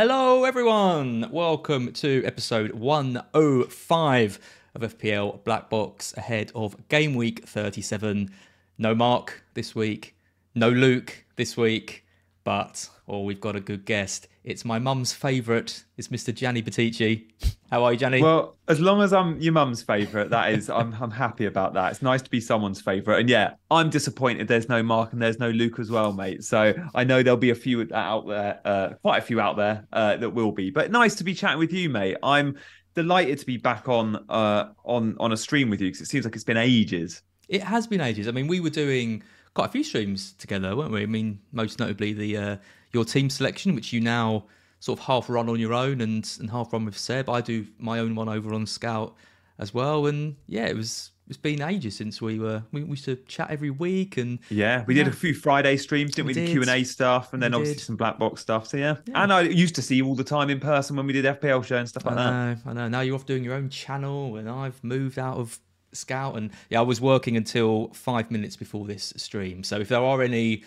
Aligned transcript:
Hello, 0.00 0.44
everyone. 0.44 1.28
Welcome 1.32 1.92
to 1.94 2.22
episode 2.24 2.70
105 2.70 4.38
of 4.76 4.96
FPL 4.96 5.42
Black 5.42 5.68
Box 5.68 6.16
ahead 6.16 6.52
of 6.54 6.76
game 6.88 7.16
week 7.16 7.44
37. 7.44 8.30
No 8.78 8.94
Mark 8.94 9.42
this 9.54 9.74
week, 9.74 10.14
no 10.54 10.68
Luke 10.70 11.24
this 11.34 11.56
week, 11.56 12.06
but 12.48 12.88
oh, 13.06 13.24
we've 13.24 13.42
got 13.42 13.56
a 13.56 13.60
good 13.60 13.84
guest. 13.84 14.26
It's 14.42 14.64
my 14.64 14.78
mum's 14.78 15.12
favourite. 15.12 15.84
It's 15.98 16.08
Mr. 16.08 16.34
Gianni 16.34 16.62
Buttice. 16.62 17.22
How 17.70 17.84
are 17.84 17.92
you, 17.92 17.98
Gianni? 17.98 18.22
Well, 18.22 18.56
as 18.68 18.80
long 18.80 19.02
as 19.02 19.12
I'm 19.12 19.38
your 19.38 19.52
mum's 19.52 19.82
favourite, 19.82 20.30
that 20.30 20.52
is, 20.52 20.70
I'm 20.70 20.94
I'm 20.98 21.10
happy 21.10 21.44
about 21.44 21.74
that. 21.74 21.90
It's 21.90 22.00
nice 22.00 22.22
to 22.22 22.30
be 22.30 22.40
someone's 22.40 22.80
favourite, 22.80 23.20
and 23.20 23.28
yeah, 23.28 23.56
I'm 23.70 23.90
disappointed. 23.90 24.48
There's 24.48 24.66
no 24.66 24.82
Mark 24.82 25.12
and 25.12 25.20
there's 25.20 25.38
no 25.38 25.50
Luke 25.50 25.78
as 25.78 25.90
well, 25.90 26.14
mate. 26.14 26.42
So 26.42 26.72
I 26.94 27.04
know 27.04 27.22
there'll 27.22 27.36
be 27.36 27.50
a 27.50 27.54
few 27.54 27.86
out 27.92 28.26
there, 28.26 28.62
uh, 28.64 28.94
quite 29.02 29.18
a 29.18 29.26
few 29.26 29.40
out 29.40 29.58
there 29.58 29.86
uh, 29.92 30.16
that 30.16 30.30
will 30.30 30.52
be. 30.52 30.70
But 30.70 30.90
nice 30.90 31.16
to 31.16 31.24
be 31.24 31.34
chatting 31.34 31.58
with 31.58 31.74
you, 31.74 31.90
mate. 31.90 32.16
I'm 32.22 32.56
delighted 32.94 33.40
to 33.40 33.44
be 33.44 33.58
back 33.58 33.90
on 33.90 34.24
uh, 34.30 34.70
on 34.86 35.18
on 35.20 35.32
a 35.32 35.36
stream 35.36 35.68
with 35.68 35.82
you 35.82 35.88
because 35.88 36.00
it 36.00 36.06
seems 36.06 36.24
like 36.24 36.34
it's 36.34 36.44
been 36.44 36.56
ages. 36.56 37.20
It 37.46 37.62
has 37.62 37.86
been 37.86 38.00
ages. 38.00 38.26
I 38.26 38.30
mean, 38.30 38.46
we 38.46 38.60
were 38.60 38.70
doing 38.70 39.22
quite 39.58 39.70
a 39.70 39.72
few 39.72 39.82
streams 39.82 40.34
together, 40.34 40.76
weren't 40.76 40.92
we? 40.92 41.02
I 41.02 41.06
mean, 41.06 41.40
most 41.50 41.80
notably 41.80 42.12
the 42.12 42.36
uh, 42.36 42.56
your 42.92 43.04
team 43.04 43.28
selection, 43.28 43.74
which 43.74 43.92
you 43.92 44.00
now 44.00 44.44
sort 44.78 45.00
of 45.00 45.04
half 45.04 45.28
run 45.28 45.48
on 45.48 45.58
your 45.58 45.74
own 45.74 46.00
and 46.00 46.30
and 46.38 46.48
half 46.48 46.72
run 46.72 46.84
with 46.84 46.96
Seb. 46.96 47.28
I 47.28 47.40
do 47.40 47.66
my 47.76 47.98
own 47.98 48.14
one 48.14 48.28
over 48.28 48.54
on 48.54 48.66
Scout 48.66 49.16
as 49.58 49.74
well, 49.74 50.06
and 50.06 50.36
yeah, 50.46 50.66
it 50.66 50.76
was 50.76 51.10
it's 51.26 51.36
been 51.36 51.60
ages 51.60 51.96
since 51.96 52.22
we 52.22 52.38
were 52.38 52.62
we, 52.70 52.84
we 52.84 52.90
used 52.90 53.04
to 53.06 53.16
chat 53.26 53.50
every 53.50 53.70
week 53.70 54.16
and 54.16 54.38
Yeah, 54.48 54.84
we 54.86 54.94
did 54.94 55.08
a 55.08 55.12
few 55.12 55.34
Friday 55.34 55.76
streams, 55.76 56.14
didn't 56.14 56.28
we? 56.28 56.34
We 56.34 56.46
The. 56.46 56.52
Q 56.52 56.60
and 56.60 56.70
A 56.70 56.84
stuff, 56.84 57.32
and 57.32 57.42
then 57.42 57.50
We 57.50 57.56
obviously 57.56 57.78
did. 57.78 57.84
some 57.84 57.96
black 57.96 58.16
box 58.16 58.40
stuff. 58.40 58.68
So 58.68 58.76
yeah. 58.76 58.98
and 59.12 59.32
I 59.32 59.40
used 59.40 59.74
to 59.74 59.82
see 59.82 59.96
you 59.96 60.06
all 60.06 60.14
the 60.14 60.22
time 60.22 60.50
in 60.50 60.60
person 60.60 60.94
when 60.94 61.08
we 61.08 61.12
did 61.12 61.24
FPL 61.24 61.64
show 61.64 61.78
and 61.78 61.88
stuff 61.88 62.06
I 62.06 62.10
like 62.10 62.62
that. 62.62 62.70
I 62.70 62.72
know. 62.74 62.86
Now 62.86 63.00
you're 63.00 63.16
off 63.16 63.26
doing 63.26 63.42
your 63.42 63.54
own 63.54 63.70
channel, 63.70 64.36
and 64.36 64.48
I've 64.48 64.82
moved 64.84 65.18
out 65.18 65.36
of 65.36 65.58
Scout, 65.92 66.36
and 66.36 66.50
yeah, 66.70 66.78
I 66.80 66.82
was 66.82 67.00
working 67.00 67.36
until 67.36 67.88
five 67.94 68.30
minutes 68.30 68.56
before 68.56 68.86
this 68.86 69.12
stream. 69.16 69.62
So 69.64 69.78
if 69.80 69.88
there 69.88 70.00
are 70.02 70.22
any 70.22 70.62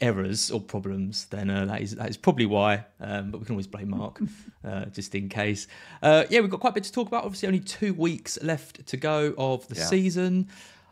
errors 0.00 0.50
or 0.50 0.60
problems, 0.60 1.26
then 1.26 1.48
uh, 1.50 1.64
that 1.66 1.80
is 1.80 1.94
that 1.96 2.08
is 2.10 2.16
probably 2.16 2.46
why. 2.46 2.84
Um, 3.00 3.30
but 3.30 3.38
we 3.38 3.46
can 3.46 3.54
always 3.54 3.66
blame 3.66 3.90
Mark, 3.90 4.20
uh, 4.64 4.86
just 4.86 5.14
in 5.14 5.28
case. 5.28 5.66
Uh, 6.02 6.24
yeah, 6.30 6.40
we've 6.40 6.50
got 6.50 6.60
quite 6.60 6.70
a 6.70 6.74
bit 6.74 6.84
to 6.84 6.92
talk 6.92 7.08
about. 7.08 7.24
Obviously, 7.24 7.46
only 7.46 7.60
two 7.60 7.94
weeks 7.94 8.38
left 8.42 8.86
to 8.86 8.96
go 8.96 9.34
of 9.38 9.66
the 9.68 9.76
Yeah. 9.76 9.84
season. 9.84 10.48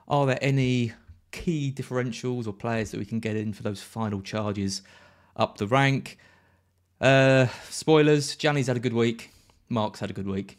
Are 0.08 0.26
there 0.26 0.38
any 0.42 0.92
key 1.30 1.72
differentials 1.74 2.46
or 2.46 2.52
players 2.52 2.90
that 2.90 2.98
we 2.98 3.06
can 3.06 3.20
get 3.20 3.36
in 3.36 3.52
for 3.54 3.62
those 3.62 3.80
final 3.82 4.20
charges 4.20 4.82
up 5.36 5.56
the 5.58 5.66
rank? 5.66 6.18
Uh, 7.00 7.46
spoilers. 7.70 8.36
Gianni's 8.36 8.66
had 8.66 8.76
a 8.76 8.80
good 8.80 8.92
week. 8.92 9.30
Mark's 9.68 10.00
had 10.00 10.10
a 10.10 10.12
good 10.12 10.26
week. 10.26 10.58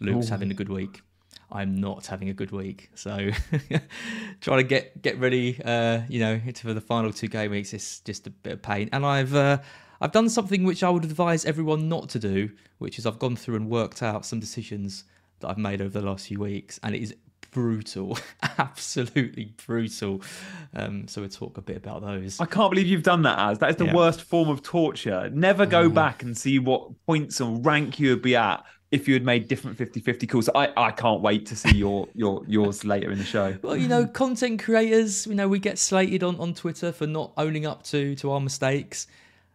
Luke's 0.00 0.28
having 0.28 0.50
a 0.50 0.54
good 0.54 0.68
week. 0.68 1.02
I'm 1.54 1.76
not 1.76 2.06
having 2.06 2.28
a 2.28 2.34
good 2.34 2.50
week. 2.50 2.90
So 2.94 3.30
trying 4.40 4.58
to 4.58 4.64
get 4.64 5.00
get 5.00 5.18
ready, 5.18 5.60
uh, 5.64 6.02
you 6.08 6.20
know, 6.20 6.40
for 6.56 6.74
the 6.74 6.80
final 6.80 7.12
two 7.12 7.28
game 7.28 7.52
weeks 7.52 7.72
is 7.72 8.00
just 8.00 8.26
a 8.26 8.30
bit 8.30 8.54
of 8.54 8.62
pain. 8.62 8.88
And 8.92 9.06
I've 9.06 9.34
uh, 9.34 9.58
I've 10.00 10.12
done 10.12 10.28
something 10.28 10.64
which 10.64 10.82
I 10.82 10.90
would 10.90 11.04
advise 11.04 11.44
everyone 11.44 11.88
not 11.88 12.08
to 12.10 12.18
do, 12.18 12.50
which 12.78 12.98
is 12.98 13.06
I've 13.06 13.18
gone 13.18 13.36
through 13.36 13.56
and 13.56 13.70
worked 13.70 14.02
out 14.02 14.26
some 14.26 14.40
decisions 14.40 15.04
that 15.40 15.48
I've 15.48 15.58
made 15.58 15.80
over 15.80 16.00
the 16.00 16.06
last 16.06 16.26
few 16.26 16.40
weeks, 16.40 16.80
and 16.82 16.94
it 16.94 17.02
is 17.02 17.14
brutal, 17.52 18.18
absolutely 18.58 19.54
brutal. 19.64 20.22
Um, 20.74 21.06
so 21.06 21.20
we'll 21.20 21.30
talk 21.30 21.56
a 21.56 21.62
bit 21.62 21.76
about 21.76 22.02
those. 22.02 22.40
I 22.40 22.46
can't 22.46 22.70
believe 22.70 22.88
you've 22.88 23.04
done 23.04 23.22
that, 23.22 23.38
as 23.38 23.58
that 23.60 23.70
is 23.70 23.76
the 23.76 23.86
Yeah. 23.86 23.94
worst 23.94 24.22
form 24.22 24.48
of 24.48 24.62
torture. 24.62 25.30
Never 25.32 25.64
go 25.66 25.88
back 25.88 26.22
and 26.24 26.36
see 26.36 26.58
what 26.58 26.90
points 27.06 27.40
or 27.40 27.56
rank 27.58 28.00
you 28.00 28.10
would 28.10 28.22
be 28.22 28.34
at 28.34 28.64
if 28.94 29.08
you 29.08 29.14
had 29.14 29.24
made 29.24 29.48
different 29.48 29.76
50-50 29.76 30.28
calls. 30.28 30.48
I, 30.54 30.72
I 30.76 30.92
can't 30.92 31.20
wait 31.20 31.46
to 31.46 31.56
see 31.56 31.76
your 31.76 32.08
your 32.14 32.44
yours 32.46 32.84
later 32.84 33.10
in 33.10 33.18
the 33.18 33.24
show. 33.24 33.56
Well, 33.62 33.76
you 33.76 33.88
know, 33.88 34.06
content 34.06 34.62
creators, 34.62 35.26
you 35.26 35.34
know, 35.34 35.48
we 35.48 35.58
get 35.58 35.78
slated 35.78 36.22
on, 36.22 36.38
on 36.38 36.54
Twitter 36.54 36.92
for 36.92 37.06
not 37.06 37.32
owning 37.36 37.66
up 37.66 37.82
to 37.84 38.14
to 38.16 38.30
our 38.30 38.40
mistakes. 38.40 39.06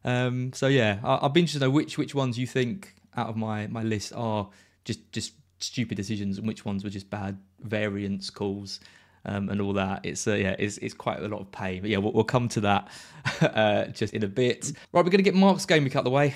Um, 0.03 0.51
so 0.53 0.67
yeah, 0.67 0.99
I, 1.03 1.25
I'd 1.25 1.33
be 1.33 1.41
interested 1.41 1.59
to 1.59 1.65
know 1.65 1.71
which 1.71 1.97
which 1.97 2.13
ones 2.13 2.37
you 2.37 2.47
think 2.47 2.95
out 3.15 3.29
of 3.29 3.37
my 3.37 3.67
my 3.67 3.83
list 3.83 4.11
are 4.15 4.49
just 4.83 5.09
just 5.11 5.33
stupid 5.59 5.95
decisions 5.95 6.37
and 6.37 6.47
which 6.47 6.65
ones 6.65 6.83
were 6.83 6.89
just 6.89 7.09
bad 7.09 7.37
variance 7.61 8.29
calls. 8.29 8.79
Um, 9.25 9.49
and 9.49 9.59
all 9.59 9.73
that. 9.73 10.05
It's 10.05 10.25
uh, 10.27 10.35
yeah, 10.35 10.55
it's, 10.57 10.77
it's 10.77 10.93
quite 10.93 11.19
a 11.19 11.27
lot 11.27 11.41
of 11.41 11.51
pain. 11.51 11.81
But 11.81 11.89
yeah, 11.89 11.97
we'll, 11.97 12.13
we'll 12.13 12.23
come 12.23 12.47
to 12.49 12.61
that 12.61 12.87
uh, 13.41 13.85
just 13.87 14.13
in 14.13 14.23
a 14.23 14.27
bit. 14.27 14.71
Right, 14.93 15.03
we're 15.03 15.11
gonna 15.11 15.23
get 15.23 15.35
Mark's 15.35 15.65
game 15.65 15.85
out 15.85 15.95
of 15.95 16.03
the 16.05 16.09
way 16.09 16.35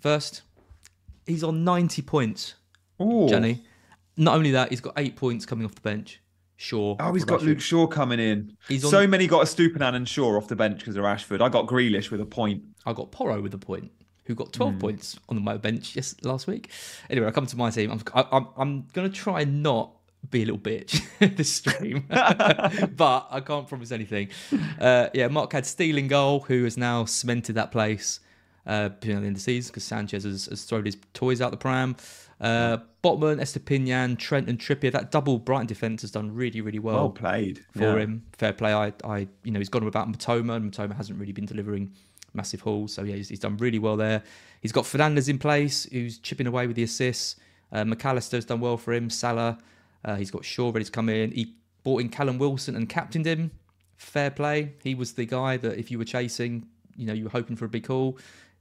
first. 0.00 0.42
He's 1.28 1.44
on 1.44 1.62
ninety 1.62 2.02
points, 2.02 2.54
Ooh. 3.00 3.28
Gianni. 3.28 3.62
Not 4.16 4.34
only 4.34 4.50
that, 4.50 4.70
he's 4.70 4.80
got 4.80 4.94
eight 4.96 5.14
points 5.14 5.46
coming 5.46 5.64
off 5.64 5.74
the 5.76 5.80
bench. 5.80 6.20
Sure. 6.56 6.96
Oh, 6.98 7.12
he's 7.14 7.24
got 7.24 7.40
Luke 7.42 7.60
Shaw 7.60 7.86
coming 7.86 8.18
in. 8.18 8.56
He's 8.66 8.84
on- 8.84 8.90
So 8.90 9.06
many 9.06 9.28
got 9.28 9.46
Estupiñán 9.46 9.94
and 9.94 10.08
Shaw 10.08 10.36
off 10.36 10.48
the 10.48 10.56
bench 10.56 10.80
because 10.80 10.96
of 10.96 11.04
Rashford. 11.04 11.40
I 11.40 11.48
got 11.48 11.68
Grealish 11.68 12.10
with 12.10 12.20
a 12.20 12.26
point. 12.26 12.64
I 12.84 12.92
got 12.94 13.12
Porro 13.12 13.40
with 13.40 13.54
a 13.54 13.58
point, 13.58 13.92
who 14.24 14.34
got 14.34 14.52
12 14.52 14.72
Hmm. 14.72 14.78
points 14.80 15.16
on 15.28 15.40
my 15.44 15.56
bench 15.56 15.94
yes, 15.94 16.16
last 16.22 16.48
week. 16.48 16.70
Anyway, 17.10 17.28
I 17.28 17.30
come 17.30 17.46
to 17.46 17.56
my 17.56 17.70
team. 17.70 17.92
I'm, 17.92 18.00
I, 18.12 18.26
I'm, 18.32 18.48
I'm 18.56 18.86
going 18.92 19.08
to 19.08 19.16
try 19.16 19.42
and 19.42 19.62
not 19.62 19.92
be 20.30 20.42
a 20.42 20.46
little 20.46 20.58
bitch 20.58 21.00
this 21.36 21.52
stream, 21.54 22.04
but 22.08 23.28
I 23.30 23.40
can't 23.44 23.68
promise 23.68 23.92
anything. 23.92 24.30
Uh, 24.80 25.08
yeah, 25.14 25.26
Mark 25.28 25.52
had 25.52 25.66
Steele 25.66 25.98
in 25.98 26.06
goal, 26.08 26.40
who 26.40 26.62
has 26.64 26.76
now 26.76 27.04
cemented 27.04 27.54
that 27.56 27.70
place 27.72 28.20
uh, 28.68 28.90
between 28.90 29.16
the 29.16 29.26
end 29.26 29.28
of 29.28 29.34
the 29.34 29.40
season 29.40 29.70
because 29.72 29.82
Sanchez 29.84 30.22
has, 30.22 30.46
has 30.46 30.62
thrown 30.64 30.84
his 30.84 30.96
toys 31.14 31.40
out 31.40 31.50
the 31.50 31.56
pram. 31.56 31.96
Uh, 32.40 32.76
Botman, 33.02 33.40
Estupiñán, 33.40 34.16
Trent, 34.16 34.48
and 34.48 34.58
Trippier. 34.60 34.92
That 34.92 35.10
double 35.10 35.38
Brighton 35.40 35.66
defence 35.66 36.02
has 36.02 36.12
done 36.12 36.32
really, 36.32 36.60
really 36.60 36.78
well 36.78 36.94
Well 36.94 37.10
played 37.10 37.64
for 37.72 37.82
Yeah. 37.82 37.96
him. 37.98 38.22
Fair 38.34 38.52
play. 38.52 38.72
I, 38.72 38.92
I, 39.02 39.26
you 39.42 39.50
know, 39.50 39.58
he's 39.58 39.68
gone 39.68 39.84
without 39.84 40.08
Mitoma, 40.10 40.54
and 40.54 40.72
Mitoma 40.72 40.94
hasn't 40.96 41.18
really 41.18 41.32
been 41.32 41.46
delivering 41.46 41.90
massive 42.34 42.60
hauls. 42.60 42.92
So 42.92 43.02
yeah, 43.02 43.16
he's, 43.16 43.28
he's 43.28 43.40
done 43.40 43.56
really 43.56 43.80
well 43.80 43.96
there. 43.96 44.22
He's 44.60 44.70
got 44.70 44.84
Fernandes 44.84 45.28
in 45.28 45.38
place, 45.38 45.84
who's 45.90 46.18
chipping 46.18 46.46
away 46.46 46.68
with 46.68 46.76
the 46.76 46.84
assists. 46.84 47.34
Uh, 47.72 47.82
McAllister's 47.82 48.44
done 48.44 48.60
well 48.60 48.76
for 48.76 48.92
him. 48.92 49.10
Salah, 49.10 49.58
uh, 50.04 50.14
he's 50.14 50.30
got 50.30 50.44
Shaw 50.44 50.70
ready 50.70 50.84
to 50.84 50.92
come 50.92 51.08
in. 51.08 51.32
He 51.32 51.54
bought 51.82 52.00
in 52.02 52.08
Callum 52.08 52.38
Wilson 52.38 52.76
and 52.76 52.88
captained 52.88 53.26
him. 53.26 53.50
Fair 53.96 54.30
play. 54.30 54.74
He 54.84 54.94
was 54.94 55.14
the 55.14 55.26
guy 55.26 55.56
that 55.56 55.76
if 55.76 55.90
you 55.90 55.98
were 55.98 56.04
chasing, 56.04 56.66
you 56.96 57.06
know, 57.06 57.12
you 57.14 57.24
were 57.24 57.30
hoping 57.30 57.56
for 57.56 57.64
a 57.64 57.68
big 57.68 57.86
haul. 57.86 58.16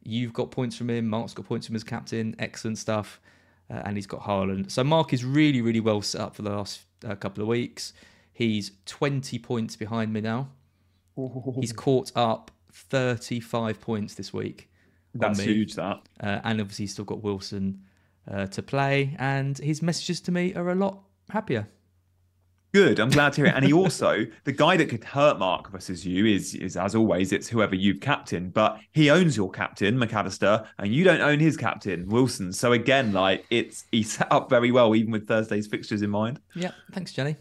You've 0.07 0.31
got 0.31 0.51
points 0.51 0.77
from 0.77 0.89
him. 0.89 1.05
Mark's 1.09 1.33
got 1.33 1.45
points 1.45 1.67
from 1.67 1.73
his 1.73 1.83
captain. 1.83 2.33
Excellent 2.39 2.77
stuff. 2.77 3.19
Uh, 3.69 3.81
and 3.83 3.97
he's 3.97 4.07
got 4.07 4.21
Haaland. 4.21 4.71
So 4.71 4.81
Mark 4.81 5.11
is 5.11 5.25
really, 5.25 5.61
really 5.61 5.81
well 5.81 6.01
set 6.01 6.21
up 6.21 6.33
for 6.33 6.43
the 6.43 6.51
last 6.51 6.85
uh, 7.05 7.15
couple 7.15 7.41
of 7.43 7.49
weeks. 7.49 7.91
He's 8.31 8.71
20 8.85 9.37
points 9.39 9.75
behind 9.75 10.13
me 10.13 10.21
now. 10.21 10.47
He's 11.59 11.73
caught 11.73 12.13
up 12.15 12.51
35 12.71 13.81
points 13.81 14.13
this 14.13 14.31
week. 14.31 14.69
That's 15.13 15.39
me. 15.39 15.45
huge. 15.45 15.75
That. 15.75 15.99
Uh, 16.21 16.39
and 16.45 16.61
obviously, 16.61 16.83
he's 16.83 16.93
still 16.93 17.03
got 17.03 17.21
Wilson 17.21 17.81
uh, 18.31 18.45
to 18.45 18.63
play. 18.63 19.13
And 19.19 19.57
his 19.57 19.81
messages 19.81 20.21
to 20.21 20.31
me 20.31 20.53
are 20.53 20.69
a 20.69 20.75
lot 20.75 20.99
happier. 21.29 21.67
Good. 22.73 22.99
I'm 22.99 23.09
glad 23.09 23.33
to 23.33 23.41
hear 23.41 23.45
it. 23.47 23.55
And 23.55 23.65
he 23.65 23.73
also, 23.73 24.25
the 24.43 24.51
guy 24.51 24.77
that 24.77 24.89
could 24.89 25.03
hurt 25.03 25.39
Mark 25.39 25.71
versus 25.71 26.05
you 26.05 26.25
is, 26.25 26.53
is 26.53 26.75
as 26.77 26.95
always, 26.95 27.31
it's 27.31 27.47
whoever 27.47 27.75
you've 27.75 28.01
captain. 28.01 28.49
But 28.49 28.79
he 28.91 29.09
owns 29.09 29.35
your 29.37 29.49
captain, 29.49 29.97
McAllister, 29.97 30.67
and 30.77 30.93
you 30.93 31.03
don't 31.03 31.21
own 31.21 31.39
his 31.39 31.55
captain, 31.57 32.07
Wilson. 32.07 32.51
So 32.53 32.73
again, 32.73 33.13
like 33.13 33.45
it's 33.49 33.85
he 33.91 34.03
set 34.03 34.31
up 34.31 34.49
very 34.49 34.71
well, 34.71 34.95
even 34.95 35.11
with 35.11 35.27
Thursday's 35.27 35.65
fixtures 35.67 36.01
in 36.01 36.09
mind. 36.09 36.39
Yeah, 36.55 36.71
thanks, 36.91 37.13
Gianni. 37.13 37.35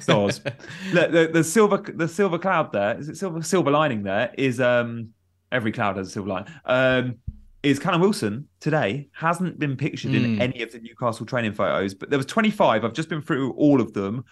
Stars. 0.00 0.40
Look, 0.92 1.12
the, 1.12 1.30
the 1.32 1.44
silver, 1.44 1.78
the 1.78 2.08
silver 2.08 2.38
cloud 2.38 2.72
there 2.72 2.98
is 2.98 3.08
it 3.08 3.16
silver 3.16 3.42
silver 3.42 3.70
lining 3.70 4.02
there 4.02 4.32
is 4.36 4.60
um 4.60 5.10
every 5.52 5.70
cloud 5.72 5.96
has 5.96 6.08
a 6.08 6.10
silver 6.10 6.28
line. 6.28 6.46
Um, 6.64 7.14
is 7.62 7.78
Callum 7.78 8.02
Wilson 8.02 8.46
today 8.60 9.08
hasn't 9.12 9.58
been 9.58 9.74
pictured 9.76 10.14
in 10.14 10.36
Mm. 10.36 10.40
any 10.40 10.62
of 10.62 10.70
the 10.72 10.80
Newcastle 10.80 11.24
training 11.24 11.54
photos, 11.54 11.94
but 11.94 12.10
there 12.10 12.18
was 12.18 12.26
25. 12.26 12.84
I've 12.84 12.92
just 12.92 13.08
been 13.08 13.22
through 13.22 13.52
all 13.52 13.80
of 13.80 13.94
them, 13.94 14.22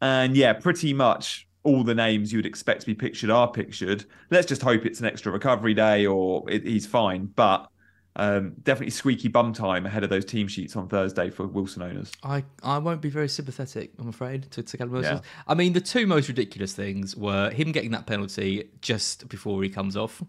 and 0.00 0.36
yeah, 0.36 0.52
pretty 0.52 0.92
much 0.92 1.46
all 1.62 1.84
the 1.84 1.94
names 1.94 2.32
you 2.32 2.38
would 2.38 2.46
expect 2.46 2.80
to 2.80 2.86
be 2.86 2.94
pictured 2.94 3.30
are 3.30 3.50
pictured. 3.50 4.04
Let's 4.30 4.46
just 4.46 4.62
hope 4.62 4.86
it's 4.86 5.00
an 5.00 5.06
extra 5.06 5.30
recovery 5.30 5.74
day 5.74 6.06
or 6.06 6.48
it, 6.50 6.64
he's 6.64 6.86
fine. 6.86 7.26
But 7.26 7.68
um, 8.16 8.54
definitely 8.62 8.90
squeaky 8.90 9.28
bum 9.28 9.52
time 9.52 9.86
ahead 9.86 10.02
of 10.02 10.10
those 10.10 10.24
team 10.24 10.48
sheets 10.48 10.74
on 10.74 10.88
Thursday 10.88 11.30
for 11.30 11.46
Wilson 11.46 11.82
owners. 11.82 12.10
I, 12.22 12.44
I 12.62 12.78
won't 12.78 13.00
be 13.00 13.10
very 13.10 13.28
sympathetic, 13.28 13.92
I'm 13.98 14.08
afraid, 14.08 14.50
to, 14.52 14.62
to 14.62 14.76
Callum 14.76 14.92
Wilson. 14.92 15.16
Yeah. 15.16 15.22
I 15.46 15.54
mean, 15.54 15.74
the 15.74 15.80
two 15.80 16.06
most 16.06 16.28
ridiculous 16.28 16.72
things 16.72 17.14
were 17.14 17.50
him 17.50 17.72
getting 17.72 17.90
that 17.92 18.06
penalty 18.06 18.70
just 18.80 19.28
before 19.28 19.62
he 19.62 19.68
comes 19.68 19.96
off, 19.96 20.22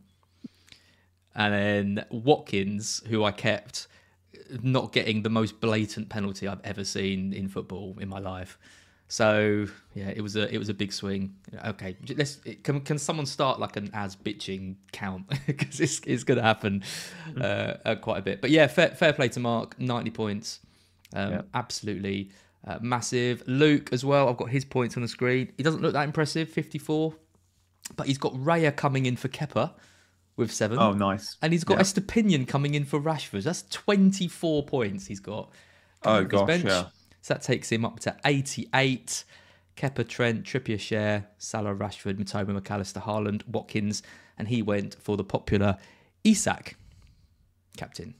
and 1.33 1.53
then 1.53 2.05
Watkins, 2.11 3.01
who 3.07 3.23
I 3.23 3.31
kept, 3.31 3.87
not 4.61 4.91
getting 4.91 5.23
the 5.23 5.29
most 5.29 5.59
blatant 5.59 6.09
penalty 6.09 6.47
I've 6.47 6.61
ever 6.63 6.83
seen 6.83 7.33
in 7.33 7.47
football 7.47 7.97
in 7.99 8.09
my 8.09 8.19
life. 8.19 8.59
So 9.11 9.65
yeah, 9.93 10.07
it 10.07 10.21
was 10.21 10.37
a 10.37 10.47
it 10.55 10.57
was 10.57 10.69
a 10.69 10.73
big 10.73 10.93
swing. 10.93 11.35
Okay, 11.65 11.97
let's 12.15 12.39
can 12.63 12.79
can 12.79 12.97
someone 12.97 13.25
start 13.25 13.59
like 13.59 13.75
an 13.75 13.89
as 13.93 14.15
bitching 14.15 14.75
count 14.93 15.25
because 15.47 15.81
it's 15.81 15.99
it's 16.07 16.23
going 16.23 16.37
to 16.37 16.43
happen 16.43 16.81
uh, 17.37 17.73
uh, 17.83 17.95
quite 17.95 18.19
a 18.19 18.21
bit. 18.21 18.39
But 18.39 18.51
yeah, 18.51 18.67
fair, 18.67 18.91
fair 18.91 19.11
play 19.11 19.27
to 19.27 19.41
Mark, 19.41 19.77
ninety 19.77 20.11
points, 20.11 20.61
um, 21.13 21.31
Yeah. 21.33 21.41
absolutely 21.53 22.29
uh, 22.65 22.79
massive. 22.81 23.43
Luke 23.47 23.91
as 23.91 24.05
well. 24.05 24.29
I've 24.29 24.37
got 24.37 24.49
his 24.49 24.63
points 24.63 24.95
on 24.95 25.01
the 25.01 25.09
screen. 25.09 25.51
He 25.57 25.63
doesn't 25.63 25.81
look 25.81 25.91
that 25.91 26.05
impressive, 26.05 26.47
fifty 26.47 26.77
four, 26.77 27.13
but 27.97 28.07
he's 28.07 28.17
got 28.17 28.33
Raya 28.35 28.73
coming 28.73 29.05
in 29.07 29.17
for 29.17 29.27
Kepa 29.27 29.73
with 30.37 30.53
seven. 30.53 30.79
Oh, 30.79 30.93
nice. 30.93 31.35
And 31.41 31.51
he's 31.51 31.65
got 31.65 31.79
Yeah. 31.79 31.83
Estupiñán 31.83 32.47
coming 32.47 32.75
in 32.75 32.85
for 32.85 32.97
Rashford. 33.01 33.43
That's 33.43 33.63
24 33.71 34.65
points 34.65 35.07
he's 35.07 35.19
got. 35.19 35.51
Oh, 36.05 36.23
coming 36.25 36.35
off 36.35 36.49
his 36.49 36.63
gosh, 36.63 36.71
yeah. 36.71 37.00
So 37.21 37.33
that 37.35 37.43
takes 37.43 37.71
him 37.71 37.85
up 37.85 37.99
to 38.01 38.15
88. 38.25 39.23
Kepa, 39.77 40.07
Trent, 40.07 40.43
Trippier, 40.43 40.79
Shaw, 40.79 41.21
Salah, 41.37 41.73
Rashford, 41.73 42.17
Mitoma, 42.17 42.59
McAllister, 42.59 43.01
Haaland, 43.01 43.47
Watkins, 43.47 44.03
and 44.37 44.47
he 44.47 44.61
went 44.61 44.95
for 44.95 45.15
the 45.17 45.23
popular 45.23 45.77
Isak 46.23 46.75
captain. 47.77 48.13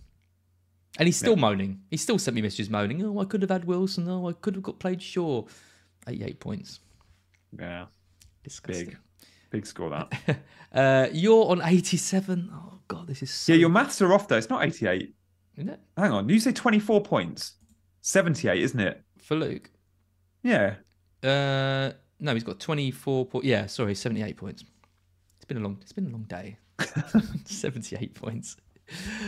And 0.98 1.08
he's 1.08 1.18
still 1.18 1.36
moaning. 1.36 1.82
He 1.90 1.98
still 1.98 2.20
sent 2.20 2.36
me 2.36 2.42
messages 2.42 2.70
moaning. 2.70 3.04
Oh, 3.04 3.20
I 3.20 3.26
could 3.26 3.42
have 3.42 3.52
had 3.52 3.66
Wilson. 3.66 4.08
Oh, 4.10 4.28
I 4.30 4.34
could 4.34 4.56
have 4.56 4.64
got 4.64 4.80
played 4.80 5.02
Shaw. 5.02 5.46
88 6.08 6.40
points. 6.40 6.80
Yeah, 7.60 7.86
Disgusting. 8.44 8.86
big, 8.88 8.98
big 9.50 9.66
score 9.66 9.90
that. 9.90 10.40
Uh, 10.74 11.10
you're 11.12 11.52
on 11.52 11.62
87. 11.62 12.50
Oh, 12.54 12.80
God, 12.88 13.06
this 13.06 13.22
is 13.22 13.30
so. 13.30 13.52
yeah, 13.52 13.60
your 13.60 13.68
maths 13.70 14.02
are 14.02 14.14
off 14.14 14.30
though. 14.30 14.38
It's 14.38 14.50
not 14.50 14.64
88. 14.64 15.14
Isn't 15.58 15.70
it? 15.70 15.82
Hang 15.98 16.14
on, 16.14 16.30
you 16.30 16.40
say 16.40 16.54
24 16.54 17.02
points. 17.04 17.56
78, 18.02 18.62
isn't 18.62 18.80
it? 18.80 19.02
For 19.20 19.36
Luke. 19.36 19.70
Yeah. 20.44 20.76
Uh, 21.24 21.92
no, 22.20 22.34
he's 22.34 22.44
got 22.44 22.60
24 22.60 23.26
points. 23.26 23.48
Yeah, 23.48 23.66
sorry, 23.68 23.96
78 23.96 24.38
points. 24.38 24.64
It's 25.38 25.46
been 25.46 25.58
a 25.58 25.62
long. 25.62 25.78
It's 25.82 25.92
been 25.94 26.08
a 26.08 26.10
long 26.10 26.24
day. 26.24 26.58
78 27.46 28.16
points, 28.16 28.58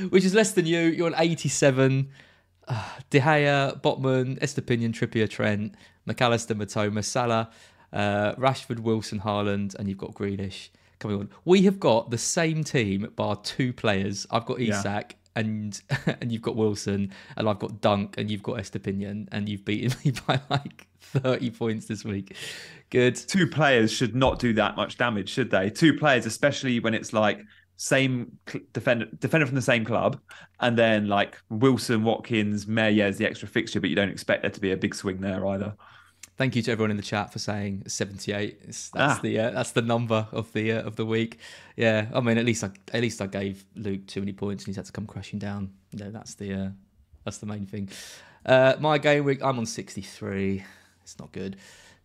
which 0.09 0.25
is 0.25 0.33
less 0.33 0.51
than 0.51 0.65
you. 0.65 0.79
You're 0.79 1.07
on 1.07 1.15
87. 1.17 2.09
Uh, 2.65 2.89
De 3.09 3.19
Gea, 3.19 3.81
Botman, 3.81 4.39
Estupiñán, 4.39 4.93
Trippier, 4.93 5.29
Trent, 5.29 5.75
McAllister, 6.07 6.55
Mitoma, 6.55 7.03
Salah, 7.03 7.49
uh, 7.91 8.33
Rashford, 8.35 8.79
Wilson, 8.79 9.19
Haaland, 9.19 9.75
and 9.75 9.89
you've 9.89 9.97
got 9.97 10.13
Grealish 10.13 10.69
coming 10.99 11.19
on. 11.19 11.29
We 11.43 11.63
have 11.63 11.77
got 11.79 12.09
the 12.09 12.17
same 12.17 12.63
team, 12.63 13.11
bar 13.17 13.35
two 13.35 13.73
players. 13.73 14.25
I've 14.31 14.45
got 14.45 14.59
Yeah. 14.59 14.81
And 15.35 15.80
and 16.21 16.31
you've 16.31 16.41
got 16.41 16.56
Wilson, 16.56 17.12
and 17.38 17.50
I've 17.50 17.59
got 17.59 17.81
Dunk, 17.81 18.15
and 18.18 18.30
you've 18.30 18.44
got 18.44 18.57
Estupiñán, 18.57 19.27
and 19.31 19.50
you've 19.50 19.65
beaten 19.65 19.97
me 20.06 20.13
by 20.27 20.39
like 20.50 20.88
thirty 21.01 21.50
points 21.50 21.85
this 21.85 22.03
week. 22.03 22.35
Good. 22.89 23.15
Two 23.15 23.47
players 23.47 23.91
should 23.91 24.15
not 24.15 24.39
do 24.39 24.53
that 24.53 24.75
much 24.75 24.97
damage, 24.97 25.30
should 25.30 25.50
they? 25.50 25.69
Two 25.69 25.97
players, 25.97 26.25
especially 26.25 26.80
when 26.80 26.94
it's 26.94 27.13
like 27.13 27.41
same 27.75 28.38
defender 28.71 29.06
defender 29.19 29.45
from 29.45 29.56
the 29.56 29.62
same 29.62 29.83
club, 29.83 30.19
and 30.59 30.77
then 30.77 31.07
like 31.07 31.38
Wilson, 31.50 32.03
Watkins, 32.03 32.68
Mayer 32.68 33.07
is 33.07 33.18
the 33.18 33.25
extra 33.25 33.47
fixture, 33.47 33.81
but 33.81 33.89
you 33.89 33.95
don't 33.95 34.09
expect 34.09 34.44
there 34.44 34.51
to 34.51 34.59
be 34.59 34.71
a 34.71 34.77
big 34.77 34.94
swing 34.94 35.19
there 35.21 35.45
either. 35.47 35.75
Thank 36.35 36.56
you 36.56 36.63
to 36.63 36.71
everyone 36.71 36.89
in 36.91 36.97
the 36.97 37.03
chat 37.03 37.31
for 37.31 37.38
saying 37.39 37.83
78. 37.88 38.59
It's, 38.68 38.89
that's 38.89 39.19
Ah. 39.19 39.21
the 39.21 39.39
uh, 39.39 39.51
that's 39.51 39.71
the 39.71 39.83
number 39.83 40.27
of 40.31 40.51
the 40.53 40.71
uh, 40.71 40.81
of 40.81 40.95
the 40.95 41.06
week. 41.06 41.38
Yeah, 41.77 42.07
I 42.13 42.21
mean 42.21 42.38
at 42.39 42.45
least 42.45 42.63
I 42.63 42.71
at 42.91 43.01
least 43.01 43.21
I 43.21 43.27
gave 43.27 43.63
Luke 43.75 44.07
too 44.07 44.19
many 44.19 44.33
points 44.33 44.63
and 44.63 44.68
he's 44.69 44.77
had 44.77 44.85
to 44.85 44.91
come 44.91 45.06
crashing 45.06 45.38
down. 45.39 45.71
You 45.91 46.00
know, 46.00 46.12
that's 46.12 46.33
the 46.35 46.53
uh, 46.53 46.69
that's 47.24 47.38
the 47.38 47.45
main 47.45 47.65
thing. 47.68 47.89
Uh, 48.45 48.75
my 48.80 48.97
game 48.97 49.24
week, 49.25 49.44
I'm 49.44 49.57
on 49.59 49.65
63. 49.65 50.63
It's 51.03 51.19
not 51.19 51.31
good. 51.31 51.56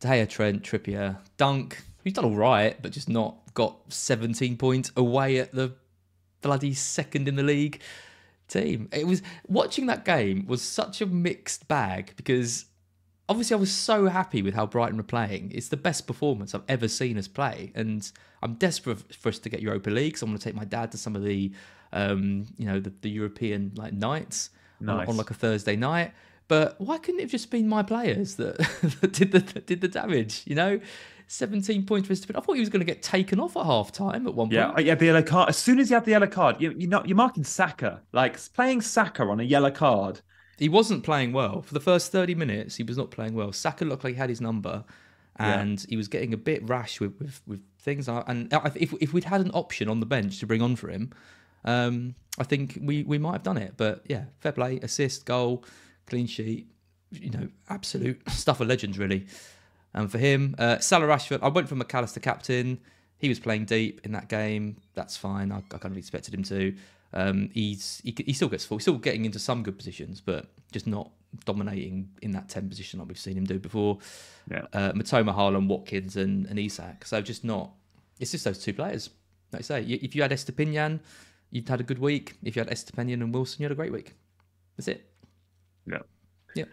De 0.01 0.07
Gea, 0.09 0.29
Trent, 0.29 0.63
Trippier, 0.63 1.17
Dunk. 1.39 1.83
He's 2.05 2.13
done 2.13 2.27
all 2.27 2.37
right, 2.37 2.81
but 2.81 2.93
just 2.93 3.09
not 3.09 3.37
got 3.55 3.77
17 3.93 4.57
points 4.57 4.93
away 4.97 5.39
at 5.39 5.53
the 5.53 5.73
bloody 6.43 6.75
second 6.75 7.27
in 7.29 7.35
the 7.35 7.43
league 7.43 7.81
team. 8.47 8.89
It 8.93 9.07
was 9.07 9.23
watching 9.49 9.87
that 9.87 10.05
game 10.05 10.47
was 10.47 10.63
such 10.63 11.01
a 11.01 11.07
mixed 11.07 11.67
bag 11.67 12.13
because 12.17 12.67
obviously 13.29 13.55
I 13.55 13.59
was 13.59 13.73
so 13.73 14.07
happy 14.07 14.43
with 14.43 14.55
how 14.55 14.67
Brighton 14.67 14.97
were 14.97 15.03
playing. 15.03 15.53
It's 15.55 15.69
the 15.69 15.77
best 15.77 16.07
performance 16.07 16.55
I've 16.55 16.63
ever 16.69 16.89
seen 16.89 17.19
us 17.19 17.29
play, 17.29 17.73
and 17.75 18.11
I'm 18.43 18.55
desperate 18.55 19.15
for 19.15 19.29
us 19.29 19.39
to 19.41 19.49
get 19.49 19.61
Europa 19.63 19.91
League. 19.91 20.17
So 20.19 20.27
I 20.27 20.31
want 20.31 20.41
to 20.41 20.45
take 20.49 20.55
my 20.57 20.65
dad 20.65 20.93
to 20.93 20.99
some 20.99 21.15
of 21.17 21.23
the, 21.25 21.53
um, 21.93 22.47
you 22.57 22.67
know, 22.67 22.81
the, 22.81 22.93
the 23.03 23.11
European 23.11 23.73
like 23.77 23.93
nights 23.93 24.51
on, 24.81 24.87
Nice. 24.87 25.09
on 25.09 25.17
like 25.17 25.31
a 25.31 25.35
Thursday 25.35 25.77
night. 25.77 26.13
But 26.49 26.81
why 26.81 26.97
couldn't 26.99 27.21
it 27.21 27.25
have 27.25 27.31
just 27.31 27.51
been 27.51 27.69
my 27.69 27.83
players 27.83 28.37
that, 28.37 28.57
that 29.01 29.13
did 29.13 29.33
the 29.33 29.41
that 29.41 29.67
did 29.67 29.81
the 29.83 29.89
damage? 29.89 30.43
You 30.47 30.55
know, 30.55 30.81
17 31.27 31.85
points 31.85 32.09
for 32.09 32.15
Estupiñán. 32.15 32.39
I 32.39 32.41
thought 32.41 32.55
he 32.55 32.61
was 32.61 32.71
going 32.71 32.81
to 32.81 32.87
get 32.87 33.03
taken 33.03 33.39
off 33.39 33.55
at 33.57 33.67
half 33.67 33.93
time 33.93 34.27
at 34.27 34.35
one 34.35 34.51
Yeah, 34.51 34.71
point. 34.73 34.87
yeah, 34.87 34.95
the 34.95 35.05
yellow 35.07 35.23
card. 35.23 35.51
As 35.51 35.59
soon 35.59 35.79
as 35.79 35.91
you 35.91 35.95
have 35.95 36.07
the 36.07 36.13
yellow 36.13 36.27
card, 36.27 36.57
you 36.61 36.75
you 36.79 36.87
know 36.87 37.03
you're 37.05 37.17
marking 37.17 37.45
Saka. 37.45 38.01
Like 38.13 38.39
playing 38.55 38.81
Saka 38.81 39.25
on 39.25 39.41
a 39.41 39.43
yellow 39.43 39.71
card. 39.71 40.21
He 40.59 40.69
wasn't 40.69 41.05
playing 41.05 41.33
well 41.33 41.63
for 41.63 41.75
the 41.75 41.81
first 41.81 42.11
30 42.11 42.35
minutes. 42.35 42.77
He 42.77 42.83
was 42.83 42.97
not 42.97 43.11
playing 43.11 43.35
well. 43.35 43.53
Saka 43.53 43.85
looked 43.85 44.05
like 44.05 44.15
he 44.15 44.19
had 44.19 44.29
his 44.29 44.41
number, 44.41 44.85
and 45.37 45.85
he 45.89 45.97
was 45.97 46.09
getting 46.09 46.35
a 46.35 46.37
bit 46.37 46.69
rash 46.69 47.01
with 47.01 47.19
with, 47.21 47.41
with 47.47 47.63
things. 47.79 48.09
And 48.09 48.53
and 48.53 48.53
if 48.75 48.93
if 49.01 49.13
we'd 49.13 49.25
had 49.25 49.41
an 49.41 49.51
option 49.53 49.89
on 49.89 50.01
the 50.01 50.07
bench 50.07 50.41
to 50.41 50.47
bring 50.47 50.63
on 50.63 50.77
for 50.77 50.89
him, 50.89 51.13
um, 51.65 52.15
I 52.39 52.45
think 52.45 52.79
we 52.83 53.05
we 53.05 53.19
might 53.19 53.33
have 53.33 53.43
done 53.43 53.57
it. 53.57 53.75
But 53.77 54.03
yeah, 54.07 54.25
fair 54.41 54.53
play, 54.53 54.79
assist, 54.83 55.25
goal, 55.25 55.65
clean 56.07 56.27
sheet. 56.27 56.67
You 57.11 57.31
know, 57.31 57.49
absolute 57.71 58.21
stuff 58.31 58.61
of 58.61 58.69
legends, 58.69 58.99
really. 58.99 59.27
And 59.95 60.11
for 60.11 60.19
him, 60.19 60.55
uh, 60.59 60.79
Salah 60.79 61.07
Rashford, 61.07 61.39
I 61.43 61.49
went 61.49 61.69
for 61.69 61.75
McAllister 61.75 62.21
captain. 62.21 62.81
He 63.17 63.29
was 63.29 63.41
playing 63.41 63.65
deep 63.65 64.01
in 64.05 64.13
that 64.13 64.29
game. 64.29 64.77
That's 64.95 65.17
fine. 65.17 65.51
I, 65.51 65.59
I 65.59 65.79
kind 65.79 65.93
of 65.93 65.97
expected 65.97 66.35
him 66.35 66.43
to. 66.45 66.75
Um, 67.13 67.51
he's 67.53 68.01
he, 68.05 68.15
he 68.27 68.33
still 68.33 68.49
gets 68.49 68.65
full, 68.65 68.79
still 68.79 68.99
getting 68.99 69.25
into 69.25 69.39
some 69.39 69.63
good 69.63 69.77
positions, 69.77 70.21
but 70.21 70.47
just 70.73 70.87
not 70.87 71.11
dominating 71.45 72.09
in 72.23 72.33
that 72.33 72.49
ten 72.49 72.69
position 72.69 72.99
like 72.99 73.09
we've 73.09 73.19
seen 73.19 73.37
him 73.37 73.45
do 73.45 73.59
before. 73.59 73.99
Yeah. 74.51 74.67
Uh, 74.73 74.93
Mitoma, 74.93 75.35
Haaland, 75.35 75.69
Watkins, 75.69 76.17
and, 76.17 76.47
and 76.47 76.59
Isak. 76.59 77.05
So 77.05 77.21
just 77.21 77.45
not. 77.45 77.71
It's 78.19 78.33
just 78.33 78.45
those 78.45 78.59
two 78.59 78.73
players. 78.73 79.11
Like 79.53 79.61
I 79.61 79.63
say, 79.63 79.83
if 79.83 80.15
you 80.15 80.23
had 80.23 80.31
Estupiñán, 80.31 81.01
you'd 81.51 81.69
had 81.69 81.81
a 81.81 81.85
good 81.85 81.99
week. 81.99 82.35
If 82.43 82.57
you 82.57 82.61
had 82.61 82.71
Estupiñán 82.71 83.23
and 83.23 83.33
Wilson, 83.33 83.63
you 83.63 83.65
had 83.65 83.73
a 83.73 83.77
great 83.77 83.93
week. 83.93 84.15
That's 84.77 84.89
it. 84.89 85.11
Yeah. 85.87 85.99
Yeah. 86.55 86.65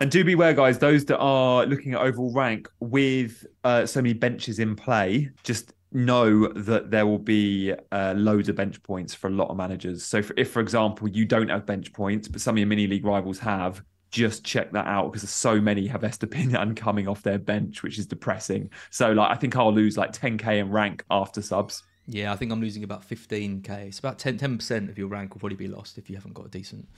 And 0.00 0.10
do 0.10 0.24
beware, 0.24 0.52
guys, 0.52 0.78
those 0.78 1.04
that 1.06 1.18
are 1.18 1.66
looking 1.66 1.94
at 1.94 2.00
overall 2.00 2.32
rank 2.32 2.68
with 2.80 3.46
uh, 3.64 3.86
so 3.86 4.02
many 4.02 4.14
benches 4.14 4.58
in 4.58 4.76
play, 4.76 5.30
just 5.42 5.72
know 5.96 6.48
that 6.48 6.90
there 6.90 7.06
will 7.06 7.18
be 7.18 7.72
uh, 7.90 8.14
loads 8.16 8.48
of 8.48 8.56
bench 8.56 8.82
points 8.82 9.14
for 9.14 9.28
a 9.28 9.30
lot 9.30 9.48
of 9.48 9.56
managers. 9.56 10.04
So, 10.04 10.22
for, 10.22 10.34
if, 10.36 10.50
for 10.50 10.60
example, 10.60 11.08
you 11.08 11.24
don't 11.24 11.48
have 11.48 11.66
bench 11.66 11.92
points, 11.92 12.28
but 12.28 12.40
some 12.40 12.54
of 12.54 12.58
your 12.58 12.68
mini 12.68 12.86
league 12.86 13.04
rivals 13.04 13.38
have, 13.40 13.82
just 14.10 14.44
check 14.44 14.70
that 14.72 14.86
out 14.86 15.12
because 15.12 15.28
so 15.28 15.60
many 15.60 15.86
have 15.86 16.02
Estupiñán 16.02 16.76
coming 16.76 17.08
off 17.08 17.22
their 17.22 17.38
bench, 17.38 17.82
which 17.82 17.98
is 17.98 18.06
depressing. 18.06 18.70
So, 18.90 19.12
like, 19.12 19.30
I 19.30 19.34
think 19.34 19.56
I'll 19.56 19.72
lose 19.72 19.96
like 19.96 20.12
10k 20.12 20.60
in 20.60 20.70
rank 20.70 21.04
after 21.10 21.42
subs. 21.42 21.82
Yeah, 22.06 22.32
I 22.32 22.36
think 22.36 22.52
I'm 22.52 22.60
losing 22.60 22.84
about 22.84 23.08
15k. 23.08 23.68
It's 23.68 23.98
about 23.98 24.18
10 24.18 24.38
percent 24.38 24.90
of 24.90 24.96
your 24.96 25.08
rank 25.08 25.34
will 25.34 25.40
probably 25.40 25.56
be 25.56 25.66
lost 25.66 25.98
if 25.98 26.08
you 26.08 26.14
haven't 26.14 26.34
got 26.34 26.46
a 26.46 26.50
decent 26.50 26.88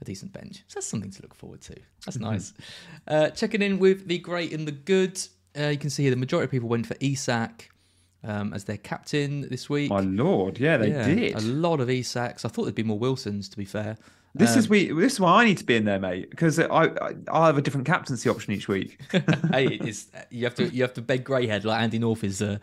a 0.00 0.04
decent 0.04 0.32
bench. 0.32 0.64
So 0.66 0.74
that's 0.76 0.86
something 0.86 1.10
to 1.10 1.22
look 1.22 1.34
forward 1.34 1.60
to. 1.62 1.76
That's 2.04 2.18
nice. 2.18 2.52
Uh, 3.06 3.30
checking 3.30 3.62
in 3.62 3.78
with 3.78 4.06
the 4.08 4.18
great 4.18 4.52
and 4.52 4.66
the 4.66 4.72
good. 4.72 5.20
Uh, 5.58 5.68
you 5.68 5.78
can 5.78 5.90
see 5.90 6.04
here 6.04 6.10
the 6.10 6.16
majority 6.16 6.44
of 6.44 6.50
people 6.50 6.68
went 6.68 6.86
for 6.86 6.96
Isak 7.00 7.70
um, 8.24 8.52
as 8.52 8.64
their 8.64 8.76
captain 8.76 9.42
this 9.48 9.68
week. 9.70 9.90
My 9.90 10.00
lord, 10.00 10.58
yeah, 10.58 10.76
they 10.76 10.90
Yeah, 10.90 11.06
did. 11.14 11.34
a 11.36 11.40
lot 11.40 11.80
of 11.80 11.88
Isaks. 11.88 12.44
I 12.44 12.48
thought 12.48 12.64
there'd 12.64 12.74
be 12.74 12.82
more 12.82 12.98
Wilsons. 12.98 13.48
To 13.50 13.56
be 13.56 13.64
fair, 13.64 13.96
This 14.34 14.52
Um, 14.52 14.58
is 14.58 14.68
we. 14.68 14.92
This 14.92 15.14
is 15.14 15.20
why 15.20 15.42
I 15.42 15.44
need 15.44 15.58
to 15.58 15.64
be 15.64 15.74
in 15.76 15.84
there, 15.84 15.98
mate, 15.98 16.30
because 16.30 16.58
I, 16.58 16.66
I 16.84 17.14
I'll 17.28 17.46
have 17.46 17.58
a 17.58 17.62
different 17.62 17.86
captaincy 17.86 18.28
option 18.28 18.52
each 18.52 18.68
week. 18.68 19.00
hey, 19.50 19.66
it's 19.80 20.08
you 20.30 20.44
have 20.44 20.54
to 20.56 20.68
you 20.68 20.82
have 20.82 20.94
to 20.94 21.02
beg 21.02 21.24
Greyhead 21.24 21.64
like 21.64 21.80
Andy 21.80 21.98
North 21.98 22.22
is 22.22 22.40
uh, 22.42 22.58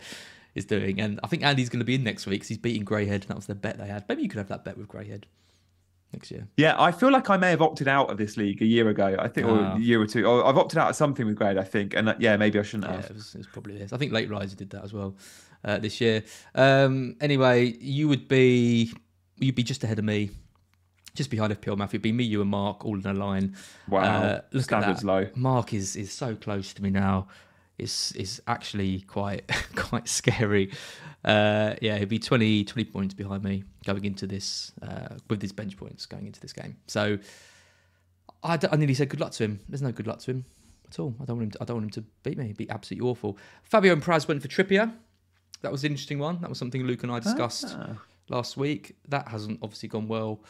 is 0.56 0.66
doing, 0.66 1.02
and 1.02 1.20
I 1.24 1.28
think 1.28 1.44
Andy's 1.44 1.70
going 1.70 1.80
to 1.80 1.86
be 1.86 1.96
in 1.96 2.04
next 2.04 2.26
week 2.26 2.36
because 2.42 2.48
he's 2.50 2.58
beating 2.58 2.86
Greyhead. 2.86 3.14
and 3.16 3.24
That 3.24 3.36
was 3.36 3.48
the 3.48 3.56
bet 3.56 3.78
they 3.78 3.88
had. 3.88 4.06
Maybe 4.08 4.22
you 4.24 4.30
could 4.30 4.38
have 4.38 4.48
that 4.50 4.64
bet 4.64 4.78
with 4.78 4.88
Greyhead 4.88 5.24
next 6.14 6.32
year. 6.32 6.48
Yeah, 6.56 6.76
I 6.82 6.94
feel 6.94 7.12
like 7.12 7.30
I 7.30 7.36
may 7.36 7.50
have 7.50 7.62
opted 7.62 7.90
out 7.90 8.10
of 8.10 8.18
this 8.18 8.38
league 8.38 8.62
a 8.62 8.66
year 8.66 8.88
ago. 8.88 9.18
I 9.20 9.28
think, 9.28 9.46
or 9.48 9.60
Ah. 9.60 9.76
a 9.76 9.80
year 9.80 10.02
or 10.02 10.08
two. 10.08 10.26
Oh, 10.26 10.44
I've 10.46 10.58
opted 10.58 10.80
out 10.80 10.90
of 10.90 10.96
something 10.96 11.26
with 11.26 11.36
Grade, 11.36 11.58
I 11.58 11.64
think, 11.66 11.94
and 11.96 12.08
uh, 12.08 12.16
yeah, 12.18 12.38
maybe 12.38 12.58
I 12.60 12.62
shouldn't 12.62 12.90
Yeah, 12.90 12.96
have. 13.02 13.10
it 13.10 13.14
was, 13.16 13.36
it 13.36 13.40
was 13.40 13.48
probably 13.48 13.78
this. 13.78 13.92
I 13.92 13.98
think 13.98 14.14
Late 14.14 14.30
Riser 14.30 14.56
did 14.56 14.70
that 14.70 14.86
as 14.86 14.94
well 14.94 15.16
uh, 15.64 15.78
this 15.80 16.00
year. 16.02 16.24
Um, 16.56 17.16
anyway, 17.22 17.66
you 17.80 18.08
would 18.08 18.28
be 18.28 18.92
you'd 19.38 19.56
be 19.56 19.64
just 19.64 19.84
ahead 19.84 20.00
of 20.00 20.06
me 20.06 20.32
just 21.16 21.30
behind 21.32 21.52
FPL 21.60 21.78
Matthew. 21.78 21.98
It'd 21.98 22.04
be 22.04 22.12
me, 22.12 22.24
you, 22.24 22.42
and 22.42 22.50
Mark 22.50 22.86
all 22.86 22.96
in 22.98 23.06
a 23.06 23.14
line. 23.14 23.56
Wow, 23.88 24.02
Uh, 24.02 24.42
look 24.52 24.64
standards 24.64 25.00
at 25.00 25.06
that. 25.06 25.12
low. 25.12 25.28
Mark 25.36 25.74
is 25.74 25.96
is 25.96 26.12
so 26.12 26.36
close 26.36 26.74
to 26.74 26.84
me 26.84 26.90
now. 26.90 27.28
It's 27.78 28.12
is 28.14 28.42
actually 28.48 29.02
quite 29.02 29.48
quite 29.76 30.08
scary. 30.08 30.72
Uh, 31.26 31.76
yeah, 31.82 31.98
he'd 31.98 32.08
be 32.08 32.20
20, 32.20 32.64
20 32.64 32.90
points 32.90 33.14
behind 33.14 33.44
me 33.44 33.64
going 33.86 34.06
into 34.06 34.26
this 34.28 34.72
uh, 34.82 35.16
with 35.30 35.42
his 35.42 35.52
bench 35.52 35.76
points 35.76 36.06
going 36.06 36.26
into 36.26 36.40
this 36.40 36.54
game. 36.54 36.78
So 36.88 37.18
I, 38.44 38.56
d- 38.58 38.68
I 38.72 38.76
nearly 38.78 38.94
said 38.94 39.10
good 39.10 39.20
luck 39.20 39.32
to 39.34 39.44
him. 39.44 39.60
There's 39.68 39.82
no 39.82 39.92
good 39.92 40.08
luck 40.08 40.20
to 40.20 40.32
him 40.32 40.46
at 40.88 41.00
all. 41.00 41.16
I 41.22 41.26
don't 41.26 41.38
want 41.38 41.44
him. 41.48 41.52
To, 41.52 41.58
I 41.62 41.66
don't 41.66 41.78
want 41.78 41.86
him 41.98 42.04
to 42.04 42.10
beat 42.24 42.38
me. 42.38 42.46
It'd 42.46 42.58
be 42.58 42.70
absolutely 42.70 43.10
awful. 43.10 43.38
Fabio 43.64 43.94
and 43.94 44.02
Praz 44.02 44.28
went 44.28 44.42
for 44.42 44.48
Trippier. 44.48 44.94
That 45.62 45.72
was 45.72 45.84
an 45.84 45.92
interesting 45.92 46.20
one. 46.20 46.40
That 46.42 46.50
was 46.50 46.58
something 46.60 46.84
Luke 46.84 47.04
and 47.04 47.12
I 47.12 47.20
discussed 47.20 47.76
Ah. 47.78 47.96
last 48.30 48.58
week. 48.58 48.96
That 49.08 49.28
hasn't 49.28 49.60
obviously 49.62 49.90
gone 49.90 50.08
well 50.08 50.44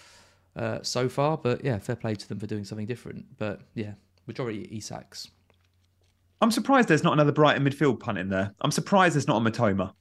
uh, 0.55 0.79
so 0.81 1.07
far, 1.09 1.37
but 1.37 1.63
yeah, 1.63 1.77
fair 1.79 1.95
play 1.95 2.15
to 2.15 2.27
them 2.27 2.39
for 2.39 2.47
doing 2.47 2.63
something 2.65 2.85
different. 2.87 3.25
But 3.37 3.61
yeah, 3.73 3.93
majority 4.25 4.67
Isaks. 4.67 5.29
I'm 6.41 6.51
surprised 6.51 6.87
there's 6.87 7.03
not 7.03 7.13
another 7.13 7.31
Brighton 7.31 7.63
midfield 7.63 7.99
punt 7.99 8.17
in 8.17 8.29
there. 8.29 8.53
I'm 8.61 8.71
surprised 8.71 9.15
there's 9.15 9.27
not 9.27 9.41
a 9.45 9.49
Mitoma. 9.51 9.93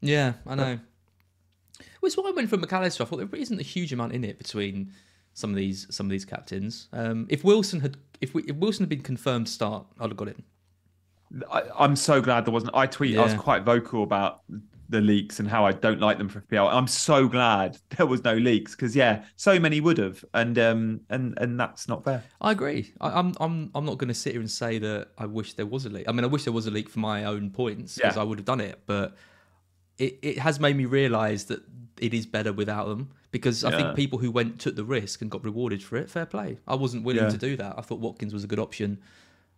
Yeah, 0.00 0.34
I 0.46 0.54
know. 0.54 0.78
Well, 2.00 2.06
it's 2.08 2.16
why 2.16 2.28
I 2.28 2.32
went 2.32 2.48
for 2.50 2.56
McAllister. 2.56 3.02
I 3.02 3.04
thought 3.04 3.18
there 3.18 3.40
isn't 3.40 3.60
a 3.60 3.64
huge 3.64 3.92
amount 3.92 4.12
in 4.12 4.24
it 4.24 4.38
between 4.38 4.92
some 5.34 5.50
of 5.50 5.56
these 5.56 5.86
some 5.90 6.06
of 6.06 6.10
these 6.10 6.24
captains. 6.24 6.88
Um, 6.92 7.26
if 7.28 7.44
Wilson 7.44 7.80
had 7.80 7.96
if, 8.20 8.34
we, 8.34 8.42
if 8.44 8.56
Wilson 8.56 8.82
had 8.84 8.88
been 8.88 9.02
confirmed 9.02 9.46
to 9.46 9.52
start, 9.52 9.86
I'd 10.00 10.08
have 10.10 10.16
got 10.16 10.28
it. 10.28 10.38
I, 11.50 11.62
I'm 11.78 11.96
so 11.96 12.20
glad 12.20 12.44
there 12.44 12.52
wasn't. 12.52 12.74
I 12.74 12.86
tweet. 12.86 13.16
I 13.16 13.22
was 13.22 13.34
quite 13.34 13.62
vocal 13.64 14.02
about 14.02 14.40
the 14.88 15.00
leaks 15.00 15.40
and 15.40 15.48
how 15.48 15.64
I 15.64 15.72
don't 15.72 16.00
like 16.00 16.18
them 16.18 16.28
for 16.28 16.42
FPL. 16.42 16.70
I'm 16.70 16.86
so 16.86 17.26
glad 17.26 17.78
there 17.96 18.04
was 18.04 18.22
no 18.24 18.34
leaks 18.34 18.72
because 18.76 18.94
yeah, 18.94 19.24
so 19.36 19.58
many 19.58 19.80
would 19.80 19.96
have, 19.98 20.22
and 20.34 20.58
um, 20.58 21.00
and 21.08 21.38
and 21.38 21.58
that's 21.58 21.88
not 21.88 22.04
fair. 22.04 22.22
I 22.42 22.52
agree. 22.52 22.92
I, 23.00 23.18
I'm 23.18 23.32
I'm 23.40 23.70
I'm 23.74 23.84
not 23.86 23.96
going 23.98 24.08
to 24.08 24.14
sit 24.14 24.32
here 24.32 24.40
and 24.40 24.50
say 24.50 24.78
that 24.78 25.08
I 25.16 25.24
wish 25.26 25.54
there 25.54 25.64
was 25.66 25.86
a 25.86 25.88
leak. 25.88 26.08
I 26.08 26.12
mean, 26.12 26.24
I 26.24 26.28
wish 26.28 26.44
there 26.44 26.52
was 26.52 26.66
a 26.66 26.70
leak 26.70 26.90
for 26.90 26.98
my 26.98 27.24
own 27.24 27.50
points 27.50 27.96
because 27.96 28.16
Yeah. 28.16 28.22
I 28.22 28.24
would 28.24 28.38
have 28.38 28.44
done 28.46 28.60
it. 28.60 28.80
But 28.86 29.16
it, 29.98 30.18
it 30.22 30.38
has 30.38 30.60
made 30.60 30.76
me 30.76 30.84
realise 30.84 31.44
that 31.44 31.62
it 31.98 32.12
is 32.12 32.26
better 32.26 32.52
without 32.52 32.88
them 32.88 33.10
because 33.30 33.64
I 33.64 33.70
think 33.70 33.94
people 33.96 34.18
who 34.18 34.30
went 34.30 34.60
took 34.60 34.76
the 34.76 34.84
risk 34.84 35.22
and 35.22 35.30
got 35.30 35.42
rewarded 35.44 35.82
for 35.82 35.96
it. 35.96 36.10
Fair 36.10 36.26
play. 36.26 36.58
I 36.66 36.74
wasn't 36.74 37.04
willing 37.04 37.22
Yeah. 37.24 37.30
to 37.30 37.38
do 37.38 37.56
that. 37.56 37.76
I 37.78 37.80
thought 37.80 38.00
Watkins 38.00 38.34
was 38.34 38.44
a 38.44 38.46
good 38.46 38.58
option. 38.58 38.98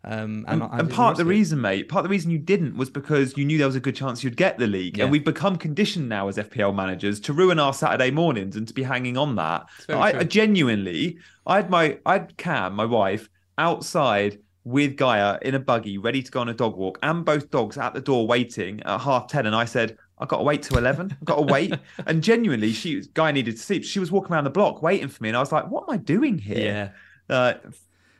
Um, 0.04 0.44
and, 0.48 0.62
And, 0.62 0.80
and 0.80 0.90
part 0.90 1.12
of 1.12 1.16
the 1.18 1.24
reason, 1.24 1.60
mate, 1.60 1.88
part 1.88 2.04
of 2.04 2.04
the 2.04 2.10
reason 2.10 2.30
you 2.30 2.38
didn't 2.38 2.76
was 2.76 2.90
because 2.90 3.36
you 3.36 3.44
knew 3.44 3.58
there 3.58 3.66
was 3.66 3.76
a 3.76 3.80
good 3.80 3.96
chance 3.96 4.22
you'd 4.22 4.36
get 4.36 4.58
the 4.58 4.66
league. 4.66 4.98
Yeah. 4.98 5.04
And 5.04 5.12
we've 5.12 5.24
become 5.24 5.56
conditioned 5.56 6.08
now 6.08 6.28
as 6.28 6.36
FPL 6.36 6.74
managers 6.74 7.20
to 7.20 7.32
ruin 7.32 7.58
our 7.58 7.72
Saturday 7.72 8.10
mornings 8.10 8.56
and 8.56 8.68
to 8.68 8.74
be 8.74 8.82
hanging 8.82 9.16
on 9.16 9.36
that. 9.36 9.66
I. 9.88 10.18
I 10.18 10.24
genuinely, 10.24 11.18
I 11.46 11.56
had 11.56 11.70
my, 11.70 11.98
I 12.04 12.14
had 12.14 12.36
Cam, 12.36 12.74
my 12.74 12.84
wife, 12.84 13.28
outside 13.58 14.38
with 14.64 14.96
Gaia 14.96 15.38
in 15.42 15.54
a 15.54 15.58
buggy, 15.58 15.98
ready 15.98 16.22
to 16.22 16.30
go 16.30 16.40
on 16.40 16.48
a 16.48 16.54
dog 16.54 16.76
walk, 16.76 16.98
and 17.02 17.24
both 17.24 17.50
dogs 17.50 17.76
at 17.78 17.94
the 17.94 18.00
door 18.00 18.26
waiting 18.26 18.82
at 18.82 19.00
half 19.00 19.26
ten. 19.28 19.46
And 19.46 19.54
I 19.54 19.64
said, 19.64 19.98
I've 20.18 20.28
got 20.28 20.38
to 20.38 20.42
wait 20.44 20.62
till 20.62 20.78
11. 20.78 21.16
I've 21.20 21.24
got 21.24 21.36
to 21.36 21.42
wait. 21.42 21.74
and 22.06 22.22
genuinely, 22.22 22.72
she 22.72 22.96
was, 22.96 23.06
Gaia 23.08 23.32
needed 23.32 23.56
to 23.56 23.62
sleep. 23.62 23.84
She 23.84 23.98
was 23.98 24.12
walking 24.12 24.32
around 24.32 24.44
the 24.44 24.50
block 24.50 24.82
waiting 24.82 25.08
for 25.08 25.22
me. 25.22 25.28
And 25.28 25.36
I 25.36 25.40
was 25.40 25.52
like, 25.52 25.68
what 25.68 25.84
am 25.88 25.94
I 25.94 25.96
doing 25.96 26.38
here? 26.38 26.92
Yeah. 27.28 27.34
Uh, 27.34 27.54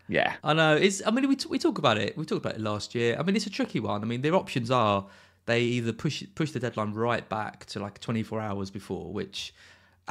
yeah. 0.08 0.34
I 0.42 0.52
know. 0.52 0.76
It's. 0.76 1.02
I 1.06 1.11
mean, 1.11 1.28
we 1.28 1.37
t- 1.37 1.49
we 1.49 1.58
talk 1.58 1.78
about 1.78 1.99
it. 1.99 2.16
We 2.16 2.25
talked 2.25 2.44
about 2.44 2.56
it 2.56 2.61
last 2.61 2.94
year. 2.94 3.16
I 3.18 3.23
mean, 3.23 3.37
it's 3.37 3.46
a 3.46 3.50
tricky 3.50 3.80
one. 3.80 4.02
I 4.02 4.06
mean, 4.06 4.23
their 4.23 4.34
options 4.34 4.70
are 4.70 5.06
they 5.46 5.61
either 5.62 5.92
push 5.92 6.23
push 6.34 6.52
the 6.52 6.61
deadline 6.61 6.92
right 6.92 7.28
back 7.28 7.66
to 7.66 7.80
like 7.80 8.00
24 8.00 8.40
hours 8.40 8.70
before, 8.70 9.12
which 9.12 9.54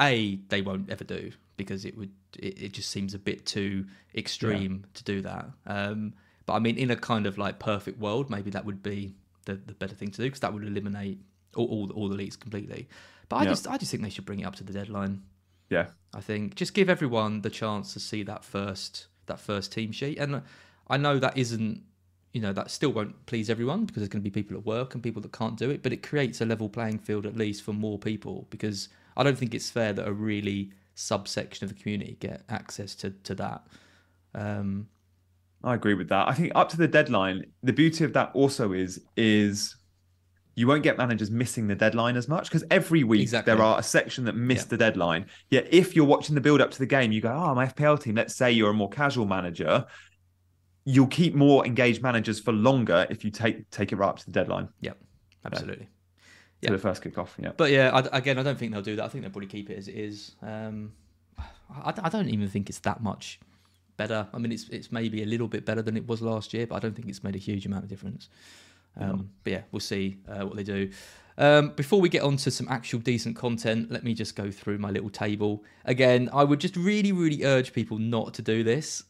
a 0.00 0.36
they 0.48 0.62
won't 0.62 0.90
ever 0.90 1.04
do 1.04 1.32
because 1.56 1.84
it 1.84 1.96
would 1.96 2.10
it, 2.38 2.62
it 2.62 2.72
just 2.72 2.90
seems 2.90 3.14
a 3.14 3.18
bit 3.18 3.46
too 3.46 3.86
extreme 4.14 4.84
to 4.94 5.04
do 5.04 5.20
that. 5.22 5.46
Um, 5.66 6.14
but 6.46 6.54
I 6.54 6.58
mean, 6.58 6.76
in 6.76 6.90
a 6.90 6.96
kind 6.96 7.26
of 7.26 7.38
like 7.38 7.58
perfect 7.58 7.98
world, 7.98 8.30
maybe 8.30 8.50
that 8.50 8.64
would 8.64 8.82
be 8.82 9.14
the, 9.46 9.54
the 9.54 9.72
better 9.74 9.94
thing 9.94 10.10
to 10.10 10.18
do 10.18 10.24
because 10.24 10.40
that 10.40 10.52
would 10.52 10.64
eliminate 10.64 11.18
all, 11.54 11.66
all 11.66 11.90
all 11.92 12.08
the 12.08 12.16
leaks 12.16 12.36
completely. 12.36 12.88
But 13.28 13.36
I 13.36 13.42
Yeah. 13.44 13.50
just 13.50 13.66
I 13.68 13.76
just 13.78 13.90
think 13.90 14.02
they 14.02 14.10
should 14.10 14.26
bring 14.26 14.40
it 14.40 14.44
up 14.44 14.56
to 14.56 14.64
the 14.64 14.72
deadline. 14.72 15.22
Yeah. 15.70 15.86
I 16.12 16.20
think 16.20 16.54
just 16.54 16.74
give 16.74 16.90
everyone 16.90 17.40
the 17.40 17.50
chance 17.50 17.92
to 17.94 18.00
see 18.00 18.22
that 18.24 18.44
first 18.44 19.06
that 19.26 19.40
first 19.40 19.72
team 19.72 19.92
sheet. 19.92 20.18
And 20.18 20.42
I 20.88 20.96
know 20.96 21.18
that 21.18 21.36
isn't 21.36 21.82
you 22.32 22.40
know 22.40 22.52
that 22.52 22.70
still 22.70 22.90
won't 22.90 23.26
please 23.26 23.48
everyone 23.48 23.84
because 23.84 24.00
there's 24.00 24.08
going 24.08 24.22
to 24.22 24.30
be 24.30 24.42
people 24.42 24.56
at 24.56 24.66
work 24.66 24.94
and 24.94 25.02
people 25.02 25.22
that 25.22 25.32
can't 25.32 25.56
do 25.56 25.70
it. 25.70 25.82
But 25.82 25.92
it 25.92 26.02
creates 26.02 26.40
a 26.40 26.44
level 26.44 26.68
playing 26.68 26.98
field 26.98 27.26
at 27.26 27.36
least 27.36 27.62
for 27.62 27.72
more 27.72 27.98
people 27.98 28.46
because 28.50 28.88
I 29.16 29.22
don't 29.22 29.38
think 29.38 29.54
it's 29.54 29.70
fair 29.70 29.92
that 29.92 30.06
a 30.06 30.12
really 30.12 30.72
subsection 30.96 31.64
of 31.64 31.74
the 31.74 31.80
community 31.80 32.16
get 32.20 32.42
access 32.48 32.94
to 32.96 33.10
to 33.10 33.34
that. 33.36 33.66
Um, 34.34 34.88
I 35.62 35.74
agree 35.74 35.94
with 35.94 36.08
that. 36.08 36.28
I 36.28 36.34
think 36.34 36.52
up 36.54 36.68
to 36.70 36.76
the 36.76 36.88
deadline, 36.88 37.46
the 37.62 37.72
beauty 37.72 38.04
of 38.04 38.12
that 38.14 38.30
also 38.34 38.72
is 38.72 39.00
is 39.16 39.76
you 40.56 40.66
won't 40.66 40.82
get 40.82 40.96
managers 40.98 41.30
missing 41.30 41.66
the 41.66 41.74
deadline 41.74 42.16
as 42.16 42.28
much 42.28 42.48
because 42.48 42.64
every 42.70 43.02
week 43.02 43.22
Exactly. 43.22 43.52
there 43.52 43.62
are 43.62 43.78
a 43.78 43.82
section 43.82 44.24
that 44.26 44.34
missed 44.36 44.66
Yeah. 44.66 44.70
the 44.70 44.76
deadline. 44.78 45.26
Yet 45.50 45.66
if 45.72 45.96
you're 45.96 46.04
watching 46.04 46.34
the 46.34 46.40
build 46.40 46.60
up 46.60 46.70
to 46.70 46.78
the 46.78 46.86
game, 46.86 47.10
you 47.12 47.20
go, 47.20 47.32
"Oh, 47.32 47.54
my 47.54 47.66
FPL 47.66 47.98
team." 48.00 48.14
Let's 48.14 48.34
say 48.36 48.52
you're 48.52 48.70
a 48.70 48.74
more 48.74 48.88
casual 48.88 49.26
manager, 49.26 49.84
you'll 50.84 51.06
keep 51.06 51.34
more 51.34 51.66
engaged 51.66 52.02
managers 52.02 52.38
for 52.40 52.52
longer 52.52 53.06
if 53.10 53.24
you 53.24 53.30
take 53.30 53.68
take 53.70 53.92
it 53.92 53.96
right 53.96 54.08
up 54.08 54.18
to 54.18 54.26
the 54.26 54.32
deadline 54.32 54.68
yep, 54.80 54.98
absolutely. 55.44 55.86
to 55.86 55.90
Yeah. 56.60 56.70
the 56.72 56.78
first 56.78 57.02
kickoff. 57.02 57.30
Yeah, 57.38 57.52
But 57.56 57.70
yeah, 57.72 57.90
I, 57.92 58.18
again, 58.18 58.38
I 58.38 58.42
don't 58.42 58.58
think 58.58 58.72
they'll 58.72 58.82
do 58.82 58.96
that. 58.96 59.04
I 59.04 59.08
think 59.08 59.22
they'll 59.22 59.30
probably 59.32 59.48
keep 59.48 59.70
it 59.70 59.78
as 59.78 59.88
it 59.88 59.96
is. 59.96 60.36
Um, 60.42 60.92
I, 61.38 61.92
I 62.02 62.08
don't 62.08 62.28
even 62.28 62.48
think 62.48 62.68
it's 62.68 62.78
that 62.80 63.02
much 63.02 63.40
better. 63.96 64.28
I 64.32 64.38
mean, 64.38 64.52
it's 64.52 64.68
it's 64.68 64.92
maybe 64.92 65.22
a 65.22 65.26
little 65.26 65.48
bit 65.48 65.64
better 65.64 65.82
than 65.82 65.96
it 65.96 66.06
was 66.06 66.20
last 66.22 66.54
year, 66.54 66.66
but 66.66 66.76
I 66.76 66.78
don't 66.78 66.94
think 66.94 67.08
it's 67.08 67.24
made 67.24 67.34
a 67.34 67.38
huge 67.38 67.66
amount 67.66 67.84
of 67.84 67.90
difference. 67.90 68.28
Um, 68.96 69.30
But 69.42 69.52
yeah, 69.52 69.62
we'll 69.72 69.80
see 69.80 70.18
uh, 70.28 70.44
what 70.44 70.56
they 70.56 70.62
do. 70.62 70.90
Um, 71.36 71.70
before 71.70 72.00
we 72.00 72.08
get 72.08 72.22
on 72.22 72.36
to 72.38 72.50
some 72.50 72.68
actual 72.68 73.00
decent 73.00 73.34
content, 73.34 73.90
let 73.90 74.04
me 74.04 74.14
just 74.14 74.36
go 74.36 74.50
through 74.50 74.78
my 74.78 74.90
little 74.90 75.10
table. 75.10 75.64
Again, 75.84 76.30
I 76.32 76.44
would 76.44 76.60
just 76.60 76.76
really, 76.76 77.10
really 77.10 77.44
urge 77.44 77.72
people 77.72 77.98
not 77.98 78.34
to 78.34 78.42
do 78.42 78.62
this. 78.62 79.02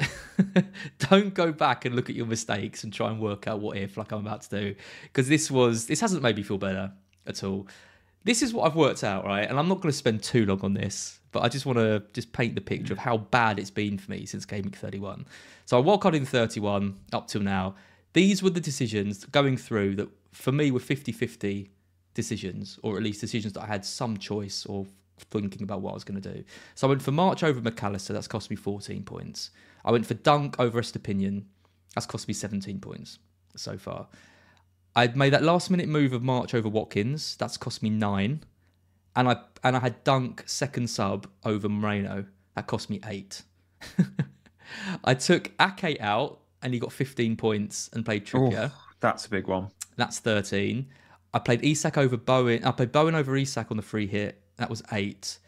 Don't 1.10 1.34
go 1.34 1.52
back 1.52 1.84
and 1.84 1.94
look 1.94 2.08
at 2.08 2.16
your 2.16 2.26
mistakes 2.26 2.82
and 2.82 2.92
try 2.92 3.10
and 3.10 3.20
work 3.20 3.46
out 3.46 3.60
what 3.60 3.76
if, 3.76 3.96
like 3.96 4.10
I'm 4.12 4.26
about 4.26 4.42
to 4.42 4.60
do, 4.60 4.74
because 5.02 5.28
this 5.28 5.50
was 5.50 5.86
this 5.86 6.00
hasn't 6.00 6.22
made 6.22 6.36
me 6.36 6.42
feel 6.42 6.58
better 6.58 6.92
at 7.26 7.44
all. 7.44 7.68
This 8.24 8.40
is 8.40 8.54
what 8.54 8.64
I've 8.64 8.76
worked 8.76 9.04
out, 9.04 9.26
right? 9.26 9.46
And 9.46 9.58
I'm 9.58 9.68
not 9.68 9.82
going 9.82 9.92
to 9.92 9.96
spend 9.96 10.22
too 10.22 10.46
long 10.46 10.60
on 10.62 10.72
this, 10.72 11.20
but 11.30 11.42
I 11.42 11.48
just 11.48 11.66
want 11.66 11.78
to 11.78 12.02
just 12.14 12.32
paint 12.32 12.54
the 12.54 12.62
picture 12.62 12.94
of 12.94 12.98
how 12.98 13.18
bad 13.18 13.58
it's 13.58 13.70
been 13.70 13.98
for 13.98 14.10
me 14.10 14.24
since 14.24 14.46
game 14.46 14.62
week 14.62 14.76
31. 14.76 15.26
So 15.66 15.76
I 15.76 15.80
walk 15.80 16.06
on 16.06 16.14
in 16.14 16.24
31 16.24 16.96
up 17.12 17.28
till 17.28 17.42
now. 17.42 17.74
These 18.14 18.42
were 18.42 18.50
the 18.50 18.60
decisions 18.60 19.24
going 19.26 19.56
through 19.56 19.96
that 19.96 20.08
for 20.32 20.52
me 20.52 20.70
were 20.70 20.80
50 20.80 21.12
50 21.12 21.70
decisions, 22.14 22.78
or 22.82 22.96
at 22.96 23.02
least 23.02 23.20
decisions 23.20 23.52
that 23.52 23.62
I 23.62 23.66
had 23.66 23.84
some 23.84 24.16
choice 24.16 24.64
or 24.66 24.86
thinking 25.30 25.62
about 25.62 25.80
what 25.80 25.90
I 25.90 25.94
was 25.94 26.04
going 26.04 26.20
to 26.20 26.32
do. 26.32 26.44
So 26.74 26.86
I 26.86 26.90
went 26.90 27.02
for 27.02 27.12
March 27.12 27.42
over 27.42 27.60
McAllister, 27.60 28.08
that's 28.08 28.28
cost 28.28 28.50
me 28.50 28.56
14 28.56 29.02
points. 29.02 29.50
I 29.84 29.92
went 29.92 30.06
for 30.06 30.14
Dunk 30.14 30.58
over 30.58 30.80
Estupiñán, 30.80 31.44
that's 31.94 32.06
cost 32.06 32.26
me 32.28 32.34
17 32.34 32.80
points 32.80 33.18
so 33.56 33.76
far. 33.76 34.08
I'd 34.96 35.16
made 35.16 35.32
that 35.32 35.42
last 35.42 35.70
minute 35.70 35.88
move 35.88 36.12
of 36.12 36.22
March 36.22 36.54
over 36.54 36.68
Watkins, 36.68 37.36
that's 37.36 37.56
cost 37.56 37.82
me 37.82 37.90
nine. 37.90 38.44
And 39.16 39.28
I 39.28 39.36
and 39.62 39.76
I 39.76 39.80
had 39.80 40.02
Dunk 40.04 40.42
second 40.46 40.88
sub 40.88 41.28
over 41.44 41.68
Moreno, 41.68 42.26
that 42.54 42.66
cost 42.66 42.90
me 42.90 43.00
eight. 43.06 43.42
I 45.04 45.14
took 45.14 45.50
Ake 45.60 46.00
out 46.00 46.40
and 46.64 46.74
he 46.74 46.80
got 46.80 46.92
15 46.92 47.36
points 47.36 47.90
and 47.92 48.04
played 48.04 48.26
Trippier. 48.26 48.72
Oh, 48.74 48.80
that's 49.00 49.26
a 49.26 49.30
big 49.30 49.46
one. 49.46 49.68
That's 49.96 50.18
13. 50.18 50.88
I 51.32 51.38
played 51.38 51.62
Isak 51.62 51.98
over 51.98 52.16
Bowen. 52.16 52.64
I 52.64 52.72
played 52.72 52.90
Bowen 52.90 53.14
over 53.14 53.36
Isak 53.36 53.70
on 53.70 53.76
the 53.76 53.82
free 53.82 54.06
hit. 54.06 54.40
That 54.56 54.70
was 54.70 54.82
eight. 54.92 55.38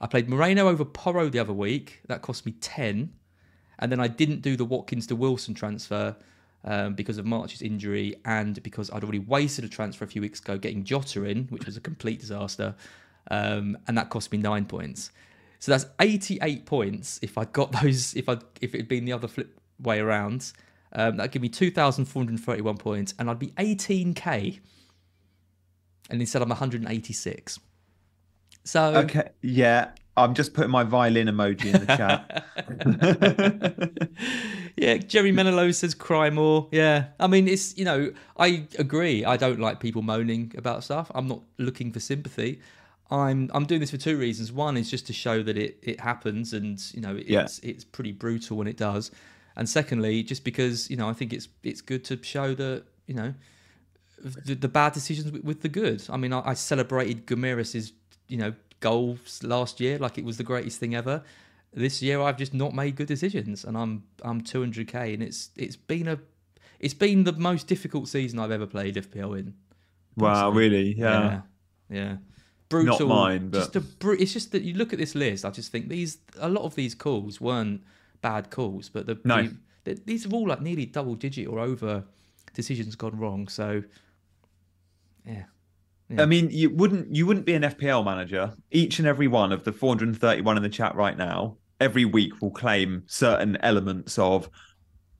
I 0.00 0.06
played 0.06 0.28
Moreno 0.28 0.68
over 0.68 0.84
Porro 0.84 1.28
the 1.28 1.40
other 1.40 1.52
week. 1.52 2.00
That 2.06 2.22
cost 2.22 2.46
me 2.46 2.52
10. 2.52 3.12
And 3.80 3.92
then 3.92 4.00
I 4.00 4.08
didn't 4.08 4.42
do 4.42 4.56
the 4.56 4.64
Watkins 4.64 5.06
to 5.08 5.16
Wilson 5.16 5.54
transfer 5.54 6.16
um, 6.64 6.94
because 6.94 7.18
of 7.18 7.26
March's 7.26 7.62
injury 7.62 8.14
and 8.24 8.62
because 8.62 8.90
I'd 8.90 9.02
already 9.02 9.18
wasted 9.18 9.64
a 9.64 9.68
transfer 9.68 10.04
a 10.04 10.08
few 10.08 10.22
weeks 10.22 10.40
ago 10.40 10.56
getting 10.56 10.84
Jota 10.84 11.24
in, 11.24 11.46
which 11.46 11.66
was 11.66 11.76
a 11.76 11.80
complete 11.80 12.20
disaster. 12.20 12.74
Um, 13.30 13.76
and 13.88 13.98
that 13.98 14.10
cost 14.10 14.30
me 14.32 14.38
nine 14.38 14.66
points. 14.66 15.10
So 15.58 15.72
that's 15.72 15.86
88 16.00 16.64
points 16.64 17.18
if 17.22 17.36
I 17.36 17.44
got 17.44 17.72
those, 17.82 18.14
if 18.14 18.28
I 18.28 18.38
if 18.60 18.74
it 18.74 18.78
had 18.78 18.88
been 18.88 19.04
the 19.04 19.12
other 19.12 19.28
flip 19.28 19.59
way 19.82 20.00
around. 20.00 20.52
Um, 20.92 21.16
that'd 21.16 21.32
give 21.32 21.42
me 21.42 21.48
2,431 21.48 22.76
points 22.76 23.14
and 23.18 23.30
I'd 23.30 23.38
be 23.38 23.48
18k. 23.52 24.58
And 26.10 26.20
instead 26.20 26.42
I'm 26.42 26.48
186. 26.48 27.60
So 28.64 28.94
Okay, 28.96 29.28
yeah. 29.42 29.90
I'm 30.16 30.34
just 30.34 30.52
putting 30.52 30.70
my 30.72 30.82
violin 30.82 31.28
emoji 31.28 31.66
in 31.72 31.86
the 31.86 31.86
chat. 31.96 32.44
yeah, 34.76 34.96
Jerry 34.98 35.32
Menelo 35.32 35.74
says 35.74 35.94
cry 35.94 36.30
more. 36.30 36.68
Yeah, 36.72 37.06
I 37.18 37.26
mean 37.26 37.48
it's 37.48 37.76
you 37.78 37.84
know 37.84 38.12
I 38.36 38.66
agree. 38.78 39.24
I 39.24 39.36
don't 39.36 39.60
like 39.60 39.80
people 39.80 40.02
moaning 40.02 40.52
about 40.58 40.84
stuff. 40.84 41.10
I'm 41.14 41.28
not 41.28 41.42
looking 41.58 41.92
for 41.92 42.00
sympathy. 42.00 42.60
I'm 43.10 43.50
I'm 43.54 43.64
doing 43.66 43.80
this 43.80 43.90
for 43.90 43.96
two 43.96 44.18
reasons. 44.18 44.52
One 44.52 44.76
is 44.76 44.90
just 44.90 45.06
to 45.06 45.12
show 45.12 45.42
that 45.42 45.56
it 45.56 45.78
it 45.82 46.00
happens, 46.00 46.52
and 46.52 46.78
you 46.92 47.00
know 47.00 47.16
it's 47.16 47.62
Yeah. 47.62 47.70
it's 47.70 47.84
pretty 47.84 48.12
brutal 48.12 48.56
when 48.56 48.66
it 48.66 48.76
does. 48.76 49.10
And 49.56 49.68
secondly, 49.68 50.22
just 50.22 50.44
because 50.44 50.90
you 50.90 50.96
know 50.96 51.08
I 51.08 51.12
think 51.12 51.32
it's 51.32 51.48
it's 51.62 51.80
good 51.80 52.04
to 52.04 52.22
show 52.22 52.54
that 52.54 52.84
you 53.06 53.14
know 53.14 53.34
the, 54.22 54.54
the 54.54 54.68
bad 54.68 54.92
decisions 54.92 55.32
with, 55.32 55.44
with 55.44 55.62
the 55.62 55.68
good. 55.68 56.02
I 56.08 56.16
mean, 56.16 56.32
I, 56.32 56.50
I 56.50 56.54
celebrated 56.54 57.26
Gomiris's 57.26 57.92
you 58.28 58.36
know 58.38 58.54
goals 58.80 59.42
last 59.42 59.80
year 59.80 59.98
like 59.98 60.16
it 60.18 60.24
was 60.24 60.36
the 60.36 60.44
greatest 60.44 60.78
thing 60.80 60.94
ever. 60.94 61.22
This 61.72 62.02
year, 62.02 62.20
I've 62.20 62.36
just 62.36 62.52
not 62.52 62.74
made 62.74 62.96
good 62.96 63.06
decisions, 63.06 63.64
and 63.64 63.76
I'm 63.76 64.02
I'm 64.22 64.40
200k, 64.40 65.14
and 65.14 65.22
it's 65.22 65.50
it's 65.56 65.76
been 65.76 66.08
a 66.08 66.18
it's 66.80 66.94
been 66.94 67.24
the 67.24 67.32
most 67.32 67.66
difficult 67.66 68.08
season 68.08 68.38
I've 68.38 68.50
ever 68.50 68.66
played 68.66 68.96
FPL 68.96 69.38
in. 69.38 69.54
Wow, 70.16 70.50
really? 70.50 70.94
Yeah. 70.94 71.40
yeah, 71.88 71.96
yeah. 71.96 72.16
Brutal. 72.68 73.08
mine, 73.08 73.50
but- 73.50 73.58
just 73.58 73.76
a 73.76 73.80
bru- 73.80 74.16
it's 74.18 74.32
just 74.32 74.52
that 74.52 74.62
you 74.62 74.74
look 74.74 74.92
at 74.92 74.98
this 74.98 75.14
list. 75.14 75.44
I 75.44 75.50
just 75.50 75.70
think 75.70 75.88
these 75.88 76.18
a 76.38 76.48
lot 76.48 76.64
of 76.64 76.74
these 76.74 76.94
calls 76.94 77.40
weren't 77.40 77.82
bad 78.22 78.50
calls, 78.50 78.88
but 78.88 79.06
the, 79.06 79.18
No. 79.24 79.42
the- 79.42 79.56
the- 79.84 80.00
these 80.06 80.26
are 80.26 80.30
all 80.30 80.48
like 80.48 80.60
nearly 80.60 80.86
double 80.86 81.14
digit 81.14 81.46
or 81.48 81.58
over 81.58 82.04
decisions 82.54 82.96
gone 82.96 83.16
wrong. 83.18 83.48
So 83.48 83.82
yeah, 85.26 85.44
Yeah. 86.08 86.22
I 86.22 86.26
mean, 86.26 86.50
you 86.50 86.70
wouldn't 86.70 87.14
you 87.14 87.26
wouldn't 87.26 87.46
be 87.46 87.54
an 87.54 87.62
FPL 87.62 88.04
manager. 88.04 88.52
Each 88.70 88.98
and 88.98 89.06
every 89.06 89.28
one 89.28 89.52
of 89.52 89.64
the 89.64 89.72
431 89.72 90.56
in 90.56 90.62
the 90.62 90.68
chat 90.68 90.94
right 90.96 91.16
now, 91.16 91.56
every 91.80 92.04
week 92.04 92.40
will 92.42 92.50
claim 92.50 93.04
certain 93.06 93.56
elements 93.62 94.18
of 94.18 94.50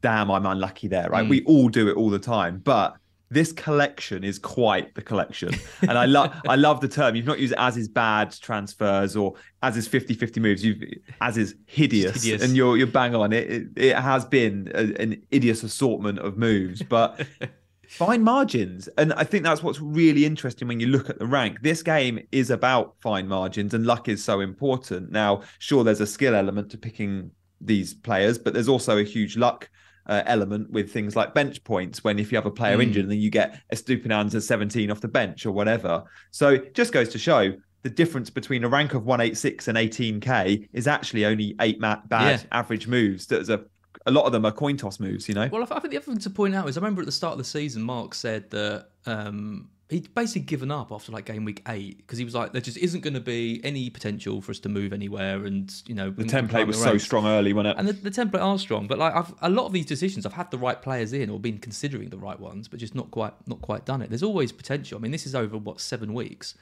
damn, 0.03 0.31
I'm 0.31 0.47
unlucky 0.47 0.89
there, 0.89 1.09
right? 1.11 1.27
Mm. 1.27 1.29
We 1.29 1.45
all 1.45 1.69
do 1.69 1.87
it 1.89 1.97
all 1.97 2.09
the 2.09 2.19
time. 2.19 2.59
But 2.65 2.97
this 3.31 3.53
collection 3.53 4.25
is 4.25 4.39
quite 4.39 4.95
the 4.95 5.03
collection. 5.03 5.51
And 5.83 5.93
I 5.93 6.07
love 6.07 6.35
I 6.49 6.57
love 6.57 6.81
the 6.81 6.89
term. 6.89 7.15
You've 7.15 7.27
not 7.27 7.39
used 7.39 7.55
as 7.57 7.77
is 7.77 7.89
bad 7.89 8.35
transfers 8.41 9.17
or 9.17 9.35
as 9.63 9.77
is 9.77 9.89
50-50 9.89 10.41
moves. 10.41 10.65
You've 10.65 10.83
as 11.21 11.39
is 11.39 11.55
hideous. 11.67 12.23
hideous. 12.23 12.43
And 12.43 12.57
you're 12.57 12.77
you're 12.77 12.87
bang 12.87 13.15
on 13.15 13.33
it. 13.33 13.51
It, 13.51 13.69
it 13.77 13.97
has 13.97 14.25
been 14.25 14.71
a, 14.75 15.01
an 15.01 15.23
hideous 15.31 15.63
assortment 15.63 16.19
of 16.19 16.37
moves, 16.37 16.83
but 16.83 17.25
fine 17.89 18.23
margins. 18.23 18.89
And 18.99 19.13
I 19.13 19.25
think 19.25 19.45
that's 19.45 19.63
what's 19.63 19.81
really 19.81 20.25
interesting 20.25 20.69
when 20.69 20.81
you 20.81 20.89
look 20.89 21.09
at 21.09 21.19
the 21.19 21.27
rank. 21.27 21.63
This 21.63 21.83
game 21.83 22.21
is 22.33 22.51
about 22.51 22.95
fine 23.01 23.29
margins, 23.29 23.75
and 23.75 23.87
luck 23.87 24.09
is 24.09 24.23
so 24.23 24.41
important. 24.41 25.11
Now, 25.11 25.43
sure, 25.59 25.85
there's 25.85 26.01
a 26.01 26.07
skill 26.07 26.35
element 26.35 26.71
to 26.71 26.79
picking 26.79 27.31
these 27.61 27.95
players, 27.95 28.39
but 28.39 28.55
there's 28.55 28.69
also 28.69 28.99
a 28.99 29.05
huge 29.05 29.37
luck. 29.37 29.69
Uh, 30.11 30.25
element 30.27 30.69
with 30.73 30.91
things 30.91 31.15
like 31.15 31.33
bench 31.35 31.63
points 31.63 32.03
when 32.03 32.19
if 32.19 32.33
you 32.33 32.37
have 32.37 32.45
a 32.45 32.51
player 32.51 32.77
Mm. 32.79 32.83
injured 32.83 33.03
and 33.05 33.13
then 33.13 33.21
you 33.21 33.31
get 33.31 33.61
a 33.71 33.77
Stupinanza 33.77 34.43
17 34.43 34.91
off 34.91 35.01
the 35.01 35.07
bench 35.07 35.47
or 35.47 35.53
whatever. 35.53 36.03
So 36.33 36.49
it 36.49 36.75
just 36.75 36.93
goes 36.93 37.09
to 37.11 37.19
show 37.19 37.53
the 37.85 37.91
difference 37.91 38.29
between 38.29 38.65
a 38.65 38.69
rank 38.69 38.95
of 38.95 39.05
186 39.07 39.69
and 39.69 39.79
18k 39.79 40.67
is 40.73 40.89
actually 40.89 41.25
only 41.27 41.55
eight 41.61 41.79
ma- 41.81 42.01
bad 42.09 42.41
Yeah. 42.41 42.47
average 42.59 42.89
moves. 42.89 43.27
There's 43.27 43.51
a 43.51 43.61
a 44.07 44.11
lot 44.11 44.25
of 44.25 44.33
them 44.33 44.45
are 44.45 44.53
coin 44.53 44.77
toss 44.77 44.99
moves, 44.99 45.29
you 45.29 45.35
know. 45.37 45.49
Well, 45.53 45.63
I 45.63 45.77
I 45.77 45.79
think 45.81 45.93
the 45.93 45.97
other 45.99 46.07
thing 46.07 46.19
to 46.19 46.31
point 46.31 46.55
out 46.57 46.69
is 46.69 46.77
I 46.77 46.81
remember 46.81 47.03
at 47.03 47.07
the 47.07 47.13
start 47.13 47.33
of 47.33 47.39
the 47.39 47.45
season, 47.45 47.83
Mark 47.83 48.15
said 48.15 48.51
that 48.51 48.87
um, 49.07 49.69
he'd 49.91 50.15
basically 50.15 50.43
given 50.43 50.71
up 50.71 50.93
after 50.93 51.11
like 51.11 51.25
game 51.25 51.45
week 51.45 51.63
eight 51.69 51.99
because 51.99 52.17
he 52.17 52.25
was 52.25 52.35
like, 52.35 52.53
there 52.53 52.61
just 52.61 52.79
isn't 52.79 53.01
going 53.01 53.15
to 53.15 53.21
be 53.21 53.61
any 53.65 53.91
potential 53.91 54.41
for 54.41 54.53
us 54.53 54.61
to 54.61 54.69
move 54.69 54.93
anywhere, 54.93 55.45
and 55.45 55.83
you 55.87 55.95
know 55.95 56.11
The 56.11 56.25
template 56.25 56.67
was 56.67 56.81
so 56.81 56.97
strong 56.97 57.27
early, 57.27 57.53
wasn't 57.53 57.77
it? 57.77 57.79
And 57.79 57.89
the, 57.89 57.93
the 57.93 58.11
template 58.11 58.43
are 58.43 58.59
strong, 58.59 58.87
but 58.87 58.99
like 58.99 59.15
I've 59.15 59.35
a 59.43 59.51
lot 59.51 59.67
of 59.67 59.73
these 59.73 59.87
decisions, 59.87 60.25
I've 60.25 60.33
had 60.33 60.51
the 60.51 60.59
right 60.59 60.81
players 60.81 61.13
in 61.13 61.29
or 61.29 61.39
been 61.39 61.59
considering 61.59 62.09
the 62.09 62.19
right 62.19 62.39
ones, 62.39 62.69
but 62.69 62.79
just 62.79 62.95
not 62.95 63.11
quite 63.11 63.35
not 63.47 63.61
quite 63.61 63.85
done 63.85 64.01
it. 64.01 64.09
There's 64.09 64.23
always 64.23 64.53
potential. 64.53 64.97
I 64.97 65.01
mean, 65.01 65.11
this 65.11 65.27
is 65.27 65.35
over 65.35 65.59
what 65.59 65.81
seven 65.81 66.15
weeks. 66.15 66.55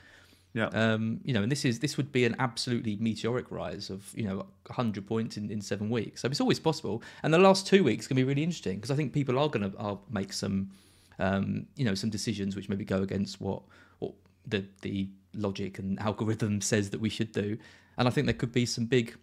yeah. 0.55 0.69
Um, 0.69 1.21
you 1.23 1.35
know, 1.35 1.43
and 1.43 1.53
this 1.53 1.67
is 1.67 1.81
this 1.81 1.99
would 1.99 2.11
be 2.11 2.25
an 2.25 2.35
absolutely 2.39 2.97
meteoric 2.97 3.51
rise 3.51 3.91
of 3.91 4.11
you 4.15 4.25
know 4.25 4.47
100 4.67 5.07
points 5.07 5.37
in, 5.37 5.51
in 5.51 5.61
seven 5.61 5.91
weeks. 5.91 6.23
So 6.23 6.29
it's 6.29 6.41
always 6.41 6.59
possible. 6.59 7.03
And 7.23 7.35
the 7.35 7.39
last 7.39 7.67
two 7.67 7.85
weeks 7.85 8.07
can 8.07 8.17
be 8.17 8.25
really 8.25 8.43
interesting 8.43 8.77
because 8.77 8.91
I 8.91 8.97
think 8.97 9.13
people 9.13 9.39
are 9.39 9.49
going 9.51 9.71
to 9.71 9.79
are 9.79 9.99
make 10.11 10.33
some 10.33 10.71
um, 11.19 11.67
you 11.77 11.85
know 11.85 11.95
some 11.95 12.11
decisions 12.11 12.55
which 12.57 12.69
maybe 12.69 12.85
go 12.85 13.03
against 13.03 13.41
what 13.41 13.63
what 13.99 14.13
the 14.47 14.65
the 14.83 15.09
logic 15.35 15.79
and 15.79 15.99
algorithm 16.01 16.61
says 16.73 16.91
that 16.91 17.01
we 17.01 17.09
should 17.09 17.33
do. 17.33 17.57
And 17.97 18.07
I 18.07 18.11
think 18.11 18.27
there 18.27 18.35
could 18.35 18.53
be 18.53 18.65
some 18.67 18.85
big 18.87 19.17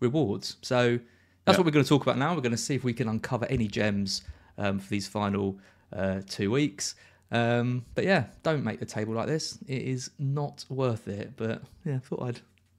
rewards. 0.00 0.56
So 0.62 0.98
that's 1.44 1.56
Yeah. 1.56 1.58
what 1.60 1.64
we're 1.66 1.72
going 1.72 1.84
to 1.84 1.88
talk 1.88 2.02
about 2.02 2.18
now. 2.18 2.34
We're 2.34 2.42
going 2.42 2.52
to 2.52 2.56
see 2.58 2.74
if 2.74 2.84
we 2.84 2.92
can 2.92 3.08
uncover 3.08 3.46
any 3.46 3.66
gems 3.68 4.22
um, 4.58 4.78
for 4.78 4.88
these 4.90 5.08
final 5.08 5.58
uh, 5.92 6.20
two 6.28 6.50
weeks. 6.50 6.94
Um, 7.30 7.84
but 7.94 8.04
yeah, 8.04 8.24
don't 8.42 8.62
make 8.64 8.80
the 8.80 8.86
table 8.86 9.14
like 9.14 9.26
this. 9.26 9.58
It 9.66 9.82
is 9.82 10.10
not 10.18 10.64
worth 10.68 11.08
it. 11.08 11.32
But 11.36 11.62
yeah, 11.84 11.98
thought 12.00 12.22
I'd 12.22 12.36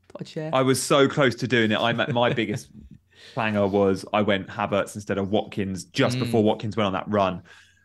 thought 0.10 0.22
I'd 0.22 0.28
share. 0.28 0.50
I 0.54 0.62
was 0.62 0.82
so 0.82 1.08
close 1.08 1.36
to 1.36 1.48
doing 1.48 1.72
it. 1.72 1.80
I 1.80 1.94
met 1.94 2.12
my 2.14 2.32
biggest 2.32 2.70
clanger 3.34 3.68
was 3.68 4.06
I 4.14 4.22
went 4.22 4.48
Havertz 4.48 4.96
instead 4.96 5.18
of 5.18 5.30
Watkins 5.32 5.84
just 5.86 6.18
Mm. 6.18 6.22
before 6.22 6.44
Watkins 6.44 6.78
went 6.78 6.88
on 6.88 6.94
that 6.94 7.08
run. 7.08 7.42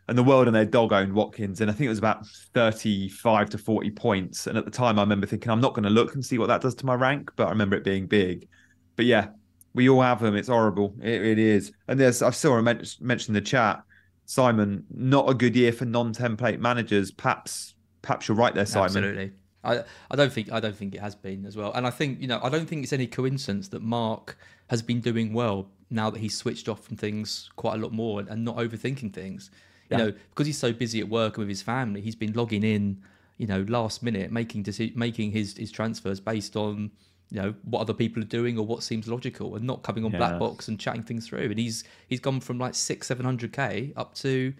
And 0.07 0.17
the 0.17 0.23
world 0.23 0.45
and 0.45 0.55
their 0.55 0.65
dog 0.65 0.93
owned 0.93 1.13
Watkins, 1.13 1.61
and 1.61 1.71
I 1.71 1.73
think 1.73 1.87
it 1.87 1.89
was 1.89 1.97
about 1.97 2.27
thirty-five 2.53 3.49
to 3.49 3.57
forty 3.57 3.89
points. 3.89 4.45
And 4.45 4.55
at 4.55 4.65
the 4.65 4.71
time, 4.71 4.99
I 4.99 5.01
remember 5.01 5.25
thinking, 5.25 5.49
I'm 5.49 5.61
not 5.61 5.73
going 5.73 5.83
to 5.83 5.89
look 5.89 6.13
and 6.13 6.23
see 6.23 6.37
what 6.37 6.47
that 6.47 6.61
does 6.61 6.75
to 6.75 6.85
my 6.85 6.93
rank, 6.93 7.31
but 7.35 7.47
I 7.47 7.49
remember 7.49 7.75
it 7.75 7.83
being 7.83 8.05
big. 8.05 8.47
But 8.95 9.05
yeah, 9.05 9.29
we 9.73 9.89
all 9.89 10.01
have 10.01 10.21
them. 10.21 10.35
It's 10.35 10.47
horrible. 10.47 10.93
It 11.01 11.17
really 11.21 11.45
is. 11.45 11.71
And 11.87 11.99
there's 11.99 12.21
I 12.21 12.29
saw 12.29 12.55
a 12.57 12.61
men- 12.61 12.83
mentioned 13.01 13.35
in 13.35 13.43
the 13.43 13.49
chat, 13.49 13.81
Simon, 14.25 14.85
not 14.91 15.27
a 15.27 15.33
good 15.33 15.55
year 15.55 15.71
for 15.71 15.85
non-template 15.85 16.59
managers. 16.59 17.09
Perhaps, 17.09 17.73
perhaps 18.03 18.27
you're 18.27 18.37
right 18.37 18.53
there, 18.53 18.67
Simon. 18.67 19.03
Absolutely. 19.03 19.31
I, 19.63 19.83
I 20.11 20.15
don't 20.15 20.31
think 20.31 20.51
I 20.51 20.59
don't 20.59 20.75
think 20.75 20.93
it 20.93 21.01
has 21.01 21.15
been 21.15 21.47
as 21.47 21.57
well. 21.57 21.73
And 21.73 21.87
I 21.87 21.89
think, 21.89 22.21
you 22.21 22.27
know, 22.27 22.39
I 22.43 22.49
don't 22.49 22.67
think 22.67 22.83
it's 22.83 22.93
any 22.93 23.07
coincidence 23.07 23.69
that 23.69 23.81
Mark 23.81 24.37
has 24.69 24.83
been 24.83 24.99
doing 24.99 25.33
well 25.33 25.71
now 25.89 26.11
that 26.11 26.19
he's 26.19 26.37
switched 26.37 26.69
off 26.69 26.83
from 26.83 26.95
things 26.95 27.49
quite 27.55 27.73
a 27.73 27.77
lot 27.77 27.91
more 27.91 28.19
and, 28.19 28.29
and 28.29 28.45
not 28.45 28.57
overthinking 28.57 29.13
things. 29.13 29.49
You 29.89 29.97
Yeah. 29.97 30.03
know, 30.05 30.13
because 30.31 30.47
he's 30.47 30.57
so 30.57 30.73
busy 30.73 30.99
at 30.99 31.09
work 31.09 31.37
and 31.37 31.43
with 31.43 31.49
his 31.49 31.61
family, 31.61 32.01
he's 32.01 32.15
been 32.15 32.33
logging 32.33 32.63
in, 32.63 33.01
you 33.37 33.45
know, 33.47 33.63
last 33.67 34.01
minute, 34.03 34.31
making 34.31 34.63
deci- 34.63 34.95
making 34.95 35.31
his 35.31 35.55
his 35.57 35.71
transfers 35.71 36.19
based 36.19 36.55
on 36.55 36.91
you 37.31 37.41
know 37.41 37.55
what 37.63 37.79
other 37.81 37.93
people 37.93 38.21
are 38.21 38.25
doing 38.27 38.57
or 38.57 38.65
what 38.65 38.83
seems 38.83 39.07
logical, 39.07 39.55
and 39.55 39.65
not 39.65 39.83
coming 39.83 40.05
on 40.05 40.11
Yeah. 40.11 40.17
Black 40.19 40.39
Box 40.39 40.67
and 40.67 40.79
chatting 40.79 41.03
things 41.03 41.27
through. 41.27 41.49
And 41.51 41.59
he's 41.59 41.83
he's 42.07 42.19
gone 42.19 42.39
from 42.39 42.57
like 42.59 42.73
six 42.75 43.07
seven 43.07 43.25
hundred 43.25 43.51
k 43.53 43.93
up 43.95 44.13
to 44.15 44.53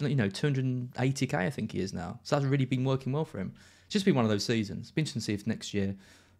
you 0.00 0.14
know 0.14 0.28
280k 0.28 1.34
I 1.34 1.50
think 1.50 1.72
he 1.72 1.80
is 1.80 1.92
now. 1.92 2.20
So 2.22 2.36
that's 2.36 2.46
really 2.46 2.64
been 2.64 2.84
working 2.84 3.12
well 3.12 3.24
for 3.24 3.38
him. 3.38 3.52
It's 3.86 3.92
just 3.92 4.04
been 4.04 4.14
one 4.14 4.24
of 4.24 4.30
those 4.30 4.44
seasons. 4.44 4.82
It's 4.82 4.90
been 4.92 5.02
interesting 5.02 5.20
to 5.20 5.24
see 5.26 5.34
if 5.34 5.46
next 5.46 5.74
year 5.74 5.96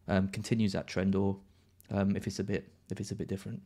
um, 0.09 0.29
continues 0.29 0.73
that 0.73 0.87
trend 0.87 1.15
or 1.17 1.39
um, 1.91 2.15
if 2.17 2.27
it's 2.27 2.39
a 2.39 2.45
bit 2.45 2.73
if 2.91 3.01
it's 3.01 3.11
a 3.11 3.15
bit 3.17 3.27
different. 3.29 3.63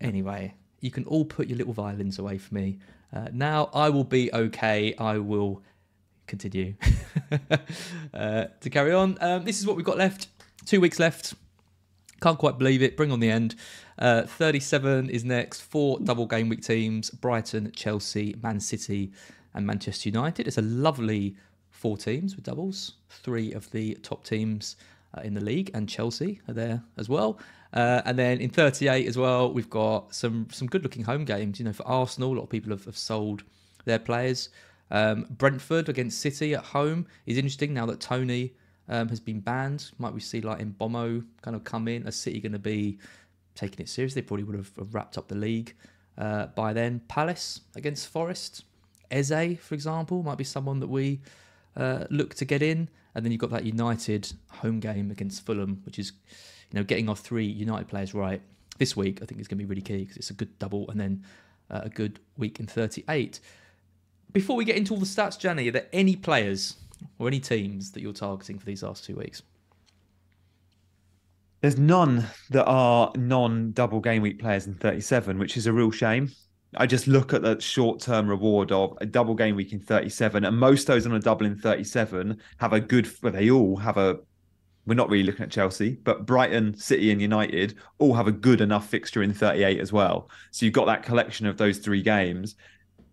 Anyway, 0.00 0.54
you 0.84 0.90
can 0.90 1.04
all 1.04 1.24
put 1.24 1.48
your 1.48 1.56
little 1.56 1.72
violins 1.72 2.18
away 2.18 2.36
for 2.36 2.52
me. 2.54 2.78
Uh, 3.10 3.28
now 3.32 3.70
I 3.72 3.88
will 3.88 4.04
be 4.04 4.30
okay. 4.34 4.94
I 4.98 5.16
will 5.16 5.62
continue 6.26 6.74
uh, 8.14 8.44
to 8.60 8.70
carry 8.70 8.92
on. 8.92 9.16
Um, 9.22 9.44
this 9.44 9.58
is 9.58 9.66
what 9.66 9.76
we've 9.76 9.84
got 9.86 9.96
left. 9.96 10.28
Two 10.66 10.82
weeks 10.82 10.98
left. 10.98 11.32
Can't 12.20 12.38
quite 12.38 12.58
believe 12.58 12.82
it. 12.82 12.98
Bring 12.98 13.12
on 13.12 13.20
the 13.20 13.30
end. 13.30 13.54
Uh, 13.98 14.24
37 14.24 15.08
is 15.08 15.24
next. 15.24 15.62
Four 15.62 16.00
double 16.00 16.26
game 16.26 16.50
week 16.50 16.62
teams 16.62 17.08
Brighton, 17.08 17.72
Chelsea, 17.74 18.36
Man 18.42 18.60
City, 18.60 19.10
and 19.54 19.66
Manchester 19.66 20.10
United. 20.10 20.46
It's 20.46 20.58
a 20.58 20.62
lovely 20.62 21.34
four 21.70 21.96
teams 21.96 22.36
with 22.36 22.44
doubles. 22.44 22.96
Three 23.08 23.52
of 23.52 23.70
the 23.70 23.94
top 24.02 24.22
teams 24.22 24.76
uh, 25.16 25.22
in 25.22 25.32
the 25.32 25.40
league, 25.40 25.70
and 25.72 25.88
Chelsea 25.88 26.42
are 26.46 26.54
there 26.54 26.82
as 26.98 27.08
well. 27.08 27.38
Uh, 27.74 28.00
and 28.04 28.16
then 28.16 28.40
in 28.40 28.48
38 28.48 29.06
as 29.06 29.18
well, 29.18 29.52
we've 29.52 29.68
got 29.68 30.14
some 30.14 30.46
some 30.50 30.68
good 30.68 30.82
looking 30.84 31.02
home 31.02 31.24
games. 31.24 31.58
You 31.58 31.66
know, 31.66 31.72
for 31.72 31.86
Arsenal, 31.86 32.32
a 32.32 32.36
lot 32.36 32.44
of 32.44 32.50
people 32.50 32.70
have, 32.70 32.84
have 32.84 32.96
sold 32.96 33.42
their 33.84 33.98
players. 33.98 34.48
Um, 34.90 35.26
Brentford 35.28 35.88
against 35.88 36.20
City 36.20 36.54
at 36.54 36.64
home 36.64 37.06
is 37.26 37.36
interesting 37.36 37.74
now 37.74 37.86
that 37.86 38.00
Toney 38.00 38.54
um, 38.88 39.08
has 39.08 39.18
been 39.18 39.40
banned. 39.40 39.90
Might 39.98 40.14
we 40.14 40.20
see 40.20 40.40
like 40.40 40.60
Mbeumo 40.60 41.24
kind 41.42 41.56
of 41.56 41.64
come 41.64 41.88
in? 41.88 42.06
Are 42.06 42.12
City 42.12 42.40
going 42.40 42.52
to 42.52 42.58
be 42.58 42.98
taking 43.54 43.80
it 43.80 43.88
seriously? 43.88 44.22
They 44.22 44.26
probably 44.26 44.44
would 44.44 44.56
have 44.56 44.94
wrapped 44.94 45.18
up 45.18 45.28
the 45.28 45.34
league 45.34 45.74
uh, 46.16 46.46
by 46.46 46.72
then. 46.72 47.00
Palace 47.08 47.62
against 47.74 48.08
Forest. 48.08 48.64
Eze, 49.10 49.58
for 49.60 49.74
example, 49.74 50.22
might 50.22 50.38
be 50.38 50.44
someone 50.44 50.80
that 50.80 50.88
we 50.88 51.20
uh, 51.76 52.04
look 52.10 52.34
to 52.36 52.44
get 52.44 52.62
in. 52.62 52.88
And 53.14 53.24
then 53.24 53.32
you've 53.32 53.40
got 53.40 53.50
that 53.50 53.64
United 53.64 54.32
home 54.50 54.80
game 54.80 55.10
against 55.10 55.46
Fulham, 55.46 55.82
which 55.84 55.98
is, 55.98 56.12
you 56.74 56.80
know, 56.80 56.84
getting 56.84 57.08
our 57.08 57.14
three 57.14 57.46
United 57.46 57.86
players 57.86 58.14
right 58.14 58.42
this 58.78 58.96
week. 58.96 59.20
I 59.22 59.26
think 59.26 59.40
is 59.40 59.46
going 59.46 59.58
to 59.58 59.64
be 59.64 59.68
really 59.68 59.80
key 59.80 59.98
because 59.98 60.16
it's 60.16 60.30
a 60.30 60.34
good 60.34 60.58
double 60.58 60.90
and 60.90 60.98
then 60.98 61.22
uh, 61.70 61.82
a 61.84 61.88
good 61.88 62.18
week 62.36 62.58
in 62.58 62.66
38. 62.66 63.38
Before 64.32 64.56
we 64.56 64.64
get 64.64 64.74
into 64.74 64.92
all 64.92 64.98
the 64.98 65.06
stats, 65.06 65.38
Gianni, 65.38 65.68
are 65.68 65.70
there 65.70 65.86
any 65.92 66.16
players 66.16 66.74
or 67.20 67.28
any 67.28 67.38
teams 67.38 67.92
that 67.92 68.02
you're 68.02 68.12
targeting 68.12 68.58
for 68.58 68.66
these 68.66 68.82
last 68.82 69.04
two 69.04 69.14
weeks? 69.14 69.42
There's 71.60 71.78
none 71.78 72.26
that 72.50 72.64
are 72.64 73.12
non-double 73.14 74.00
game 74.00 74.22
week 74.22 74.40
players 74.40 74.66
in 74.66 74.74
37, 74.74 75.38
which 75.38 75.56
is 75.56 75.68
a 75.68 75.72
real 75.72 75.92
shame. 75.92 76.32
I 76.76 76.86
just 76.86 77.06
look 77.06 77.32
at 77.32 77.42
the 77.42 77.60
short-term 77.60 78.26
reward 78.26 78.72
of 78.72 78.98
a 79.00 79.06
double 79.06 79.36
game 79.36 79.54
week 79.54 79.72
in 79.72 79.78
37, 79.78 80.44
and 80.44 80.58
most 80.58 80.88
those 80.88 81.06
on 81.06 81.12
a 81.12 81.20
double 81.20 81.46
in 81.46 81.56
37 81.56 82.36
have 82.58 82.72
a 82.72 82.80
good. 82.80 83.08
Well, 83.22 83.32
they 83.32 83.48
all 83.48 83.76
have 83.76 83.96
a 83.96 84.18
we're 84.86 84.94
not 84.94 85.08
really 85.08 85.24
looking 85.24 85.44
at 85.44 85.50
Chelsea, 85.50 85.98
but 86.04 86.26
Brighton, 86.26 86.74
City, 86.76 87.10
and 87.10 87.20
United 87.20 87.76
all 87.98 88.14
have 88.14 88.26
a 88.26 88.32
good 88.32 88.60
enough 88.60 88.88
fixture 88.88 89.22
in 89.22 89.32
38 89.32 89.80
as 89.80 89.92
well. 89.92 90.28
So 90.50 90.66
you've 90.66 90.74
got 90.74 90.86
that 90.86 91.02
collection 91.02 91.46
of 91.46 91.56
those 91.56 91.78
three 91.78 92.02
games, 92.02 92.56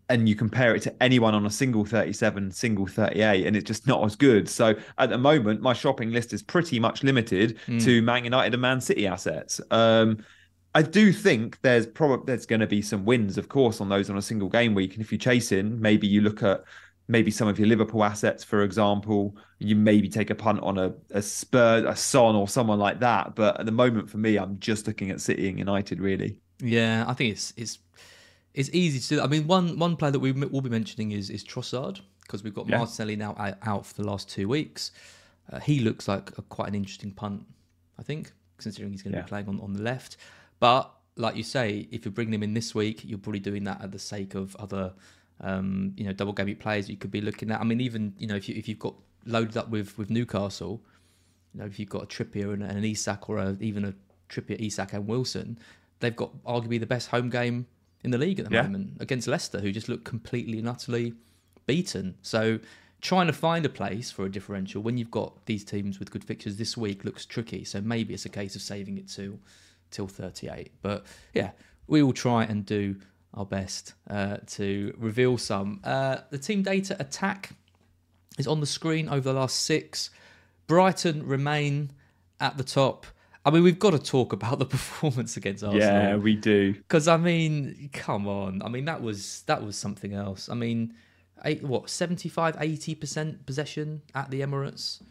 and 0.09 0.27
you 0.27 0.35
compare 0.35 0.75
it 0.75 0.81
to 0.81 0.93
anyone 1.01 1.33
on 1.33 1.45
a 1.45 1.49
single 1.49 1.85
37, 1.85 2.51
single 2.51 2.85
38, 2.85 3.47
and 3.47 3.55
it's 3.55 3.65
just 3.65 3.87
not 3.87 4.03
as 4.03 4.15
good. 4.17 4.49
So 4.49 4.75
at 4.97 5.09
the 5.09 5.17
moment, 5.17 5.61
my 5.61 5.71
shopping 5.71 6.11
list 6.11 6.33
is 6.33 6.43
pretty 6.43 6.79
much 6.79 7.03
limited 7.03 7.57
mm. 7.65 7.81
to 7.85 8.01
Man 8.01 8.25
United 8.25 8.53
and 8.53 8.61
Man 8.61 8.81
City 8.81 9.07
assets. 9.07 9.61
Um, 9.71 10.17
I 10.75 10.81
do 10.81 11.13
think 11.13 11.59
there's 11.61 11.87
probably 11.87 12.25
there's 12.25 12.45
going 12.45 12.59
to 12.59 12.67
be 12.67 12.81
some 12.81 13.05
wins, 13.05 13.37
of 13.37 13.47
course, 13.47 13.79
on 13.79 13.87
those 13.87 14.09
on 14.09 14.17
a 14.17 14.21
single 14.21 14.49
game 14.49 14.73
week. 14.73 14.93
And 14.93 15.01
if 15.01 15.11
you 15.11 15.17
chase 15.17 15.51
in, 15.53 15.79
maybe 15.79 16.07
you 16.07 16.21
look 16.21 16.43
at 16.43 16.63
maybe 17.11 17.29
some 17.29 17.47
of 17.47 17.59
your 17.59 17.67
Liverpool 17.67 18.03
assets, 18.03 18.43
for 18.43 18.63
example. 18.63 19.35
You 19.59 19.75
maybe 19.75 20.09
take 20.09 20.29
a 20.29 20.35
punt 20.35 20.61
on 20.61 20.77
a, 20.77 20.93
a 21.11 21.21
Spurs, 21.21 21.83
a 21.85 21.95
Son, 21.95 22.35
or 22.35 22.47
someone 22.47 22.79
like 22.79 22.99
that. 23.01 23.35
But 23.35 23.59
at 23.59 23.65
the 23.65 23.71
moment, 23.71 24.09
for 24.09 24.17
me, 24.17 24.37
I'm 24.37 24.57
just 24.59 24.87
looking 24.87 25.11
at 25.11 25.21
City 25.21 25.49
and 25.49 25.59
United, 25.59 25.99
really. 25.99 26.37
Yeah, 26.59 27.05
I 27.07 27.13
think 27.13 27.33
it's 27.33 27.53
it's 27.57 27.79
it's 28.53 28.69
easy 28.73 28.99
to 28.99 29.07
do. 29.15 29.21
I 29.21 29.27
mean, 29.27 29.45
one 29.45 29.77
one 29.77 29.95
player 29.95 30.11
that 30.11 30.19
we 30.19 30.31
will 30.31 30.61
be 30.61 30.69
mentioning 30.69 31.11
is 31.11 31.29
is 31.29 31.43
Trossard 31.43 31.99
because 32.21 32.43
we've 32.43 32.55
got 32.55 32.67
yeah. 32.69 32.77
Martinelli 32.77 33.17
now 33.17 33.35
out 33.63 33.85
for 33.85 34.01
the 34.01 34.07
last 34.07 34.29
two 34.29 34.47
weeks. 34.47 34.91
Uh, 35.51 35.59
he 35.59 35.79
looks 35.79 36.07
like 36.07 36.31
a, 36.37 36.41
quite 36.43 36.69
an 36.69 36.75
interesting 36.75 37.11
punt, 37.11 37.43
I 37.99 38.03
think, 38.03 38.31
considering 38.57 38.91
he's 38.91 39.01
going 39.01 39.11
to 39.11 39.17
yeah. 39.17 39.23
be 39.23 39.27
playing 39.27 39.49
on, 39.49 39.59
on 39.59 39.73
the 39.73 39.81
left. 39.81 40.15
But 40.59 40.93
like 41.17 41.35
you 41.35 41.43
say, 41.43 41.89
if 41.91 42.05
you're 42.05 42.11
bringing 42.13 42.33
him 42.33 42.43
in 42.43 42.53
this 42.53 42.73
week, 42.73 43.01
you're 43.03 43.19
probably 43.19 43.39
doing 43.39 43.65
that 43.65 43.81
at 43.81 43.91
the 43.91 43.99
sake 43.99 44.33
of 44.33 44.55
other, 44.55 44.93
um, 45.41 45.93
you 45.97 46.05
know, 46.05 46.13
double 46.13 46.33
game 46.33 46.55
players 46.55 46.89
you 46.89 46.97
could 46.97 47.11
be 47.11 47.21
looking 47.21 47.51
at. 47.51 47.59
I 47.59 47.63
mean, 47.63 47.81
even 47.81 48.13
you 48.17 48.27
know, 48.27 48.35
if 48.35 48.47
you 48.47 48.55
if 48.55 48.67
you've 48.67 48.79
got 48.79 48.95
loaded 49.25 49.57
up 49.57 49.69
with 49.69 49.97
with 49.97 50.09
Newcastle, 50.09 50.81
you 51.53 51.59
know, 51.59 51.65
if 51.65 51.79
you've 51.79 51.89
got 51.89 52.03
a 52.03 52.05
Trippier 52.05 52.53
and, 52.53 52.63
and 52.63 52.77
an 52.77 52.85
Isak 52.85 53.29
or 53.29 53.37
a, 53.37 53.57
even 53.59 53.85
a 53.85 53.93
Trippier, 54.29 54.59
Isak 54.59 54.93
and 54.93 55.07
Wilson, 55.07 55.57
they've 55.99 56.15
got 56.15 56.43
arguably 56.43 56.79
the 56.79 56.85
best 56.85 57.09
home 57.09 57.29
game 57.29 57.67
in 58.03 58.11
the 58.11 58.17
league 58.17 58.39
at 58.39 58.49
the 58.49 58.55
yeah. 58.55 58.63
moment 58.63 58.97
against 58.99 59.27
Leicester, 59.27 59.59
who 59.59 59.71
just 59.71 59.89
look 59.89 60.03
completely 60.03 60.57
and 60.59 60.67
utterly 60.67 61.13
beaten. 61.67 62.15
So 62.21 62.59
trying 62.99 63.27
to 63.27 63.33
find 63.33 63.65
a 63.65 63.69
place 63.69 64.11
for 64.11 64.25
a 64.25 64.29
differential 64.29 64.81
when 64.81 64.97
you've 64.97 65.11
got 65.11 65.45
these 65.45 65.63
teams 65.63 65.99
with 65.99 66.11
good 66.11 66.23
fixtures 66.23 66.57
this 66.57 66.77
week 66.77 67.03
looks 67.03 67.25
tricky. 67.25 67.63
So 67.63 67.81
maybe 67.81 68.13
it's 68.13 68.25
a 68.25 68.29
case 68.29 68.55
of 68.55 68.61
saving 68.61 68.97
it 68.97 69.07
to 69.09 69.39
till 69.89 70.07
38. 70.07 70.71
But 70.81 71.05
yeah, 71.33 71.51
we 71.87 72.03
will 72.03 72.13
try 72.13 72.43
and 72.43 72.65
do 72.65 72.95
our 73.33 73.45
best 73.45 73.93
uh, 74.09 74.37
to 74.45 74.93
reveal 74.97 75.37
some. 75.37 75.79
Uh, 75.83 76.17
the 76.29 76.37
team 76.37 76.63
data 76.63 76.95
attack 76.99 77.51
is 78.37 78.47
on 78.47 78.59
the 78.59 78.65
screen 78.65 79.09
over 79.09 79.21
the 79.21 79.33
last 79.33 79.61
six. 79.61 80.09
Brighton 80.67 81.25
remain 81.25 81.91
at 82.39 82.57
the 82.57 82.63
top. 82.63 83.05
I 83.43 83.49
mean, 83.49 83.63
we've 83.63 83.79
got 83.79 83.91
to 83.91 83.99
talk 83.99 84.33
about 84.33 84.59
the 84.59 84.65
performance 84.77 85.37
against 85.37 85.63
Arsenal. 85.63 85.81
Yeah, 85.81 86.15
we 86.15 86.35
do. 86.35 86.73
Because 86.73 87.07
I 87.07 87.17
mean, 87.17 87.89
come 87.93 88.27
on. 88.27 88.61
I 88.63 88.69
mean, 88.69 88.85
that 88.85 89.01
was 89.01 89.43
that 89.47 89.63
was 89.63 89.75
something 89.75 90.13
else. 90.13 90.49
I 90.49 90.53
mean, 90.53 90.93
eight, 91.43 91.63
what 91.63 91.89
75 91.89 92.55
80% 92.57 93.45
possession 93.45 94.01
at 94.13 94.29
the 94.29 94.41
Emirates 94.41 95.01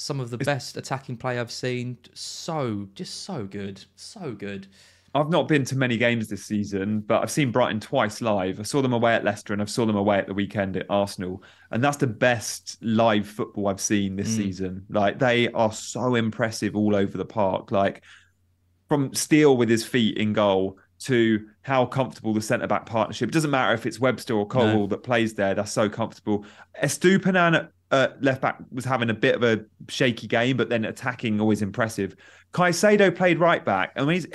some 0.00 0.18
of 0.18 0.30
the 0.30 0.36
it's, 0.36 0.46
best 0.46 0.76
attacking 0.78 1.18
play 1.18 1.38
I've 1.38 1.50
seen. 1.50 1.98
So 2.14 2.88
just 2.94 3.22
so 3.22 3.44
good, 3.44 3.84
so 3.96 4.32
good. 4.32 4.66
I've 5.12 5.28
not 5.28 5.48
been 5.48 5.64
to 5.64 5.76
many 5.76 5.96
games 5.96 6.28
this 6.28 6.44
season, 6.44 7.00
but 7.00 7.22
I've 7.22 7.30
seen 7.30 7.50
Brighton 7.50 7.80
twice 7.80 8.20
live. 8.20 8.60
I 8.60 8.62
saw 8.62 8.80
them 8.80 8.92
away 8.92 9.14
at 9.14 9.24
Leicester 9.24 9.52
and 9.52 9.60
I've 9.60 9.70
saw 9.70 9.84
them 9.84 9.96
away 9.96 10.18
at 10.18 10.28
the 10.28 10.34
weekend 10.34 10.76
at 10.76 10.86
Arsenal. 10.88 11.42
And 11.72 11.82
that's 11.82 11.96
the 11.96 12.06
best 12.06 12.78
live 12.80 13.26
football 13.26 13.66
I've 13.66 13.80
seen 13.80 14.14
this 14.14 14.30
mm. 14.30 14.36
season. 14.36 14.86
Like 14.88 15.18
they 15.18 15.48
are 15.48 15.72
so 15.72 16.14
impressive 16.14 16.76
all 16.76 16.94
over 16.94 17.18
the 17.18 17.24
park. 17.24 17.72
Like 17.72 18.04
from 18.88 19.12
Steele 19.12 19.56
with 19.56 19.68
his 19.68 19.84
feet 19.84 20.16
in 20.16 20.32
goal 20.32 20.78
to 21.00 21.46
how 21.62 21.86
comfortable 21.86 22.32
the 22.32 22.40
centre 22.40 22.66
back 22.66 22.86
partnership. 22.86 23.30
It 23.30 23.32
doesn't 23.32 23.50
matter 23.50 23.74
if 23.74 23.86
it's 23.86 23.98
Webster 23.98 24.34
or 24.34 24.46
Cole 24.46 24.80
no. 24.80 24.86
that 24.88 25.02
plays 25.02 25.34
there. 25.34 25.54
That's 25.54 25.72
so 25.72 25.88
comfortable. 25.88 26.44
Estupiñán 26.82 27.68
uh, 27.90 28.08
left 28.20 28.40
back 28.42 28.58
was 28.70 28.84
having 28.84 29.10
a 29.10 29.14
bit 29.14 29.34
of 29.34 29.42
a 29.42 29.64
shaky 29.88 30.26
game, 30.26 30.56
but 30.56 30.68
then 30.68 30.84
attacking 30.84 31.40
always 31.40 31.62
impressive. 31.62 32.14
Caicedo 32.52 33.14
played 33.14 33.38
right 33.38 33.64
back, 33.64 33.92
and 33.96 34.10
he's 34.10 34.26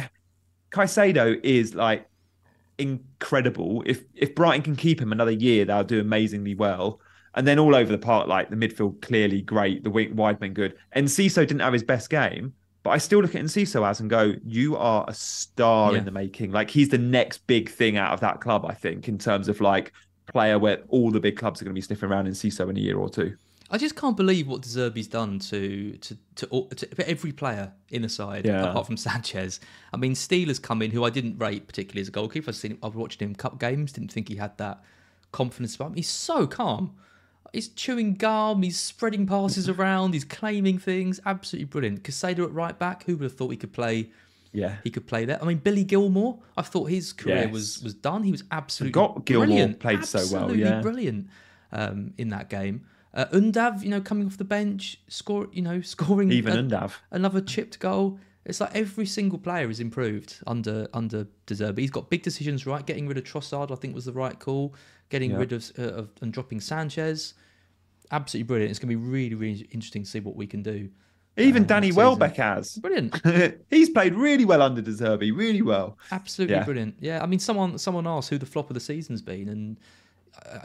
Caicedo 0.76 1.40
is 1.42 1.74
like 1.74 2.08
incredible. 2.78 3.82
If 3.86 4.04
if 4.14 4.36
Brighton 4.36 4.62
can 4.62 4.76
keep 4.76 5.00
him 5.00 5.12
another 5.12 5.32
year, 5.32 5.66
they'll 5.66 5.84
do 5.84 6.02
amazingly 6.02 6.54
well. 6.54 7.00
And 7.36 7.48
then 7.48 7.60
all 7.60 7.76
over 7.76 7.92
the 7.92 7.98
park, 7.98 8.28
like 8.28 8.50
the 8.50 8.56
midfield 8.56 9.02
clearly 9.02 9.42
great, 9.42 9.84
the 9.84 9.90
wing 9.90 10.16
wide 10.16 10.40
men 10.40 10.54
good. 10.54 10.76
Enciso 10.96 11.48
didn't 11.48 11.62
have 11.62 11.74
his 11.74 11.84
best 11.84 12.10
game, 12.10 12.54
but 12.84 12.92
I 12.92 12.98
still 12.98 13.20
look 13.22 13.36
at 13.36 13.42
Enciso 13.42 13.88
as 13.88 14.00
and 14.00 14.10
go, 14.10 14.36
you 14.46 14.78
are 14.78 15.04
a 15.08 15.14
star 15.14 15.92
yeah. 15.92 16.00
in 16.00 16.06
the 16.06 16.12
making. 16.12 16.52
Like 16.52 16.70
he's 16.70 16.90
the 16.90 16.98
next 16.98 17.46
big 17.48 17.70
thing 17.70 17.98
out 17.98 18.14
of 18.14 18.20
that 18.22 18.40
club, 18.40 18.66
I 18.66 18.74
think, 18.74 19.10
in 19.10 19.18
terms 19.18 19.50
of 19.50 19.60
like 19.60 19.92
player 20.28 20.58
where 20.60 20.80
all 20.90 21.12
the 21.12 21.20
big 21.20 21.38
clubs 21.38 21.62
are 21.62 21.66
going 21.66 21.74
to 21.74 21.78
be 21.78 21.82
sniffing 21.82 22.10
around 22.10 22.28
Enciso 22.28 22.70
in 22.70 22.78
a 22.78 22.80
year 22.80 22.98
or 22.98 23.10
two. 23.10 23.36
I 23.72 23.78
just 23.78 23.96
can't 23.96 24.16
believe 24.16 24.48
what 24.48 24.62
De 24.62 24.70
Zerbi's 24.70 25.08
done 25.08 25.40
to 25.40 25.98
to, 25.98 26.18
to 26.36 26.68
to, 26.76 27.10
every 27.10 27.32
player 27.32 27.72
in 27.90 28.04
the 28.04 28.10
side, 28.10 28.46
yeah. 28.46 28.70
apart 28.70 28.86
from 28.86 28.98
Sanchez. 29.08 29.60
I 29.92 29.98
mean, 29.98 30.14
Steeler's 30.14 30.60
come 30.60 30.82
in, 30.82 30.92
who 30.92 31.04
I 31.04 31.10
didn't 31.10 31.38
rate 31.40 31.68
particularly 31.68 32.02
as 32.02 32.08
a 32.08 32.12
goalkeeper. 32.12 32.50
I've 32.50 32.56
seen, 32.56 32.72
him, 32.72 32.80
I've 32.84 32.96
watched 32.96 33.22
him 33.22 33.34
cup 33.34 33.60
games, 33.60 33.92
didn't 33.92 34.12
think 34.12 34.30
he 34.30 34.36
had 34.36 34.58
that 34.60 34.84
confidence 35.32 35.76
about 35.76 35.90
him. 35.90 35.96
He's 35.96 36.10
so 36.10 36.46
calm. 36.46 36.96
He's 37.54 37.70
chewing 37.70 38.16
gum. 38.16 38.62
He's 38.62 38.80
spreading 38.80 39.26
passes 39.26 39.70
around. 39.76 40.14
He's 40.14 40.26
claiming 40.26 40.78
things. 40.78 41.20
Absolutely 41.26 41.66
brilliant. 41.66 42.04
Caicedo 42.04 42.44
at 42.44 42.52
right 42.52 42.78
back. 42.78 43.06
Who 43.06 43.16
would 43.16 43.24
have 43.24 43.34
thought 43.34 43.50
he 43.50 43.58
could 43.58 43.74
play? 43.74 44.12
Yeah, 44.52 44.76
he 44.84 44.90
could 44.90 45.08
play 45.08 45.26
there. 45.26 45.42
I 45.42 45.46
mean, 45.46 45.58
Billy 45.58 45.84
Gilmour. 45.84 46.40
I 46.56 46.62
thought 46.62 46.86
his 46.86 47.14
career 47.14 47.44
yes. 47.44 47.52
was 47.52 47.84
was 47.84 47.94
done. 47.94 48.24
He 48.24 48.32
was 48.32 48.44
absolutely 48.52 48.92
got 48.92 49.26
Gilmour 49.26 49.48
brilliant. 49.48 49.80
played 49.80 50.00
absolutely 50.00 50.30
so 50.30 50.46
well. 50.46 50.56
Yeah, 50.56 50.82
brilliant 50.82 51.28
um, 51.72 52.14
in 52.18 52.30
that 52.30 52.50
game. 52.50 52.86
Uh, 53.16 53.26
Undav, 53.28 53.82
you 53.82 53.90
know, 53.90 54.02
coming 54.02 54.28
off 54.28 54.38
the 54.38 54.44
bench, 54.44 55.00
score, 55.08 55.48
you 55.54 55.62
know, 55.62 55.82
scoring 55.96 56.32
even 56.32 56.54
a, 56.54 56.64
Undav 56.64 56.94
another 57.12 57.42
chipped 57.42 57.80
goal. 57.80 58.20
It's 58.46 58.62
like 58.62 58.76
every 58.76 59.08
single 59.08 59.40
player 59.40 59.70
is 59.70 59.80
improved 59.80 60.38
under 60.46 60.88
under 60.94 61.26
De 61.46 61.56
Zerbi. 61.56 61.80
He's 61.80 61.92
got 61.92 62.10
big 62.10 62.22
decisions 62.22 62.68
right. 62.68 62.86
Getting 62.86 63.08
rid 63.08 63.18
of 63.18 63.24
Trossard, 63.24 63.72
I 63.72 63.76
think, 63.76 63.96
was 63.96 64.06
the 64.06 64.14
right 64.14 64.40
call. 64.40 64.76
Getting 65.10 65.32
yeah. 65.32 65.38
rid 65.38 65.52
of, 65.52 65.72
uh, 65.80 65.84
of, 65.84 66.10
and 66.22 66.32
dropping 66.32 66.60
Sanchez, 66.60 67.36
absolutely 68.12 68.48
brilliant. 68.48 68.72
It's 68.72 68.80
going 68.80 68.92
to 68.92 68.98
be 68.98 69.04
really 69.04 69.36
really 69.36 69.68
interesting 69.72 70.04
to 70.04 70.10
see 70.10 70.20
what 70.20 70.36
we 70.36 70.46
can 70.46 70.62
do. 70.62 70.90
Even 71.38 71.64
um, 71.64 71.68
Danny 71.68 71.92
Welbeck 71.92 72.36
has 72.38 72.78
brilliant. 72.78 73.20
He's 73.70 73.90
played 73.90 74.14
really 74.14 74.46
well 74.46 74.62
under 74.62 74.82
De 74.82 74.92
Zerbi, 74.92 75.36
really 75.36 75.62
well. 75.62 75.98
Absolutely 76.12 76.56
yeah. 76.56 76.64
brilliant. 76.64 76.96
Yeah, 77.00 77.24
I 77.24 77.26
mean, 77.26 77.40
someone 77.40 77.78
someone 77.78 78.08
asked 78.08 78.30
who 78.30 78.38
the 78.38 78.46
flop 78.46 78.70
of 78.70 78.74
the 78.74 78.80
season's 78.80 79.22
been, 79.22 79.50
and 79.50 79.78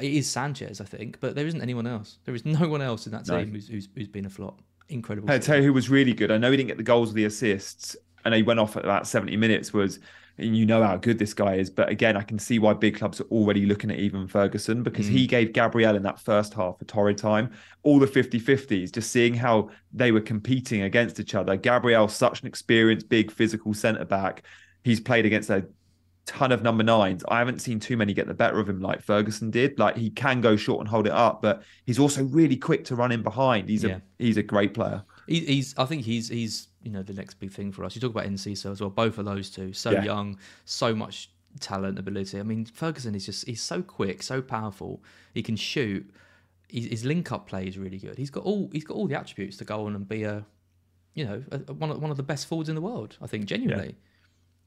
it 0.01 0.13
is 0.13 0.31
Sanchez, 0.31 0.81
I 0.81 0.85
think, 0.85 1.19
but 1.21 1.35
there 1.35 1.47
isn't 1.47 1.61
anyone 1.61 1.87
else. 1.87 2.19
There 2.25 2.35
is 2.35 2.45
no 2.45 2.69
one 2.69 2.83
else 2.83 3.07
in 3.07 3.13
that 3.13 3.25
team 3.25 3.37
no. 3.37 3.45
who's, 3.45 3.69
who's, 3.69 3.89
who's 3.95 4.09
been 4.09 4.27
a 4.27 4.31
flop. 4.31 4.61
Incredible. 4.89 5.31
I 5.31 5.39
tell 5.39 5.57
you 5.57 5.63
who 5.63 5.73
was 5.73 5.89
really 5.89 6.13
good. 6.13 6.31
I 6.31 6.37
know 6.37 6.51
he 6.51 6.57
didn't 6.57 6.69
get 6.69 6.77
the 6.77 6.83
goals 6.83 7.11
or 7.11 7.15
the 7.15 7.25
assists, 7.25 7.97
and 8.25 8.35
he 8.35 8.43
went 8.43 8.59
off 8.59 8.77
at 8.77 8.85
about 8.85 9.07
seventy 9.07 9.37
minutes. 9.37 9.73
Was 9.73 10.01
and 10.41 10.57
you 10.57 10.67
know 10.67 10.83
how 10.83 10.97
good 10.97 11.19
this 11.19 11.35
guy 11.35 11.55
is, 11.55 11.71
but 11.71 11.89
again, 11.89 12.17
I 12.17 12.23
can 12.23 12.39
see 12.39 12.59
why 12.59 12.73
big 12.73 12.97
clubs 12.97 13.21
are 13.21 13.25
already 13.25 13.67
looking 13.67 13.91
at 13.91 13.99
even 13.99 14.27
Ferguson 14.27 14.83
because 14.83 15.07
mm. 15.07 15.11
he 15.11 15.27
gave 15.27 15.53
Gabriel 15.53 15.97
in 15.97 16.03
that 16.03 16.19
first 16.19 16.55
half 16.55 16.81
a 16.81 16.85
torrid 16.85 17.19
time. 17.19 17.53
All 17.83 17.99
the 17.99 18.07
50-50s, 18.07 18.93
just 18.93 19.13
seeing 19.13 19.35
how 19.35 19.71
they 19.93 20.13
were 20.13 20.21
competing 20.21 20.83
against 20.83 21.21
each 21.21 21.35
other. 21.35 21.57
Gabriel's 21.57 22.15
such 22.15 22.41
an 22.41 22.47
experienced, 22.47 23.09
big 23.09 23.31
physical 23.31 23.75
centre 23.75 24.05
back. 24.05 24.43
He's 24.83 25.01
played 25.01 25.27
against 25.27 25.51
a 25.51 25.67
ton 26.31 26.53
of 26.53 26.63
number 26.63 26.85
nines. 26.85 27.25
I 27.27 27.39
haven't 27.41 27.59
seen 27.59 27.81
too 27.81 27.97
many 27.97 28.15
get 28.15 28.29
the 28.29 28.35
better 28.35 28.61
of 28.61 28.69
him 28.69 28.81
like 28.81 29.03
Ferguson 29.03 29.51
did. 29.51 29.81
Like 29.81 29.97
he 29.97 30.11
can 30.11 30.41
go 30.41 30.55
short 30.55 30.79
and 30.79 30.89
hold 30.89 31.09
it 31.09 31.13
up, 31.13 31.43
but 31.43 31.65
he's 31.87 31.99
also 31.99 32.23
really 32.23 32.57
quick 32.57 32.85
to 32.85 32.95
run 32.95 33.11
in 33.11 33.23
behind. 33.23 33.69
He's 33.69 33.83
yeah. 33.83 33.97
a 33.97 34.01
he's 34.19 34.37
a 34.37 34.43
great 34.43 34.73
player. 34.73 35.03
He, 35.27 35.41
he's 35.41 35.77
I 35.77 35.87
think 35.87 36.05
he's 36.05 36.29
he's 36.29 36.69
you 36.85 36.93
know 36.93 37.03
the 37.03 37.15
next 37.15 37.35
big 37.35 37.51
thing 37.51 37.73
for 37.73 37.85
us. 37.85 37.97
You 37.97 38.01
talk 38.01 38.13
about 38.13 38.27
Enciso 38.27 38.71
as 38.71 38.81
well. 38.81 38.91
Both 38.91 39.19
of 39.19 39.25
those 39.25 39.51
two, 39.51 39.73
so 39.73 39.91
yeah. 39.91 40.05
young, 40.05 40.39
so 40.67 40.95
much 40.95 41.33
talent, 41.59 41.99
ability. 41.99 42.39
I 42.39 42.45
mean, 42.45 42.65
Ferguson 42.65 43.17
is 43.17 43.27
just 43.27 43.45
he's 43.47 43.61
so 43.61 43.83
quick, 43.83 44.23
so 44.23 44.41
powerful. 44.41 45.03
He 45.35 45.43
can 45.43 45.57
shoot. 45.57 46.09
His 46.69 47.05
link 47.05 47.33
up 47.33 47.49
play 47.49 47.67
is 47.67 47.77
really 47.77 47.99
good. 47.99 48.17
He's 48.17 48.31
got 48.31 48.45
all 48.45 48.71
he's 48.73 48.85
got 48.85 48.97
all 48.97 49.09
the 49.09 49.19
attributes 49.19 49.57
to 49.57 49.65
go 49.65 49.87
on 49.87 49.97
and 49.97 50.09
be 50.09 50.23
a 50.23 50.47
you 51.15 51.25
know 51.25 51.43
a, 51.51 51.73
one 51.73 51.91
of 51.91 52.01
one 52.01 52.13
of 52.13 52.17
the 52.17 52.23
best 52.23 52.47
forwards 52.47 52.69
in 52.69 52.77
the 52.77 52.81
world. 52.81 53.17
I 53.21 53.27
think 53.27 53.47
genuinely. 53.47 53.89
Yeah. 53.89 53.93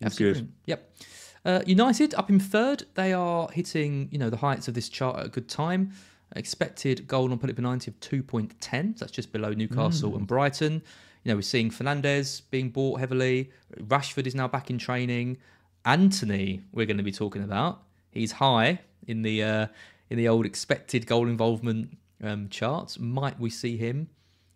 That's 0.01 0.17
good. 0.17 0.51
Yep. 0.65 0.97
Uh, 1.45 1.61
United 1.65 2.13
up 2.15 2.29
in 2.29 2.39
third. 2.39 2.85
They 2.95 3.13
are 3.13 3.49
hitting 3.51 4.07
you 4.11 4.17
know 4.17 4.29
the 4.29 4.37
heights 4.37 4.67
of 4.67 4.73
this 4.73 4.89
chart 4.89 5.19
at 5.19 5.25
a 5.25 5.29
good 5.29 5.49
time. 5.49 5.91
Expected 6.35 7.07
goal 7.07 7.31
on 7.31 7.37
Punit 7.37 7.59
90 7.59 7.91
of 7.91 7.99
2.10. 7.99 8.97
So 8.97 9.05
that's 9.05 9.11
just 9.11 9.31
below 9.31 9.51
Newcastle 9.51 10.11
mm. 10.11 10.17
and 10.17 10.27
Brighton. 10.27 10.81
You 11.23 11.29
know, 11.29 11.35
we're 11.35 11.43
seeing 11.43 11.69
Fernandes 11.69 12.41
being 12.49 12.69
bought 12.69 12.99
heavily. 12.99 13.51
Rashford 13.77 14.25
is 14.25 14.33
now 14.33 14.47
back 14.47 14.69
in 14.69 14.79
training. 14.79 15.37
Antony, 15.85 16.63
we're 16.71 16.87
going 16.87 16.97
to 16.97 17.03
be 17.03 17.11
talking 17.11 17.43
about. 17.43 17.83
He's 18.11 18.31
high 18.31 18.79
in 19.05 19.21
the 19.21 19.43
uh, 19.43 19.67
in 20.09 20.17
the 20.17 20.27
old 20.27 20.45
expected 20.45 21.05
goal 21.05 21.27
involvement 21.27 21.97
um, 22.23 22.49
charts. 22.49 22.99
Might 22.99 23.39
we 23.39 23.49
see 23.49 23.77
him 23.77 24.09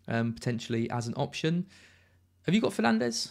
um, 0.08 0.32
potentially 0.32 0.90
as 0.90 1.06
an 1.06 1.14
option. 1.16 1.66
Have 2.42 2.54
you 2.54 2.60
got 2.60 2.72
Fernandes? 2.72 3.30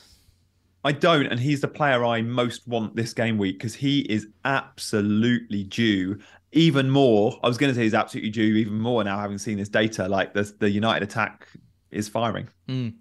I 0.87 0.93
don't, 0.93 1.25
and 1.25 1.37
he's 1.37 1.59
the 1.59 1.67
player 1.67 2.05
I 2.05 2.21
most 2.21 2.65
want 2.65 2.95
this 2.95 3.13
game 3.13 3.37
week 3.37 3.57
because 3.57 3.75
he 3.75 3.99
is 4.01 4.25
absolutely 4.45 5.65
due. 5.65 6.17
Even 6.53 6.89
more, 6.89 7.37
I 7.43 7.49
was 7.49 7.57
going 7.57 7.69
to 7.71 7.75
say 7.75 7.83
he's 7.83 7.93
absolutely 7.93 8.29
due 8.29 8.55
even 8.55 8.79
more 8.79 9.03
now, 9.03 9.19
having 9.19 9.37
seen 9.37 9.57
this 9.57 9.67
data. 9.67 10.07
Like 10.07 10.33
the 10.33 10.43
the 10.59 10.69
United 10.69 11.03
attack 11.03 11.49
is 11.91 12.07
firing. 12.07 12.47
Mm. 12.69 12.93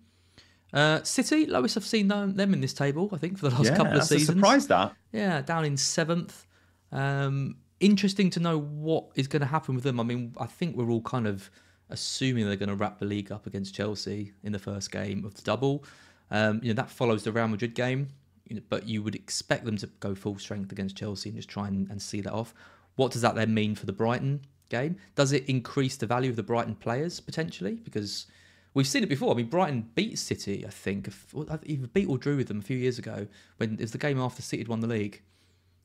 Uh, 0.72 1.00
City, 1.04 1.46
lowest 1.46 1.76
I've 1.76 1.86
seen 1.86 2.08
them, 2.08 2.34
them 2.34 2.52
in 2.52 2.60
this 2.60 2.74
table, 2.74 3.08
I 3.12 3.18
think, 3.18 3.38
for 3.38 3.48
the 3.48 3.54
last 3.54 3.66
yeah, 3.66 3.76
couple 3.76 3.96
of 3.96 4.02
seasons. 4.02 4.30
A 4.30 4.32
surprise 4.32 4.66
that. 4.66 4.92
Yeah, 5.12 5.40
down 5.42 5.64
in 5.64 5.76
seventh. 5.76 6.44
Um, 6.90 7.54
interesting 7.78 8.30
to 8.30 8.40
know 8.40 8.58
what 8.58 9.10
is 9.14 9.28
going 9.28 9.42
to 9.42 9.46
happen 9.46 9.76
with 9.76 9.84
them. 9.84 10.00
I 10.00 10.02
mean, 10.02 10.34
I 10.40 10.46
think 10.46 10.76
we're 10.76 10.90
all 10.90 11.02
kind 11.02 11.28
of 11.28 11.48
assuming 11.90 12.46
they're 12.46 12.56
going 12.56 12.68
to 12.68 12.74
wrap 12.74 12.98
the 12.98 13.04
league 13.04 13.30
up 13.30 13.46
against 13.46 13.76
Chelsea 13.76 14.32
in 14.42 14.50
the 14.50 14.58
first 14.58 14.90
game 14.90 15.24
of 15.24 15.34
the 15.34 15.42
double. 15.42 15.84
Um, 16.30 16.60
you 16.62 16.68
know 16.68 16.82
that 16.82 16.90
follows 16.90 17.24
the 17.24 17.32
Real 17.32 17.48
Madrid 17.48 17.74
game, 17.74 18.08
you 18.48 18.56
know, 18.56 18.62
but 18.68 18.86
you 18.86 19.02
would 19.02 19.14
expect 19.14 19.64
them 19.64 19.76
to 19.78 19.86
go 20.00 20.14
full 20.14 20.38
strength 20.38 20.72
against 20.72 20.96
Chelsea 20.96 21.30
and 21.30 21.36
just 21.36 21.48
try 21.48 21.68
and, 21.68 21.88
and 21.90 22.00
see 22.00 22.20
that 22.20 22.32
off. 22.32 22.54
What 22.96 23.12
does 23.12 23.22
that 23.22 23.34
then 23.34 23.54
mean 23.54 23.74
for 23.74 23.86
the 23.86 23.92
Brighton 23.92 24.40
game? 24.68 24.96
Does 25.14 25.32
it 25.32 25.44
increase 25.46 25.96
the 25.96 26.06
value 26.06 26.30
of 26.30 26.36
the 26.36 26.42
Brighton 26.42 26.74
players 26.74 27.20
potentially? 27.20 27.74
Because 27.74 28.26
we've 28.74 28.86
seen 28.86 29.02
it 29.02 29.08
before. 29.08 29.32
I 29.32 29.36
mean, 29.36 29.48
Brighton 29.48 29.90
beat 29.94 30.18
City, 30.18 30.64
I 30.66 30.70
think, 30.70 31.08
either 31.64 31.86
beat 31.88 32.08
or 32.08 32.18
drew 32.18 32.36
with 32.36 32.48
them 32.48 32.58
a 32.58 32.62
few 32.62 32.76
years 32.76 32.98
ago 32.98 33.26
when 33.58 33.74
it 33.74 33.80
was 33.80 33.92
the 33.92 33.98
game 33.98 34.20
after 34.20 34.42
City 34.42 34.62
had 34.62 34.68
won 34.68 34.80
the 34.80 34.86
league. 34.86 35.22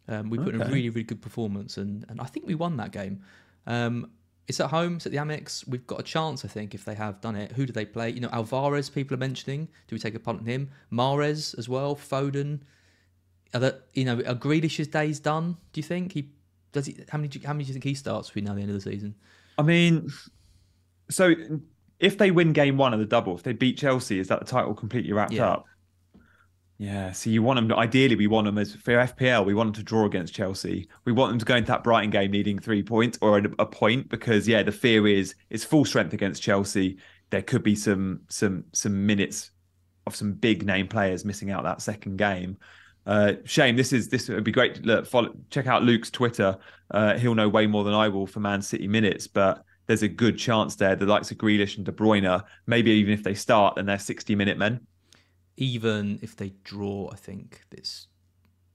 Um, 0.07 0.29
we 0.29 0.37
put 0.37 0.55
in 0.55 0.61
a 0.61 0.65
really, 0.65 0.89
really 0.89 1.03
good 1.03 1.21
performance, 1.21 1.77
and, 1.77 2.05
and 2.09 2.19
I 2.19 2.25
think 2.25 2.45
we 2.47 2.55
won 2.55 2.75
that 2.77 2.91
game. 2.91 3.21
Um, 3.67 4.11
it's 4.47 4.59
at 4.59 4.69
home, 4.69 4.95
it's 4.95 5.05
at 5.05 5.11
the 5.11 5.17
Amex. 5.17 5.67
We've 5.67 5.85
got 5.87 5.99
a 5.99 6.03
chance, 6.03 6.43
I 6.43 6.47
think, 6.47 6.73
if 6.73 6.83
they 6.83 6.95
have 6.95 7.21
done 7.21 7.35
it. 7.35 7.51
Who 7.53 7.65
do 7.65 7.71
they 7.73 7.85
play? 7.85 8.09
You 8.09 8.21
know, 8.21 8.29
Alvarez, 8.31 8.89
people 8.89 9.15
are 9.15 9.19
mentioning. 9.19 9.67
Do 9.87 9.95
we 9.95 9.99
take 9.99 10.15
a 10.15 10.19
punt 10.19 10.39
on 10.39 10.45
him? 10.45 10.69
Mahrez 10.91 11.57
as 11.57 11.69
well, 11.69 11.95
Foden. 11.95 12.61
Are 13.53 13.59
that 13.59 13.83
you 13.93 14.05
know, 14.05 14.15
are 14.25 14.35
Grealish's 14.35 14.87
days 14.87 15.19
done? 15.19 15.57
Do 15.73 15.79
you 15.79 15.83
think 15.83 16.13
he 16.13 16.29
does? 16.71 16.85
He 16.85 16.97
how 17.09 17.17
many? 17.17 17.27
Do 17.27 17.39
you, 17.39 17.47
how 17.47 17.53
many 17.53 17.63
do 17.65 17.69
you 17.69 17.73
think 17.73 17.83
he 17.83 17.93
starts 17.95 18.29
between 18.29 18.45
now 18.45 18.51
and 18.51 18.59
the 18.59 18.63
end 18.63 18.71
of 18.71 18.83
the 18.83 18.91
season? 18.91 19.15
I 19.57 19.61
mean, 19.63 20.09
so 21.09 21.33
if 21.99 22.17
they 22.17 22.31
win 22.31 22.53
game 22.53 22.77
one 22.77 22.93
of 22.93 22.99
the 22.99 23.05
double, 23.05 23.35
if 23.35 23.43
they 23.43 23.53
beat 23.53 23.77
Chelsea, 23.77 24.19
is 24.19 24.27
that 24.29 24.39
the 24.39 24.45
title 24.45 24.73
completely 24.73 25.11
wrapped 25.13 25.33
Yeah. 25.33 25.49
up? 25.51 25.65
Yeah, 26.81 27.11
so 27.11 27.29
you 27.29 27.43
want 27.43 27.57
them. 27.57 27.69
To, 27.69 27.77
ideally, 27.77 28.15
we 28.15 28.25
want 28.25 28.45
them 28.45 28.57
as 28.57 28.73
for 28.73 28.93
FPL. 28.93 29.45
We 29.45 29.53
want 29.53 29.67
them 29.67 29.73
to 29.75 29.83
draw 29.83 30.05
against 30.05 30.33
Chelsea. 30.33 30.89
We 31.05 31.11
want 31.11 31.29
them 31.31 31.37
to 31.37 31.45
go 31.45 31.55
into 31.55 31.67
that 31.67 31.83
Brighton 31.83 32.09
game 32.09 32.31
needing 32.31 32.57
three 32.57 32.81
points 32.81 33.19
or 33.21 33.37
a, 33.37 33.43
a 33.59 33.67
point 33.67 34.09
because 34.09 34.47
yeah, 34.47 34.63
the 34.63 34.71
fear 34.71 35.05
is 35.07 35.35
it's 35.51 35.63
full 35.63 35.85
strength 35.85 36.11
against 36.11 36.41
Chelsea. 36.41 36.97
There 37.29 37.43
could 37.43 37.61
be 37.61 37.75
some 37.75 38.21
some 38.29 38.63
some 38.73 39.05
minutes 39.05 39.51
of 40.07 40.15
some 40.15 40.33
big 40.33 40.65
name 40.65 40.87
players 40.87 41.23
missing 41.23 41.51
out 41.51 41.61
that 41.65 41.83
second 41.83 42.17
game. 42.17 42.57
Uh, 43.05 43.33
shame. 43.43 43.75
This 43.75 43.93
is 43.93 44.09
this 44.09 44.27
would 44.29 44.43
be 44.43 44.51
great. 44.51 44.73
To 44.73 44.81
look, 44.81 45.05
follow, 45.05 45.35
check 45.51 45.67
out 45.67 45.83
Luke's 45.83 46.09
Twitter. 46.09 46.57
Uh, 46.89 47.15
he'll 47.15 47.35
know 47.35 47.47
way 47.47 47.67
more 47.67 47.83
than 47.83 47.93
I 47.93 48.07
will 48.07 48.25
for 48.25 48.39
Man 48.39 48.63
City 48.63 48.87
minutes, 48.87 49.27
but 49.27 49.63
there's 49.85 50.01
a 50.01 50.07
good 50.07 50.35
chance 50.35 50.75
there. 50.77 50.95
The 50.95 51.05
likes 51.05 51.29
of 51.29 51.37
Grealish 51.37 51.77
and 51.77 51.85
De 51.85 51.91
Bruyne, 51.91 52.41
maybe 52.65 52.89
even 52.89 53.13
if 53.13 53.21
they 53.21 53.35
start, 53.35 53.75
then 53.75 53.85
they're 53.85 53.99
60 53.99 54.33
minute 54.33 54.57
men. 54.57 54.79
Even 55.57 56.19
if 56.21 56.35
they 56.35 56.53
draw, 56.63 57.09
I 57.11 57.15
think 57.15 57.61
this. 57.69 58.07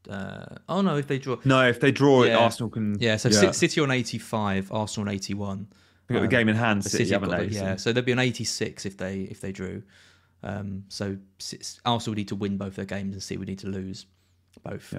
Uh, 0.09 0.57
oh 0.69 0.83
no, 0.83 0.97
if 0.97 1.09
they 1.09 1.19
draw, 1.19 1.37
No, 1.45 1.67
if 1.69 1.81
they 1.81 1.91
draw 1.91 2.23
it, 2.23 2.31
Arsenal 2.33 2.71
can. 2.71 2.97
yeah. 3.01 3.17
So 3.17 3.29
Ci- 3.29 3.53
City 3.53 3.81
on 3.81 3.91
eighty-five, 3.91 4.71
Arsenal 4.73 5.09
on 5.09 5.15
eighty-one. 5.15 5.67
They've 6.07 6.15
got 6.15 6.21
the 6.21 6.27
Um, 6.27 6.31
game 6.31 6.49
in 6.49 6.55
hand, 6.57 6.85
City, 6.85 6.99
City 7.05 7.13
have 7.15 7.23
haven't 7.23 7.49
they? 7.51 7.55
yeah, 7.57 7.75
so 7.75 7.93
there'd 7.93 8.05
be 8.07 8.13
an 8.13 8.21
86 8.21 8.87
if 8.87 8.97
they 8.97 9.23
if 9.23 9.41
they 9.41 9.51
drew. 9.51 9.83
Um, 10.45 10.85
so 10.89 11.17
Arsenal 11.85 12.13
would 12.13 12.19
need 12.19 12.29
to 12.29 12.37
win 12.37 12.57
both 12.57 12.77
their 12.77 12.85
games 12.85 13.15
and 13.15 13.21
City 13.23 13.39
would 13.39 13.49
need 13.49 13.59
to 13.61 13.67
lose 13.67 14.07
both, 14.63 14.95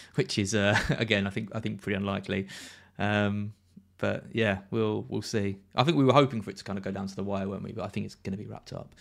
which 0.14 0.38
is 0.38 0.54
uh, 0.54 0.78
again 0.98 1.26
I 1.26 1.30
think 1.30 1.50
I 1.54 1.60
think 1.60 1.82
pretty 1.82 1.96
unlikely. 1.98 2.46
Um, 2.98 3.52
but 3.98 4.24
yeah, 4.32 4.60
we'll 4.70 5.04
we'll 5.10 5.20
see. 5.20 5.58
I 5.74 5.84
think 5.84 5.98
we 5.98 6.04
were 6.04 6.14
hoping 6.14 6.40
for 6.40 6.48
it 6.48 6.56
to 6.56 6.64
kind 6.64 6.78
of 6.78 6.84
go 6.84 6.90
down 6.90 7.06
to 7.08 7.14
the 7.16 7.22
wire, 7.24 7.46
weren't 7.46 7.62
we? 7.62 7.72
But 7.72 7.84
I 7.84 7.88
think 7.88 8.06
it's 8.06 8.14
going 8.14 8.32
to 8.36 8.42
be 8.42 8.46
wrapped 8.48 8.72
up. 8.72 8.94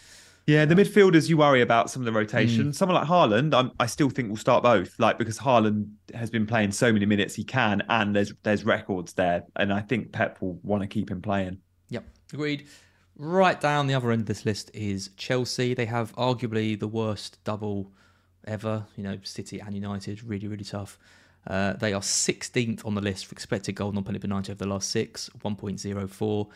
Yeah, 0.47 0.65
the 0.65 0.75
midfielders 0.75 1.27
you 1.27 1.37
worry 1.37 1.61
about 1.61 1.89
some 1.89 2.01
of 2.01 2.05
the 2.05 2.11
Mm. 2.11 2.15
rotation. 2.21 2.71
Someone 2.71 2.95
like 2.95 3.07
Haaland, 3.07 3.53
I'm, 3.55 3.71
I 3.79 3.87
still 3.87 4.11
think 4.11 4.29
will 4.29 4.37
start 4.37 4.61
both. 4.61 4.99
Like 4.99 5.17
because 5.17 5.39
Haaland 5.39 5.89
has 6.13 6.29
been 6.29 6.45
playing 6.45 6.71
so 6.71 6.93
many 6.93 7.05
minutes 7.07 7.33
he 7.33 7.43
can, 7.43 7.81
and 7.89 8.15
there's 8.15 8.31
there's 8.43 8.63
records 8.63 9.13
there, 9.13 9.43
and 9.55 9.73
I 9.73 9.81
think 9.81 10.11
Pep 10.11 10.39
will 10.41 10.59
want 10.61 10.81
to 10.83 10.87
keep 10.87 11.09
him 11.09 11.21
playing. 11.21 11.57
Yep, 11.89 12.03
agreed. 12.33 12.67
Right 13.17 13.59
down 13.59 13.87
the 13.87 13.93
other 13.95 14.11
end 14.11 14.21
of 14.21 14.27
this 14.27 14.45
list 14.45 14.69
is 14.73 15.09
Chelsea. 15.17 15.73
They 15.73 15.85
have 15.85 16.13
arguably 16.15 16.77
the 16.79 16.87
worst 16.87 17.39
double 17.43 17.91
ever. 18.45 18.85
You 18.97 19.03
know, 19.03 19.17
City 19.23 19.59
and 19.59 19.73
United, 19.73 20.21
really, 20.23 20.47
really 20.47 20.65
tough. 20.65 20.99
Uh, 21.47 21.73
they 21.73 21.93
are 21.93 22.01
16th 22.01 22.85
on 22.85 22.93
the 22.93 23.01
list 23.01 23.25
for 23.27 23.33
expected 23.33 23.73
goal 23.73 23.91
non 23.93 24.03
penalty 24.03 24.27
penalty 24.27 24.51
over 24.51 24.57
the 24.59 24.67
last 24.69 24.89
six, 24.91 25.29
1.04. 25.43 26.47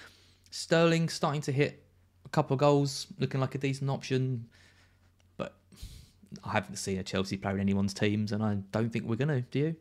Sterling 0.51 1.09
starting 1.09 1.41
to 1.41 1.51
hit 1.51 1.83
a 2.29 2.31
couple 2.31 2.53
of 2.53 2.59
goals, 2.59 3.07
looking 3.19 3.41
like 3.41 3.55
a 3.55 3.57
decent 3.57 3.89
option. 3.89 4.45
But 5.37 5.55
I 6.43 6.51
haven't 6.51 6.75
seen 6.77 6.99
a 6.99 7.03
Chelsea 7.03 7.37
player 7.37 7.55
in 7.55 7.61
anyone's 7.61 7.93
teams, 7.93 8.31
and 8.31 8.43
I 8.43 8.55
don't 8.71 8.91
think 8.91 9.05
we're 9.05 9.15
going 9.15 9.29
to. 9.29 9.41
Do 9.41 9.59
you? 9.59 9.75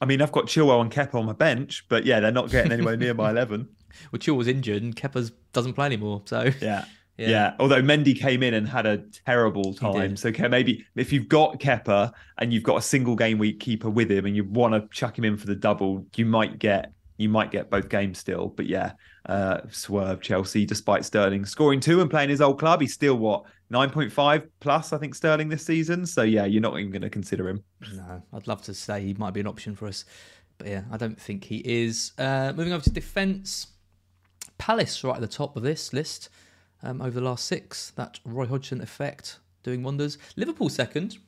I 0.00 0.04
mean, 0.04 0.20
I've 0.20 0.32
got 0.32 0.46
Chilwell 0.46 0.80
and 0.82 0.90
Kepa 0.90 1.14
on 1.14 1.24
my 1.24 1.32
bench, 1.32 1.86
but 1.88 2.04
yeah, 2.04 2.20
they're 2.20 2.32
not 2.32 2.50
getting 2.50 2.72
anywhere 2.72 2.96
near 2.96 3.14
my 3.14 3.30
eleven. 3.30 3.68
Well, 4.12 4.18
Chil 4.18 4.34
was 4.34 4.46
injured, 4.46 4.82
and 4.82 4.94
Kepa's 4.94 5.32
doesn't 5.54 5.72
play 5.72 5.86
anymore. 5.86 6.20
So 6.26 6.50
Yeah. 6.60 6.84
Yeah. 7.16 7.28
yeah. 7.30 7.54
Although 7.58 7.80
Mendy 7.80 8.14
came 8.14 8.42
in 8.42 8.52
and 8.52 8.68
had 8.68 8.84
a 8.84 8.98
terrible 9.24 9.72
time. 9.72 10.18
So 10.18 10.30
maybe 10.50 10.84
if 10.96 11.14
you've 11.14 11.28
got 11.28 11.58
Kepa 11.58 12.12
and 12.36 12.52
you've 12.52 12.62
got 12.62 12.76
a 12.76 12.82
single 12.82 13.16
game 13.16 13.38
week 13.38 13.58
keeper 13.58 13.88
with 13.88 14.10
him 14.10 14.26
and 14.26 14.36
you 14.36 14.44
want 14.44 14.74
to 14.74 14.86
chuck 14.94 15.16
him 15.18 15.24
in 15.24 15.38
for 15.38 15.46
the 15.46 15.54
double, 15.54 16.04
you 16.14 16.26
might 16.26 16.58
get 16.58 16.92
you 17.18 17.28
might 17.28 17.50
get 17.50 17.70
both 17.70 17.88
games 17.88 18.18
still. 18.18 18.48
But 18.48 18.66
yeah, 18.66 18.92
uh 19.26 19.60
swerve 19.70 20.20
Chelsea 20.20 20.64
despite 20.66 21.04
Sterling 21.04 21.44
scoring 21.44 21.80
two 21.80 22.00
and 22.00 22.10
playing 22.10 22.30
his 22.30 22.40
old 22.40 22.58
club. 22.58 22.80
He's 22.80 22.94
still 22.94 23.16
what 23.16 23.44
9.5 23.72 24.48
plus, 24.60 24.92
I 24.92 24.98
think, 24.98 25.14
Sterling 25.14 25.48
this 25.48 25.64
season. 25.66 26.06
So 26.06 26.22
yeah, 26.22 26.44
you're 26.44 26.62
not 26.62 26.78
even 26.78 26.92
gonna 26.92 27.10
consider 27.10 27.48
him. 27.48 27.62
No, 27.94 28.22
I'd 28.32 28.46
love 28.46 28.62
to 28.62 28.74
say 28.74 29.02
he 29.02 29.14
might 29.14 29.34
be 29.34 29.40
an 29.40 29.46
option 29.46 29.74
for 29.74 29.86
us, 29.88 30.04
but 30.58 30.68
yeah, 30.68 30.82
I 30.92 30.96
don't 30.96 31.20
think 31.20 31.44
he 31.44 31.58
is. 31.64 32.12
Uh, 32.18 32.52
moving 32.56 32.72
over 32.72 32.84
to 32.84 32.90
defence, 32.90 33.66
Palace 34.58 35.02
right 35.04 35.14
at 35.16 35.20
the 35.20 35.26
top 35.28 35.56
of 35.56 35.62
this 35.62 35.92
list 35.92 36.28
um, 36.82 37.00
over 37.02 37.10
the 37.10 37.20
last 37.26 37.44
six. 37.46 37.90
That 37.96 38.20
Roy 38.24 38.46
Hodgson 38.46 38.80
effect 38.80 39.40
doing 39.62 39.82
wonders. 39.82 40.16
Liverpool 40.36 40.68
second, 40.68 41.18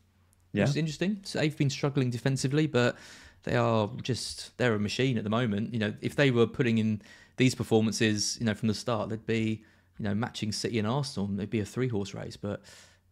Yeah. 0.52 0.62
which 0.62 0.70
is 0.70 0.76
interesting. 0.76 1.18
So 1.24 1.40
they've 1.40 1.56
been 1.56 1.70
struggling 1.70 2.08
defensively, 2.10 2.66
but 2.66 2.96
they 3.44 3.56
are 3.56 3.90
just 4.02 4.56
they're 4.58 4.74
a 4.74 4.78
machine 4.78 5.18
at 5.18 5.24
the 5.24 5.30
moment. 5.30 5.72
You 5.72 5.80
know, 5.80 5.94
if 6.00 6.16
they 6.16 6.30
were 6.30 6.46
putting 6.46 6.78
in 6.78 7.02
these 7.36 7.54
performances, 7.54 8.36
you 8.40 8.46
know, 8.46 8.54
from 8.54 8.68
the 8.68 8.74
start, 8.74 9.08
they'd 9.08 9.26
be 9.26 9.64
you 9.98 10.04
know 10.04 10.14
matching 10.14 10.52
City 10.52 10.78
and 10.78 10.86
Arsenal. 10.86 11.28
They'd 11.28 11.50
be 11.50 11.60
a 11.60 11.64
three 11.64 11.88
horse 11.88 12.14
race, 12.14 12.36
but 12.36 12.62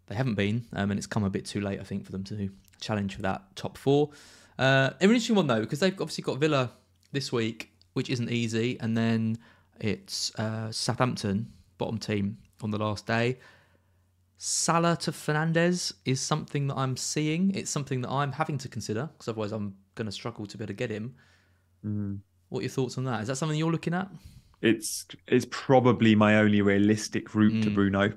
they 0.07 0.15
haven't 0.15 0.35
been, 0.35 0.65
um, 0.73 0.91
and 0.91 0.99
it's 0.99 1.07
come 1.07 1.25
a 1.25 1.31
bit 1.31 1.45
too 1.45 1.61
late, 1.61 1.81
I 1.81 1.85
think, 1.85 2.05
for 2.05 2.13
them 2.13 2.25
to 2.25 2.51
challenge 2.81 3.17
for 3.17 3.23
that 3.23 3.57
top 3.57 3.77
four. 3.77 4.11
Uh, 4.59 4.91
an 5.01 5.11
interesting 5.11 5.37
one 5.37 5.47
though, 5.47 5.61
because 5.61 5.81
they've 5.81 5.93
obviously 6.01 6.23
got 6.23 6.39
Villa 6.39 6.71
this 7.13 7.33
week, 7.33 7.73
which 7.95 8.11
isn't 8.11 8.31
easy, 8.31 8.79
and 8.81 8.97
then 8.97 9.39
it's 9.81 10.35
uh, 10.37 10.71
Southampton, 10.71 11.53
bottom 11.79 11.99
team, 11.99 12.39
on 12.63 12.71
the 12.71 12.79
last 12.79 13.07
day. 13.07 13.39
Salah 14.39 14.97
to 14.99 15.13
Fernandes 15.13 15.95
is 16.05 16.21
something 16.21 16.67
that 16.69 16.77
I'm 16.77 16.97
seeing. 16.97 17.55
It's 17.55 17.71
something 17.71 18.03
that 18.03 18.11
I'm 18.11 18.33
having 18.33 18.59
to 18.59 18.69
consider 18.69 19.09
because 19.13 19.29
otherwise 19.29 19.53
I'm 19.53 19.75
going 19.97 20.07
to 20.07 20.13
struggle 20.13 20.47
to 20.47 20.57
be 20.57 20.63
able 20.63 20.69
to 20.69 20.75
get 20.75 20.91
him. 20.91 21.15
Mm. 21.85 22.21
What 22.49 22.61
are 22.61 22.63
your 22.63 22.71
thoughts 22.71 22.97
on 22.97 23.05
that? 23.05 23.23
Is 23.23 23.29
that 23.29 23.37
something 23.37 23.59
you're 23.59 23.73
looking 23.73 23.95
at? 23.95 24.09
it's 24.63 25.07
it's 25.27 25.47
probably 25.51 26.15
my 26.15 26.39
only 26.39 26.63
realistic 26.63 27.35
route 27.35 27.63
to 27.63 27.71
mm. 27.71 27.75
Bruno. 27.75 28.13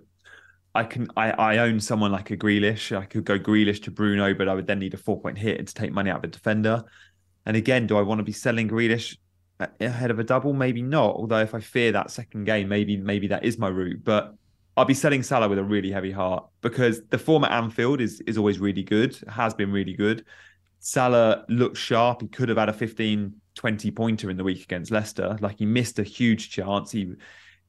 I 0.76 0.84
can 0.84 1.08
I, 1.18 1.32
I 1.32 1.58
own 1.58 1.80
someone 1.80 2.12
like 2.12 2.32
a 2.32 2.38
Grealish. 2.38 2.96
I 2.96 3.06
could 3.06 3.26
go 3.26 3.38
Grealish 3.40 3.84
to 3.84 3.92
Bruno, 3.92 4.34
but 4.34 4.48
I 4.48 4.54
would 4.54 4.68
then 4.68 4.80
need 4.80 4.94
a 4.94 4.98
four 4.98 5.20
point 5.20 5.38
hit 5.38 5.66
to 5.68 5.74
take 5.74 5.92
money 5.92 6.10
out 6.10 6.20
of 6.20 6.24
a 6.24 6.28
defender. 6.28 6.84
And 7.46 7.58
again, 7.58 7.88
do 7.88 7.98
I 7.98 8.02
want 8.02 8.20
to 8.20 8.24
be 8.24 8.32
selling 8.32 8.70
Grealish 8.70 9.18
ahead 9.80 10.12
of 10.12 10.20
a 10.20 10.24
double? 10.24 10.54
Maybe 10.54 10.82
not. 10.82 11.16
Although 11.16 11.40
if 11.40 11.54
I 11.54 11.60
fear 11.60 11.92
that 11.94 12.12
second 12.12 12.46
game, 12.46 12.70
maybe 12.70 12.98
maybe 12.98 13.28
that 13.28 13.44
is 13.44 13.58
my 13.58 13.68
route. 13.68 14.04
But 14.04 14.34
I'll 14.78 14.86
be 14.86 14.94
selling 14.94 15.24
Salah 15.24 15.50
with 15.50 15.60
a 15.60 15.64
really 15.64 15.92
heavy 15.92 16.12
heart 16.12 16.46
because 16.62 17.02
the 17.10 17.18
form 17.18 17.44
at 17.44 17.52
Anfield 17.52 18.00
is 18.00 18.22
is 18.22 18.38
always 18.38 18.60
really 18.60 18.84
good. 18.84 19.18
Has 19.28 19.54
been 19.54 19.72
really 19.72 19.94
good. 19.94 20.26
Salah 20.80 21.46
looks 21.50 21.80
sharp. 21.80 22.22
He 22.22 22.28
could 22.28 22.50
have 22.50 22.58
had 22.58 22.70
a 22.70 22.74
15, 22.74 23.34
20 23.56 23.92
pointer 23.92 24.30
in 24.30 24.38
the 24.38 24.44
week 24.44 24.64
against 24.64 24.92
Leicester. 24.92 25.38
Like 25.42 25.60
he 25.60 25.66
missed 25.66 26.00
a 26.00 26.04
huge 26.04 26.50
chance. 26.50 26.92
He 26.92 27.14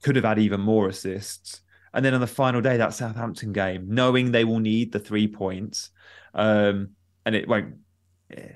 could 0.03 0.17
have 0.17 0.25
had 0.25 0.39
even 0.39 0.61
more 0.61 0.89
assists. 0.89 1.61
And 1.93 2.05
then 2.05 2.15
on 2.15 2.21
the 2.21 2.27
final 2.27 2.61
day, 2.61 2.77
that 2.77 2.95
Southampton 2.95 3.53
game, 3.53 3.87
knowing 3.89 4.31
they 4.31 4.45
will 4.45 4.61
need 4.61 4.93
the 4.93 5.01
three 5.01 5.27
points, 5.27 5.91
um, 6.35 6.91
and 7.27 7.35
it 7.35 7.49
won't. 7.49 7.75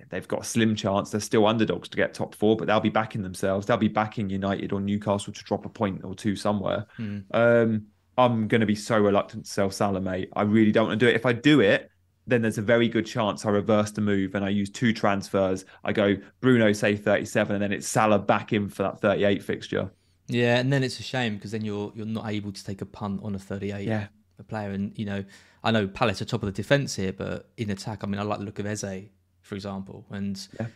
They've 0.09 0.29
got 0.29 0.43
a 0.43 0.45
slim 0.45 0.77
chance. 0.77 1.11
They're 1.11 1.21
still 1.21 1.49
underdogs 1.49 1.88
to 1.88 1.97
get 1.97 2.14
top 2.14 2.37
four, 2.37 2.57
but 2.57 2.69
they'll 2.69 2.79
be 2.79 2.90
backing 2.90 3.23
themselves. 3.23 3.67
They'll 3.67 3.77
be 3.77 3.88
backing 3.88 4.31
United 4.31 4.73
or 4.73 4.81
Newcastle 4.81 5.33
to 5.33 5.43
drop 5.43 5.67
a 5.67 5.69
point 5.69 6.05
or 6.05 6.14
two 6.14 6.37
somewhere. 6.37 6.87
Um, 7.33 7.87
I'm 8.17 8.47
going 8.47 8.61
to 8.61 8.69
be 8.69 8.77
so 8.77 8.97
reluctant 9.01 9.47
to 9.47 9.51
sell 9.51 9.73
Salah, 9.73 10.01
mate. 10.01 10.29
I 10.37 10.43
really 10.43 10.71
don't 10.71 10.87
want 10.87 11.01
to 11.01 11.05
do 11.05 11.11
it. 11.11 11.17
If 11.17 11.27
I 11.27 11.33
do 11.33 11.59
it, 11.59 11.90
then 12.26 12.42
there's 12.42 12.58
a 12.58 12.62
very 12.62 12.88
good 12.88 13.06
chance 13.06 13.44
I 13.44 13.50
reverse 13.50 13.90
the 13.90 14.00
move 14.00 14.34
and 14.34 14.44
I 14.44 14.48
use 14.48 14.70
two 14.70 14.92
transfers. 14.92 15.64
I 15.84 15.92
go 15.92 16.16
Bruno, 16.40 16.72
say 16.72 16.96
37, 16.96 17.54
and 17.54 17.62
then 17.62 17.72
it's 17.72 17.87
Salah 17.87 18.18
back 18.18 18.52
in 18.52 18.68
for 18.68 18.82
that 18.84 19.00
38 19.00 19.42
fixture. 19.42 19.90
Yeah, 20.28 20.56
and 20.58 20.72
then 20.72 20.82
it's 20.82 20.98
a 20.98 21.02
shame 21.02 21.34
because 21.37 21.50
then 21.50 21.64
you're 21.64 21.92
you're 21.94 22.06
not 22.06 22.28
able 22.30 22.52
to 22.52 22.64
take 22.64 22.80
a 22.80 22.87
punt 22.87 23.20
on 23.22 23.34
a 23.34 23.38
38 23.38 23.87
Yeah. 23.87 24.06
a 24.38 24.42
player. 24.42 24.70
And 24.70 24.98
you 24.98 25.04
know, 25.04 25.24
I 25.62 25.70
know 25.70 25.87
Palace 25.87 26.22
are 26.22 26.24
top 26.24 26.42
of 26.42 26.46
the 26.46 26.52
defense 26.62 26.94
here, 26.96 27.12
but 27.12 27.50
in 27.56 27.70
attack, 27.70 28.02
I 28.02 28.06
mean, 28.06 28.18
I 28.18 28.22
like 28.22 28.38
the 28.38 28.44
look 28.46 28.58
of 28.58 28.66
Eze, 28.66 29.08
for 29.42 29.54
example, 29.54 30.06
and 30.10 30.48
Yeah. 30.58 30.68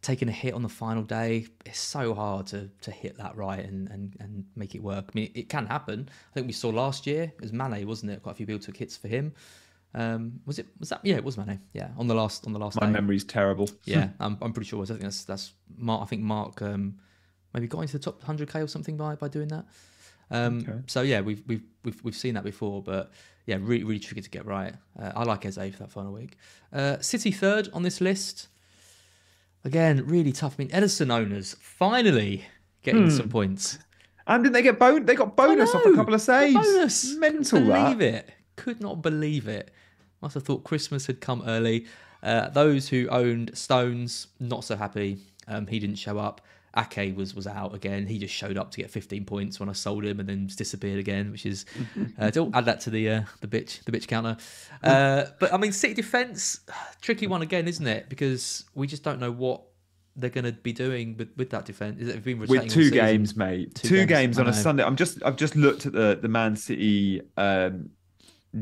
taking 0.00 0.28
a 0.28 0.32
hit 0.32 0.52
on 0.54 0.62
the 0.62 0.68
final 0.68 1.02
day, 1.02 1.46
it's 1.66 1.78
so 1.80 2.14
hard 2.14 2.46
to 2.48 2.70
to 2.80 2.90
hit 2.90 3.18
that 3.18 3.36
right 3.36 3.62
and 3.64 3.88
and 3.90 4.16
and 4.20 4.46
make 4.56 4.74
it 4.74 4.82
work. 4.82 5.04
I 5.08 5.12
mean, 5.14 5.30
it 5.34 5.50
can 5.50 5.66
happen. 5.66 6.08
I 6.30 6.34
think 6.34 6.46
we 6.46 6.54
saw 6.54 6.70
last 6.70 7.06
year 7.06 7.24
it 7.24 7.40
was 7.42 7.52
Mane, 7.52 7.86
wasn't 7.86 8.10
it? 8.12 8.22
Quite 8.22 8.32
a 8.32 8.36
few 8.36 8.46
people 8.46 8.60
took 8.62 8.78
hits 8.78 8.96
for 8.96 9.08
him. 9.08 9.34
Um, 9.94 10.40
was 10.44 10.58
it? 10.58 10.66
Was 10.80 10.88
that? 10.88 11.00
Yeah, 11.04 11.14
it 11.16 11.24
was 11.24 11.36
my 11.38 11.44
name. 11.44 11.60
Yeah, 11.72 11.88
on 11.96 12.08
the 12.08 12.14
last 12.14 12.46
on 12.46 12.52
the 12.52 12.58
last 12.58 12.80
My 12.80 12.86
day. 12.86 12.92
memory's 12.92 13.24
terrible. 13.24 13.68
Yeah, 13.84 14.08
I'm, 14.18 14.36
I'm 14.42 14.52
pretty 14.52 14.68
sure. 14.68 14.78
it 14.78 14.80
was. 14.80 14.90
I 14.90 14.94
think 14.94 15.04
that's 15.04 15.24
that's 15.24 15.52
Mark. 15.76 16.02
I 16.02 16.06
think 16.06 16.22
Mark 16.22 16.60
um, 16.62 16.96
maybe 17.52 17.66
got 17.68 17.80
into 17.80 17.92
the 17.98 17.98
top 18.04 18.22
100k 18.22 18.62
or 18.64 18.66
something 18.66 18.96
by 18.96 19.14
by 19.14 19.28
doing 19.28 19.48
that. 19.48 19.64
Um, 20.30 20.58
Okay. 20.60 20.78
So 20.88 21.02
yeah, 21.02 21.20
we've 21.20 21.42
we've 21.46 21.62
we've 21.84 22.02
we've 22.02 22.16
seen 22.16 22.34
that 22.34 22.44
before, 22.44 22.82
but 22.82 23.12
yeah, 23.46 23.56
really 23.60 23.84
really 23.84 24.00
tricky 24.00 24.22
to 24.22 24.30
get 24.30 24.46
right. 24.46 24.74
Uh, 24.98 25.12
I 25.14 25.22
like 25.24 25.46
Eze 25.46 25.54
for 25.54 25.78
that 25.78 25.90
final 25.92 26.12
week. 26.12 26.38
Uh, 26.72 26.98
City 27.00 27.30
third 27.30 27.68
on 27.72 27.82
this 27.82 28.00
list. 28.00 28.48
Again, 29.64 30.04
really 30.06 30.32
tough. 30.32 30.56
I 30.58 30.64
mean, 30.64 30.68
Ederson 30.72 31.10
owners 31.12 31.56
finally 31.60 32.44
getting 32.82 33.10
some 33.10 33.28
points. 33.30 33.78
And 34.26 34.42
didn't 34.44 34.52
they 34.54 34.62
get 34.62 34.78
bon- 34.78 35.06
They 35.06 35.14
got 35.14 35.36
bonus 35.36 35.74
off 35.74 35.84
a 35.86 35.92
couple 35.94 36.12
of 36.14 36.20
saves. 36.20 36.54
bonus. 36.54 37.16
Mental 37.16 37.58
Couldn't 37.60 37.68
that. 37.68 37.84
believe 37.84 38.00
it. 38.00 38.30
Could 38.56 38.80
not 38.80 39.00
believe 39.02 39.48
it. 39.48 39.70
Must 40.20 40.34
have 40.34 40.44
thought 40.44 40.64
Christmas 40.64 41.06
had 41.06 41.20
come 41.20 41.42
early. 41.46 41.86
Uh, 42.22 42.48
those 42.48 42.88
who 42.88 43.06
owned 43.08 43.56
Stones, 43.56 44.28
not 44.40 44.64
so 44.64 44.76
happy. 44.76 45.18
Um, 45.46 45.66
he 45.66 45.78
didn't 45.78 45.96
show 45.96 46.18
up. 46.18 46.40
Ake 46.76 47.16
was 47.16 47.34
was 47.34 47.46
out 47.46 47.74
again. 47.74 48.06
He 48.06 48.18
just 48.18 48.34
showed 48.34 48.56
up 48.56 48.70
to 48.72 48.80
get 48.80 48.90
15 48.90 49.24
points 49.24 49.60
when 49.60 49.68
I 49.68 49.72
sold 49.72 50.04
him, 50.04 50.20
and 50.20 50.28
then 50.28 50.46
disappeared 50.46 50.98
again. 50.98 51.30
Which 51.30 51.46
is 51.46 51.66
uh, 52.18 52.30
don't 52.30 52.54
add 52.54 52.64
that 52.64 52.80
to 52.80 52.90
the 52.90 53.08
uh, 53.08 53.22
the 53.40 53.46
bitch 53.46 53.84
the 53.84 53.92
bitch 53.92 54.08
counter. 54.08 54.36
Uh, 54.82 55.26
but 55.38 55.52
I 55.52 55.56
mean, 55.56 55.72
City 55.72 55.94
defense 55.94 56.60
tricky 57.00 57.26
one 57.26 57.42
again, 57.42 57.68
isn't 57.68 57.86
it? 57.86 58.08
Because 58.08 58.64
we 58.74 58.86
just 58.86 59.02
don't 59.02 59.20
know 59.20 59.30
what 59.30 59.62
they're 60.16 60.30
going 60.30 60.44
to 60.44 60.52
be 60.52 60.72
doing 60.72 61.16
with, 61.16 61.30
with 61.36 61.50
that 61.50 61.64
defense. 61.64 62.00
Is 62.00 62.08
it 62.08 62.22
been 62.24 62.38
with 62.38 62.70
two 62.70 62.90
games, 62.90 63.36
mate. 63.36 63.74
Two 63.74 63.88
Two, 63.88 63.96
games, 64.06 64.36
games, 64.36 64.38
on 64.38 64.48
a. 64.48 64.52
Sunday. 64.52 64.84
I'm 64.84 64.96
just 64.96 65.22
I've 65.24 65.36
just 65.36 65.56
looked 65.56 65.86
at 65.86 65.92
the 65.92 66.18
the 66.20 66.28
Man 66.28 66.56
City 66.56 67.20
um, 67.36 67.90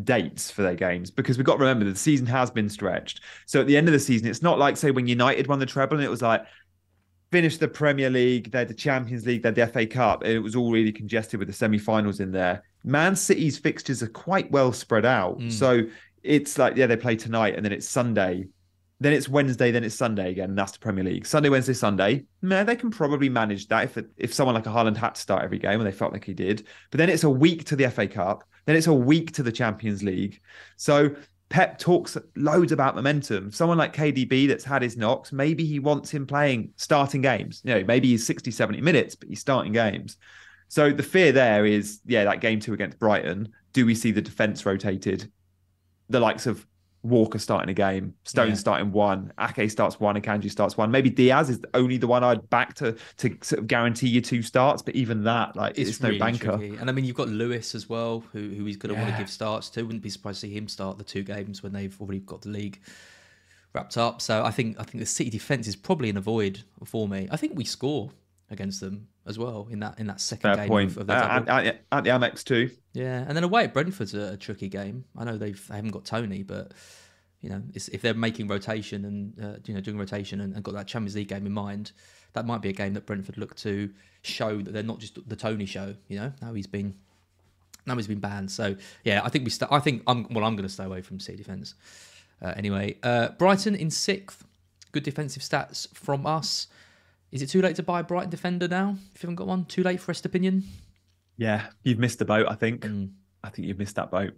dates 0.05 0.51
for 0.51 0.63
their 0.63 0.75
games 0.75 1.11
because 1.11 1.37
we've 1.37 1.47
got 1.47 1.55
to 1.55 1.61
remember 1.61 1.85
the 1.85 1.95
season 1.95 2.27
has 2.27 2.51
been 2.51 2.69
stretched. 2.69 3.21
So 3.47 3.61
at 3.61 3.67
the 3.67 3.77
end 3.77 3.89
of 3.89 3.93
the 3.93 4.01
season, 4.01 4.29
it's 4.29 4.43
not 4.43 4.59
like 4.59 4.77
say 4.77 4.91
when 4.91 5.07
United 5.07 5.47
won 5.47 5.59
the 5.59 5.67
treble 5.67 5.97
and 5.97 6.05
it 6.05 6.11
was 6.11 6.23
like 6.23 6.45
finished 7.31 7.61
the 7.61 7.69
Premier 7.69 8.11
League, 8.11 8.51
they're 8.51 8.65
the 8.65 8.75
Champions 8.75 9.27
League, 9.27 9.43
they're 9.43 9.53
the 9.53 9.67
FA 9.67 9.87
Cup, 9.87 10.23
and 10.23 10.33
it 10.33 10.39
was 10.39 10.55
all 10.55 10.71
really 10.71 10.93
congested 10.93 11.39
with 11.39 11.49
the 11.49 11.55
semi-finals 11.55 12.21
in 12.21 12.31
there. 12.31 12.63
Man 12.85 13.17
City's 13.17 13.59
fixtures 13.59 14.03
are 14.03 14.09
quite 14.09 14.51
well 14.51 14.73
spread 14.73 15.05
out. 15.05 15.39
Mm. 15.39 15.53
So 15.53 15.83
it's 16.23 16.59
like, 16.59 16.77
yeah, 16.77 16.87
they 16.87 16.97
play 16.97 17.17
tonight 17.17 17.57
and 17.57 17.65
then 17.65 17.73
it's 17.73 17.89
Sunday. 17.89 18.47
Then 19.01 19.13
it's 19.13 19.29
Wednesday, 19.29 19.73
then 19.73 19.83
it's 19.83 19.97
Sunday 19.97 20.31
again, 20.31 20.51
and 20.51 20.59
that's 20.59 20.73
the 20.73 20.79
Premier 20.79 21.03
League. 21.03 21.27
Sunday, 21.27 21.49
Wednesday, 21.49 21.73
Sunday. 21.73 22.25
Man, 22.41 22.67
they 22.67 22.77
can 22.77 22.89
probably 22.89 23.29
manage 23.29 23.67
that 23.67 23.85
if 23.85 24.05
if 24.17 24.33
someone 24.33 24.55
like 24.55 24.67
a 24.67 24.69
Haaland 24.69 24.97
had 24.97 25.17
to 25.17 25.21
start 25.21 25.43
every 25.43 25.59
game, 25.59 25.81
and 25.81 25.87
they 25.87 25.91
felt 25.91 26.13
like 26.13 26.25
he 26.25 26.35
did. 26.35 26.69
But 26.93 26.99
then 26.99 27.11
it's 27.11 27.25
a 27.25 27.31
week 27.31 27.65
to 27.65 27.75
the 27.75 27.91
FA 27.91 28.07
Cup, 28.07 28.45
then 28.65 28.77
it's 28.77 28.87
a 28.87 28.95
week 28.95 29.33
to 29.33 29.43
the 29.43 29.53
Champions 29.53 30.03
League. 30.03 30.41
So 30.77 31.15
Pep 31.49 31.79
talks 31.79 32.17
loads 32.37 32.73
about 32.73 32.95
momentum. 32.95 33.51
Someone 33.53 33.77
like 33.77 33.95
KDB 33.95 34.49
that's 34.49 34.65
had 34.65 34.81
his 34.81 34.97
knocks, 34.97 35.33
maybe 35.33 35.65
he 35.65 35.79
wants 35.79 36.11
him 36.11 36.27
playing 36.27 36.73
starting 36.77 37.21
games. 37.21 37.61
You 37.65 37.75
know, 37.75 37.85
maybe 37.85 38.09
he's 38.09 38.25
60, 38.25 38.51
70 38.51 38.81
minutes, 38.81 39.15
but 39.15 39.29
he's 39.29 39.41
starting 39.41 39.73
games. 39.73 40.17
So 40.69 40.91
the 40.91 41.03
fear 41.03 41.33
there 41.33 41.67
is, 41.67 42.01
yeah, 42.07 42.25
that 42.25 42.41
game 42.41 42.59
two 42.59 42.73
against 42.73 42.99
Brighton. 42.99 43.53
Do 43.75 43.85
we 43.85 43.95
see 43.95 44.13
the 44.13 44.23
defense 44.23 44.65
rotated? 44.65 45.31
The 46.09 46.21
likes 46.21 46.47
of 46.47 46.67
Walker 47.03 47.39
starting 47.39 47.69
a 47.69 47.75
game, 47.75 48.15
Stone 48.25 48.51
Yeah. 48.51 48.55
starting 48.55 48.93
one, 48.93 49.33
Ake 49.41 49.69
starts 49.71 49.99
one, 49.99 50.15
Akanji 50.15 50.51
starts 50.51 50.77
one. 50.77 50.91
Maybe 50.91 51.11
Dias 51.11 51.49
is 51.49 51.61
only 51.75 51.97
the 51.97 52.07
one 52.07 52.23
I'd 52.23 52.49
back 52.49 52.75
to 52.75 52.97
to 53.19 53.37
sort 53.43 53.59
of 53.61 53.67
guarantee 53.67 54.09
you 54.09 54.21
two 54.21 54.41
starts, 54.43 54.83
but 54.83 54.95
even 54.95 55.25
that, 55.25 55.57
like, 55.57 55.77
it's, 55.77 56.01
no 56.01 56.09
really 56.09 56.21
banker. 56.21 56.57
tricky. 56.57 56.77
And 56.77 56.89
I 56.89 56.93
mean, 56.93 57.05
you've 57.05 57.17
got 57.17 57.29
Lewis 57.29 57.75
as 57.75 57.89
well, 57.89 58.23
who 58.33 58.51
who 58.51 58.65
he's 58.65 58.77
going 58.77 58.95
to 58.95 59.01
want 59.01 59.13
to 59.13 59.19
give 59.19 59.29
starts 59.31 59.69
to. 59.71 59.83
Wouldn't 59.83 60.03
be 60.03 60.11
surprised 60.11 60.41
to 60.43 60.47
see 60.47 60.53
him 60.57 60.69
start 60.69 60.97
the 60.99 61.05
two 61.05 61.23
games 61.25 61.63
when 61.63 61.73
they've 61.73 62.01
already 62.01 62.21
got 62.21 62.43
the 62.43 62.51
league 62.51 62.81
wrapped 63.73 63.97
up. 63.97 64.21
So 64.21 64.45
I 64.45 64.51
think 64.51 64.79
I 64.79 64.85
think 64.85 65.01
the 65.01 65.07
City 65.07 65.31
defense 65.31 65.67
is 65.67 65.75
probably 65.77 66.09
in 66.09 66.17
a 66.17 66.21
void 66.21 66.63
for 66.85 67.09
me. 67.09 67.27
I 67.33 67.37
think 67.37 67.57
we 67.57 67.65
score 67.65 68.11
against 68.53 68.81
them 68.81 69.09
as 69.27 69.39
well 69.39 69.69
in 69.71 69.81
that 69.81 69.99
in 69.99 70.07
that 70.07 70.21
second 70.21 70.55
Fair 70.55 70.57
game 70.57 70.69
point. 70.69 70.91
of, 70.93 70.99
of 70.99 71.11
Uh, 71.11 71.43
at, 71.49 71.85
at, 71.91 72.05
the 72.05 72.11
Amex 72.11 72.45
too. 72.45 72.71
Yeah, 72.93 73.25
and 73.27 73.37
then 73.37 73.45
away 73.45 73.65
at 73.65 73.75
Brentford's 73.75 74.15
a, 74.15 74.33
a 74.33 74.37
tricky 74.37 74.69
game. 74.69 75.05
I 75.17 75.25
know 75.25 75.37
they've 75.37 75.67
they 75.69 75.77
haven't 75.77 75.91
got 75.91 76.05
Toney, 76.05 76.43
but 76.43 76.73
you 77.41 77.51
know 77.51 77.63
it's, 77.75 77.89
if 77.89 78.03
they're 78.03 78.15
making 78.15 78.49
rotation 78.49 79.05
and 79.05 79.45
uh, 79.45 79.59
you 79.65 79.75
know 79.75 79.81
doing 79.81 79.99
rotation 79.99 80.41
and, 80.41 80.55
and 80.55 80.63
got 80.63 80.75
that 80.75 80.87
Champions 80.87 81.17
League 81.17 81.29
game 81.29 81.47
in 81.47 81.53
mind, 81.53 81.93
that 82.35 82.47
might 82.47 82.63
be 82.63 82.69
a 82.69 82.73
game 82.73 82.95
that 82.95 83.07
Brentford 83.07 83.39
look 83.39 83.57
to 83.57 83.91
show 84.23 84.61
that 84.61 84.73
they're 84.73 84.83
not 84.83 84.99
just 84.99 85.19
the 85.29 85.37
Toney 85.37 85.67
show. 85.67 85.95
You 86.09 86.19
know, 86.19 86.33
now 86.41 86.53
he's 86.55 86.67
been 86.67 86.95
now 87.87 87.97
he's 87.97 88.07
been 88.07 88.21
banned. 88.21 88.51
So 88.51 88.77
yeah, 89.05 89.23
I 89.25 89.29
think 89.29 89.45
we. 89.45 89.51
St- 89.51 89.71
I 89.73 89.81
think 89.81 90.03
I'm 90.07 90.27
well. 90.31 90.45
I'm 90.45 90.57
going 90.57 90.69
to 90.69 90.73
stay 90.73 90.85
away 90.85 91.03
from 91.03 91.21
C 91.21 91.35
defense. 91.37 91.75
Uh, 92.41 92.53
anyway, 92.57 92.97
uh, 93.03 93.29
Brighton 93.31 93.75
in 93.75 93.91
sixth. 93.91 94.45
Good 94.93 95.05
defensive 95.05 95.43
stats 95.43 95.89
from 95.95 96.27
us. 96.27 96.67
Is 97.33 97.43
it 97.43 97.49
too 97.49 97.63
late 97.63 97.77
to 97.77 97.83
buy 97.83 98.01
a 98.01 98.05
Brighton 98.05 98.31
defender 98.31 98.69
now? 98.69 98.97
If 99.15 99.23
you 99.23 99.27
haven't 99.27 99.37
got 99.37 99.47
one, 99.47 99.65
too 99.65 99.83
late 99.83 100.01
for 100.01 100.13
opinion. 100.25 100.65
Yeah, 101.37 101.67
you've 101.83 101.99
missed 101.99 102.19
the 102.19 102.25
boat. 102.25 102.47
I 102.49 102.55
think. 102.55 102.83
Mm. 102.83 103.13
I 103.43 103.49
think 103.49 103.67
you've 103.67 103.79
missed 103.79 103.97
that 103.97 104.11
boat. 104.11 104.35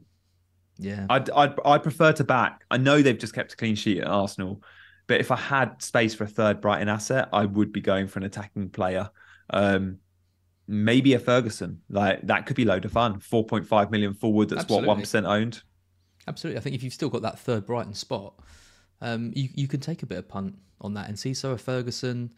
Yeah, 0.79 1.07
I'd, 1.11 1.29
I'd 1.31 1.55
I'd 1.65 1.83
prefer 1.83 2.13
to 2.13 2.25
back. 2.25 2.65
I 2.71 2.79
know 2.79 3.03
they've 3.03 3.19
just 3.19 3.35
kept 3.35 3.53
a 3.53 3.57
clean 3.57 3.75
sheet 3.75 4.01
at 4.01 4.07
Arsenal, 4.07 4.63
but 5.07 5.21
if 5.21 5.31
I 5.31 5.37
had 5.37 5.83
space 5.83 6.15
for 6.15 6.25
a 6.25 6.29
third 6.29 6.61
Brighton 6.61 6.89
asset, 6.89 7.29
I 7.33 7.45
would 7.45 7.73
be 7.73 7.81
going 7.81 8.07
for 8.07 8.21
an 8.21 8.25
attacking 8.25 8.71
player. 8.71 9.11
Um, 9.51 9.99
maybe 10.67 11.15
a 11.15 11.19
Ferguson. 11.19 11.83
Like 11.91 12.27
that 12.27 12.47
could 12.47 12.57
be 12.57 12.65
load 12.65 12.85
of 12.85 12.93
fun. 12.93 13.21
Four 13.21 13.45
point 13.45 13.67
five 13.67 13.91
million 13.91 14.15
forward. 14.15 14.49
That's 14.49 14.69
what 14.69 14.85
one 14.85 15.01
percent 15.01 15.27
owned. 15.27 15.63
Absolutely. 16.27 16.59
I 16.59 16.63
think 16.63 16.75
if 16.75 16.83
you've 16.83 16.95
still 16.95 17.11
got 17.11 17.23
that 17.23 17.39
third 17.39 17.67
Brighton 17.67 17.95
spot, 17.95 18.35
um, 19.01 19.33
you 19.35 19.49
you 19.55 19.69
can 19.69 19.81
take 19.81 20.03
a 20.03 20.07
bit 20.07 20.19
of 20.19 20.29
punt 20.29 20.57
on 20.81 20.95
that 20.95 21.09
and 21.09 21.19
see 21.19 21.35
so 21.35 21.53
a 21.53 21.59
Ferguson, 21.59 22.33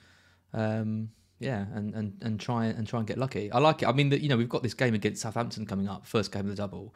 um, 0.56 1.10
yeah, 1.38 1.66
and, 1.74 1.94
and 1.94 2.16
and 2.22 2.40
try 2.40 2.66
and 2.66 2.86
try 2.86 2.98
and 2.98 3.06
get 3.06 3.18
lucky. 3.18 3.52
I 3.52 3.58
like 3.58 3.82
it. 3.82 3.88
I 3.88 3.92
mean, 3.92 4.08
the, 4.08 4.20
you 4.20 4.28
know, 4.28 4.36
we've 4.36 4.48
got 4.48 4.62
this 4.62 4.74
game 4.74 4.94
against 4.94 5.20
Southampton 5.22 5.66
coming 5.66 5.86
up, 5.86 6.06
first 6.06 6.32
game 6.32 6.40
of 6.40 6.48
the 6.48 6.54
double. 6.54 6.94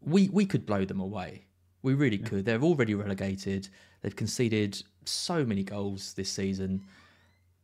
We 0.00 0.28
we 0.30 0.46
could 0.46 0.64
blow 0.64 0.84
them 0.84 0.98
away. 0.98 1.44
We 1.82 1.94
really 1.94 2.18
could. 2.18 2.44
They're 2.44 2.62
already 2.62 2.94
relegated. 2.94 3.68
They've 4.00 4.16
conceded 4.16 4.82
so 5.04 5.44
many 5.44 5.62
goals 5.62 6.14
this 6.14 6.30
season. 6.30 6.82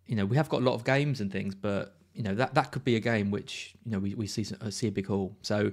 You 0.06 0.16
know, 0.16 0.26
we 0.26 0.36
have 0.36 0.48
got 0.48 0.60
a 0.60 0.64
lot 0.64 0.74
of 0.74 0.84
games 0.84 1.20
and 1.20 1.32
things, 1.32 1.54
but 1.54 1.96
you 2.14 2.22
know 2.22 2.34
that 2.34 2.54
that 2.54 2.70
could 2.70 2.84
be 2.84 2.96
a 2.96 3.00
game 3.00 3.30
which 3.30 3.74
you 3.84 3.92
know 3.92 3.98
we, 3.98 4.14
we 4.14 4.26
see 4.26 4.46
uh, 4.60 4.70
see 4.70 4.88
a 4.88 4.92
big 4.92 5.06
haul. 5.06 5.34
So 5.40 5.72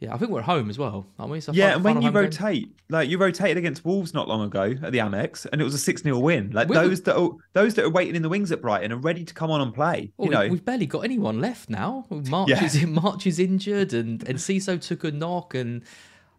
yeah, 0.00 0.12
I 0.12 0.18
think 0.18 0.30
we're 0.30 0.40
at 0.40 0.44
home 0.44 0.68
as 0.70 0.78
well, 0.78 1.06
aren't 1.18 1.32
we? 1.32 1.40
So 1.40 1.52
Yeah, 1.52 1.74
and 1.74 1.84
when 1.84 1.96
you 1.96 2.08
home 2.08 2.14
game. 2.14 2.22
rotate, 2.24 2.76
like 2.90 3.08
you 3.08 3.16
rotated 3.16 3.56
against 3.56 3.84
Wolves 3.84 4.12
not 4.12 4.28
long 4.28 4.42
ago 4.42 4.74
at 4.82 4.92
the 4.92 4.98
Amex, 4.98 5.46
and 5.50 5.60
it 5.60 5.64
was 5.64 5.74
a 5.74 5.78
six 5.78 6.02
0 6.02 6.18
win. 6.18 6.50
Like 6.50 6.68
We- 6.68 6.74
those 6.74 7.02
that 7.02 7.16
are, 7.16 7.30
those 7.52 7.74
that 7.74 7.84
are 7.84 7.90
waiting 7.90 8.16
in 8.16 8.22
the 8.22 8.28
wings 8.28 8.52
at 8.52 8.60
Brighton 8.60 8.92
are 8.92 8.96
ready 8.96 9.24
to 9.24 9.32
come 9.32 9.50
on 9.50 9.60
and 9.60 9.72
play. 9.72 10.12
Well, 10.16 10.28
you 10.30 10.36
oh, 10.36 10.42
know, 10.42 10.48
we've 10.50 10.64
barely 10.64 10.86
got 10.86 11.04
anyone 11.04 11.40
left 11.40 11.70
now. 11.70 12.06
March 12.10 12.50
Yeah. 12.50 12.64
is 12.64 12.84
March 12.86 13.26
is 13.26 13.38
injured, 13.38 13.94
and 13.94 14.26
and 14.28 14.38
Ciso 14.38 14.80
took 14.80 15.04
a 15.04 15.10
knock, 15.10 15.54
and 15.54 15.82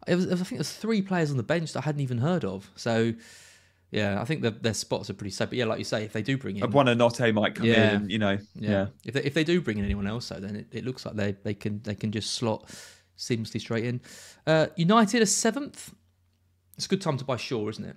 it 0.08 0.16
was, 0.16 0.28
I 0.32 0.36
think 0.36 0.58
there's 0.60 0.74
three 0.74 1.02
players 1.02 1.32
on 1.32 1.38
the 1.38 1.44
bench 1.44 1.74
that 1.74 1.80
I 1.80 1.84
hadn't 1.84 2.02
even 2.02 2.20
heard 2.20 2.44
of. 2.46 2.70
So 2.76 3.14
yeah, 3.92 4.22
I 4.22 4.26
think 4.26 4.42
their 4.42 4.52
their 4.52 4.74
spots 4.74 5.10
are 5.10 5.14
pretty 5.14 5.32
set. 5.32 5.50
But 5.50 5.58
yeah, 5.58 5.66
like 5.66 5.80
you 5.80 5.86
say, 5.86 6.04
if 6.04 6.12
they 6.12 6.22
do 6.22 6.38
bring 6.38 6.58
in, 6.58 6.70
one 6.72 6.88
of 6.88 6.98
might 7.34 7.56
come 7.56 7.66
Yeah. 7.66 7.92
in. 7.92 7.96
And, 7.96 8.12
you 8.12 8.20
know, 8.20 8.38
yeah, 8.56 8.70
yeah. 8.70 8.88
if 9.06 9.14
they 9.14 9.24
if 9.24 9.34
they 9.34 9.44
do 9.44 9.62
bring 9.62 9.78
in 9.78 9.86
anyone 9.86 10.08
else, 10.08 10.30
though, 10.30 10.40
then 10.40 10.56
it, 10.58 10.68
it 10.72 10.86
looks 10.86 11.06
like 11.06 11.16
they 11.16 11.36
they 11.44 11.54
can 11.54 11.82
they 11.84 11.96
can 11.96 12.12
just 12.12 12.34
slot 12.34 12.70
seamlessly 13.18 13.60
straight 13.60 13.86
in. 13.86 14.02
Uh, 14.46 14.68
United 14.76 15.22
a 15.22 15.26
seventh. 15.26 15.94
It's 16.76 16.86
a 16.86 16.90
good 16.90 17.02
time 17.02 17.18
to 17.18 17.26
buy 17.26 17.38
Shaw, 17.38 17.70
isn't 17.70 17.86
it? 17.86 17.96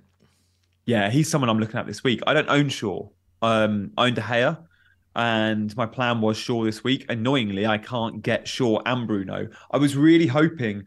Yeah, 0.87 1.11
he's 1.11 1.31
someone 1.31 1.51
I'm 1.51 1.59
looking 1.59 1.79
at 1.79 1.87
this 1.87 2.03
week. 2.03 2.21
I 2.27 2.35
don't 2.35 2.49
own 2.49 2.69
Shaw. 2.69 3.09
Um, 3.43 3.93
I 3.97 4.07
own 4.07 4.15
De 4.15 4.21
Gea, 4.21 4.59
and 5.15 5.77
my 5.77 5.87
plan 5.87 6.21
was 6.21 6.37
Shaw 6.37 6.65
this 6.65 6.83
week. 6.83 7.05
Annoyingly, 7.09 7.67
I 7.67 7.79
can't 7.79 8.23
get 8.23 8.49
Shaw 8.49 8.81
and 8.87 9.07
Bruno. 9.07 9.49
I 9.71 9.77
was 9.77 9.97
really 9.97 10.27
hoping. 10.27 10.85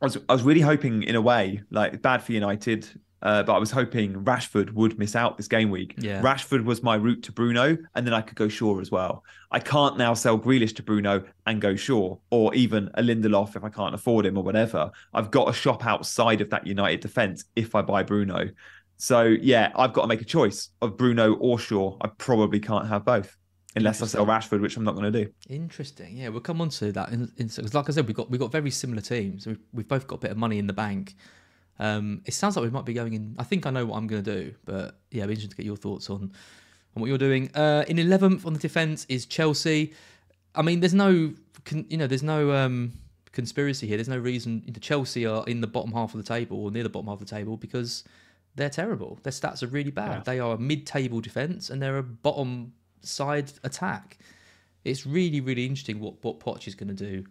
I 0.00 0.06
was, 0.06 0.18
I 0.28 0.32
was 0.32 0.42
really 0.42 0.60
hoping, 0.60 1.02
in 1.02 1.14
a 1.14 1.20
way, 1.20 1.62
like 1.70 2.02
bad 2.02 2.22
for 2.22 2.32
United. 2.32 2.88
Uh, 3.22 3.42
but 3.42 3.54
I 3.54 3.58
was 3.58 3.70
hoping 3.70 4.14
Rashford 4.24 4.72
would 4.72 4.98
miss 4.98 5.14
out 5.14 5.36
this 5.36 5.48
game 5.48 5.70
week. 5.70 5.94
Yeah. 5.98 6.20
Rashford 6.22 6.64
was 6.64 6.82
my 6.82 6.96
route 6.96 7.22
to 7.24 7.32
Bruno, 7.32 7.78
and 7.94 8.06
then 8.06 8.12
I 8.12 8.20
could 8.20 8.36
go 8.36 8.48
Shaw 8.48 8.80
as 8.80 8.90
well. 8.90 9.24
I 9.50 9.60
can't 9.60 9.96
now 9.96 10.14
sell 10.14 10.38
Grealish 10.38 10.74
to 10.76 10.82
Bruno 10.82 11.24
and 11.46 11.60
go 11.60 11.76
Shaw, 11.76 12.16
or 12.30 12.54
even 12.54 12.90
a 12.94 13.02
Lindelof 13.02 13.56
if 13.56 13.64
I 13.64 13.68
can't 13.68 13.94
afford 13.94 14.26
him 14.26 14.36
or 14.36 14.42
whatever. 14.42 14.90
I've 15.14 15.30
got 15.30 15.46
to 15.46 15.52
shop 15.52 15.86
outside 15.86 16.40
of 16.40 16.50
that 16.50 16.66
United 16.66 17.00
defence 17.00 17.44
if 17.54 17.74
I 17.74 17.82
buy 17.82 18.02
Bruno. 18.02 18.50
So 18.96 19.22
yeah, 19.22 19.72
I've 19.76 19.92
got 19.92 20.02
to 20.02 20.08
make 20.08 20.20
a 20.20 20.24
choice 20.24 20.70
of 20.80 20.96
Bruno 20.96 21.34
or 21.34 21.58
Shaw. 21.58 21.96
I 22.00 22.08
probably 22.18 22.60
can't 22.60 22.88
have 22.88 23.04
both 23.04 23.36
unless 23.74 24.02
I 24.02 24.06
sell 24.06 24.26
Rashford, 24.26 24.60
which 24.60 24.76
I'm 24.76 24.84
not 24.84 24.94
going 24.94 25.12
to 25.12 25.24
do. 25.24 25.30
Interesting. 25.48 26.16
Yeah, 26.16 26.28
we'll 26.28 26.40
come 26.40 26.60
on 26.60 26.68
to 26.70 26.92
that. 26.92 27.10
In, 27.10 27.32
in, 27.36 27.50
like 27.72 27.88
I 27.88 27.92
said, 27.92 28.06
we've 28.06 28.16
got 28.16 28.30
we've 28.30 28.40
got 28.40 28.52
very 28.52 28.70
similar 28.70 29.00
teams. 29.00 29.46
We've, 29.46 29.58
we've 29.72 29.88
both 29.88 30.06
got 30.06 30.16
a 30.16 30.20
bit 30.20 30.30
of 30.30 30.36
money 30.36 30.58
in 30.58 30.66
the 30.66 30.72
bank. 30.72 31.14
Um, 31.82 32.22
it 32.24 32.32
sounds 32.32 32.54
like 32.54 32.62
we 32.62 32.70
might 32.70 32.84
be 32.84 32.94
going 32.94 33.14
in. 33.14 33.34
I 33.40 33.42
think 33.42 33.66
I 33.66 33.70
know 33.70 33.84
what 33.84 33.96
I'm 33.96 34.06
going 34.06 34.22
to 34.22 34.42
do, 34.42 34.54
but 34.64 35.00
yeah, 35.10 35.24
it'd 35.24 35.28
be 35.30 35.34
interesting 35.34 35.50
to 35.50 35.56
get 35.56 35.66
your 35.66 35.76
thoughts 35.76 36.08
on 36.10 36.32
on 36.94 37.00
what 37.00 37.08
you're 37.08 37.18
doing. 37.18 37.50
Uh, 37.56 37.84
in 37.88 37.96
11th 37.96 38.46
on 38.46 38.52
the 38.52 38.60
defence 38.60 39.04
is 39.08 39.26
Chelsea. 39.26 39.92
I 40.54 40.62
mean, 40.62 40.78
there's 40.78 40.94
no, 40.94 41.32
con, 41.64 41.84
you 41.88 41.96
know, 41.96 42.06
there's 42.06 42.22
no 42.22 42.52
um, 42.52 42.92
conspiracy 43.32 43.88
here. 43.88 43.96
There's 43.96 44.08
no 44.08 44.18
reason. 44.18 44.62
The 44.68 44.78
Chelsea 44.78 45.26
are 45.26 45.44
in 45.46 45.60
the 45.60 45.66
bottom 45.66 45.90
half 45.90 46.14
of 46.14 46.24
the 46.24 46.26
table 46.26 46.62
or 46.62 46.70
near 46.70 46.84
the 46.84 46.88
bottom 46.88 47.08
half 47.08 47.20
of 47.20 47.26
the 47.26 47.34
table 47.34 47.56
because 47.56 48.04
they're 48.54 48.70
terrible. 48.70 49.18
Their 49.24 49.32
stats 49.32 49.64
are 49.64 49.68
really 49.68 49.90
bad. 49.90 50.18
Yeah. 50.18 50.22
They 50.24 50.38
are 50.38 50.54
a 50.54 50.58
mid-table 50.58 51.20
defence 51.20 51.68
and 51.68 51.82
they're 51.82 51.98
a 51.98 52.02
bottom 52.04 52.74
side 53.00 53.50
attack. 53.64 54.18
It's 54.84 55.04
really, 55.04 55.40
really 55.40 55.66
interesting 55.66 55.98
what 55.98 56.22
what 56.22 56.38
Poch 56.38 56.68
is 56.68 56.76
going 56.76 56.94
to 56.94 57.10
do 57.10 57.24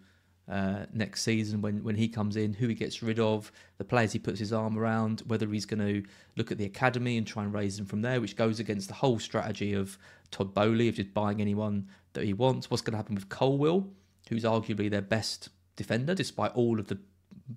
uh, 0.49 0.85
next 0.93 1.23
season 1.23 1.61
when 1.61 1.83
when 1.83 1.95
he 1.95 2.07
comes 2.07 2.35
in, 2.35 2.53
who 2.53 2.67
he 2.67 2.75
gets 2.75 3.01
rid 3.01 3.19
of, 3.19 3.51
the 3.77 3.83
players 3.83 4.11
he 4.11 4.19
puts 4.19 4.39
his 4.39 4.51
arm 4.51 4.77
around, 4.77 5.21
whether 5.27 5.47
he's 5.47 5.65
going 5.65 5.79
to 5.79 6.03
look 6.35 6.51
at 6.51 6.57
the 6.57 6.65
academy 6.65 7.17
and 7.17 7.25
try 7.25 7.43
and 7.43 7.53
raise 7.53 7.77
them 7.77 7.85
from 7.85 8.01
there, 8.01 8.19
which 8.19 8.35
goes 8.35 8.59
against 8.59 8.87
the 8.87 8.93
whole 8.93 9.19
strategy 9.19 9.73
of 9.73 9.97
Todd 10.29 10.53
Boehly 10.53 10.89
of 10.89 10.95
just 10.95 11.13
buying 11.13 11.41
anyone 11.41 11.87
that 12.13 12.23
he 12.23 12.33
wants. 12.33 12.69
What's 12.69 12.81
going 12.81 12.93
to 12.93 12.97
happen 12.97 13.15
with 13.15 13.29
Colwill, 13.29 13.87
who's 14.29 14.43
arguably 14.43 14.89
their 14.89 15.01
best 15.01 15.49
defender 15.75 16.13
despite 16.13 16.51
all 16.53 16.79
of 16.79 16.87
the 16.87 16.97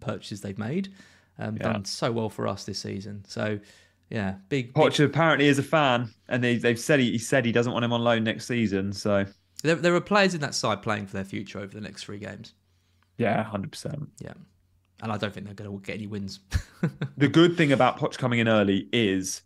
purchases 0.00 0.40
they've 0.40 0.58
made, 0.58 0.92
um, 1.38 1.56
Yeah. 1.56 1.72
done 1.72 1.84
so 1.84 2.12
well 2.12 2.28
for 2.28 2.46
us 2.46 2.64
this 2.64 2.78
season. 2.78 3.24
So. 3.26 3.58
Yeah, 4.10 4.34
big. 4.50 4.74
big 4.74 5.00
apparently 5.00 5.48
is 5.48 5.58
a 5.58 5.62
fan, 5.62 6.10
and 6.28 6.44
they, 6.44 6.56
they've 6.56 6.78
said 6.78 7.00
he, 7.00 7.12
he 7.12 7.18
said 7.18 7.44
he 7.46 7.52
doesn't 7.52 7.72
want 7.72 7.86
him 7.86 7.92
on 7.92 8.04
loan 8.04 8.22
next 8.22 8.46
season. 8.46 8.92
So 8.92 9.24
there, 9.62 9.76
there 9.76 9.94
are 9.94 10.00
players 10.00 10.34
in 10.34 10.40
that 10.42 10.54
side 10.54 10.82
playing 10.82 11.06
for 11.06 11.14
their 11.14 11.24
future 11.24 11.58
over 11.58 11.74
the 11.74 11.80
next 11.80 12.04
three 12.04 12.18
games. 12.18 12.52
Yeah, 13.18 13.42
hundred 13.42 13.72
percent. 13.72 14.08
Yeah, 14.20 14.34
and 15.02 15.12
I 15.12 15.16
don't 15.16 15.32
think 15.32 15.46
they're 15.46 15.54
going 15.54 15.70
to 15.70 15.84
get 15.84 15.94
any 15.94 16.06
wins. 16.06 16.40
The 17.16 17.28
good 17.28 17.56
thing 17.56 17.72
about 17.72 17.98
Poch 17.98 18.18
coming 18.18 18.40
in 18.40 18.48
early 18.48 18.88
is, 18.92 19.42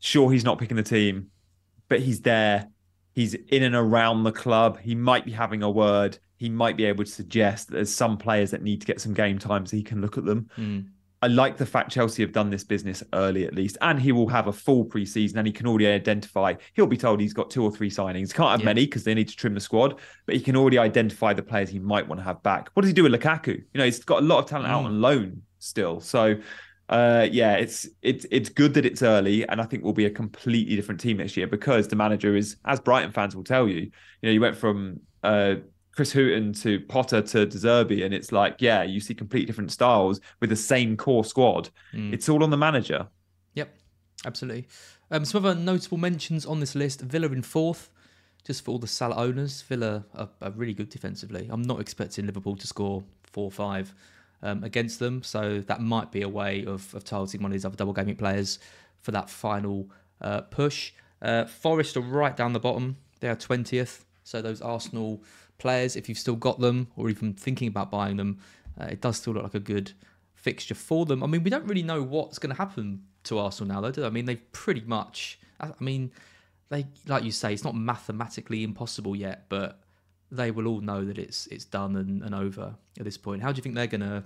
sure, 0.00 0.30
he's 0.30 0.44
not 0.44 0.58
picking 0.58 0.76
the 0.76 0.82
team, 0.82 1.30
but 1.88 2.00
he's 2.00 2.20
there. 2.20 2.68
He's 3.14 3.32
in 3.32 3.62
and 3.62 3.74
around 3.74 4.24
the 4.24 4.32
club. 4.32 4.78
He 4.78 4.94
might 4.94 5.24
be 5.24 5.32
having 5.32 5.62
a 5.62 5.70
word. 5.70 6.18
He 6.36 6.50
might 6.50 6.76
be 6.76 6.84
able 6.84 7.04
to 7.04 7.10
suggest 7.10 7.68
that 7.68 7.76
there's 7.76 7.94
some 7.94 8.18
players 8.18 8.50
that 8.50 8.62
need 8.62 8.82
to 8.82 8.86
get 8.86 9.00
some 9.00 9.14
game 9.14 9.38
time 9.38 9.64
so 9.64 9.76
he 9.76 9.82
can 9.82 10.02
look 10.02 10.18
at 10.18 10.26
them. 10.26 10.50
Hmm. 10.54 10.80
I 11.26 11.28
like 11.28 11.56
the 11.56 11.66
fact 11.66 11.90
Chelsea 11.90 12.22
have 12.22 12.30
done 12.30 12.50
this 12.50 12.62
business 12.62 13.02
early 13.12 13.46
at 13.46 13.52
least, 13.52 13.76
and 13.80 14.00
he 14.00 14.12
will 14.12 14.28
have 14.28 14.46
a 14.46 14.52
full 14.52 14.84
preseason 14.84 15.34
and 15.38 15.44
he 15.46 15.52
can 15.52 15.66
already 15.66 15.88
identify. 15.88 16.54
He'll 16.74 16.86
be 16.86 16.96
told 16.96 17.20
he's 17.20 17.32
got 17.32 17.50
two 17.50 17.64
or 17.64 17.72
three 17.72 17.90
signings. 17.90 18.32
Can't 18.32 18.52
have 18.52 18.60
Yeah. 18.60 18.66
many 18.66 18.86
because 18.86 19.02
they 19.02 19.12
need 19.12 19.26
to 19.26 19.34
trim 19.36 19.52
the 19.52 19.60
squad, 19.60 19.98
but 20.26 20.36
he 20.36 20.40
can 20.40 20.54
already 20.54 20.78
identify 20.78 21.32
the 21.32 21.42
players 21.42 21.68
he 21.68 21.80
might 21.80 22.06
want 22.06 22.20
to 22.20 22.24
have 22.24 22.44
back. 22.44 22.70
What 22.74 22.82
does 22.82 22.90
he 22.90 22.94
do 22.94 23.02
with 23.02 23.12
Lukaku? 23.12 23.56
You 23.56 23.78
know, 23.78 23.84
he's 23.84 24.04
got 24.04 24.22
a 24.22 24.24
lot 24.24 24.38
of 24.38 24.46
talent 24.48 24.68
out 24.68 24.82
Mm. 24.84 24.86
on 24.86 25.00
loan 25.00 25.42
still. 25.58 25.98
So, 25.98 26.36
uh, 26.90 27.26
yeah, 27.28 27.54
it's 27.56 27.88
it's 28.02 28.24
it's 28.30 28.48
good 28.48 28.74
that 28.74 28.86
it's 28.86 29.02
early, 29.02 29.44
and 29.48 29.60
I 29.60 29.64
think 29.64 29.82
we'll 29.82 29.94
be 29.94 30.04
a 30.06 30.10
completely 30.10 30.76
different 30.76 31.00
team 31.00 31.16
next 31.16 31.36
year 31.36 31.48
because 31.48 31.88
the 31.88 31.96
manager 31.96 32.36
is, 32.36 32.56
as 32.64 32.78
Brighton 32.78 33.10
fans 33.10 33.34
will 33.34 33.42
tell 33.42 33.66
you, 33.66 33.80
you 33.80 33.90
know, 34.22 34.30
you 34.30 34.40
went 34.40 34.56
from 34.56 35.00
uh, 35.24 35.56
Chris 35.96 36.12
Hughton 36.12 36.52
to 36.52 36.78
Potter 36.80 37.22
to 37.22 37.46
De 37.46 37.56
Zerbi, 37.56 38.04
and 38.04 38.12
it's 38.12 38.30
like, 38.30 38.60
yeah, 38.60 38.82
you 38.82 39.00
see 39.00 39.14
complete 39.14 39.46
different 39.46 39.72
styles 39.72 40.20
with 40.40 40.50
the 40.50 40.56
same 40.56 40.94
core 40.94 41.24
squad. 41.24 41.70
Mm. 41.94 42.12
It's 42.12 42.28
all 42.28 42.44
on 42.44 42.50
the 42.50 42.56
manager. 42.58 43.08
Yep, 43.54 43.74
absolutely. 44.26 44.68
Um, 45.10 45.24
some 45.24 45.42
other 45.42 45.58
notable 45.58 45.96
mentions 45.96 46.44
on 46.44 46.60
this 46.60 46.74
list: 46.74 47.00
Villa 47.00 47.28
in 47.28 47.40
fourth, 47.40 47.88
just 48.44 48.62
for 48.62 48.72
all 48.72 48.78
the 48.78 48.86
Salah 48.86 49.16
owners. 49.16 49.62
Villa 49.62 50.04
are, 50.14 50.28
are 50.42 50.50
really 50.50 50.74
good 50.74 50.90
defensively. 50.90 51.48
I'm 51.50 51.62
not 51.62 51.80
expecting 51.80 52.26
Liverpool 52.26 52.56
to 52.56 52.66
score 52.66 53.02
four 53.22 53.44
or 53.44 53.50
five 53.50 53.94
um, 54.42 54.64
against 54.64 54.98
them, 54.98 55.22
so 55.22 55.60
that 55.60 55.80
might 55.80 56.12
be 56.12 56.20
a 56.20 56.28
way 56.28 56.66
of, 56.66 56.94
of 56.94 57.04
targeting 57.04 57.40
one 57.40 57.52
of 57.52 57.54
these 57.54 57.64
other 57.64 57.76
double 57.76 57.94
gaming 57.94 58.16
players 58.16 58.58
for 59.00 59.12
that 59.12 59.30
final 59.30 59.88
uh, 60.20 60.42
push. 60.42 60.92
Uh, 61.22 61.46
Forest 61.46 61.96
are 61.96 62.00
right 62.02 62.36
down 62.36 62.52
the 62.52 62.60
bottom. 62.60 62.98
They 63.20 63.28
are 63.28 63.34
twentieth. 63.36 64.04
So 64.24 64.42
those 64.42 64.60
Arsenal 64.60 65.22
players, 65.58 65.96
if 65.96 66.08
you've 66.08 66.18
still 66.18 66.36
got 66.36 66.60
them 66.60 66.88
or 66.96 67.08
even 67.08 67.34
thinking 67.34 67.68
about 67.68 67.90
buying 67.90 68.16
them, 68.16 68.38
uh, 68.80 68.84
it 68.86 69.00
does 69.00 69.16
still 69.16 69.32
look 69.34 69.42
like 69.42 69.54
a 69.54 69.60
good 69.60 69.92
fixture 70.34 70.74
for 70.74 71.06
them. 71.06 71.22
I 71.22 71.26
mean, 71.26 71.42
we 71.42 71.50
don't 71.50 71.66
really 71.66 71.82
know 71.82 72.02
what's 72.02 72.38
going 72.38 72.54
to 72.54 72.56
happen 72.56 73.02
to 73.24 73.38
Arsenal 73.38 73.74
now, 73.74 73.80
though. 73.80 73.90
Do? 73.90 74.06
I 74.06 74.10
mean, 74.10 74.24
they've 74.26 74.52
pretty 74.52 74.82
much. 74.82 75.38
I 75.60 75.68
I 75.68 75.84
mean, 75.84 76.12
they 76.68 76.86
like 77.06 77.24
you 77.24 77.30
say, 77.30 77.52
it's 77.52 77.64
not 77.64 77.74
mathematically 77.74 78.62
impossible 78.62 79.16
yet, 79.16 79.46
but 79.48 79.80
they 80.30 80.50
will 80.50 80.66
all 80.66 80.80
know 80.80 81.04
that 81.04 81.18
it's 81.18 81.46
it's 81.48 81.64
done 81.64 81.96
and, 81.96 82.22
and 82.22 82.34
over 82.34 82.74
at 82.98 83.04
this 83.04 83.16
point. 83.16 83.42
How 83.42 83.52
do 83.52 83.56
you 83.56 83.62
think 83.62 83.74
they're 83.74 83.86
going 83.86 84.00
to, 84.00 84.24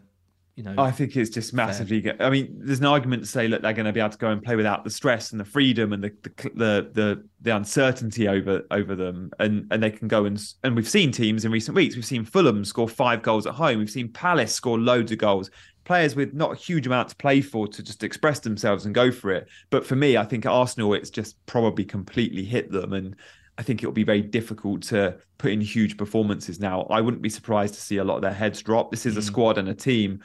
you 0.61 0.75
know? 0.75 0.83
I 0.83 0.91
think 0.91 1.17
it's 1.17 1.31
just 1.31 1.55
massively. 1.55 2.03
go- 2.03 2.17
I 2.21 2.29
mean, 2.29 2.55
there's 2.59 2.81
an 2.81 2.87
argument 2.87 3.23
to 3.23 3.29
say 3.29 3.47
that 3.47 3.63
they're 3.63 3.73
going 3.73 3.87
to 3.87 3.93
be 3.93 4.01
able 4.01 4.11
to 4.11 4.19
go 4.19 4.29
and 4.29 4.43
play 4.43 4.57
without 4.57 4.85
the 4.85 4.91
stress 4.91 5.33
and 5.33 5.41
the 5.41 5.45
freedom 5.45 5.95
and 5.95 6.05
the 6.05 6.13
the 6.23 6.51
the 6.55 6.91
the, 6.93 7.25
the 7.41 7.57
uncertainty 7.57 8.29
over 8.29 8.63
over 8.71 8.95
them, 8.95 9.31
and 9.39 9.67
and 9.71 9.83
they 9.83 9.91
can 9.91 10.07
go 10.07 10.27
and 10.27 10.39
and 10.63 10.77
we've 10.77 10.89
seen 10.89 11.13
teams 11.13 11.47
in 11.47 11.51
recent 11.51 11.75
weeks. 11.75 11.97
We've 11.97 12.05
seen 12.05 12.27
Fulham 12.27 12.65
score 12.65 12.89
five 12.89 13.23
goals 13.23 13.47
at 13.47 13.55
home. 13.55 13.79
We've 13.79 13.91
seen 13.91 14.13
Palace 14.13 14.53
score 14.53 14.79
loads 14.79 15.13
of 15.13 15.19
goals. 15.19 15.51
Players 15.85 16.15
with 16.15 16.35
not 16.35 16.53
a 16.53 16.57
huge 16.57 16.87
amount 16.87 17.09
to 17.09 17.17
play 17.17 17.41
for 17.41 17.67
to 17.67 17.83
just 17.83 18.05
express 18.05 18.41
themselves 18.41 18.85
and 18.85 18.95
go 18.95 19.11
for 19.11 19.33
it. 19.33 19.49
But 19.71 19.87
for 19.87 19.97
me, 19.97 20.19
I 20.19 20.25
think 20.25 20.45
at 20.45 20.53
Arsenal, 20.53 20.93
it's 20.93 21.11
just 21.11 21.45
probably 21.47 21.85
completely 21.85 22.45
hit 22.45 22.71
them 22.71 22.93
and. 22.93 23.17
I 23.59 23.63
think 23.63 23.83
it'll 23.83 23.93
be 23.93 24.05
very 24.05 24.23
difficult 24.23 24.81
to 24.85 25.19
put 25.37 25.51
in 25.51 25.61
huge 25.61 25.99
performances 25.99 26.61
now. 26.61 26.85
I 26.85 27.03
wouldn't 27.03 27.23
be 27.23 27.29
surprised 27.29 27.75
to 27.75 27.81
see 27.81 27.99
a 27.99 28.05
lot 28.05 28.15
of 28.15 28.23
their 28.23 28.33
heads 28.33 28.63
drop. 28.63 28.91
This 28.91 29.05
is 29.05 29.19
a 29.19 29.21
mm. 29.21 29.25
squad 29.25 29.59
and 29.59 29.69
a 29.69 29.75
team 29.75 30.21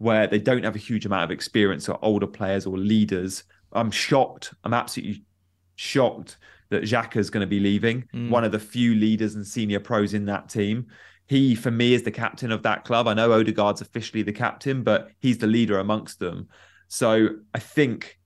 where 0.00 0.26
they 0.26 0.38
don't 0.38 0.64
have 0.64 0.74
a 0.74 0.78
huge 0.78 1.04
amount 1.04 1.24
of 1.24 1.30
experience 1.30 1.86
or 1.86 1.98
older 2.00 2.26
players 2.26 2.64
or 2.64 2.78
leaders. 2.78 3.44
I'm 3.70 3.90
shocked. 3.90 4.54
I'm 4.64 4.72
absolutely 4.72 5.24
shocked 5.76 6.38
that 6.70 6.84
Xhaka 6.84 7.18
is 7.18 7.28
going 7.28 7.42
to 7.42 7.46
be 7.46 7.60
leaving. 7.60 8.08
Hmm. 8.10 8.30
One 8.30 8.42
of 8.42 8.50
the 8.50 8.58
few 8.58 8.94
leaders 8.94 9.34
and 9.34 9.46
senior 9.46 9.78
pros 9.78 10.14
in 10.14 10.24
that 10.24 10.48
team. 10.48 10.86
He, 11.26 11.54
for 11.54 11.70
me, 11.70 11.92
is 11.92 12.02
the 12.02 12.10
captain 12.10 12.50
of 12.50 12.62
that 12.62 12.86
club. 12.86 13.08
I 13.08 13.14
know 13.14 13.30
Odegaard's 13.30 13.82
officially 13.82 14.22
the 14.22 14.32
captain, 14.32 14.82
but 14.82 15.10
he's 15.20 15.36
the 15.36 15.46
leader 15.46 15.78
amongst 15.78 16.18
them. 16.18 16.48
So 16.88 17.28
I 17.52 17.58
think 17.58 18.18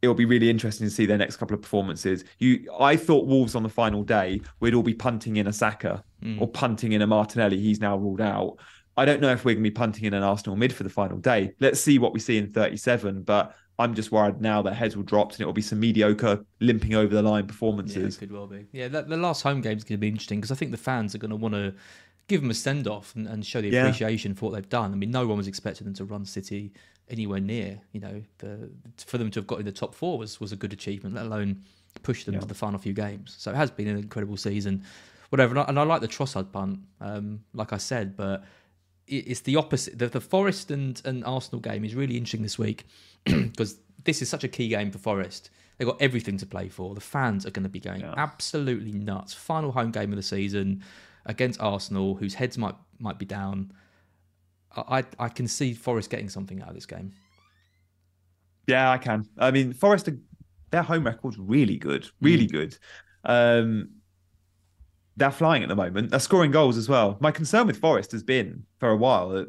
it'll 0.00 0.14
be 0.14 0.24
really 0.24 0.48
interesting 0.48 0.86
to 0.86 0.94
see 0.94 1.04
their 1.04 1.18
next 1.18 1.38
couple 1.38 1.56
of 1.56 1.62
performances. 1.62 2.24
You, 2.38 2.72
I 2.78 2.94
thought 2.94 3.26
Wolves 3.26 3.56
on 3.56 3.64
the 3.64 3.68
final 3.68 4.04
day 4.04 4.40
we'd 4.60 4.74
all 4.74 4.84
be 4.84 4.94
punting 4.94 5.36
in 5.36 5.48
a 5.48 5.52
Saka 5.52 6.04
hmm. 6.22 6.40
or 6.40 6.46
punting 6.46 6.92
in 6.92 7.02
a 7.02 7.08
Martinelli. 7.08 7.58
He's 7.58 7.80
now 7.80 7.96
ruled 7.96 8.20
out. 8.20 8.58
I 8.98 9.04
don't 9.04 9.20
know 9.20 9.30
if 9.32 9.44
we're 9.44 9.54
going 9.54 9.64
to 9.64 9.70
be 9.70 9.74
punting 9.74 10.04
in 10.04 10.12
an 10.14 10.22
Arsenal 10.22 10.56
mid 10.56 10.72
for 10.72 10.82
the 10.82 10.90
final 10.90 11.18
day. 11.18 11.52
Let's 11.60 11.80
see 11.80 11.98
what 11.98 12.12
we 12.12 12.20
see 12.20 12.36
in 12.36 12.50
37. 12.52 13.22
But 13.22 13.54
I'm 13.78 13.94
just 13.94 14.10
worried 14.10 14.40
now 14.40 14.60
that 14.62 14.74
heads 14.74 14.96
will 14.96 15.04
drop 15.04 15.30
and 15.32 15.40
it 15.40 15.46
will 15.46 15.52
be 15.52 15.62
some 15.62 15.78
mediocre 15.78 16.44
limping 16.60 16.94
over 16.96 17.14
the 17.14 17.22
line 17.22 17.44
yeah, 17.44 17.48
performances. 17.48 18.16
it 18.16 18.18
could 18.18 18.32
well 18.32 18.48
be. 18.48 18.66
Yeah, 18.72 18.88
the, 18.88 19.02
the 19.02 19.16
last 19.16 19.42
home 19.42 19.60
game 19.60 19.76
is 19.78 19.84
going 19.84 19.98
to 19.98 20.00
be 20.00 20.08
interesting 20.08 20.40
because 20.40 20.50
I 20.50 20.56
think 20.56 20.72
the 20.72 20.76
fans 20.76 21.14
are 21.14 21.18
going 21.18 21.30
to 21.30 21.36
want 21.36 21.54
to 21.54 21.72
give 22.26 22.40
them 22.40 22.50
a 22.50 22.54
send 22.54 22.88
off 22.88 23.14
and, 23.14 23.28
and 23.28 23.46
show 23.46 23.60
the 23.60 23.68
Yeah. 23.68 23.82
appreciation 23.82 24.34
for 24.34 24.46
what 24.46 24.54
they've 24.54 24.68
done. 24.68 24.92
I 24.92 24.96
mean, 24.96 25.12
no 25.12 25.26
one 25.26 25.38
was 25.38 25.46
expecting 25.46 25.84
them 25.84 25.94
to 25.94 26.04
run 26.04 26.24
City 26.24 26.72
anywhere 27.08 27.40
near. 27.40 27.80
You 27.92 28.00
know, 28.00 28.22
the, 28.38 28.68
for 29.06 29.16
them 29.16 29.30
to 29.30 29.38
have 29.40 29.46
got 29.46 29.60
in 29.60 29.64
the 29.64 29.72
top 29.72 29.94
four 29.94 30.18
was 30.18 30.40
was 30.40 30.50
a 30.50 30.56
good 30.56 30.72
achievement, 30.72 31.14
let 31.14 31.26
alone 31.26 31.62
push 32.02 32.24
them 32.24 32.38
to 32.38 32.46
the 32.46 32.54
final 32.54 32.78
few 32.80 32.92
games. 32.92 33.36
So 33.38 33.52
it 33.52 33.56
has 33.56 33.70
been 33.70 33.86
an 33.86 33.96
incredible 33.96 34.36
season. 34.36 34.84
Whatever, 35.30 35.52
and 35.52 35.60
I, 35.60 35.64
and 35.64 35.78
I 35.78 35.82
like 35.82 36.00
the 36.00 36.08
Trossard 36.08 36.50
punt, 36.52 36.80
um, 37.00 37.40
like 37.52 37.72
I 37.72 37.76
said, 37.76 38.16
but 38.16 38.44
it's 39.08 39.40
the 39.40 39.56
opposite. 39.56 39.98
The, 39.98 40.08
the 40.08 40.20
Forest 40.20 40.70
and, 40.70 41.00
and 41.04 41.24
Arsenal 41.24 41.60
game 41.60 41.84
is 41.84 41.94
really 41.94 42.16
interesting 42.16 42.42
this 42.42 42.58
week 42.58 42.84
because 43.24 43.78
this 44.04 44.22
is 44.22 44.28
such 44.28 44.44
a 44.44 44.48
key 44.48 44.68
game 44.68 44.90
for 44.90 44.98
Forest. 44.98 45.50
They've 45.76 45.86
got 45.88 46.00
everything 46.02 46.36
to 46.38 46.46
play 46.46 46.68
for. 46.68 46.94
The 46.94 47.00
fans 47.00 47.46
are 47.46 47.50
going 47.50 47.62
to 47.62 47.68
be 47.68 47.80
going 47.80 48.00
Yeah. 48.00 48.14
absolutely 48.16 48.92
nuts. 48.92 49.32
Final 49.34 49.70
home 49.72 49.90
game 49.90 50.10
of 50.12 50.16
the 50.16 50.22
season 50.22 50.82
against 51.26 51.60
Arsenal, 51.60 52.14
whose 52.14 52.34
heads 52.34 52.58
might 52.58 52.74
might 52.98 53.18
be 53.18 53.26
down. 53.26 53.72
I 54.76 55.04
I, 55.18 55.28
can 55.28 55.46
see 55.48 55.72
Forest 55.74 56.10
getting 56.10 56.28
something 56.28 56.60
out 56.62 56.68
of 56.68 56.74
this 56.74 56.86
game. 56.86 57.12
Yeah, 58.66 58.90
I 58.90 58.98
can. 58.98 59.26
I 59.38 59.50
mean, 59.50 59.72
Forest, 59.72 60.08
their 60.70 60.82
home 60.82 61.04
record's 61.06 61.38
really 61.38 61.76
good, 61.76 62.08
really 62.20 62.46
Mm. 62.46 62.52
good. 62.52 62.78
Um, 63.24 63.90
they're 65.18 65.30
flying 65.30 65.62
at 65.62 65.68
the 65.68 65.76
moment. 65.76 66.10
They're 66.10 66.20
scoring 66.20 66.50
goals 66.50 66.76
as 66.76 66.88
well. 66.88 67.16
My 67.20 67.30
concern 67.30 67.66
with 67.66 67.78
Forest 67.78 68.12
has 68.12 68.22
been 68.22 68.64
for 68.80 68.88
a 68.90 68.96
while, 68.96 69.46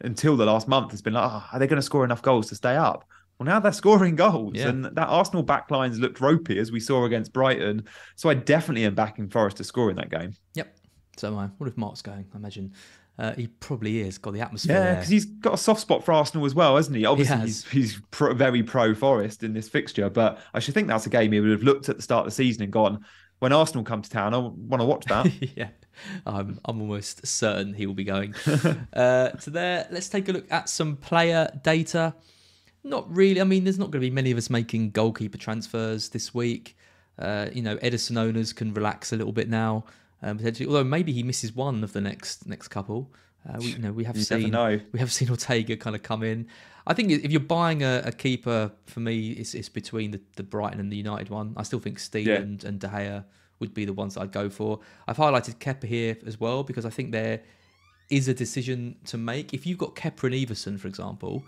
until 0.00 0.36
the 0.36 0.46
last 0.46 0.66
month, 0.66 0.90
has 0.92 1.02
been 1.02 1.12
like, 1.12 1.30
oh, 1.30 1.44
are 1.52 1.58
they 1.58 1.66
going 1.66 1.76
to 1.76 1.82
score 1.82 2.04
enough 2.04 2.22
goals 2.22 2.48
to 2.48 2.54
stay 2.54 2.74
up? 2.76 3.04
Well, 3.38 3.46
now 3.46 3.60
they're 3.60 3.72
scoring 3.84 4.16
goals, 4.16 4.54
Yeah. 4.54 4.68
and 4.68 4.84
that 4.84 5.06
Arsenal 5.08 5.44
backlines 5.44 5.98
looked 6.00 6.20
ropey 6.20 6.58
as 6.58 6.72
we 6.72 6.80
saw 6.80 7.04
against 7.04 7.32
Brighton. 7.32 7.84
So 8.16 8.28
I 8.28 8.34
definitely 8.34 8.84
am 8.84 8.94
backing 8.94 9.28
Forest 9.28 9.58
to 9.58 9.64
score 9.64 9.90
in 9.90 9.96
that 9.96 10.10
game. 10.10 10.34
Yep. 10.54 10.76
So 11.16 11.28
am 11.28 11.38
I. 11.38 11.46
What 11.58 11.68
if 11.68 11.76
Mark's 11.76 12.02
going? 12.02 12.26
I 12.32 12.36
imagine 12.36 12.72
uh, 13.18 13.32
he 13.34 13.46
probably 13.48 14.00
is. 14.00 14.16
Got 14.16 14.32
the 14.32 14.40
atmosphere. 14.40 14.76
Yeah, 14.76 14.94
because 14.94 15.10
he's 15.10 15.26
got 15.26 15.52
a 15.54 15.58
soft 15.58 15.80
spot 15.82 16.02
for 16.04 16.12
Arsenal 16.12 16.46
as 16.46 16.54
well, 16.54 16.76
hasn't 16.76 16.96
he? 16.96 17.04
Obviously, 17.04 17.36
has. 17.36 17.64
he's 17.64 17.70
he's 17.92 18.02
pro, 18.10 18.32
very 18.32 18.62
pro 18.62 18.94
Forest 18.94 19.42
in 19.42 19.52
this 19.52 19.68
fixture, 19.68 20.08
but 20.08 20.38
I 20.54 20.60
should 20.60 20.72
think 20.72 20.88
that's 20.88 21.04
a 21.06 21.10
game 21.10 21.32
he 21.32 21.40
would 21.40 21.50
have 21.50 21.62
looked 21.62 21.90
at 21.90 21.96
the 21.96 22.02
start 22.02 22.20
of 22.26 22.32
the 22.32 22.34
season 22.34 22.62
and 22.62 22.72
gone, 22.72 23.04
when 23.40 23.52
Arsenal 23.52 23.84
come 23.84 24.00
to 24.02 24.08
town, 24.08 24.32
I 24.32 24.38
want 24.38 24.80
to 24.80 24.84
watch 24.84 25.04
that. 25.06 25.30
yeah, 25.56 25.68
I'm, 26.24 26.60
I'm 26.64 26.80
almost 26.80 27.26
certain 27.26 27.74
he 27.74 27.86
will 27.86 27.94
be 27.94 28.04
going. 28.04 28.34
uh, 28.94 29.36
so 29.38 29.50
there, 29.50 29.88
let's 29.90 30.08
take 30.08 30.28
a 30.28 30.32
look 30.32 30.50
at 30.50 30.68
some 30.68 30.96
player 30.96 31.50
data. 31.62 32.14
Not 32.84 33.14
really. 33.14 33.40
I 33.40 33.44
mean, 33.44 33.64
there's 33.64 33.78
not 33.78 33.90
going 33.90 34.00
to 34.00 34.06
be 34.06 34.10
many 34.10 34.30
of 34.30 34.38
us 34.38 34.48
making 34.48 34.92
goalkeeper 34.92 35.36
transfers 35.38 36.10
this 36.10 36.32
week. 36.32 36.76
Uh, 37.18 37.48
you 37.52 37.60
know, 37.60 37.76
Ederson 37.78 38.16
owners 38.16 38.52
can 38.52 38.72
relax 38.72 39.12
a 39.12 39.16
little 39.16 39.32
bit 39.32 39.48
now. 39.48 39.84
Um, 40.22 40.36
potentially, 40.38 40.66
although 40.66 40.84
maybe 40.84 41.12
he 41.12 41.22
misses 41.22 41.54
one 41.54 41.82
of 41.82 41.92
the 41.92 42.00
next 42.00 42.46
next 42.46 42.68
couple. 42.68 43.10
Uh, 43.48 43.56
we, 43.58 43.66
you 43.68 43.78
know, 43.78 43.92
we 43.92 44.04
have 44.04 44.16
You 44.16 44.22
seen 44.22 44.50
know. 44.50 44.80
we 44.92 44.98
have 44.98 45.10
seen 45.10 45.30
Ortega 45.30 45.76
kind 45.76 45.96
of 45.96 46.02
come 46.02 46.22
in. 46.22 46.46
I 46.90 46.94
think 46.94 47.10
if 47.12 47.30
you're 47.30 47.40
buying 47.40 47.82
a, 47.82 48.02
a 48.04 48.12
keeper, 48.12 48.72
for 48.86 49.00
me, 49.00 49.30
it's, 49.30 49.54
it's 49.54 49.68
between 49.68 50.10
the, 50.10 50.20
the 50.36 50.42
Brighton 50.42 50.80
and 50.80 50.90
the 50.90 50.96
United 50.96 51.28
one. 51.30 51.54
I 51.56 51.62
still 51.62 51.78
think 51.78 51.98
Steele 51.98 52.28
Yeah. 52.28 52.36
and, 52.36 52.64
and 52.64 52.80
De 52.80 52.88
Gea 52.88 53.24
would 53.60 53.72
be 53.74 53.84
the 53.84 53.92
ones 53.92 54.14
that 54.14 54.22
I'd 54.22 54.32
go 54.32 54.50
for. 54.50 54.80
I've 55.06 55.16
highlighted 55.16 55.56
Kepa 55.58 55.84
here 55.84 56.16
as 56.26 56.40
well 56.40 56.62
because 56.64 56.84
I 56.84 56.90
think 56.90 57.12
there 57.12 57.40
is 58.10 58.26
a 58.26 58.34
decision 58.34 58.96
to 59.06 59.16
make. 59.16 59.54
If 59.54 59.66
you've 59.66 59.78
got 59.78 59.94
Kepa 59.94 60.24
and 60.24 60.34
Ederson, 60.34 60.80
for 60.80 60.88
example, 60.88 61.44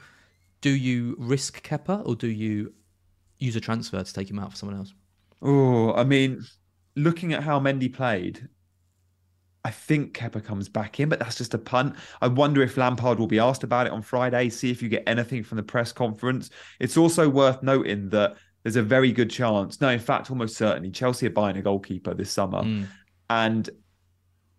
do 0.60 0.70
you 0.70 1.16
risk 1.18 1.66
Kepa 1.66 2.06
or 2.06 2.14
do 2.14 2.28
you 2.28 2.72
use 3.38 3.56
a 3.56 3.60
transfer 3.60 4.02
to 4.02 4.12
take 4.14 4.30
him 4.30 4.38
out 4.38 4.50
for 4.52 4.56
someone 4.56 4.78
else? 4.78 4.94
Oh, 5.42 5.92
I 5.94 6.04
mean, 6.04 6.44
looking 6.94 7.32
at 7.32 7.42
how 7.42 7.58
Mendy 7.58 7.92
played, 7.92 8.48
I 9.64 9.70
think 9.70 10.14
Kepa 10.16 10.44
comes 10.44 10.68
back 10.68 10.98
in, 10.98 11.08
but 11.08 11.20
that's 11.20 11.36
just 11.38 11.54
a 11.54 11.58
punt. 11.58 11.94
I 12.20 12.26
wonder 12.26 12.62
if 12.62 12.76
Lampard 12.76 13.18
will 13.18 13.28
be 13.28 13.38
asked 13.38 13.62
about 13.62 13.86
it 13.86 13.92
on 13.92 14.02
Friday. 14.02 14.48
See 14.48 14.70
if 14.70 14.82
you 14.82 14.88
get 14.88 15.04
anything 15.06 15.44
from 15.44 15.56
the 15.56 15.62
press 15.62 15.92
conference. 15.92 16.50
It's 16.80 16.96
also 16.96 17.28
worth 17.28 17.62
noting 17.62 18.08
that 18.10 18.36
there's 18.64 18.76
a 18.76 18.82
very 18.82 19.12
good 19.12 19.30
chance, 19.30 19.80
no, 19.80 19.88
in 19.88 19.98
fact, 20.00 20.30
almost 20.30 20.56
certainly, 20.56 20.90
Chelsea 20.90 21.26
are 21.26 21.30
buying 21.30 21.56
a 21.56 21.62
goalkeeper 21.62 22.14
this 22.14 22.30
summer, 22.30 22.62
Mm. 22.62 22.86
and 23.30 23.70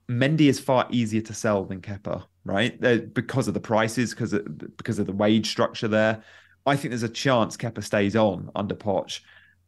Mendy 0.09 0.47
is 0.49 0.59
far 0.59 0.87
easier 0.91 1.21
to 1.21 1.33
sell 1.33 1.63
than 1.63 1.79
Kepa, 1.81 2.23
right? 2.43 2.79
They're- 2.81 2.99
because 3.01 3.47
of 3.47 3.53
the 3.53 3.61
prices, 3.61 4.11
because 4.11 4.33
of, 4.33 4.45
because 4.77 4.99
of 4.99 5.05
the 5.05 5.13
wage 5.13 5.49
structure 5.49 5.87
there. 5.87 6.21
I 6.65 6.75
think 6.75 6.91
there's 6.91 7.03
a 7.03 7.09
chance 7.09 7.55
Kepa 7.57 7.83
stays 7.83 8.15
on 8.15 8.49
under 8.55 8.75
Poch 8.75 9.21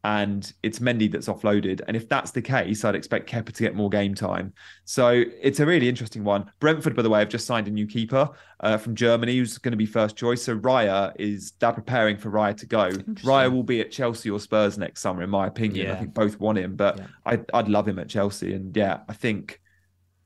and 0.05 0.53
it's 0.61 0.77
Mendy 0.77 1.11
that's 1.11 1.27
offloaded. 1.27 1.81
And 1.87 1.97
if 1.97 2.07
that's 2.07 2.29
the 2.29 2.41
case, 2.41 2.85
I'd 2.85 2.93
expect 2.93 3.27
Kepa 3.27 3.51
to 3.51 3.63
get 3.63 3.73
more 3.73 3.89
game 3.89 4.13
time. 4.13 4.53
So 4.83 5.23
it's 5.41 5.59
a 5.59 5.65
really 5.65 5.89
interesting 5.89 6.23
one. 6.23 6.51
Brentford, 6.59 6.95
by 6.95 7.01
the 7.01 7.09
way, 7.09 7.17
have 7.17 7.29
just 7.29 7.47
signed 7.47 7.67
a 7.67 7.71
new 7.71 7.87
keeper 7.87 8.29
uh, 8.59 8.77
from 8.77 8.93
Germany 8.93 9.35
who's 9.35 9.57
going 9.57 9.71
to 9.71 9.77
be 9.77 9.87
first 9.87 10.15
choice. 10.15 10.43
So 10.43 10.59
Raya 10.59 11.11
is 11.17 11.53
they're 11.59 11.71
preparing 11.73 12.17
for 12.17 12.29
Raya 12.29 12.55
to 12.57 12.67
go. 12.67 12.89
Raya 12.91 13.51
will 13.51 13.63
be 13.63 13.81
at 13.81 13.89
Chelsea 13.89 14.29
or 14.29 14.39
Spurs 14.39 14.77
next 14.77 15.01
summer, 15.01 15.23
in 15.23 15.31
my 15.31 15.47
opinion. 15.47 15.89
I 15.89 15.95
think 15.95 16.13
both 16.13 16.39
want 16.39 16.59
him, 16.59 16.75
but 16.75 16.99
Yeah. 16.99 17.07
I'd, 17.25 17.49
I'd 17.51 17.67
love 17.67 17.87
him 17.87 17.97
at 17.97 18.07
Chelsea. 18.07 18.53
And 18.53 18.77
yeah, 18.77 18.99
I 19.09 19.13
think 19.13 19.59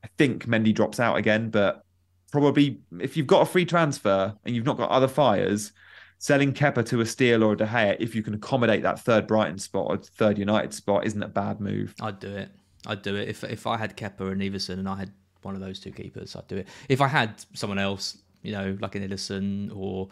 I 0.04 0.08
think 0.18 0.44
Mendy 0.46 0.74
drops 0.74 1.00
out 1.00 1.16
again, 1.16 1.48
but 1.48 1.84
probably 2.32 2.80
if 3.00 3.16
you've 3.16 3.26
got 3.26 3.40
a 3.40 3.46
free 3.46 3.64
transfer 3.64 4.34
and 4.44 4.54
you've 4.54 4.66
not 4.66 4.76
got 4.76 4.90
other 4.90 5.08
fires, 5.08 5.72
selling 6.20 6.52
Kepa 6.52 6.84
to 6.86 7.00
a 7.00 7.06
Steele 7.06 7.42
or 7.42 7.54
a 7.54 7.56
De 7.56 7.66
Gea, 7.66 7.96
if 7.98 8.14
you 8.14 8.22
can 8.22 8.34
accommodate 8.34 8.82
that 8.82 9.00
third 9.00 9.26
Brighton 9.26 9.58
spot 9.58 9.86
or 9.88 9.96
third 9.96 10.38
United 10.38 10.72
spot, 10.72 11.06
isn't 11.06 11.22
a 11.22 11.28
bad 11.28 11.60
move. 11.60 11.94
I'd 12.00 12.20
do 12.20 12.28
it. 12.28 12.50
I'd 12.86 13.02
do 13.02 13.16
it 13.16 13.28
if 13.28 13.42
if 13.42 13.66
I 13.66 13.76
had 13.76 13.96
Kepa 13.96 14.30
and 14.30 14.40
Ederson 14.40 14.78
and 14.78 14.88
I 14.88 14.96
had 14.96 15.12
one 15.42 15.54
of 15.54 15.60
those 15.60 15.80
two 15.80 15.90
keepers. 15.90 16.36
I'd 16.36 16.46
do 16.46 16.58
it. 16.58 16.68
If 16.88 17.00
I 17.00 17.08
had 17.08 17.42
someone 17.54 17.78
else, 17.78 18.18
you 18.42 18.52
know, 18.52 18.76
like 18.80 18.94
an 18.94 19.08
Ederson 19.08 19.74
or 19.74 20.08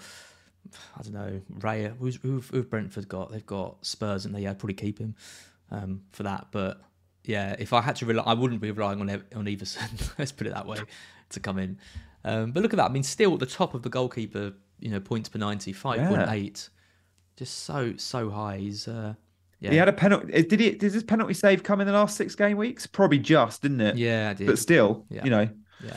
I 0.99 1.03
don't 1.03 1.13
know 1.13 1.41
Raya, 1.59 1.97
who's 1.99 2.17
who've, 2.17 2.47
who've 2.49 2.69
Brentford 2.69 3.09
got? 3.09 3.31
They've 3.31 3.47
got 3.47 3.85
Spurs, 3.85 4.25
and 4.25 4.35
they 4.35 4.41
yeah, 4.41 4.51
I'd 4.51 4.59
probably 4.59 4.75
keep 4.75 4.99
him 4.99 5.15
um, 5.71 6.03
for 6.13 6.23
that. 6.23 6.49
But 6.51 6.81
yeah, 7.25 7.55
if 7.59 7.75
I 7.75 7.83
had 7.83 7.97
to 7.97 8.07
rely, 8.07 8.25
I 8.25 8.33
wouldn't 8.33 8.63
be 8.63 8.71
relying 8.71 9.01
on 9.01 9.11
on 9.11 9.45
Ederson. 9.45 10.11
let's 10.19 10.33
put 10.33 10.47
it 10.47 10.55
that 10.55 10.67
way 10.67 10.79
to 11.31 11.41
come 11.41 11.59
in. 11.59 11.79
Um, 12.25 12.53
but 12.53 12.63
look 12.63 12.73
at 12.73 12.79
that. 12.79 12.91
I 12.91 12.93
mean, 12.93 13.03
still 13.03 13.35
at 13.35 13.41
the 13.41 13.47
top 13.47 13.75
of 13.75 13.83
the 13.83 13.91
goalkeeper, 13.91 14.55
you 14.81 14.91
know, 14.91 15.01
points 15.01 15.29
per 15.29 15.39
ninety, 15.39 15.73
five 15.73 16.07
point 16.09 16.29
eight, 16.31 16.69
just 17.37 17.65
so 17.65 17.95
so 17.97 18.31
high. 18.31 18.59
He's 18.59 18.87
uh, 18.89 19.15
yeah, 19.61 19.71
He 19.73 19.77
had 19.77 19.89
a 19.89 19.93
penalty. 19.93 20.33
eh, 20.33 20.43
Did 20.49 20.61
he? 20.61 20.71
Did 20.73 20.93
his 20.93 21.03
penalty 21.05 21.35
save 21.35 21.63
come 21.63 21.81
in 21.81 21.87
the 21.87 21.93
last 21.93 22.17
six 22.17 22.35
game 22.35 22.57
weeks? 22.57 22.87
Probably 22.87 23.19
just, 23.19 23.63
didn't 23.63 23.81
it? 23.81 23.97
yeah, 23.97 24.31
I 24.31 24.35
did. 24.35 24.47
But 24.47 24.59
still, 24.59 25.05
Yeah. 25.11 25.25
you 25.25 25.31
know, 25.31 25.49
yeah. 25.85 25.97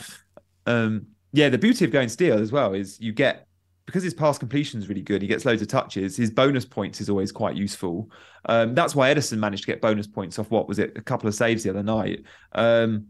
um, 0.65 1.07
yeah. 1.31 1.49
The 1.49 1.57
beauty 1.57 1.85
of 1.85 1.91
going 1.91 2.09
Steele 2.09 2.39
as 2.39 2.51
well 2.51 2.73
is 2.73 2.99
you 2.99 3.11
get 3.11 3.47
because 3.85 4.03
his 4.03 4.13
pass 4.13 4.37
completion 4.37 4.79
is 4.79 4.87
really 4.89 5.01
good. 5.01 5.21
He 5.21 5.27
gets 5.27 5.43
loads 5.45 5.61
of 5.61 5.67
touches. 5.67 6.15
His 6.15 6.31
bonus 6.31 6.65
points 6.65 7.01
is 7.01 7.09
always 7.09 7.31
quite 7.31 7.55
useful. 7.55 8.09
Um, 8.45 8.73
that's 8.73 8.95
why 8.95 9.13
Ederson 9.13 9.37
managed 9.37 9.63
to 9.63 9.67
get 9.67 9.81
bonus 9.81 10.07
points 10.07 10.39
off 10.39 10.49
what 10.49 10.67
was 10.67 10.79
it? 10.79 10.93
A 10.97 11.01
couple 11.01 11.27
of 11.27 11.35
saves 11.35 11.63
the 11.63 11.69
other 11.71 11.83
night. 11.83 12.23
Um, 12.53 13.07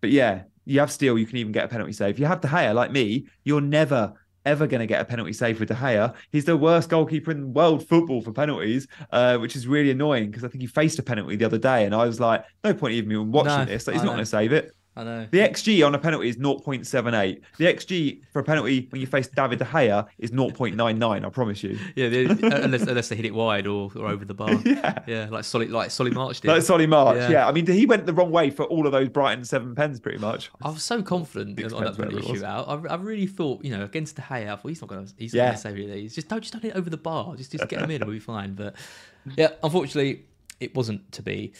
but 0.00 0.10
yeah, 0.10 0.42
you 0.64 0.80
have 0.80 0.90
Steele. 0.92 1.18
You 1.18 1.26
can 1.26 1.36
even 1.38 1.52
get 1.52 1.64
a 1.64 1.68
penalty 1.68 1.92
save. 1.92 2.14
If 2.14 2.18
You 2.20 2.26
have 2.26 2.40
De 2.40 2.48
Gea, 2.48 2.74
like 2.74 2.90
me. 2.90 3.26
You're 3.44 3.60
never 3.60 4.12
ever 4.48 4.66
going 4.66 4.80
to 4.80 4.86
get 4.86 5.00
a 5.00 5.04
penalty 5.04 5.32
save 5.32 5.60
with 5.60 5.68
De 5.68 5.74
Gea. 5.74 6.14
He's 6.32 6.44
the 6.44 6.56
worst 6.56 6.88
goalkeeper 6.88 7.30
in 7.30 7.52
world 7.52 7.86
football 7.86 8.22
for 8.22 8.32
penalties, 8.32 8.88
uh, 9.12 9.36
which 9.38 9.54
is 9.54 9.66
really 9.68 9.90
annoying 9.90 10.30
because 10.30 10.44
I 10.44 10.48
think 10.48 10.62
he 10.62 10.66
faced 10.66 10.98
a 10.98 11.02
penalty 11.02 11.36
the 11.36 11.44
other 11.44 11.58
day, 11.58 11.84
and 11.84 11.94
I 11.94 12.04
was 12.06 12.18
like, 12.18 12.44
no 12.64 12.74
point 12.74 12.94
even 12.94 13.30
watching 13.30 13.58
No, 13.58 13.64
this. 13.64 13.86
Like, 13.86 13.94
he's 13.94 14.02
I 14.02 14.06
not 14.06 14.12
going 14.12 14.24
to 14.24 14.26
save 14.26 14.52
it. 14.52 14.74
I 14.98 15.04
know. 15.04 15.26
The 15.30 15.38
XG 15.38 15.86
on 15.86 15.94
a 15.94 15.98
penalty 15.98 16.28
is 16.28 16.36
0.78. 16.36 17.40
The 17.56 17.64
XG 17.64 18.20
for 18.32 18.40
a 18.40 18.44
penalty 18.44 18.86
when 18.90 19.00
you 19.00 19.06
face 19.06 19.28
David 19.28 19.58
De 19.60 19.64
Gea 19.64 20.06
is 20.18 20.30
0.99. 20.32 21.24
I 21.24 21.28
promise 21.30 21.62
you. 21.62 21.78
Yeah, 21.94 22.08
they, 22.08 22.24
unless 22.26 22.82
unless 22.82 23.08
they 23.08 23.16
hit 23.16 23.24
it 23.24 23.34
wide 23.34 23.66
or, 23.66 23.90
or 23.96 24.06
over 24.08 24.24
the 24.24 24.34
bar. 24.34 24.48
Yeah. 24.64 24.98
yeah, 25.06 25.28
like 25.30 25.44
Solly 25.44 25.68
like 25.68 25.90
Solly 25.90 26.10
March 26.10 26.40
did. 26.40 26.48
Like 26.48 26.62
Solly 26.62 26.86
March. 26.86 27.16
Yeah. 27.16 27.30
Yeah. 27.30 27.48
I 27.48 27.52
mean, 27.52 27.66
he 27.66 27.86
went 27.86 28.06
the 28.06 28.12
wrong 28.12 28.30
way 28.30 28.50
for 28.50 28.64
all 28.64 28.86
of 28.86 28.92
those 28.92 29.08
Brighton 29.08 29.44
seven 29.44 29.74
pens, 29.74 30.00
pretty 30.00 30.18
much. 30.18 30.50
I 30.62 30.68
was 30.70 30.82
so 30.82 31.02
confident 31.02 31.60
on 31.72 31.84
that 31.84 31.96
penalty 31.96 32.20
shootout. 32.26 32.68
I, 32.88 32.92
I 32.92 32.96
really 32.96 33.26
thought, 33.26 33.64
you 33.64 33.76
know, 33.76 33.84
against 33.84 34.16
De 34.16 34.22
Gea, 34.22 34.52
I 34.52 34.56
thought 34.56 34.68
he's 34.68 34.80
not 34.80 34.88
going 34.90 35.06
to 35.06 35.12
he's 35.16 35.32
not 35.32 35.38
Yeah. 35.38 35.44
going 35.46 35.54
to 35.56 35.60
save 35.62 35.76
these. 35.76 36.14
Just 36.14 36.28
don't 36.28 36.40
just 36.40 36.52
don't 36.52 36.62
hit 36.62 36.74
over 36.74 36.90
the 36.90 36.96
bar. 36.96 37.36
Just 37.36 37.52
just 37.52 37.68
get 37.68 37.80
him 37.80 37.90
in, 37.90 38.00
we'll 38.04 38.10
be 38.14 38.18
fine. 38.20 38.54
But 38.54 38.74
yeah, 39.36 39.50
unfortunately, 39.62 40.24
it 40.60 40.74
wasn't 40.74 41.10
to 41.12 41.22
be. 41.22 41.52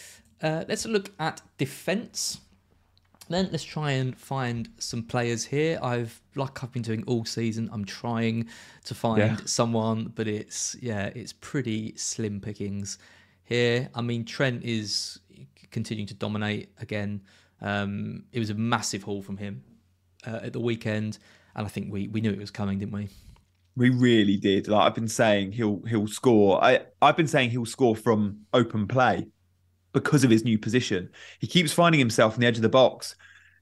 Uh, 0.42 0.64
let's 0.68 0.86
look 0.86 1.10
at 1.18 1.40
defence. 1.56 2.40
Then 3.30 3.48
let's 3.52 3.64
try 3.64 3.92
and 3.92 4.16
find 4.16 4.68
some 4.78 5.02
players 5.02 5.44
here. 5.44 5.78
I've 5.82 6.20
like 6.34 6.62
I've 6.64 6.72
been 6.72 6.82
doing 6.82 7.04
all 7.06 7.24
season. 7.24 7.68
I'm 7.72 7.84
trying 7.84 8.48
to 8.84 8.94
find 8.94 9.18
Yeah. 9.18 9.36
someone, 9.44 10.12
but 10.14 10.26
it's 10.26 10.76
yeah, 10.80 11.06
it's 11.14 11.32
pretty 11.32 11.94
slim 11.96 12.40
pickings 12.40 12.98
here. 13.44 13.90
I 13.94 14.00
mean, 14.00 14.24
Trent 14.24 14.64
is 14.64 15.20
continuing 15.70 16.06
to 16.06 16.14
dominate 16.14 16.70
again. 16.80 17.22
Um, 17.60 18.24
it 18.32 18.38
was 18.38 18.50
a 18.50 18.54
massive 18.54 19.02
haul 19.02 19.20
from 19.20 19.36
him 19.36 19.62
uh, 20.26 20.40
at 20.44 20.52
the 20.52 20.60
weekend, 20.60 21.18
and 21.54 21.66
I 21.66 21.68
think 21.68 21.92
we 21.92 22.08
we 22.08 22.20
knew 22.20 22.30
it 22.30 22.38
was 22.38 22.50
coming, 22.50 22.78
didn't 22.78 22.92
we? 22.92 23.08
We 23.76 23.90
really 23.90 24.36
did. 24.38 24.68
Like 24.68 24.86
I've 24.86 24.94
been 24.94 25.08
saying, 25.08 25.52
he'll 25.52 25.82
he'll 25.86 26.06
score. 26.08 26.64
I 26.64 26.80
I've 27.02 27.16
been 27.16 27.28
saying 27.28 27.50
he'll 27.50 27.66
score 27.66 27.94
from 27.94 28.40
open 28.54 28.88
play 28.88 29.26
because 30.00 30.24
of 30.24 30.30
his 30.30 30.44
new 30.44 30.58
position. 30.58 31.10
He 31.40 31.46
keeps 31.46 31.72
finding 31.72 31.98
himself 31.98 32.34
on 32.34 32.40
the 32.40 32.46
edge 32.46 32.56
of 32.56 32.62
the 32.62 32.68
box 32.68 33.16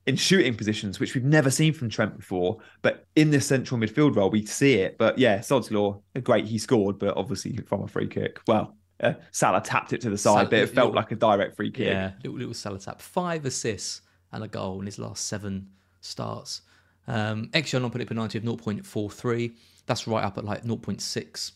in 0.06 0.16
shooting 0.16 0.54
positions, 0.54 1.00
which 1.00 1.14
we've 1.14 1.24
never 1.24 1.50
seen 1.50 1.72
from 1.72 1.88
Trent 1.88 2.16
before. 2.16 2.58
But 2.82 3.04
in 3.16 3.30
this 3.30 3.46
central 3.46 3.78
midfield 3.80 4.14
role, 4.16 4.30
we 4.30 4.46
see 4.46 4.74
it. 4.74 4.98
But 4.98 5.18
yeah, 5.18 5.40
Sod's 5.40 5.70
Law, 5.70 6.00
great. 6.22 6.44
He 6.46 6.58
scored, 6.58 6.98
but 6.98 7.16
obviously 7.16 7.56
from 7.56 7.82
a 7.82 7.88
free 7.88 8.06
kick. 8.06 8.40
Well, 8.46 8.76
uh, 9.00 9.14
Salah 9.32 9.60
tapped 9.60 9.92
it 9.92 10.00
to 10.02 10.10
the 10.10 10.18
side, 10.18 10.42
Sal- 10.42 10.44
but 10.50 10.58
it 10.60 10.66
felt 10.70 10.88
little- 10.88 10.94
like 10.94 11.10
a 11.12 11.16
direct 11.16 11.56
free 11.56 11.70
kick. 11.70 11.88
Yeah, 11.88 12.12
little 12.22 12.38
little 12.38 12.54
Salah 12.54 12.78
tap, 12.78 13.00
five 13.00 13.44
assists 13.44 14.02
and 14.32 14.44
a 14.44 14.48
goal 14.48 14.80
in 14.80 14.86
his 14.86 14.98
last 14.98 15.26
seven 15.26 15.68
starts. 16.00 16.62
Um, 17.08 17.48
XG 17.52 17.82
on 17.82 17.90
per 17.90 17.98
90 18.14 18.38
of 18.38 18.44
0.43. 18.44 19.52
That's 19.86 20.06
right 20.06 20.24
up 20.24 20.38
at 20.38 20.44
like 20.44 20.64
0.6 20.64 21.52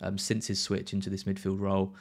um, 0.00 0.18
since 0.18 0.46
his 0.46 0.60
switch 0.60 0.92
into 0.92 1.10
this 1.10 1.24
midfield 1.24 1.60
role. 1.60 1.94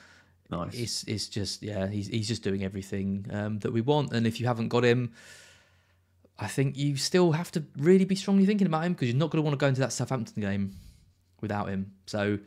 Nice. 0.52 0.74
It's 0.76 1.04
it's 1.06 1.28
just 1.28 1.64
yeah, 1.64 1.88
he's 1.88 2.08
he's 2.08 2.28
just 2.28 2.44
doing 2.44 2.64
everything 2.64 3.26
um, 3.32 3.60
that 3.60 3.72
we 3.72 3.82
want. 3.82 4.12
And 4.12 4.28
if 4.28 4.40
you 4.40 4.48
haven't 4.48 4.68
got 4.68 4.84
him, 4.84 5.14
I 6.38 6.48
think 6.48 6.78
you 6.78 6.98
still 6.98 7.32
have 7.32 7.52
to 7.54 7.64
really 7.78 8.06
be 8.06 8.16
strongly 8.16 8.46
thinking 8.46 8.68
about 8.68 8.84
him 8.84 8.94
because 8.94 9.08
you're 9.08 9.18
not 9.18 9.30
going 9.32 9.42
to 9.42 9.46
want 9.46 9.54
to 9.54 9.64
go 9.64 9.68
into 9.68 9.82
that 9.82 9.94
Southampton 9.94 10.42
game 10.42 10.76
without 11.40 11.70
him. 11.70 11.94
So 12.06 12.40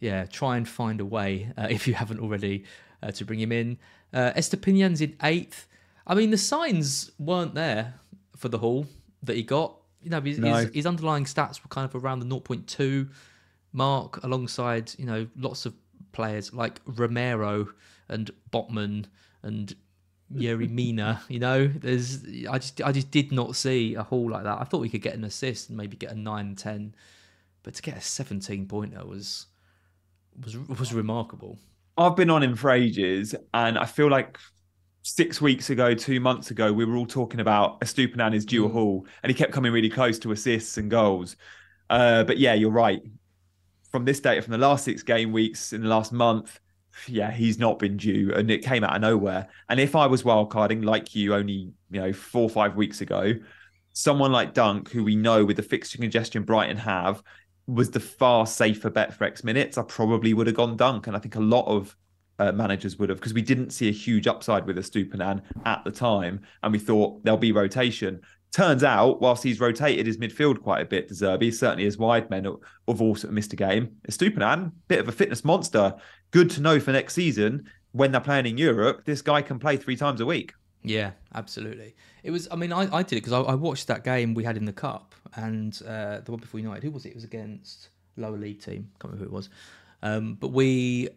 yeah, 0.00 0.26
try 0.26 0.56
and 0.56 0.68
find 0.68 1.00
a 1.00 1.04
way 1.04 1.52
uh, 1.58 1.66
if 1.70 1.88
you 1.88 1.94
haven't 1.94 2.20
already 2.20 2.64
uh, 3.02 3.10
to 3.12 3.24
bring 3.24 3.40
him 3.40 3.52
in. 3.52 3.78
Uh, 4.12 4.32
Estupiñán's 4.36 5.00
in 5.00 5.16
eighth. 5.22 5.66
I 6.06 6.14
mean, 6.14 6.30
the 6.30 6.38
signs 6.38 7.10
weren't 7.18 7.54
there 7.54 7.94
for 8.36 8.48
the 8.48 8.58
haul 8.58 8.86
that 9.24 9.36
he 9.36 9.42
got. 9.42 9.74
You 10.02 10.10
know, 10.10 10.20
his, 10.20 10.38
No. 10.38 10.54
his, 10.54 10.70
his 10.72 10.86
underlying 10.86 11.24
stats 11.24 11.62
were 11.62 11.68
kind 11.68 11.84
of 11.84 12.02
around 12.02 12.20
the 12.20 12.26
0.2. 12.26 13.10
Mark 13.72 14.24
alongside 14.24 14.92
you 14.98 15.04
know 15.04 15.26
lots 15.36 15.66
of 15.66 15.74
players 16.18 16.52
like 16.52 16.80
Romero 16.84 17.68
and 18.08 18.28
Botman 18.50 19.04
and 19.44 19.72
Yerry 20.34 20.68
Mina. 20.78 21.22
You 21.28 21.38
know, 21.38 21.68
there's 21.68 22.24
I 22.50 22.58
just 22.58 22.82
I 22.82 22.90
just 22.90 23.12
did 23.12 23.30
not 23.30 23.54
see 23.54 23.94
a 23.94 24.02
haul 24.02 24.28
like 24.28 24.42
that. 24.42 24.60
I 24.60 24.64
thought 24.64 24.80
we 24.80 24.88
could 24.88 25.00
get 25.00 25.14
an 25.14 25.22
assist 25.22 25.68
and 25.68 25.78
maybe 25.78 25.96
get 25.96 26.10
a 26.10 26.16
9 26.16 26.56
10, 26.56 26.94
but 27.62 27.74
to 27.74 27.82
get 27.82 27.96
a 27.96 28.00
17 28.00 28.66
pointer 28.66 29.06
was 29.06 29.46
was 30.44 30.58
was 30.58 30.92
remarkable. 30.92 31.56
I've 31.96 32.16
been 32.16 32.30
on 32.30 32.42
him 32.42 32.56
for 32.56 32.70
ages, 32.70 33.36
and 33.54 33.78
I 33.78 33.84
feel 33.84 34.10
like 34.10 34.38
six 35.02 35.40
weeks 35.40 35.70
ago, 35.70 35.94
two 35.94 36.18
months 36.18 36.50
ago, 36.50 36.72
we 36.72 36.84
were 36.84 36.96
all 36.96 37.06
talking 37.06 37.38
about 37.38 37.80
Estupiñán 37.80 38.34
is 38.34 38.44
due 38.44 38.66
a 38.66 38.68
haul, 38.68 39.06
and 39.22 39.30
he 39.30 39.34
kept 39.34 39.52
coming 39.52 39.72
really 39.72 39.88
close 39.88 40.18
to 40.20 40.32
assists 40.32 40.78
and 40.78 40.90
goals. 40.90 41.36
Uh, 41.90 42.24
but 42.24 42.38
yeah, 42.38 42.54
you're 42.54 42.70
right. 42.70 43.02
From 43.90 44.04
this 44.04 44.20
data, 44.20 44.42
from 44.42 44.52
the 44.52 44.58
last 44.58 44.84
six 44.84 45.02
game 45.02 45.32
weeks 45.32 45.72
in 45.72 45.82
the 45.82 45.88
last 45.88 46.12
month, 46.12 46.60
yeah, 47.06 47.30
he's 47.30 47.58
not 47.58 47.78
been 47.78 47.96
due, 47.96 48.32
and 48.34 48.50
it 48.50 48.64
came 48.64 48.84
out 48.84 48.94
of 48.94 49.00
nowhere. 49.00 49.48
And 49.68 49.78
if 49.78 49.94
I 49.94 50.06
was 50.06 50.22
wildcarding 50.22 50.84
like 50.84 51.14
you 51.14 51.34
only, 51.34 51.72
you 51.90 52.00
know, 52.00 52.12
four 52.12 52.42
or 52.42 52.50
five 52.50 52.76
weeks 52.76 53.00
ago, 53.00 53.34
someone 53.92 54.32
like 54.32 54.54
Dunk, 54.54 54.90
who 54.90 55.04
we 55.04 55.16
know 55.16 55.44
with 55.44 55.56
the 55.56 55.62
fixture 55.62 55.98
congestion 55.98 56.42
Brighton 56.42 56.76
have, 56.76 57.22
was 57.66 57.90
the 57.90 58.00
far 58.00 58.46
safer 58.46 58.90
bet 58.90 59.14
for 59.14 59.24
X 59.24 59.44
minutes. 59.44 59.78
I 59.78 59.82
probably 59.82 60.34
would 60.34 60.46
have 60.46 60.56
gone 60.56 60.76
Dunk, 60.76 61.06
and 61.06 61.16
I 61.16 61.20
think 61.20 61.36
a 61.36 61.40
lot 61.40 61.66
of 61.66 61.96
uh, 62.38 62.52
managers 62.52 62.98
would 62.98 63.08
have 63.08 63.18
because 63.18 63.34
we 63.34 63.42
didn't 63.42 63.70
see 63.70 63.88
a 63.88 63.92
huge 63.92 64.26
upside 64.26 64.66
with 64.66 64.78
Estupiñán 64.78 65.42
at 65.64 65.84
the 65.84 65.90
time, 65.90 66.40
and 66.62 66.72
we 66.72 66.78
thought 66.78 67.22
there'll 67.24 67.38
be 67.38 67.52
rotation. 67.52 68.20
Turns 68.50 68.82
out, 68.82 69.20
whilst 69.20 69.42
he's 69.42 69.60
rotated 69.60 70.06
his 70.06 70.16
midfield 70.16 70.62
quite 70.62 70.80
a 70.80 70.86
bit, 70.86 71.08
De 71.08 71.14
Zerbi, 71.14 71.52
certainly 71.52 71.84
his 71.84 71.98
wide 71.98 72.30
men 72.30 72.44
have 72.44 73.00
also 73.00 73.28
missed 73.28 73.52
a 73.52 73.56
game. 73.56 73.96
Estupiñán, 74.08 74.72
bit 74.88 75.00
of 75.00 75.08
a 75.08 75.12
fitness 75.12 75.44
monster. 75.44 75.94
Good 76.30 76.50
to 76.50 76.62
know 76.62 76.80
for 76.80 76.92
next 76.92 77.14
season 77.14 77.68
when 77.92 78.12
they're 78.12 78.20
playing 78.20 78.46
in 78.46 78.56
Europe, 78.56 79.04
this 79.04 79.22
guy 79.22 79.42
can 79.42 79.58
play 79.58 79.76
three 79.76 79.96
times 79.96 80.20
a 80.20 80.26
week. 80.26 80.54
Yeah, 80.82 81.12
absolutely. 81.34 81.94
It 82.22 82.30
was. 82.30 82.48
I 82.50 82.56
mean, 82.56 82.72
I, 82.72 82.94
I 82.94 83.02
did 83.02 83.16
it 83.16 83.22
because 83.22 83.32
I, 83.32 83.40
I, 83.40 83.54
watched 83.54 83.88
that 83.88 84.04
game 84.04 84.32
we 84.32 84.44
had 84.44 84.56
in 84.56 84.64
the 84.64 84.72
cup 84.72 85.14
and 85.34 85.78
uh, 85.86 86.20
the 86.20 86.30
one 86.30 86.40
before 86.40 86.60
United. 86.60 86.84
Who 86.84 86.90
was 86.90 87.04
it? 87.04 87.10
It 87.10 87.14
was 87.14 87.24
against 87.24 87.88
lower 88.16 88.36
league 88.36 88.60
team. 88.60 88.90
Can't 89.00 89.12
remember 89.12 89.24
who 89.24 89.30
it 89.30 89.32
was. 89.32 89.50
Um, 90.02 90.34
but 90.34 90.48
we, 90.48 91.08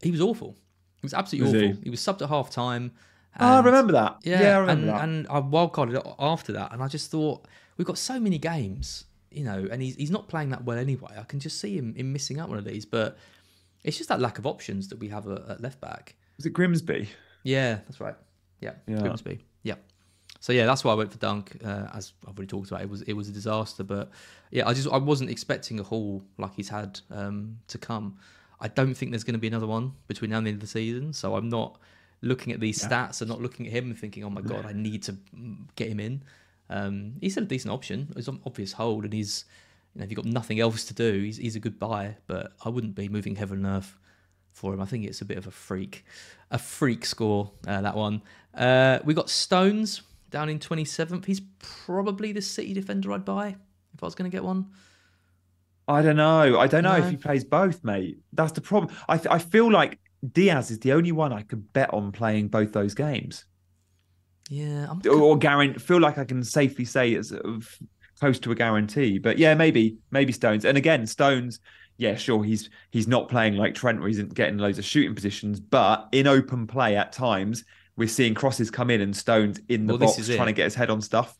he 0.00 0.10
was 0.10 0.20
awful. 0.20 0.56
He 1.00 1.04
was 1.04 1.14
absolutely 1.14 1.52
was 1.52 1.62
awful. 1.62 1.76
He? 1.76 1.84
he? 1.84 1.90
was 1.90 2.00
subbed 2.00 2.22
at 2.22 2.28
half 2.28 2.50
time. 2.50 2.92
Oh, 3.38 3.46
I 3.46 3.60
remember 3.60 3.92
that. 3.92 4.18
Yeah, 4.22 4.42
yeah 4.42 4.56
I 4.56 4.60
remember 4.60 4.90
and, 4.90 4.90
that. 4.90 5.04
And 5.04 5.26
I 5.28 5.40
wildcarded 5.40 6.16
after 6.18 6.52
that, 6.52 6.72
and 6.72 6.82
I 6.82 6.88
just 6.88 7.10
thought 7.10 7.46
we've 7.76 7.86
got 7.86 7.98
so 7.98 8.18
many 8.20 8.38
games, 8.38 9.04
you 9.30 9.44
know, 9.44 9.66
and 9.70 9.82
he's 9.82 9.96
he's 9.96 10.10
not 10.10 10.28
playing 10.28 10.50
that 10.50 10.64
well 10.64 10.78
anyway. 10.78 11.14
I 11.18 11.22
can 11.22 11.40
just 11.40 11.60
see 11.60 11.76
him, 11.76 11.94
him 11.94 12.12
missing 12.12 12.38
out 12.38 12.48
one 12.48 12.58
of 12.58 12.64
these, 12.64 12.84
but 12.84 13.16
it's 13.84 13.96
just 13.96 14.08
that 14.08 14.20
lack 14.20 14.38
of 14.38 14.46
options 14.46 14.88
that 14.88 14.98
we 14.98 15.08
have 15.08 15.26
at, 15.28 15.48
at 15.48 15.60
left 15.60 15.80
back. 15.80 16.14
Was 16.36 16.46
it 16.46 16.50
Grimsby? 16.50 17.08
Yeah, 17.42 17.76
that's 17.86 18.00
right. 18.00 18.16
Yeah, 18.60 18.72
yeah. 18.86 19.00
Grimsby. 19.00 19.44
Yeah. 19.62 19.76
So 20.40 20.52
yeah, 20.52 20.66
that's 20.66 20.84
why 20.84 20.92
I 20.92 20.94
went 20.94 21.10
for 21.10 21.18
Dunk. 21.18 21.56
Uh, 21.64 21.88
as 21.94 22.12
I've 22.26 22.36
already 22.36 22.46
talked 22.46 22.68
about, 22.70 22.82
it 22.82 22.88
was 22.88 23.02
it 23.02 23.12
was 23.12 23.28
a 23.28 23.32
disaster. 23.32 23.82
But 23.82 24.10
yeah, 24.50 24.68
I 24.68 24.74
just 24.74 24.88
I 24.88 24.98
wasn't 24.98 25.30
expecting 25.30 25.80
a 25.80 25.82
haul 25.82 26.22
like 26.38 26.54
he's 26.54 26.68
had 26.68 27.00
um, 27.10 27.58
to 27.68 27.78
come. 27.78 28.18
I 28.60 28.68
don't 28.68 28.94
think 28.94 29.12
there's 29.12 29.24
going 29.24 29.34
to 29.34 29.40
be 29.40 29.46
another 29.46 29.66
one 29.66 29.92
between 30.08 30.30
now 30.30 30.38
and 30.38 30.46
the 30.46 30.50
end 30.50 30.56
of 30.56 30.60
the 30.60 30.66
season. 30.66 31.12
So 31.12 31.36
I'm 31.36 31.48
not 31.48 31.80
looking 32.20 32.52
at 32.52 32.60
these 32.60 32.82
yeah. 32.82 32.88
stats 32.88 33.20
and 33.20 33.28
not 33.28 33.40
looking 33.40 33.66
at 33.66 33.72
him 33.72 33.86
and 33.86 33.98
thinking, 33.98 34.24
oh 34.24 34.30
my 34.30 34.40
god, 34.40 34.66
I 34.66 34.72
need 34.72 35.02
to 35.04 35.16
get 35.76 35.88
him 35.88 36.00
in. 36.00 36.22
Um, 36.70 37.14
he's 37.20 37.36
a 37.36 37.40
decent 37.42 37.72
option. 37.72 38.12
He's 38.14 38.28
an 38.28 38.40
obvious 38.44 38.72
hold, 38.72 39.04
and 39.04 39.12
he's 39.12 39.44
you 39.94 40.00
know 40.00 40.04
if 40.04 40.10
you've 40.10 40.16
got 40.16 40.26
nothing 40.26 40.60
else 40.60 40.84
to 40.84 40.94
do, 40.94 41.22
he's 41.22 41.36
he's 41.36 41.56
a 41.56 41.60
good 41.60 41.78
buy. 41.78 42.16
But 42.26 42.52
I 42.64 42.68
wouldn't 42.68 42.94
be 42.94 43.08
moving 43.08 43.36
heaven 43.36 43.64
and 43.64 43.78
earth 43.78 43.96
for 44.52 44.74
him. 44.74 44.80
I 44.80 44.84
think 44.84 45.04
it's 45.04 45.20
a 45.20 45.24
bit 45.24 45.38
of 45.38 45.46
a 45.46 45.50
freak, 45.50 46.04
a 46.50 46.58
freak 46.58 47.06
score 47.06 47.52
uh, 47.66 47.80
that 47.80 47.96
one. 47.96 48.22
Uh, 48.54 48.98
we 49.04 49.14
got 49.14 49.30
Stones 49.30 50.02
down 50.30 50.48
in 50.48 50.58
27th. 50.58 51.24
He's 51.24 51.40
probably 51.58 52.32
the 52.32 52.42
City 52.42 52.74
defender 52.74 53.12
I'd 53.12 53.24
buy 53.24 53.56
if 53.94 54.02
I 54.02 54.06
was 54.06 54.14
going 54.14 54.30
to 54.30 54.34
get 54.34 54.44
one. 54.44 54.66
I 55.86 56.02
don't 56.02 56.16
know. 56.16 56.58
I 56.58 56.66
don't 56.66 56.82
know 56.82 56.98
no. 56.98 57.04
if 57.04 57.10
he 57.10 57.16
plays 57.16 57.44
both, 57.44 57.82
mate. 57.82 58.18
That's 58.34 58.52
the 58.52 58.60
problem. 58.60 58.94
I 59.08 59.16
th- 59.16 59.28
I 59.30 59.38
feel 59.38 59.72
like 59.72 59.98
Dias 60.32 60.70
is 60.70 60.80
the 60.80 60.92
only 60.92 61.12
one 61.12 61.32
I 61.32 61.42
could 61.42 61.72
bet 61.72 61.92
on 61.92 62.12
playing 62.12 62.48
both 62.48 62.72
those 62.72 62.94
games. 62.94 63.44
Yeah, 64.50 64.86
I'm... 64.90 65.00
or, 65.06 65.20
or 65.20 65.38
guarantee. 65.38 65.78
Feel 65.78 66.00
like 66.00 66.18
I 66.18 66.24
can 66.24 66.42
safely 66.42 66.84
say 66.84 67.12
it's 67.12 67.32
close 68.18 68.38
to 68.40 68.52
a 68.52 68.54
guarantee. 68.54 69.18
But 69.18 69.38
yeah, 69.38 69.54
maybe 69.54 69.98
maybe 70.10 70.32
Stones. 70.32 70.64
And 70.64 70.76
again, 70.76 71.06
Stones. 71.06 71.60
Yeah, 71.96 72.14
sure. 72.14 72.44
He's 72.44 72.70
he's 72.90 73.08
not 73.08 73.28
playing 73.28 73.56
like 73.56 73.74
Trent, 73.74 74.00
where 74.00 74.08
he's 74.08 74.22
getting 74.22 74.58
loads 74.58 74.78
of 74.78 74.84
shooting 74.84 75.14
positions. 75.14 75.60
But 75.60 76.08
in 76.12 76.26
open 76.26 76.66
play 76.66 76.96
at 76.96 77.12
times, 77.12 77.64
we're 77.96 78.08
seeing 78.08 78.34
crosses 78.34 78.70
come 78.70 78.90
in 78.90 79.00
and 79.00 79.16
Stones 79.16 79.60
in 79.68 79.86
the 79.86 79.96
well, 79.96 80.08
box 80.08 80.26
trying 80.28 80.46
to 80.46 80.52
get 80.52 80.64
his 80.64 80.74
head 80.74 80.90
on 80.90 81.00
stuff. 81.00 81.36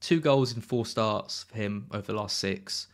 Two 0.00 0.20
goals 0.20 0.54
in 0.54 0.60
four 0.60 0.84
starts 0.84 1.44
for 1.44 1.56
him 1.56 1.86
over 1.92 2.02
the 2.02 2.14
last 2.14 2.38
six. 2.38 2.88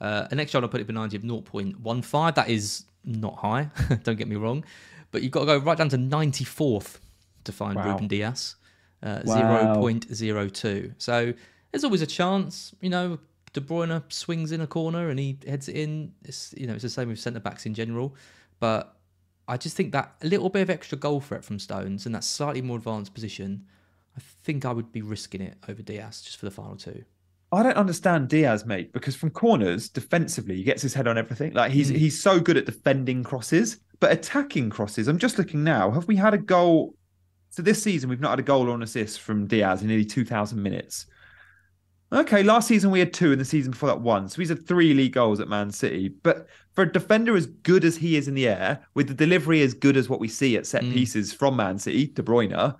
Uh, 0.00 0.26
an 0.30 0.40
extra 0.40 0.60
I'll 0.60 0.68
put 0.68 0.80
it 0.80 0.86
behind 0.86 1.12
you 1.12 1.18
of 1.18 1.24
0.15. 1.24 2.34
That 2.34 2.48
is 2.48 2.84
not 3.04 3.36
high, 3.36 3.70
don't 4.02 4.16
get 4.16 4.28
me 4.28 4.36
wrong. 4.36 4.64
But 5.10 5.22
you've 5.22 5.32
got 5.32 5.40
to 5.40 5.46
go 5.46 5.58
right 5.58 5.76
down 5.76 5.88
to 5.90 5.98
94th 5.98 6.98
to 7.44 7.52
find 7.52 7.76
wow. 7.76 7.92
Ruben 7.92 8.08
Dias, 8.08 8.56
uh, 9.02 9.20
wow. 9.24 9.76
0.02. 9.76 10.94
So 10.98 11.34
there's 11.70 11.84
always 11.84 12.02
a 12.02 12.06
chance, 12.06 12.74
you 12.80 12.90
know, 12.90 13.18
De 13.52 13.60
Bruyne 13.60 14.02
swings 14.10 14.52
in 14.52 14.60
a 14.60 14.66
corner 14.66 15.10
and 15.10 15.18
he 15.18 15.38
heads 15.46 15.68
it 15.68 15.76
in. 15.76 16.12
It's, 16.24 16.54
you 16.56 16.66
know, 16.66 16.74
it's 16.74 16.82
the 16.82 16.90
same 16.90 17.08
with 17.08 17.18
centre 17.18 17.40
backs 17.40 17.66
in 17.66 17.74
general. 17.74 18.14
But 18.60 18.96
I 19.48 19.56
just 19.56 19.76
think 19.76 19.92
that 19.92 20.14
a 20.22 20.26
little 20.26 20.48
bit 20.48 20.62
of 20.62 20.70
extra 20.70 20.96
goal 20.96 21.20
threat 21.20 21.44
from 21.44 21.58
Stones 21.58 22.06
and 22.06 22.14
that 22.14 22.24
slightly 22.24 22.62
more 22.62 22.78
advanced 22.78 23.12
position, 23.12 23.66
I 24.16 24.20
think 24.44 24.64
I 24.64 24.72
would 24.72 24.92
be 24.92 25.02
risking 25.02 25.42
it 25.42 25.58
over 25.68 25.82
Dias 25.82 26.22
just 26.22 26.38
for 26.38 26.46
the 26.46 26.50
final 26.50 26.76
two. 26.76 27.04
I 27.52 27.62
don't 27.62 27.76
understand 27.76 28.28
Dias, 28.28 28.64
mate, 28.64 28.94
because 28.94 29.14
from 29.14 29.28
corners, 29.28 29.90
defensively, 29.90 30.56
he 30.56 30.62
gets 30.62 30.80
his 30.80 30.94
head 30.94 31.06
on 31.06 31.18
everything. 31.18 31.52
Like 31.52 31.70
he's 31.70 31.92
mm. 31.92 31.96
he's 31.96 32.20
so 32.20 32.40
good 32.40 32.56
at 32.56 32.64
defending 32.64 33.22
crosses, 33.22 33.78
but 34.00 34.10
attacking 34.10 34.70
crosses. 34.70 35.06
I'm 35.06 35.18
just 35.18 35.36
looking 35.36 35.62
now. 35.62 35.90
Have 35.90 36.08
we 36.08 36.16
had 36.16 36.32
a 36.32 36.38
goal? 36.38 36.94
So 37.50 37.60
this 37.60 37.82
season, 37.82 38.08
we've 38.08 38.20
not 38.20 38.30
had 38.30 38.38
a 38.38 38.42
goal 38.42 38.70
or 38.70 38.74
an 38.74 38.82
assist 38.82 39.20
from 39.20 39.46
Dias 39.46 39.82
in 39.82 39.88
nearly 39.88 40.06
2,000 40.06 40.62
minutes. 40.62 41.04
Okay, 42.10 42.42
last 42.42 42.68
season 42.68 42.90
we 42.90 42.98
had 42.98 43.12
two, 43.12 43.32
and 43.32 43.40
the 43.40 43.44
season 43.44 43.72
before 43.72 43.90
that 43.90 44.00
one. 44.00 44.26
So 44.28 44.40
he's 44.40 44.48
had 44.48 44.66
three 44.66 44.94
league 44.94 45.12
goals 45.12 45.38
at 45.38 45.48
Man 45.48 45.70
City. 45.70 46.08
But 46.08 46.46
for 46.72 46.84
a 46.84 46.92
defender 46.92 47.36
as 47.36 47.46
good 47.46 47.84
as 47.84 47.96
he 47.96 48.16
is 48.16 48.28
in 48.28 48.34
the 48.34 48.48
air, 48.48 48.86
with 48.94 49.08
the 49.08 49.14
delivery 49.14 49.60
as 49.60 49.74
good 49.74 49.98
as 49.98 50.08
what 50.08 50.20
we 50.20 50.28
see 50.28 50.56
at 50.56 50.66
set 50.66 50.82
mm. 50.82 50.94
pieces 50.94 51.34
from 51.34 51.56
Man 51.56 51.78
City, 51.78 52.06
De 52.06 52.22
Bruyne, 52.22 52.74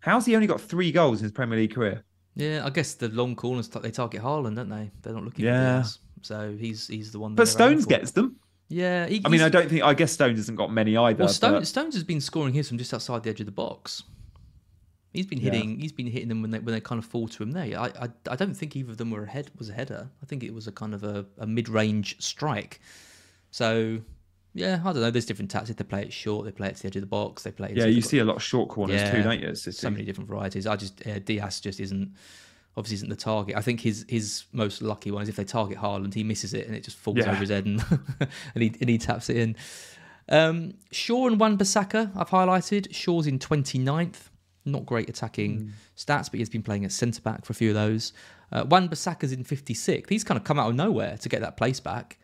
how's 0.00 0.26
he 0.26 0.36
only 0.36 0.46
got 0.46 0.60
three 0.60 0.92
goals 0.92 1.18
in 1.18 1.24
his 1.24 1.32
Premier 1.32 1.58
League 1.58 1.74
career? 1.74 2.04
Yeah, 2.34 2.62
I 2.64 2.70
guess 2.70 2.94
the 2.94 3.08
long 3.08 3.36
corners 3.36 3.68
they 3.68 3.90
target 3.90 4.22
Haaland, 4.22 4.56
don't 4.56 4.68
they? 4.68 4.90
They're 5.02 5.12
not 5.12 5.24
looking. 5.24 5.44
Yeah. 5.44 5.84
So 6.22 6.56
he's 6.58 6.86
he's 6.88 7.12
the 7.12 7.18
one. 7.18 7.34
But 7.34 7.48
Stones 7.48 7.84
gets 7.84 8.12
them. 8.12 8.36
Yeah, 8.68 9.06
he, 9.06 9.20
I 9.24 9.28
mean, 9.28 9.42
I 9.42 9.50
don't 9.50 9.68
think. 9.68 9.82
I 9.82 9.92
guess 9.92 10.12
Stones 10.12 10.38
hasn't 10.38 10.56
got 10.56 10.72
many 10.72 10.96
either. 10.96 11.24
Well, 11.24 11.28
Stones, 11.28 11.58
but... 11.58 11.66
Stones 11.66 11.94
has 11.94 12.04
been 12.04 12.20
scoring 12.20 12.54
his 12.54 12.68
from 12.68 12.78
just 12.78 12.94
outside 12.94 13.22
the 13.22 13.30
edge 13.30 13.40
of 13.40 13.46
the 13.46 13.52
box. 13.52 14.02
He's 15.12 15.26
been 15.26 15.40
hitting. 15.40 15.72
Yeah. 15.72 15.82
He's 15.82 15.92
been 15.92 16.06
hitting 16.06 16.28
them 16.28 16.40
when 16.40 16.52
they 16.52 16.58
when 16.58 16.74
they 16.74 16.80
kind 16.80 16.98
of 16.98 17.04
fall 17.04 17.28
to 17.28 17.42
him 17.42 17.50
there. 17.50 17.78
I, 17.78 17.88
I 18.00 18.08
I 18.30 18.36
don't 18.36 18.54
think 18.54 18.74
either 18.74 18.92
of 18.92 18.96
them 18.96 19.10
were 19.10 19.24
a 19.24 19.28
head 19.28 19.50
was 19.58 19.68
a 19.68 19.74
header. 19.74 20.08
I 20.22 20.26
think 20.26 20.42
it 20.42 20.54
was 20.54 20.66
a 20.66 20.72
kind 20.72 20.94
of 20.94 21.04
a, 21.04 21.26
a 21.38 21.46
mid 21.46 21.68
range 21.68 22.16
strike. 22.18 22.80
So 23.50 24.00
yeah, 24.54 24.80
I 24.84 24.92
don't 24.92 25.00
know. 25.00 25.10
There's 25.10 25.26
different 25.26 25.50
tactics. 25.50 25.76
They 25.76 25.84
play 25.84 26.02
it 26.02 26.12
short. 26.12 26.44
They 26.44 26.52
play 26.52 26.68
it 26.68 26.76
to 26.76 26.82
the 26.82 26.88
edge 26.88 26.96
of 26.96 27.02
the 27.02 27.06
box. 27.06 27.42
They 27.42 27.52
play 27.52 27.70
it. 27.70 27.76
Yeah, 27.76 27.86
you 27.86 28.02
see 28.02 28.18
a 28.18 28.24
lot 28.24 28.36
of 28.36 28.42
short 28.42 28.68
corners 28.68 29.00
yeah, 29.00 29.10
too, 29.10 29.22
don't 29.22 29.40
you? 29.40 29.54
So 29.54 29.90
many 29.90 30.04
different 30.04 30.28
varieties. 30.28 30.66
I 30.66 30.76
just 30.76 31.06
uh, 31.06 31.18
Dias 31.20 31.60
just 31.60 31.80
isn't 31.80 32.14
obviously 32.76 32.96
isn't 32.96 33.08
the 33.08 33.16
target. 33.16 33.56
I 33.56 33.60
think 33.60 33.80
his 33.80 34.04
his 34.08 34.44
most 34.52 34.82
lucky 34.82 35.10
one 35.10 35.22
is 35.22 35.28
if 35.28 35.36
they 35.36 35.44
target 35.44 35.78
Haaland, 35.78 36.14
he 36.14 36.24
misses 36.24 36.54
it 36.54 36.66
and 36.66 36.76
it 36.76 36.84
just 36.84 36.96
falls 36.96 37.18
yeah. 37.18 37.30
over 37.30 37.36
his 37.36 37.50
head 37.50 37.66
and 37.66 37.84
and, 38.20 38.62
he, 38.62 38.74
and 38.80 38.90
he 38.90 38.98
taps 38.98 39.30
it 39.30 39.36
in. 39.36 39.56
Um, 40.28 40.74
Shaw 40.90 41.26
and 41.26 41.40
Wan 41.40 41.58
Bissaka, 41.58 42.10
I've 42.16 42.30
highlighted. 42.30 42.94
Shaw's 42.94 43.26
in 43.26 43.38
29th. 43.38 44.28
Not 44.64 44.86
great 44.86 45.08
attacking 45.08 45.58
mm. 45.58 45.70
stats, 45.96 46.30
but 46.30 46.38
he's 46.38 46.48
been 46.48 46.62
playing 46.62 46.84
at 46.84 46.92
centre 46.92 47.20
back 47.20 47.44
for 47.44 47.52
a 47.52 47.56
few 47.56 47.70
of 47.70 47.74
those. 47.74 48.12
Uh, 48.52 48.64
Wan 48.68 48.88
Bissaka's 48.88 49.32
in 49.32 49.44
56th. 49.44 50.08
He's 50.08 50.22
kind 50.22 50.38
of 50.38 50.44
come 50.44 50.58
out 50.58 50.70
of 50.70 50.76
nowhere 50.76 51.16
to 51.16 51.28
get 51.28 51.40
that 51.40 51.56
place 51.56 51.80
back. 51.80 52.18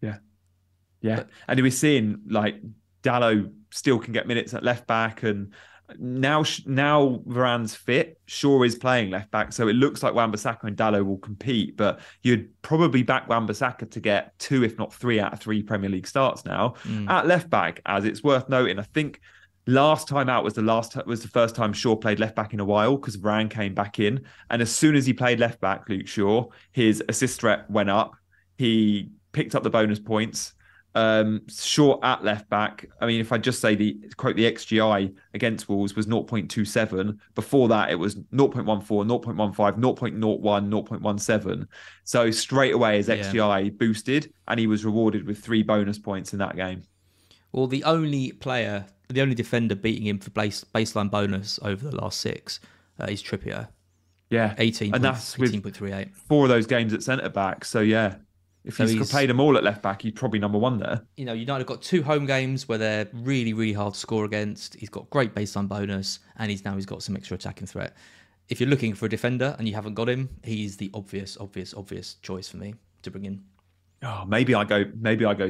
Yeah. 0.00 0.16
Yeah. 1.02 1.16
But, 1.16 1.28
and 1.48 1.60
we're 1.60 1.70
seeing 1.70 2.20
like 2.28 2.56
Dalot 3.02 3.52
still 3.70 3.98
can 3.98 4.12
get 4.12 4.26
minutes 4.26 4.54
at 4.54 4.62
left 4.62 4.86
back 4.86 5.22
and 5.22 5.52
now 5.98 6.44
now 6.66 7.20
Varane's 7.26 7.74
fit. 7.74 8.18
Shaw 8.26 8.62
is 8.62 8.74
playing 8.74 9.10
left 9.10 9.30
back, 9.30 9.52
so 9.52 9.68
it 9.68 9.74
looks 9.74 10.02
like 10.02 10.14
Wan-Bissaka 10.14 10.64
and 10.64 10.76
Dalot 10.76 11.04
will 11.04 11.18
compete. 11.18 11.76
But 11.76 12.00
you'd 12.22 12.50
probably 12.62 13.02
back 13.02 13.28
Wan-Bissaka 13.28 13.90
to 13.90 14.00
get 14.00 14.38
two, 14.38 14.64
if 14.64 14.78
not 14.78 14.92
three, 14.92 15.20
out 15.20 15.32
of 15.32 15.40
three 15.40 15.62
Premier 15.62 15.90
League 15.90 16.06
starts 16.06 16.44
now 16.44 16.74
mm. 16.84 17.08
at 17.10 17.26
left 17.26 17.50
back. 17.50 17.80
As 17.86 18.04
it's 18.04 18.22
worth 18.22 18.48
noting, 18.48 18.78
I 18.78 18.82
think 18.82 19.20
last 19.66 20.08
time 20.08 20.28
out 20.28 20.44
was 20.44 20.54
the 20.54 20.62
last 20.62 20.96
was 21.06 21.22
the 21.22 21.28
first 21.28 21.54
time 21.54 21.72
Shaw 21.72 21.96
played 21.96 22.18
left 22.18 22.34
back 22.36 22.52
in 22.52 22.60
a 22.60 22.64
while 22.64 22.96
because 22.96 23.16
Varane 23.16 23.50
came 23.50 23.74
back 23.74 23.98
in, 23.98 24.24
and 24.50 24.62
as 24.62 24.72
soon 24.72 24.94
as 24.94 25.06
he 25.06 25.12
played 25.12 25.40
left 25.40 25.60
back, 25.60 25.88
Luke 25.88 26.06
Shaw, 26.06 26.46
his 26.72 27.02
assist 27.08 27.40
threat 27.40 27.68
went 27.70 27.90
up. 27.90 28.12
He 28.56 29.10
picked 29.32 29.54
up 29.54 29.62
the 29.62 29.70
bonus 29.70 29.98
points. 29.98 30.54
Um, 30.94 31.42
short 31.48 32.00
at 32.02 32.22
left 32.22 32.50
back. 32.50 32.86
I 33.00 33.06
mean, 33.06 33.20
if 33.20 33.32
I 33.32 33.38
just 33.38 33.60
say 33.60 33.74
the 33.74 33.98
quote 34.16 34.36
the 34.36 34.50
XGI 34.50 35.14
against 35.32 35.68
Wolves 35.68 35.96
was 35.96 36.06
0.27. 36.06 37.18
Before 37.34 37.68
that, 37.68 37.90
it 37.90 37.94
was 37.94 38.16
0.14, 38.16 38.74
0.15, 38.76 39.54
0.01, 39.54 40.18
0.17. 40.20 41.66
So 42.04 42.30
straight 42.30 42.74
away, 42.74 42.98
his 42.98 43.08
XGI 43.08 43.64
yeah. 43.64 43.70
boosted, 43.70 44.32
and 44.48 44.60
he 44.60 44.66
was 44.66 44.84
rewarded 44.84 45.26
with 45.26 45.38
three 45.38 45.62
bonus 45.62 45.98
points 45.98 46.34
in 46.34 46.38
that 46.40 46.56
game. 46.56 46.82
Well, 47.52 47.66
the 47.66 47.84
only 47.84 48.32
player, 48.32 48.86
the 49.08 49.22
only 49.22 49.34
defender 49.34 49.74
beating 49.74 50.06
him 50.06 50.18
for 50.18 50.30
base, 50.30 50.64
baseline 50.74 51.10
bonus 51.10 51.58
over 51.62 51.88
the 51.88 51.96
last 51.96 52.20
six 52.20 52.60
uh, 53.00 53.06
is 53.06 53.22
Trippier. 53.22 53.68
Yeah, 54.30 54.54
18. 54.56 54.94
And 54.94 55.04
that's 55.04 55.36
18.38. 55.36 56.14
Four 56.14 56.44
of 56.44 56.48
those 56.48 56.66
games 56.66 56.94
at 56.94 57.02
centre 57.02 57.28
back. 57.28 57.66
So 57.66 57.80
yeah, 57.80 58.16
if 58.64 58.76
so 58.76 58.86
he's, 58.86 59.10
played 59.10 59.28
them 59.28 59.40
all 59.40 59.56
at 59.56 59.64
left 59.64 59.82
back, 59.82 60.02
he's 60.02 60.12
probably 60.12 60.38
number 60.38 60.58
one 60.58 60.78
there. 60.78 61.02
You 61.16 61.24
know, 61.24 61.32
United 61.32 61.60
have 61.60 61.66
got 61.66 61.82
two 61.82 62.02
home 62.02 62.26
games 62.26 62.68
where 62.68 62.78
they're 62.78 63.08
really, 63.12 63.52
really 63.52 63.72
hard 63.72 63.94
to 63.94 64.00
score 64.00 64.24
against. 64.24 64.74
He's 64.74 64.88
got 64.88 65.10
great 65.10 65.34
baseline 65.34 65.68
bonus, 65.68 66.20
and 66.36 66.50
he's 66.50 66.64
now 66.64 66.74
he's 66.74 66.86
got 66.86 67.02
some 67.02 67.16
extra 67.16 67.34
attacking 67.34 67.66
threat. 67.66 67.96
If 68.48 68.60
you're 68.60 68.68
looking 68.68 68.94
for 68.94 69.06
a 69.06 69.08
defender 69.08 69.56
and 69.58 69.66
you 69.66 69.74
haven't 69.74 69.94
got 69.94 70.08
him, 70.08 70.28
he's 70.44 70.76
the 70.76 70.90
obvious, 70.94 71.36
obvious, 71.40 71.74
obvious 71.74 72.14
choice 72.14 72.48
for 72.48 72.58
me 72.58 72.74
to 73.02 73.10
bring 73.10 73.24
in. 73.24 73.42
Oh, 74.02 74.24
maybe 74.26 74.54
I 74.54 74.64
go. 74.64 74.84
Maybe 74.94 75.24
I 75.24 75.34
go 75.34 75.48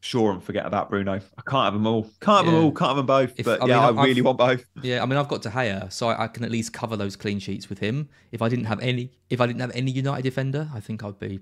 Sure, 0.00 0.30
and 0.30 0.42
forget 0.42 0.64
about 0.66 0.88
Bruno. 0.88 1.14
I 1.14 1.42
can't 1.50 1.64
have 1.64 1.72
them 1.72 1.86
all. 1.86 2.02
Can't 2.20 2.44
have 2.44 2.46
yeah. 2.46 2.52
them 2.52 2.64
all. 2.64 2.72
Can't 2.72 2.88
have 2.90 2.96
them 2.96 3.06
both. 3.06 3.32
If, 3.38 3.44
but 3.44 3.62
I 3.62 3.66
yeah, 3.66 3.90
mean, 3.90 3.98
I 3.98 4.02
really 4.04 4.20
I've, 4.20 4.24
want 4.24 4.38
both. 4.38 4.64
Yeah, 4.82 5.02
I 5.02 5.06
mean, 5.06 5.18
I've 5.18 5.26
got 5.26 5.42
De 5.42 5.48
Gea, 5.48 5.92
so 5.92 6.08
I, 6.08 6.24
I, 6.24 6.28
can 6.28 6.44
at 6.44 6.50
least 6.50 6.72
cover 6.72 6.96
those 6.96 7.16
clean 7.16 7.40
sheets 7.40 7.68
with 7.68 7.80
him. 7.80 8.08
If 8.30 8.40
I 8.40 8.48
didn't 8.48 8.66
have 8.66 8.78
any, 8.80 9.10
if 9.30 9.40
I 9.40 9.46
didn't 9.46 9.62
have 9.62 9.72
any 9.74 9.90
United 9.90 10.22
defender, 10.22 10.68
I 10.72 10.78
think 10.78 11.02
I'd 11.02 11.18
be 11.18 11.40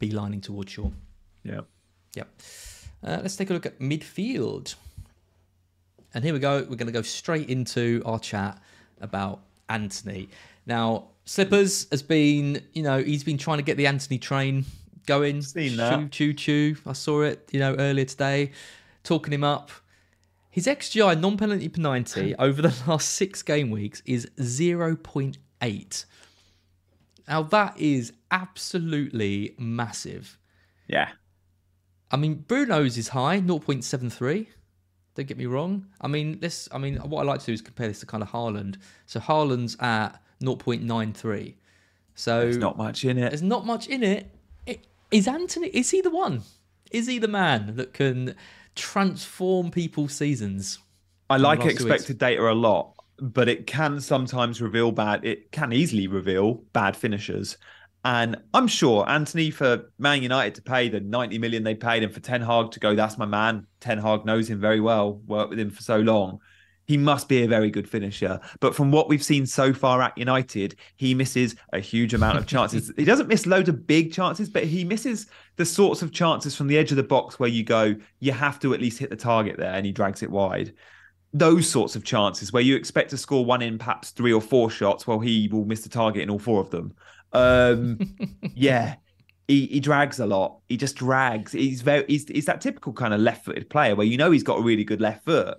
beelining 0.00 0.42
towards 0.42 0.72
Shaw. 0.72 0.90
Yeah. 1.44 1.60
Yep. 2.14 2.28
Uh, 3.04 3.18
let's 3.22 3.36
take 3.36 3.50
a 3.50 3.52
look 3.52 3.66
at 3.66 3.78
midfield. 3.78 4.74
And 6.12 6.24
here 6.24 6.32
we 6.32 6.40
go. 6.40 6.58
We're 6.58 6.76
going 6.76 6.86
to 6.86 6.92
go 6.92 7.02
straight 7.02 7.48
into 7.48 8.02
our 8.04 8.18
chat 8.18 8.60
about 9.00 9.40
Antony. 9.68 10.28
Now, 10.66 11.08
Slippers 11.24 11.86
has 11.90 12.02
been, 12.02 12.62
you 12.72 12.82
know, 12.82 13.02
he's 13.02 13.22
been 13.24 13.38
trying 13.38 13.58
to 13.58 13.62
get 13.62 13.76
the 13.76 13.86
Antony 13.86 14.18
train 14.18 14.64
going. 15.06 15.42
Seen 15.42 15.76
that. 15.76 16.10
Choo, 16.12 16.32
choo, 16.32 16.32
choo. 16.34 16.76
I 16.86 16.92
saw 16.92 17.22
it, 17.22 17.48
you 17.52 17.60
know, 17.60 17.76
earlier 17.76 18.04
today, 18.04 18.52
talking 19.04 19.32
him 19.32 19.44
up. 19.44 19.70
His 20.50 20.66
XGI 20.66 21.18
non 21.20 21.36
penalty 21.36 21.68
per 21.68 21.80
90 21.80 22.34
over 22.36 22.60
the 22.60 22.74
last 22.86 23.10
six 23.10 23.42
game 23.42 23.70
weeks 23.70 24.02
is 24.04 24.26
0.8. 24.38 26.04
Now, 27.30 27.42
that 27.44 27.78
is 27.78 28.12
absolutely 28.32 29.54
massive. 29.56 30.36
Yeah. 30.88 31.10
I 32.10 32.16
mean, 32.16 32.44
Bruno's 32.46 32.98
is 32.98 33.08
high, 33.08 33.40
0.73. 33.40 34.48
Don't 35.14 35.28
get 35.28 35.38
me 35.38 35.46
wrong. 35.46 35.86
I 36.00 36.08
mean, 36.08 36.40
this. 36.40 36.68
I 36.72 36.78
mean, 36.78 36.96
what 36.96 37.20
I 37.20 37.24
like 37.24 37.38
to 37.40 37.46
do 37.46 37.52
is 37.52 37.62
compare 37.62 37.86
this 37.86 38.00
to 38.00 38.06
kind 38.06 38.22
of 38.22 38.30
Haaland. 38.30 38.78
So 39.06 39.20
Haaland's 39.20 39.76
at 39.78 40.20
0.93. 40.42 41.54
So 42.16 42.40
there's 42.40 42.56
not 42.56 42.76
much 42.76 43.04
in 43.04 43.16
it. 43.16 43.30
There's 43.30 43.42
not 43.42 43.64
much 43.64 43.86
in 43.86 44.02
it. 44.02 44.28
it. 44.66 44.86
Is 45.12 45.28
Antony? 45.28 45.68
Is 45.68 45.90
he 45.90 46.00
the 46.00 46.10
one? 46.10 46.42
Is 46.90 47.06
he 47.06 47.20
the 47.20 47.28
man 47.28 47.76
that 47.76 47.94
can 47.94 48.34
transform 48.74 49.70
people's 49.70 50.14
seasons? 50.14 50.80
I 51.28 51.36
like 51.36 51.64
expected 51.64 52.18
data 52.18 52.50
a 52.50 52.54
lot, 52.54 52.94
but 53.20 53.48
it 53.48 53.66
can 53.66 54.00
sometimes 54.00 54.60
reveal 54.60 54.92
bad. 54.92 55.24
It 55.24 55.52
can 55.52 55.72
easily 55.72 56.06
reveal 56.06 56.54
bad 56.72 56.96
finishers. 56.96 57.56
And 58.04 58.36
I'm 58.54 58.66
sure 58.66 59.06
Antony 59.08 59.50
for 59.50 59.92
Man 59.98 60.22
United 60.22 60.54
to 60.54 60.62
pay 60.62 60.88
the 60.88 61.00
90 61.00 61.38
million 61.38 61.62
they 61.62 61.74
paid 61.74 62.02
and 62.02 62.12
for 62.12 62.20
Ten 62.20 62.40
Hag 62.40 62.70
to 62.70 62.80
go, 62.80 62.94
that's 62.94 63.18
my 63.18 63.26
man. 63.26 63.66
Ten 63.80 63.98
Hag 63.98 64.24
knows 64.24 64.48
him 64.48 64.58
very 64.58 64.80
well, 64.80 65.20
worked 65.26 65.50
with 65.50 65.60
him 65.60 65.70
for 65.70 65.82
so 65.82 65.98
long. 65.98 66.38
He 66.86 66.96
must 66.96 67.28
be 67.28 67.44
a 67.44 67.48
very 67.48 67.70
good 67.70 67.88
finisher. 67.88 68.40
But 68.58 68.74
from 68.74 68.90
what 68.90 69.08
we've 69.08 69.22
seen 69.22 69.46
so 69.46 69.72
far 69.72 70.00
at 70.02 70.16
United, 70.16 70.76
he 70.96 71.14
misses 71.14 71.54
a 71.72 71.78
huge 71.78 72.14
amount 72.14 72.38
of 72.38 72.46
chances. 72.46 72.90
he 72.96 73.04
doesn't 73.04 73.28
miss 73.28 73.46
loads 73.46 73.68
of 73.68 73.86
big 73.86 74.12
chances, 74.12 74.48
but 74.48 74.64
he 74.64 74.82
misses 74.82 75.26
the 75.56 75.66
sorts 75.66 76.00
of 76.02 76.10
chances 76.10 76.56
from 76.56 76.68
the 76.68 76.78
edge 76.78 76.90
of 76.90 76.96
the 76.96 77.02
box 77.02 77.38
where 77.38 77.50
you 77.50 77.62
go, 77.62 77.94
you 78.18 78.32
have 78.32 78.58
to 78.60 78.72
at 78.72 78.80
least 78.80 78.98
hit 78.98 79.10
the 79.10 79.16
target 79.16 79.56
there, 79.58 79.74
and 79.74 79.84
he 79.84 79.92
drags 79.92 80.22
it 80.22 80.30
wide 80.30 80.72
those 81.32 81.68
sorts 81.68 81.94
of 81.94 82.04
chances 82.04 82.52
where 82.52 82.62
you 82.62 82.76
expect 82.76 83.10
to 83.10 83.16
score 83.16 83.44
one 83.44 83.62
in 83.62 83.78
perhaps 83.78 84.10
three 84.10 84.32
or 84.32 84.40
four 84.40 84.70
shots, 84.70 85.06
well, 85.06 85.20
he 85.20 85.48
will 85.48 85.64
miss 85.64 85.82
the 85.82 85.88
target 85.88 86.22
in 86.22 86.30
all 86.30 86.38
four 86.38 86.60
of 86.60 86.70
them. 86.70 86.92
Um, 87.32 88.16
yeah, 88.54 88.96
he, 89.46 89.66
he 89.66 89.80
drags 89.80 90.18
a 90.18 90.26
lot. 90.26 90.58
He 90.68 90.76
just 90.76 90.96
drags. 90.96 91.52
He's 91.52 91.82
very 91.82 92.04
he's, 92.08 92.28
he's 92.28 92.46
that 92.46 92.60
typical 92.60 92.92
kind 92.92 93.14
of 93.14 93.20
left-footed 93.20 93.70
player 93.70 93.94
where 93.94 94.06
you 94.06 94.16
know 94.16 94.30
he's 94.30 94.42
got 94.42 94.58
a 94.58 94.62
really 94.62 94.84
good 94.84 95.00
left 95.00 95.24
foot 95.24 95.58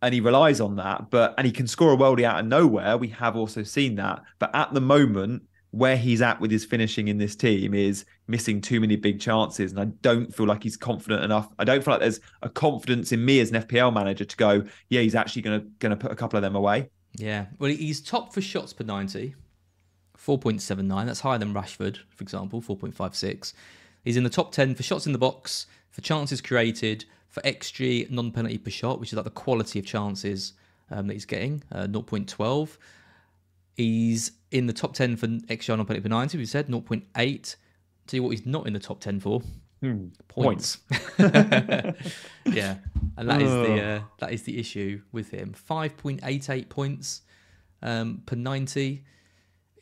and 0.00 0.12
he 0.12 0.20
relies 0.20 0.60
on 0.60 0.76
that. 0.76 1.10
But 1.10 1.34
and 1.38 1.46
he 1.46 1.52
can 1.52 1.68
score 1.68 1.92
a 1.92 1.96
worldie 1.96 2.24
out 2.24 2.40
of 2.40 2.46
nowhere. 2.46 2.98
We 2.98 3.08
have 3.08 3.36
also 3.36 3.62
seen 3.62 3.94
that. 3.96 4.22
But 4.40 4.54
at 4.54 4.74
the 4.74 4.80
moment, 4.80 5.44
where 5.72 5.96
he's 5.96 6.20
at 6.20 6.38
with 6.38 6.50
his 6.50 6.64
finishing 6.64 7.08
in 7.08 7.16
this 7.16 7.34
team 7.34 7.72
is 7.72 8.04
missing 8.28 8.60
too 8.60 8.78
many 8.78 8.94
big 8.94 9.18
chances. 9.18 9.72
And 9.72 9.80
I 9.80 9.86
don't 10.02 10.32
feel 10.32 10.46
like 10.46 10.62
he's 10.62 10.76
confident 10.76 11.24
enough. 11.24 11.48
I 11.58 11.64
don't 11.64 11.82
feel 11.82 11.94
like 11.94 12.00
there's 12.00 12.20
a 12.42 12.48
confidence 12.50 13.10
in 13.10 13.24
me 13.24 13.40
as 13.40 13.50
an 13.50 13.62
FPL 13.62 13.92
manager 13.92 14.24
to 14.24 14.36
go, 14.36 14.64
yeah, 14.90 15.00
he's 15.00 15.14
actually 15.14 15.42
gonna 15.42 15.64
gonna 15.78 15.96
put 15.96 16.12
a 16.12 16.14
couple 16.14 16.36
of 16.36 16.42
them 16.42 16.54
away. 16.54 16.90
Yeah. 17.14 17.46
Well, 17.58 17.70
he's 17.70 18.02
top 18.02 18.34
for 18.34 18.42
shots 18.42 18.72
per 18.74 18.84
90, 18.84 19.34
4.79. 20.18 21.06
That's 21.06 21.20
higher 21.20 21.38
than 21.38 21.54
Rashford, 21.54 21.98
for 22.10 22.22
example, 22.22 22.60
4.56. 22.60 23.54
He's 24.04 24.16
in 24.16 24.24
the 24.24 24.30
top 24.30 24.52
10 24.52 24.74
for 24.74 24.82
shots 24.82 25.06
in 25.06 25.12
the 25.12 25.18
box, 25.18 25.66
for 25.90 26.00
chances 26.02 26.40
created, 26.40 27.04
for 27.28 27.40
XG 27.42 28.10
non 28.10 28.30
penalty 28.30 28.58
per 28.58 28.70
shot, 28.70 29.00
which 29.00 29.10
is 29.10 29.16
like 29.16 29.24
the 29.24 29.30
quality 29.30 29.78
of 29.78 29.86
chances 29.86 30.52
um, 30.90 31.06
that 31.06 31.14
he's 31.14 31.24
getting, 31.24 31.62
uh, 31.72 31.86
0.12. 31.86 32.76
He's 33.76 34.32
in 34.50 34.66
the 34.66 34.72
top 34.72 34.92
10 34.94 35.16
for 35.16 35.26
XG 35.26 35.72
on 35.72 35.84
penalty 35.84 36.00
per 36.00 36.08
90, 36.08 36.38
we 36.38 36.46
said 36.46 36.68
0.8. 36.68 37.56
Tell 38.06 38.16
you 38.16 38.22
what, 38.22 38.30
he's 38.30 38.46
not 38.46 38.66
in 38.66 38.72
the 38.72 38.78
top 38.78 39.00
10 39.00 39.20
for 39.20 39.40
hmm. 39.80 40.08
points. 40.28 40.78
yeah, 41.18 42.76
and 43.16 43.28
that 43.28 43.40
is 43.40 43.50
the 43.50 43.82
uh, 43.82 44.00
that 44.18 44.32
is 44.32 44.42
the 44.42 44.58
issue 44.58 45.00
with 45.12 45.30
him. 45.30 45.54
5.88 45.68 46.68
points 46.68 47.22
um, 47.82 48.22
per 48.26 48.36
90. 48.36 49.04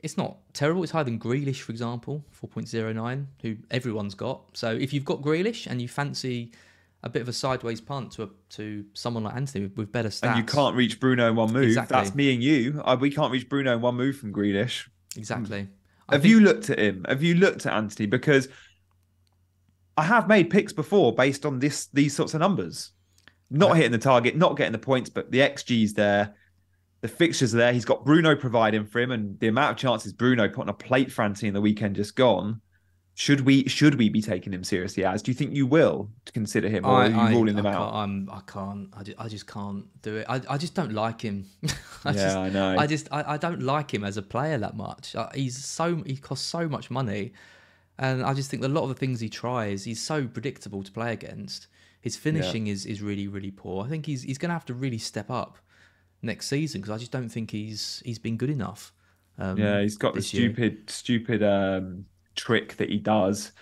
It's 0.03 0.16
not 0.16 0.38
terrible. 0.55 0.82
It's 0.82 0.93
higher 0.93 1.05
than 1.05 1.18
Grealish, 1.18 1.61
for 1.61 1.72
example, 1.72 2.24
4.09, 2.43 3.26
who 3.43 3.57
everyone's 3.70 4.14
got. 4.14 4.57
So 4.57 4.70
if 4.70 4.95
you've 4.95 5.05
got 5.05 5.20
Grealish 5.20 5.66
and 5.66 5.82
you 5.82 5.88
fancy 5.88 6.53
a 7.03 7.09
bit 7.09 7.22
of 7.22 7.28
a 7.28 7.32
sideways 7.32 7.80
punt 7.80 8.12
to 8.12 8.24
a, 8.24 8.28
to 8.51 8.84
someone 8.92 9.24
like 9.24 9.34
Antony 9.34 9.64
with, 9.64 9.76
with, 9.76 9.92
better 9.92 10.11
stats. 10.11 10.28
And 10.28 10.38
you 10.38 10.44
can't 10.44 10.76
reach 10.76 11.01
Bruno 11.01 11.28
in 11.28 11.36
one 11.36 11.53
move. 11.53 11.64
Exactly. 11.64 11.94
That's 11.94 12.14
me 12.14 12.34
and 12.34 12.42
you. 12.42 12.82
I, 12.84 12.94
we 12.94 13.11
can't 13.11 13.32
reach 13.32 13.48
Bruno 13.48 13.74
in 13.74 13.80
one 13.80 13.96
move 13.96 14.16
from 14.16 14.32
Grealish. 14.32 14.88
Exactly. 15.16 15.68
I 16.09 16.14
have 16.14 16.22
think... 16.22 16.30
you 16.30 16.40
looked 16.40 16.68
at 16.68 16.78
him? 16.78 17.07
Have 17.09 17.22
you 17.22 17.36
looked 17.36 17.64
at 17.66 17.72
Antony? 17.72 18.07
Because 18.07 18.48
I 19.96 20.03
have 20.03 20.28
made 20.28 20.51
picks 20.51 20.72
before 20.72 21.14
based 21.14 21.46
on 21.46 21.59
this 21.59 21.86
these 21.86 22.14
sorts 22.14 22.34
of 22.34 22.40
numbers. 22.40 22.92
Not 23.53 23.76
hitting 23.76 23.90
the 23.90 23.98
target, 23.98 24.36
not 24.36 24.57
getting 24.57 24.72
the 24.72 24.78
points, 24.78 25.11
but 25.11 25.32
the 25.32 25.38
XG's 25.38 25.94
there. 25.94 26.34
The 27.01 27.09
fixtures 27.09 27.53
are 27.55 27.59
there. 27.59 27.72
He's 27.72 27.84
got 27.84 28.05
Bruno 28.05 28.36
providing 28.36 28.84
for 28.84 29.01
him, 29.01 29.11
and 29.11 29.40
the 29.40 29.48
amount 29.48 29.72
of 29.72 29.76
chances 29.76 30.12
Bruno 30.12 30.48
put 30.48 30.62
on 30.62 30.68
a 30.68 30.74
plate 30.74 31.11
for 31.11 31.22
Antony 31.22 31.48
in 31.48 31.55
the 31.55 31.61
weekend 31.61 31.96
just 31.96 32.14
gone 32.14 32.61
should 33.14 33.42
we 33.42 33.68
should 33.68 33.96
we 33.96 34.08
be 34.08 34.22
taking 34.22 34.52
him 34.52 34.64
seriously 34.64 35.04
as? 35.04 35.22
Do 35.22 35.30
you 35.30 35.34
think 35.34 35.54
you 35.54 35.66
will 35.66 36.08
consider 36.32 36.68
him, 36.68 36.86
or 36.86 36.92
I, 36.92 37.06
are 37.06 37.11
you 37.11 37.20
I, 37.20 37.30
ruling 37.32 37.56
them 37.56 37.66
I 37.66 37.74
out? 37.74 37.92
I'm, 37.92 38.30
I 38.30 38.40
can't. 38.46 38.88
I 38.96 39.02
just, 39.02 39.20
I 39.20 39.28
just 39.28 39.46
can't 39.46 39.84
do 40.02 40.16
it. 40.16 40.26
I, 40.28 40.40
I 40.48 40.56
just 40.56 40.74
don't 40.74 40.92
like 40.92 41.20
him. 41.20 41.46
I 42.04 42.12
yeah, 42.12 42.12
just, 42.12 42.36
I 42.36 42.48
know. 42.48 42.76
I 42.78 42.86
just 42.86 43.08
I, 43.12 43.34
I 43.34 43.36
don't 43.36 43.62
like 43.62 43.92
him 43.92 44.04
as 44.04 44.16
a 44.16 44.22
player 44.22 44.56
that 44.58 44.76
much. 44.76 45.14
Uh, 45.14 45.28
he's 45.34 45.62
so 45.62 46.02
he 46.06 46.16
costs 46.16 46.46
so 46.46 46.68
much 46.68 46.90
money, 46.90 47.32
and 47.98 48.22
I 48.22 48.32
just 48.32 48.50
think 48.50 48.64
a 48.64 48.68
lot 48.68 48.84
of 48.84 48.88
the 48.88 48.94
things 48.94 49.20
he 49.20 49.28
tries, 49.28 49.84
he's 49.84 50.00
so 50.00 50.26
predictable 50.26 50.82
to 50.82 50.90
play 50.90 51.12
against. 51.12 51.66
His 52.00 52.16
finishing 52.16 52.66
yeah. 52.66 52.72
is 52.72 52.86
is 52.86 53.02
really 53.02 53.28
really 53.28 53.50
poor. 53.50 53.84
I 53.84 53.88
think 53.88 54.06
he's 54.06 54.22
he's 54.22 54.38
going 54.38 54.48
to 54.48 54.54
have 54.54 54.66
to 54.66 54.74
really 54.74 54.98
step 54.98 55.30
up 55.30 55.58
next 56.22 56.48
season 56.48 56.80
because 56.80 56.94
I 56.94 56.98
just 56.98 57.12
don't 57.12 57.28
think 57.28 57.50
he's 57.50 58.02
he's 58.04 58.18
been 58.18 58.36
good 58.36 58.50
enough. 58.50 58.92
Um, 59.38 59.58
yeah, 59.58 59.80
he's 59.80 59.96
got 59.96 60.14
the 60.14 60.22
stupid 60.22 60.72
year. 60.72 60.82
stupid 60.86 61.42
um, 61.42 62.04
trick 62.41 62.76
that 62.76 62.88
he 62.88 62.99
does, 62.99 63.53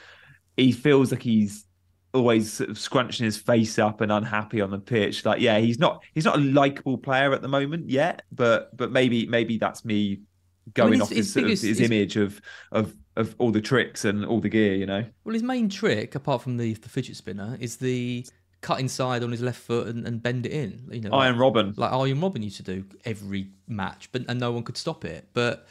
he 0.56 0.72
feels 0.72 1.12
like 1.12 1.22
he's 1.22 1.64
always 2.14 2.52
sort 2.52 2.70
of 2.70 2.78
scrunching 2.78 3.24
his 3.24 3.36
face 3.36 3.78
up 3.78 4.00
and 4.00 4.10
unhappy 4.10 4.60
on 4.60 4.70
the 4.70 4.78
pitch. 4.78 5.24
Like, 5.24 5.40
yeah, 5.40 5.58
he's 5.58 5.78
not 5.78 6.02
he's 6.14 6.24
not 6.24 6.36
a 6.36 6.40
likable 6.40 6.98
player 6.98 7.32
at 7.32 7.42
the 7.42 7.48
moment 7.48 7.90
yet, 7.90 8.22
but 8.32 8.76
but 8.76 8.90
maybe 8.90 9.26
maybe 9.26 9.58
that's 9.58 9.84
me 9.84 10.22
going 10.74 10.88
I 10.88 10.90
mean, 10.92 11.02
off 11.02 11.10
his, 11.10 11.32
sort 11.32 11.44
biggest, 11.44 11.62
of, 11.64 11.68
his, 11.68 11.78
his 11.78 11.90
image 11.90 12.16
of 12.16 12.40
of 12.72 12.94
of 13.16 13.34
all 13.38 13.50
the 13.50 13.60
tricks 13.60 14.04
and 14.04 14.24
all 14.24 14.40
the 14.40 14.48
gear, 14.48 14.74
you 14.74 14.86
know. 14.86 15.04
Well, 15.24 15.34
his 15.34 15.42
main 15.42 15.68
trick, 15.68 16.14
apart 16.14 16.42
from 16.42 16.56
the 16.56 16.74
the 16.74 16.88
fidget 16.88 17.16
spinner, 17.16 17.56
is 17.60 17.76
the 17.76 18.26
cut 18.60 18.80
inside 18.80 19.22
on 19.22 19.30
his 19.30 19.40
left 19.40 19.60
foot 19.60 19.86
and, 19.86 20.06
and 20.06 20.22
bend 20.22 20.46
it 20.46 20.52
in. 20.52 20.88
You 20.90 21.02
know, 21.02 21.10
Arjen 21.10 21.38
like, 21.38 21.54
Robben, 21.54 21.78
like 21.78 21.92
Arjen 21.92 22.20
Robben 22.20 22.42
used 22.42 22.56
to 22.56 22.62
do 22.62 22.84
every 23.04 23.50
match, 23.66 24.10
but 24.12 24.22
and 24.28 24.40
no 24.40 24.52
one 24.52 24.62
could 24.62 24.76
stop 24.76 25.04
it. 25.04 25.28
But 25.32 25.66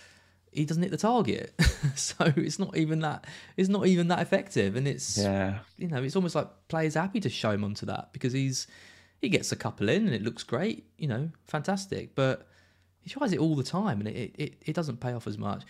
he 0.51 0.65
doesn't 0.65 0.83
hit 0.83 0.91
the 0.91 0.97
target. 0.97 1.53
so 1.95 2.15
it's 2.35 2.59
not 2.59 2.75
even 2.75 2.99
that 2.99 3.25
it's 3.55 3.69
not 3.69 3.85
even 3.87 4.07
that 4.09 4.19
effective. 4.19 4.75
And 4.75 4.87
it's 4.87 5.17
Yeah. 5.17 5.59
you 5.77 5.87
know, 5.87 6.01
it's 6.01 6.15
almost 6.15 6.35
like 6.35 6.47
players 6.67 6.95
happy 6.95 7.19
to 7.21 7.29
show 7.29 7.51
him 7.51 7.63
onto 7.63 7.85
that 7.85 8.13
because 8.13 8.33
he's 8.33 8.67
he 9.19 9.29
gets 9.29 9.51
a 9.51 9.55
couple 9.55 9.89
in 9.89 10.05
and 10.05 10.13
it 10.13 10.21
looks 10.21 10.43
great, 10.43 10.85
you 10.97 11.07
know, 11.07 11.29
fantastic. 11.45 12.15
But 12.15 12.47
he 13.01 13.09
tries 13.09 13.33
it 13.33 13.39
all 13.39 13.55
the 13.55 13.63
time 13.63 13.99
and 13.99 14.07
it 14.07 14.35
it, 14.37 14.55
it 14.65 14.73
doesn't 14.73 14.99
pay 14.99 15.13
off 15.13 15.27
as 15.27 15.37
much. 15.37 15.63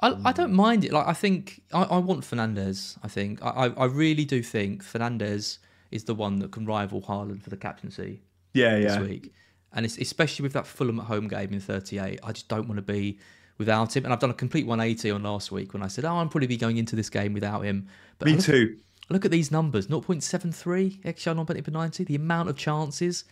I, 0.00 0.08
I 0.08 0.12
hmm. 0.12 0.30
don't 0.32 0.52
mind 0.52 0.84
it. 0.84 0.92
Like 0.92 1.06
I 1.06 1.12
think 1.12 1.62
I, 1.72 1.82
I 1.82 1.98
want 1.98 2.22
Fernandes. 2.22 2.98
I 3.02 3.08
think 3.08 3.42
I, 3.42 3.48
I 3.48 3.66
I 3.68 3.84
really 3.86 4.24
do 4.24 4.42
think 4.42 4.84
Fernandes 4.84 5.58
is 5.90 6.04
the 6.04 6.14
one 6.14 6.38
that 6.40 6.50
can 6.50 6.66
rival 6.66 7.02
Haaland 7.02 7.42
for 7.42 7.50
the 7.50 7.56
captaincy 7.56 8.22
Yeah, 8.54 8.78
this 8.78 8.94
yeah. 8.94 9.02
week. 9.02 9.32
And 9.74 9.86
it's 9.86 9.98
especially 9.98 10.42
with 10.42 10.54
that 10.54 10.66
Fulham 10.66 10.98
at 10.98 11.06
home 11.06 11.28
game 11.28 11.52
in 11.52 11.60
38, 11.60 12.20
I 12.22 12.32
just 12.32 12.48
don't 12.48 12.66
want 12.66 12.76
to 12.76 12.82
be 12.82 13.18
without 13.62 13.96
him. 13.96 14.04
And 14.04 14.12
I've 14.12 14.20
done 14.20 14.30
a 14.30 14.34
complete 14.34 14.66
180 14.66 15.10
on 15.12 15.22
last 15.22 15.50
week 15.50 15.72
when 15.72 15.82
I 15.82 15.88
said, 15.88 16.04
oh, 16.04 16.16
I'm 16.16 16.28
probably 16.28 16.46
be 16.48 16.56
going 16.56 16.76
into 16.76 16.94
this 16.96 17.08
game 17.08 17.32
without 17.32 17.62
him. 17.62 17.86
But 18.18 18.26
Me 18.26 18.34
look, 18.36 18.44
too. 18.44 18.76
Look 19.08 19.24
at 19.24 19.30
these 19.30 19.50
numbers 19.50 19.86
0.73 19.88 21.02
XG 21.02 21.26
non 21.36 21.46
penalty 21.46 21.62
per 21.62 21.70
90, 21.72 22.04
the 22.04 22.14
amount 22.14 22.48
of 22.48 22.56
chances 22.56 23.24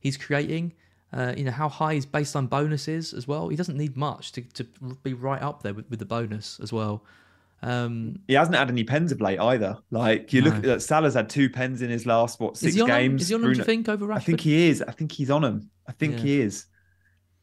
he's 0.00 0.16
creating. 0.16 0.72
Uh, 1.12 1.34
you 1.36 1.44
know 1.44 1.50
how 1.50 1.68
high 1.68 1.94
his 1.94 2.06
baseline 2.06 2.48
bonus 2.48 2.88
is 2.88 3.12
as 3.12 3.28
well. 3.28 3.48
He 3.48 3.56
doesn't 3.56 3.76
need 3.76 3.96
much 3.96 4.32
to, 4.32 4.40
to 4.54 4.64
be 5.02 5.12
right 5.12 5.42
up 5.42 5.62
there 5.62 5.74
with, 5.74 5.88
with 5.90 5.98
the 5.98 6.06
bonus 6.06 6.58
as 6.60 6.72
well. 6.72 7.04
Um, 7.62 8.18
He 8.26 8.34
hasn't 8.34 8.56
had 8.56 8.70
any 8.70 8.82
pens 8.82 9.12
of 9.12 9.20
late 9.20 9.38
either. 9.38 9.76
Like 9.90 10.32
you 10.32 10.42
look 10.42 10.64
at 10.64 10.82
Salah's 10.82 11.14
had 11.14 11.28
two 11.30 11.48
pens 11.48 11.80
in 11.82 11.90
his 11.90 12.06
last 12.06 12.40
what 12.40 12.56
six 12.56 12.74
is 12.74 12.80
on 12.80 12.88
him? 12.90 12.96
games. 12.96 13.22
Is 13.22 13.28
he 13.28 13.34
on 13.34 13.44
him, 13.44 13.52
do 13.52 13.58
you 13.58 13.64
think, 13.64 13.88
over 13.88 14.06
Rashford? 14.06 14.16
I 14.16 14.20
think 14.20 14.40
he 14.40 14.68
is. 14.68 14.82
I 14.82 14.90
think 14.92 15.12
he's 15.12 15.30
on 15.30 15.44
him. 15.44 15.70
I 15.86 15.92
think 15.92 16.14
Yeah. 16.14 16.22
he 16.22 16.40
is. 16.40 16.66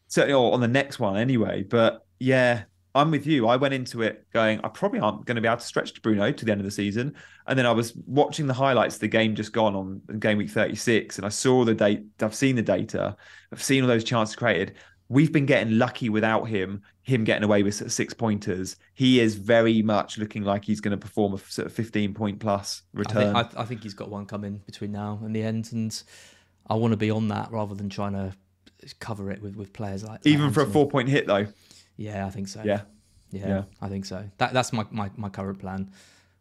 Certainly 0.08 0.34
or 0.34 0.54
on 0.54 0.62
the 0.62 0.68
next 0.68 1.00
one 1.00 1.16
anyway. 1.16 1.64
But 1.64 2.06
yeah, 2.20 2.64
I'm 2.96 3.12
with 3.12 3.28
you. 3.28 3.48
I 3.48 3.56
went 3.56 3.74
into 3.74 4.02
it 4.02 4.26
going, 4.32 4.60
I 4.64 4.68
probably 4.68 5.00
aren't 5.00 5.26
going 5.26 5.36
to 5.36 5.42
be 5.42 5.48
able 5.48 5.58
to 5.58 5.66
stretch 5.66 5.94
to 5.94 6.02
Bruno 6.02 6.32
to 6.32 6.46
the 6.46 6.52
end 6.52 6.60
of 6.60 6.66
the 6.66 6.72
season. 6.72 7.16
And 7.48 7.58
then 7.58 7.66
I 7.66 7.72
was 7.72 7.96
watching 8.08 8.48
the 8.48 8.54
highlights 8.54 8.96
of 8.96 9.02
the 9.02 9.08
game 9.08 9.36
just 9.36 9.54
gone 9.54 9.76
on 9.76 10.02
game 10.20 10.38
week 10.38 10.50
36, 10.50 11.18
and 11.18 11.26
I 11.26 11.30
saw 11.30 11.64
the 11.66 11.74
date. 11.74 12.04
I've 12.22 12.36
seen 12.36 12.56
the 12.56 12.62
data. 12.62 13.16
I've 13.52 13.64
seen 13.64 13.84
all 13.84 13.88
those 13.88 14.04
chances 14.04 14.36
created. 14.36 14.76
We've 15.08 15.32
been 15.32 15.46
getting 15.46 15.78
lucky 15.78 16.10
without 16.10 16.44
him. 16.48 16.82
Him 17.04 17.24
getting 17.24 17.44
away 17.44 17.64
with 17.64 17.92
six 17.92 18.14
pointers. 18.14 18.76
He 18.94 19.20
is 19.20 19.36
very 19.36 19.82
much 19.82 20.20
looking 20.20 20.44
like 20.44 20.64
he's 20.64 20.82
going 20.82 20.92
to 20.92 20.98
perform 20.98 21.34
a 21.34 21.38
sort 21.40 21.66
of 21.66 21.74
15 21.74 22.14
point 22.14 22.40
plus 22.40 22.84
I 22.96 23.00
return. 23.00 23.34
think, 23.34 23.58
I, 23.58 23.62
I 23.62 23.66
think 23.66 23.82
he's 23.82 23.96
got 23.96 24.10
one 24.10 24.26
coming 24.26 24.62
between 24.66 24.92
now 24.92 25.20
and 25.24 25.36
the 25.36 25.42
end, 25.42 25.70
and 25.72 26.02
I 26.68 26.76
want 26.76 26.92
to 26.92 26.98
be 26.98 27.10
on 27.10 27.28
that 27.30 27.52
rather 27.52 27.74
than 27.74 27.90
trying 27.90 28.14
to 28.14 28.34
cover 29.00 29.32
it 29.32 29.42
with, 29.42 29.56
with 29.56 29.74
players 29.74 30.04
like 30.04 30.22
Even 30.26 30.52
for 30.52 30.62
a 30.62 30.66
four 30.66 30.88
point 30.88 31.10
hit 31.10 31.28
though. 31.28 31.48
Yeah, 32.00 32.26
I 32.26 32.30
think 32.30 32.48
so. 32.48 32.62
Yeah. 32.64 32.82
yeah, 33.30 33.48
Yeah. 33.48 33.64
I 33.82 33.90
think 33.90 34.06
so. 34.06 34.24
That 34.38 34.54
that's 34.54 34.72
my, 34.72 34.86
my, 34.90 35.12
my 35.18 35.28
current 35.30 35.60
plan. 35.60 35.92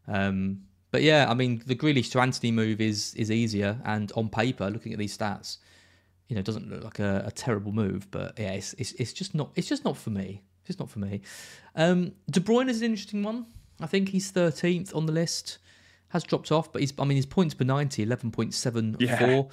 Um, 0.06 0.62
but 0.92 1.02
yeah, 1.02 1.26
I 1.28 1.34
mean, 1.34 1.62
the 1.66 1.74
Grealish 1.74 2.12
to 2.12 2.20
Antony 2.20 2.52
move 2.52 2.80
is 2.80 3.12
is 3.14 3.30
easier, 3.30 3.78
and 3.84 4.10
on 4.12 4.28
paper, 4.28 4.70
looking 4.70 4.92
at 4.92 4.98
these 4.98 5.16
stats, 5.18 5.58
you 6.28 6.34
know, 6.34 6.40
it 6.40 6.46
doesn't 6.46 6.70
look 6.70 6.84
like 6.84 6.98
a, 7.00 7.24
a 7.26 7.30
terrible 7.32 7.72
move. 7.72 8.08
But 8.10 8.38
yeah, 8.38 8.52
it's, 8.52 8.72
it's 8.74 8.92
it's 8.92 9.12
just 9.12 9.34
not 9.34 9.50
it's 9.56 9.68
just 9.68 9.84
not 9.84 9.96
for 9.96 10.10
me. 10.10 10.42
It's 10.60 10.68
just 10.68 10.78
not 10.78 10.88
for 10.88 11.00
me. 11.00 11.20
Um, 11.74 12.12
De 12.30 12.40
Bruyne 12.40 12.68
is 12.68 12.80
an 12.80 12.86
interesting 12.86 13.22
one. 13.22 13.46
I 13.80 13.86
think 13.86 14.10
he's 14.10 14.30
thirteenth 14.30 14.94
on 14.94 15.06
the 15.06 15.12
list. 15.12 15.58
Has 16.10 16.22
dropped 16.22 16.50
off, 16.52 16.72
but 16.72 16.80
he's 16.80 16.94
I 16.98 17.04
mean 17.04 17.16
his 17.16 17.26
points 17.26 17.52
per 17.52 17.64
90, 17.64 18.06
11.74. 18.06 19.50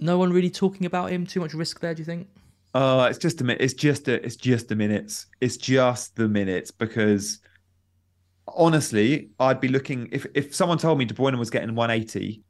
No 0.00 0.18
one 0.18 0.32
really 0.32 0.50
talking 0.50 0.84
about 0.84 1.10
him. 1.12 1.26
Too 1.26 1.38
much 1.38 1.54
risk 1.54 1.78
there, 1.78 1.94
do 1.94 2.00
you 2.00 2.04
think? 2.04 2.26
Oh, 2.74 3.04
it's 3.04 3.18
just 3.18 3.40
a 3.40 3.44
minute. 3.44 3.62
It's 3.62 3.74
just 3.74 4.08
a, 4.08 4.24
it's 4.24 4.36
just 4.36 4.68
the 4.68 4.74
minutes. 4.74 5.26
It's 5.40 5.56
just 5.56 6.16
the 6.16 6.28
minutes 6.28 6.70
because 6.72 7.40
honestly, 8.48 9.30
I'd 9.38 9.60
be 9.60 9.68
looking 9.68 10.08
if 10.12 10.26
if 10.34 10.54
someone 10.54 10.78
told 10.78 10.98
me 10.98 11.04
De 11.04 11.14
Bruyne 11.14 11.38
was 11.38 11.50
getting 11.50 11.74
180. 11.74 12.42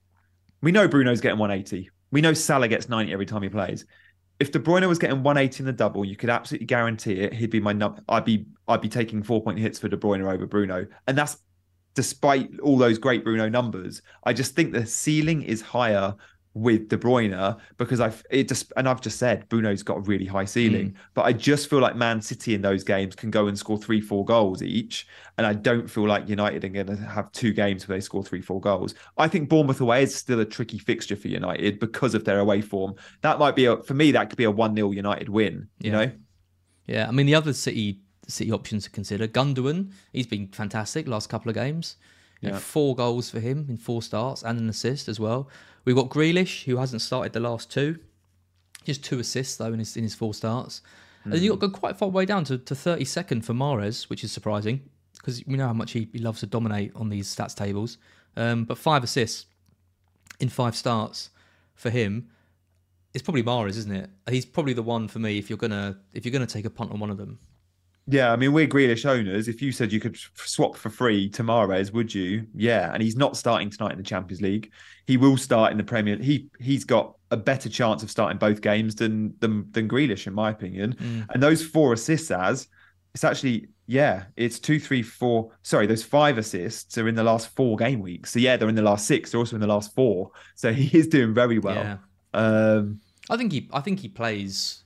We 0.63 0.73
know 0.73 0.89
Bruno's 0.89 1.21
getting 1.21 1.39
180. 1.39 1.91
We 2.11 2.21
know 2.21 2.33
Salah 2.33 2.69
gets 2.69 2.89
90 2.89 3.13
every 3.13 3.27
time 3.27 3.43
he 3.43 3.49
plays. 3.49 3.85
If 4.41 4.51
De 4.51 4.59
Bruyne 4.59 4.89
was 4.89 4.99
getting 4.99 5.23
180 5.23 5.61
in 5.61 5.67
the 5.67 5.73
double, 5.73 6.05
you 6.05 6.17
could 6.17 6.31
absolutely 6.31 6.67
guarantee 6.67 7.21
it. 7.21 7.35
He'd 7.35 7.51
be 7.51 7.61
my 7.61 7.73
num- 7.73 8.01
I'd 8.09 8.25
be 8.25 8.47
I'd 8.67 8.81
be 8.81 8.89
taking 8.89 9.23
four 9.23 9.43
point 9.43 9.59
hits 9.59 9.79
for 9.79 9.89
De 9.89 9.97
Bruyne 9.97 10.25
over 10.27 10.47
Bruno, 10.47 10.87
and 11.07 11.19
that's 11.19 11.37
despite 11.95 12.51
all 12.61 12.79
those 12.79 12.99
great 12.99 13.25
Bruno 13.25 13.49
numbers. 13.49 14.03
I 14.25 14.33
just 14.33 14.57
think 14.57 14.73
the 14.73 14.87
ceiling 14.87 15.43
is 15.43 15.63
higher 15.63 16.15
with 16.55 16.89
De 16.89 16.97
Bruyne 16.97 17.59
because 17.79 18.01
I've 18.01 18.25
it 18.31 18.47
just 18.49 18.73
and 18.77 18.89
I've 18.89 19.01
just 19.01 19.19
said 19.19 19.49
Bruno's 19.49 19.83
got 19.83 19.99
a 19.99 20.01
really 20.01 20.25
high 20.25 20.45
ceiling, 20.45 20.91
mm. 20.91 20.95
but 21.13 21.23
I 21.23 21.33
just 21.33 21.69
feel 21.69 21.81
like 21.81 21.97
Man 21.97 22.23
City 22.23 22.55
in 22.55 22.63
those 22.63 22.85
games 22.85 23.17
can 23.17 23.31
go 23.31 23.49
and 23.49 23.59
score 23.59 23.77
three, 23.77 24.01
four 24.01 24.25
goals 24.25 24.63
each, 24.63 25.07
and 25.37 25.47
I 25.47 25.53
don't 25.53 25.91
feel 25.91 26.07
like 26.07 26.29
United 26.29 26.65
are 26.65 26.69
going 26.69 26.87
to 26.87 26.97
have 26.97 27.31
two 27.33 27.53
games 27.53 27.89
where 27.89 27.97
they 27.97 28.01
score 28.01 28.23
three, 28.23 28.41
four 28.41 28.61
goals. 28.61 28.95
I 29.19 29.27
think 29.27 29.49
Bournemouth 29.49 29.81
away 29.81 30.05
is 30.05 30.15
still 30.15 30.39
a 30.41 30.45
tricky 30.45 30.79
fixture 30.79 31.17
for 31.17 31.29
United 31.29 31.81
because 31.81 32.15
of 32.15 32.25
their 32.25 32.39
away 32.39 32.61
form. 32.61 32.95
That 33.23 33.39
might 33.41 33.57
be 33.57 33.65
a 33.65 33.77
for 33.83 33.95
me 33.95 34.13
that 34.13 34.31
could 34.31 34.39
be 34.39 34.45
a 34.45 34.51
one 34.51 34.77
0 34.77 34.93
United 34.93 35.29
win. 35.29 35.69
You 35.81 35.91
Yeah. 35.91 35.99
know, 36.05 36.13
Yeah, 36.87 37.09
I 37.09 37.11
mean 37.11 37.27
the 37.27 37.35
other 37.35 37.53
City 37.53 38.01
City 38.29 38.53
options 38.53 38.85
to 38.85 38.91
consider. 38.91 39.27
Gundogan, 39.27 39.91
he's 40.13 40.27
been 40.27 40.49
fantastic 40.49 41.09
last 41.09 41.29
couple 41.29 41.49
of 41.51 41.55
games. 41.55 41.97
You 42.41 42.49
know, 42.51 42.55
Yeah. 42.55 42.61
four 42.61 42.95
goals 42.95 43.29
for 43.31 43.41
him 43.41 43.67
in 43.69 43.77
four 43.77 44.03
starts 44.03 44.43
and 44.43 44.59
an 44.59 44.69
assist 44.69 45.09
as 45.09 45.19
well. 45.19 45.49
We've 45.85 45.97
got 45.97 46.09
Grealish, 46.09 46.65
who 46.65 46.77
hasn't 46.77 47.03
started 47.03 47.33
the 47.33 47.41
last 47.41 47.71
two, 47.71 47.99
just 48.85 49.05
two 49.05 49.19
assists 49.19 49.57
though 49.57 49.73
in 49.73 49.79
his 49.79 49.97
in 49.97 50.03
his 50.03 50.15
four 50.15 50.35
starts. 50.35 50.83
And 51.25 51.33
then 51.33 51.43
you 51.43 51.57
got 51.57 51.73
quite 51.73 51.97
far 51.97 52.11
way 52.11 52.27
down 52.27 52.45
to, 52.45 52.59
to 52.59 52.75
32nd 52.75 53.45
for 53.45 53.55
Mahrez, 53.55 54.11
which 54.11 54.23
is 54.23 54.31
surprising 54.31 54.83
because 55.17 55.43
we 55.47 55.57
know 55.57 55.67
how 55.67 55.73
much 55.73 55.93
he, 55.93 56.09
he 56.13 56.19
loves 56.19 56.41
to 56.41 56.47
dominate 56.47 56.93
on 56.95 57.09
these 57.09 57.35
stats 57.35 57.55
tables. 57.55 57.97
Um, 58.37 58.65
but 58.65 58.77
five 58.77 59.03
assists 59.03 59.47
in 60.39 60.51
five 60.51 60.77
starts 60.77 61.31
for 61.75 61.89
him. 61.89 62.29
It's 63.15 63.23
probably 63.23 63.43
Mahrez, 63.43 63.77
isn't 63.79 63.93
it? 63.93 64.11
He's 64.29 64.45
probably 64.45 64.75
the 64.75 64.83
one 64.83 65.09
for 65.09 65.19
me 65.19 65.39
if 65.39 65.49
you're 65.49 65.57
gonna 65.57 65.99
if 66.13 66.25
you're 66.25 66.33
gonna 66.33 66.47
take 66.47 66.67
a 66.67 66.71
punt 66.71 66.93
on 66.93 67.01
one 67.01 67.11
of 67.11 67.17
them. 67.17 67.39
Yeah, 68.07 68.33
I 68.33 68.37
mean, 68.37 68.53
we're 68.53 68.67
Grealish 68.67 69.07
owners. 69.07 69.49
If 69.49 69.63
you 69.63 69.73
said 69.73 69.93
you 69.93 70.01
could 70.01 70.19
swap 70.35 70.77
for 70.77 70.91
free 70.91 71.29
to 71.31 71.43
Mahrez, 71.43 71.93
would 71.93 72.15
you? 72.15 72.47
Yeah, 72.55 72.93
and 72.93 73.03
he's 73.03 73.17
not 73.17 73.37
starting 73.37 73.71
tonight 73.71 73.93
in 73.93 73.99
the 73.99 74.05
Champions 74.05 74.43
League. 74.43 74.71
He 75.07 75.17
will 75.17 75.39
start 75.39 75.73
in 75.73 75.79
the 75.79 75.85
Premier. 75.85 76.17
He 76.17 76.49
he's 76.61 76.85
got 76.85 77.17
a 77.31 77.37
better 77.37 77.69
chance 77.69 78.03
of 78.03 78.11
starting 78.11 78.39
both 78.39 78.61
games 78.61 78.95
than 78.95 79.35
than, 79.41 79.71
than 79.73 79.89
Grealish, 79.89 80.27
in 80.27 80.35
my 80.35 80.51
opinion. 80.51 80.97
And 81.31 81.43
those 81.43 81.65
four 81.65 81.95
assists, 81.95 82.31
as 82.31 82.69
it's 83.15 83.25
actually 83.25 83.69
yeah, 83.87 84.25
it's 84.37 84.59
two, 84.59 84.81
three, 84.81 85.03
four. 85.03 85.51
Sorry, 85.63 85.87
those 85.87 86.03
five 86.03 86.39
assists 86.39 86.97
are 86.99 87.09
in 87.09 87.15
the 87.15 87.23
last 87.23 87.49
four 87.49 87.77
game 87.77 88.01
weeks. 88.01 88.31
So 88.33 88.39
yeah, 88.39 88.57
they're 88.57 88.69
in 88.69 88.75
the 88.75 88.83
last 88.83 89.07
six. 89.07 89.31
They're 89.31 89.39
also 89.39 89.57
in 89.57 89.61
the 89.61 89.67
last 89.67 89.95
four. 89.95 90.31
So 90.55 90.73
he 90.75 90.97
is 90.97 91.07
doing 91.07 91.35
very 91.35 91.59
well. 91.59 91.75
Yeah. 91.75 91.97
Um, 92.33 93.01
I 93.31 93.37
think 93.37 93.53
he 93.53 93.69
I 93.73 93.81
think 93.81 94.01
he 94.01 94.09
plays 94.09 94.84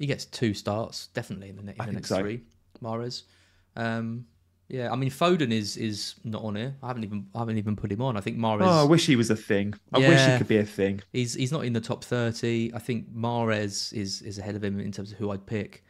he 0.00 0.06
gets 0.06 0.24
two 0.24 0.54
starts 0.54 1.06
definitely 1.08 1.50
in 1.50 1.56
the, 1.56 1.62
ne- 1.62 1.76
in 1.78 1.86
the 1.86 1.92
next 1.92 2.08
so. 2.08 2.18
three. 2.18 2.40
Mahrez. 2.82 3.22
Um 3.76 4.26
yeah, 4.68 4.90
I 4.90 4.96
mean 4.96 5.10
Foden 5.10 5.52
is 5.52 5.76
is 5.76 6.14
not 6.24 6.42
on 6.42 6.56
here. 6.56 6.74
I 6.82 6.88
haven't 6.88 7.04
even 7.04 7.26
I 7.34 7.38
haven't 7.40 7.58
even 7.58 7.76
put 7.76 7.92
him 7.92 8.02
on. 8.02 8.16
I 8.16 8.20
think 8.20 8.36
Mahrez 8.38 8.62
oh, 8.62 8.82
I 8.82 8.84
wish 8.84 9.06
he 9.06 9.14
was 9.14 9.30
a 9.30 9.36
thing. 9.36 9.74
I 9.92 9.98
wish 9.98 10.20
he 10.20 10.38
could 10.38 10.48
be 10.48 10.58
a 10.58 10.64
thing. 10.64 11.00
he's 11.12 11.34
he's 11.34 11.52
not 11.52 11.64
in 11.64 11.72
the 11.72 11.80
top 11.80 12.02
30. 12.02 12.72
I 12.74 12.78
think 12.80 13.12
Mahrez 13.14 13.92
is 13.92 14.22
is 14.22 14.38
ahead 14.38 14.56
of 14.56 14.64
him 14.64 14.80
in 14.80 14.90
terms 14.90 15.12
of 15.12 15.18
who 15.18 15.30
I'd 15.30 15.46
pick. 15.46 15.84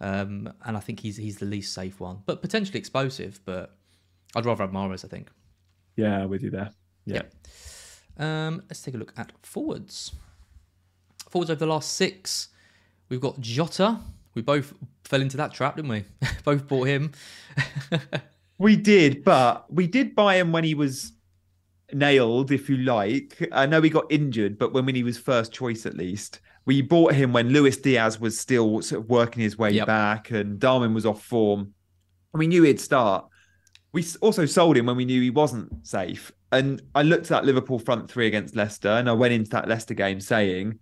Um 0.00 0.50
and 0.64 0.76
I 0.76 0.80
think 0.80 1.00
he's 1.00 1.16
he's 1.16 1.38
the 1.38 1.46
least 1.46 1.74
safe 1.74 2.00
one. 2.00 2.22
But 2.24 2.40
potentially 2.40 2.78
explosive, 2.78 3.40
but 3.44 3.76
I'd 4.34 4.46
rather 4.46 4.62
have 4.62 4.72
Mahrez, 4.72 5.04
I 5.04 5.08
think. 5.08 5.30
Yeah, 5.96 6.26
with 6.26 6.42
you 6.42 6.50
there. 6.50 6.70
Yeah. 7.06 7.22
Um, 8.18 8.62
let's 8.68 8.82
take 8.82 8.94
a 8.94 8.98
look 8.98 9.12
at 9.16 9.32
forwards. 9.42 10.12
Forwards 11.30 11.50
over 11.50 11.58
the 11.58 11.66
last 11.66 11.94
six, 11.94 12.48
we've 13.08 13.20
got 13.20 13.40
Jota. 13.40 13.98
We 14.34 14.42
both 14.42 14.74
fell 15.04 15.20
into 15.20 15.36
that 15.38 15.52
trap, 15.52 15.76
didn't 15.76 15.90
we? 15.90 16.04
both 16.44 16.66
bought 16.68 16.86
him. 16.88 17.12
We 18.58 18.74
did, 18.74 19.22
but 19.22 19.72
we 19.72 19.86
did 19.86 20.16
buy 20.16 20.34
him 20.34 20.50
when 20.50 20.64
he 20.64 20.74
was 20.74 21.12
nailed, 21.92 22.50
if 22.50 22.68
you 22.68 22.78
like. 22.78 23.48
I 23.52 23.66
know 23.66 23.80
he 23.80 23.88
got 23.88 24.10
injured, 24.10 24.58
but 24.58 24.72
when, 24.72 24.84
when 24.84 24.96
he 24.96 25.04
was 25.04 25.16
first 25.16 25.52
choice 25.52 25.86
at 25.86 25.96
least. 25.96 26.40
We 26.64 26.82
bought 26.82 27.14
him 27.14 27.32
when 27.32 27.50
Luis 27.50 27.76
Diaz 27.76 28.20
was 28.20 28.38
still 28.38 28.82
sort 28.82 29.02
of 29.02 29.08
working 29.08 29.42
his 29.42 29.56
way 29.56 29.70
Yep. 29.70 29.86
back 29.86 30.30
and 30.32 30.58
Darwin 30.58 30.92
was 30.92 31.06
off 31.06 31.22
form. 31.22 31.72
And 32.32 32.38
we 32.40 32.48
knew 32.48 32.64
he'd 32.64 32.80
start. 32.80 33.26
We 33.92 34.04
also 34.20 34.44
sold 34.44 34.76
him 34.76 34.86
when 34.86 34.96
we 34.96 35.04
knew 35.04 35.22
he 35.22 35.30
wasn't 35.30 35.86
safe. 35.86 36.32
And 36.50 36.82
I 36.96 37.04
looked 37.04 37.26
at 37.26 37.28
that 37.28 37.44
Liverpool 37.44 37.78
front 37.78 38.10
three 38.10 38.26
against 38.26 38.56
Leicester 38.56 38.88
and 38.88 39.08
I 39.08 39.12
went 39.12 39.34
into 39.34 39.50
that 39.50 39.68
Leicester 39.68 39.94
game 39.94 40.20
saying, 40.20 40.80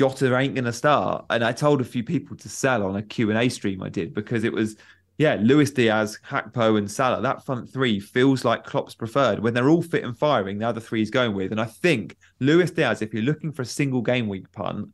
Jota 0.00 0.34
ain't 0.34 0.54
going 0.54 0.64
to 0.64 0.72
start. 0.72 1.26
And 1.28 1.44
I 1.44 1.52
told 1.52 1.82
a 1.82 1.84
few 1.84 2.02
people 2.02 2.34
to 2.38 2.48
sell 2.48 2.84
on 2.86 2.96
a 2.96 3.02
Q&A 3.02 3.50
stream 3.50 3.82
I 3.82 3.90
did 3.90 4.14
because 4.14 4.44
it 4.44 4.52
was, 4.52 4.76
yeah, 5.18 5.36
Luis 5.38 5.70
Diaz, 5.72 6.18
Gakpo 6.26 6.78
and 6.78 6.90
Salah. 6.90 7.20
That 7.20 7.44
front 7.44 7.70
three 7.70 8.00
feels 8.00 8.42
like 8.42 8.64
Klopp's 8.64 8.94
preferred. 8.94 9.40
When 9.40 9.52
they're 9.52 9.68
all 9.68 9.82
fit 9.82 10.02
and 10.04 10.16
firing, 10.16 10.58
the 10.58 10.66
other 10.66 10.80
three 10.80 11.00
he's 11.00 11.10
going 11.10 11.34
with. 11.34 11.52
And 11.52 11.60
I 11.60 11.66
think 11.66 12.16
Luis 12.38 12.70
Diaz, 12.70 13.02
if 13.02 13.12
you're 13.12 13.22
looking 13.22 13.52
for 13.52 13.60
a 13.60 13.66
single 13.66 14.00
game 14.00 14.26
week 14.26 14.50
punt, 14.52 14.88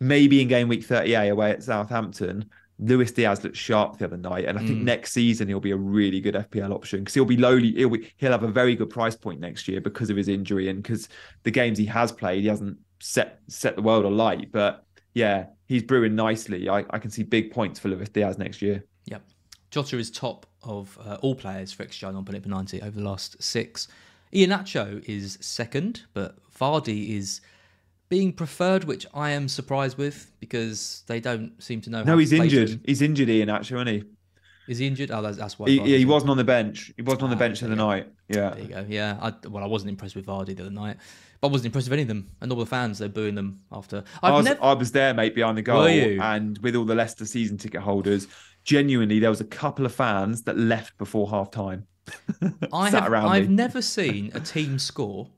maybe 0.00 0.42
in 0.42 0.48
game 0.48 0.68
week 0.68 0.84
38 0.84 1.28
away 1.30 1.52
at 1.52 1.62
Southampton, 1.62 2.50
Luis 2.78 3.12
Diaz 3.12 3.42
looked 3.44 3.56
sharp 3.56 3.96
the 3.96 4.04
other 4.04 4.16
night, 4.16 4.46
and 4.46 4.58
I 4.58 4.66
think 4.66 4.80
Mm. 4.80 4.84
next 4.84 5.12
season 5.12 5.46
he'll 5.48 5.60
be 5.60 5.70
a 5.70 5.76
really 5.76 6.20
good 6.20 6.34
FPL 6.34 6.72
option 6.72 7.00
because 7.00 7.14
he'll 7.14 7.24
be 7.24 7.36
lowly. 7.36 7.72
He'll 7.72 7.88
be, 7.90 8.12
he'll 8.16 8.32
have 8.32 8.42
a 8.42 8.48
very 8.48 8.74
good 8.74 8.90
price 8.90 9.14
point 9.14 9.40
next 9.40 9.68
year 9.68 9.80
because 9.80 10.10
of 10.10 10.16
his 10.16 10.26
injury 10.28 10.68
and 10.68 10.82
because 10.82 11.08
the 11.44 11.50
games 11.52 11.78
he 11.78 11.86
has 11.86 12.10
played, 12.10 12.42
he 12.42 12.48
hasn't 12.48 12.76
set 13.02 13.40
set 13.48 13.76
the 13.76 13.82
world 13.82 14.04
alight. 14.04 14.50
But 14.52 14.86
yeah, 15.14 15.46
he's 15.66 15.82
brewing 15.82 16.14
nicely. 16.14 16.68
I, 16.68 16.84
I 16.90 16.98
can 16.98 17.10
see 17.10 17.22
big 17.22 17.50
points 17.52 17.78
for 17.78 17.88
Luis 17.88 18.08
Diaz 18.08 18.38
next 18.38 18.62
year. 18.62 18.84
Yep. 19.06 19.22
Jota 19.70 19.98
is 19.98 20.10
top 20.10 20.46
of 20.62 20.96
uh, 21.04 21.18
all 21.22 21.34
players 21.34 21.72
for 21.72 21.84
XGI 21.84 22.14
on 22.14 22.24
Benit 22.24 22.46
90 22.46 22.82
over 22.82 22.90
the 22.98 23.02
last 23.04 23.42
six. 23.42 23.88
Iheanacho 24.32 25.04
is 25.08 25.36
second, 25.40 26.02
but 26.14 26.36
Vardy 26.58 27.10
is 27.10 27.40
being 28.08 28.32
preferred, 28.32 28.84
which 28.84 29.06
I 29.14 29.30
am 29.30 29.48
surprised 29.48 29.98
with 29.98 30.30
because 30.40 31.02
they 31.06 31.20
don't 31.20 31.60
seem 31.62 31.80
to 31.82 31.90
know. 31.90 31.98
how 31.98 32.04
No, 32.12 32.18
he's 32.18 32.32
injured. 32.32 32.68
him. 32.70 32.80
He's 32.84 33.02
injured, 33.02 33.28
Ian. 33.28 33.48
Actually, 33.50 33.82
isn't 33.90 34.02
he? 34.02 34.04
Is 34.72 34.78
he 34.78 34.86
injured? 34.86 35.10
Oh, 35.10 35.20
that's, 35.22 35.36
that's 35.36 35.58
why. 35.58 35.68
he? 35.68 35.78
He, 35.80 35.92
yeah, 35.92 35.98
he 35.98 36.04
wasn't 36.04 36.30
on 36.30 36.36
the 36.36 36.44
bench. 36.44 36.92
He 36.96 37.02
wasn't 37.02 37.24
on 37.24 37.30
the 37.30 37.36
Ah, 37.36 37.38
bench 37.38 37.60
the 37.60 37.66
other 37.66 37.74
night. 37.76 38.08
Yeah. 38.28 38.50
There 38.50 38.62
you 38.62 38.68
go. 38.68 38.86
Yeah. 38.88 39.18
I, 39.20 39.48
well, 39.48 39.64
I 39.64 39.66
wasn't 39.66 39.90
impressed 39.90 40.14
with 40.14 40.26
Vardy 40.26 40.54
the 40.56 40.62
other 40.62 40.70
night, 40.70 40.98
I 41.42 41.46
wasn't 41.48 41.66
impressed 41.66 41.88
with 41.88 41.94
any 41.94 42.02
of 42.02 42.08
them. 42.08 42.30
And 42.40 42.52
all 42.52 42.58
the 42.58 42.66
fans, 42.66 42.98
they're 42.98 43.08
booing 43.08 43.34
them 43.34 43.60
after. 43.72 44.04
I 44.22 44.28
I've 44.28 44.34
was, 44.34 44.44
never. 44.44 44.62
I 44.62 44.72
was 44.74 44.92
there, 44.92 45.12
mate, 45.14 45.34
behind 45.34 45.58
the 45.58 45.62
goal, 45.62 45.86
and 45.86 46.58
with 46.58 46.76
all 46.76 46.84
the 46.84 46.94
Leicester 46.94 47.24
season 47.24 47.58
ticket 47.58 47.80
holders, 47.80 48.28
genuinely, 48.64 49.18
there 49.18 49.30
was 49.30 49.40
a 49.40 49.46
couple 49.46 49.84
of 49.84 49.94
fans 49.94 50.42
that 50.42 50.56
left 50.56 50.96
before 50.98 51.28
half 51.28 51.50
time. 51.50 51.86
I 52.72 52.90
sat 52.90 53.04
have 53.04 53.12
around 53.12 53.28
I've 53.28 53.48
me. 53.48 53.54
never 53.54 53.82
seen 53.96 54.30
a 54.34 54.40
team 54.40 54.78
score 54.78 55.30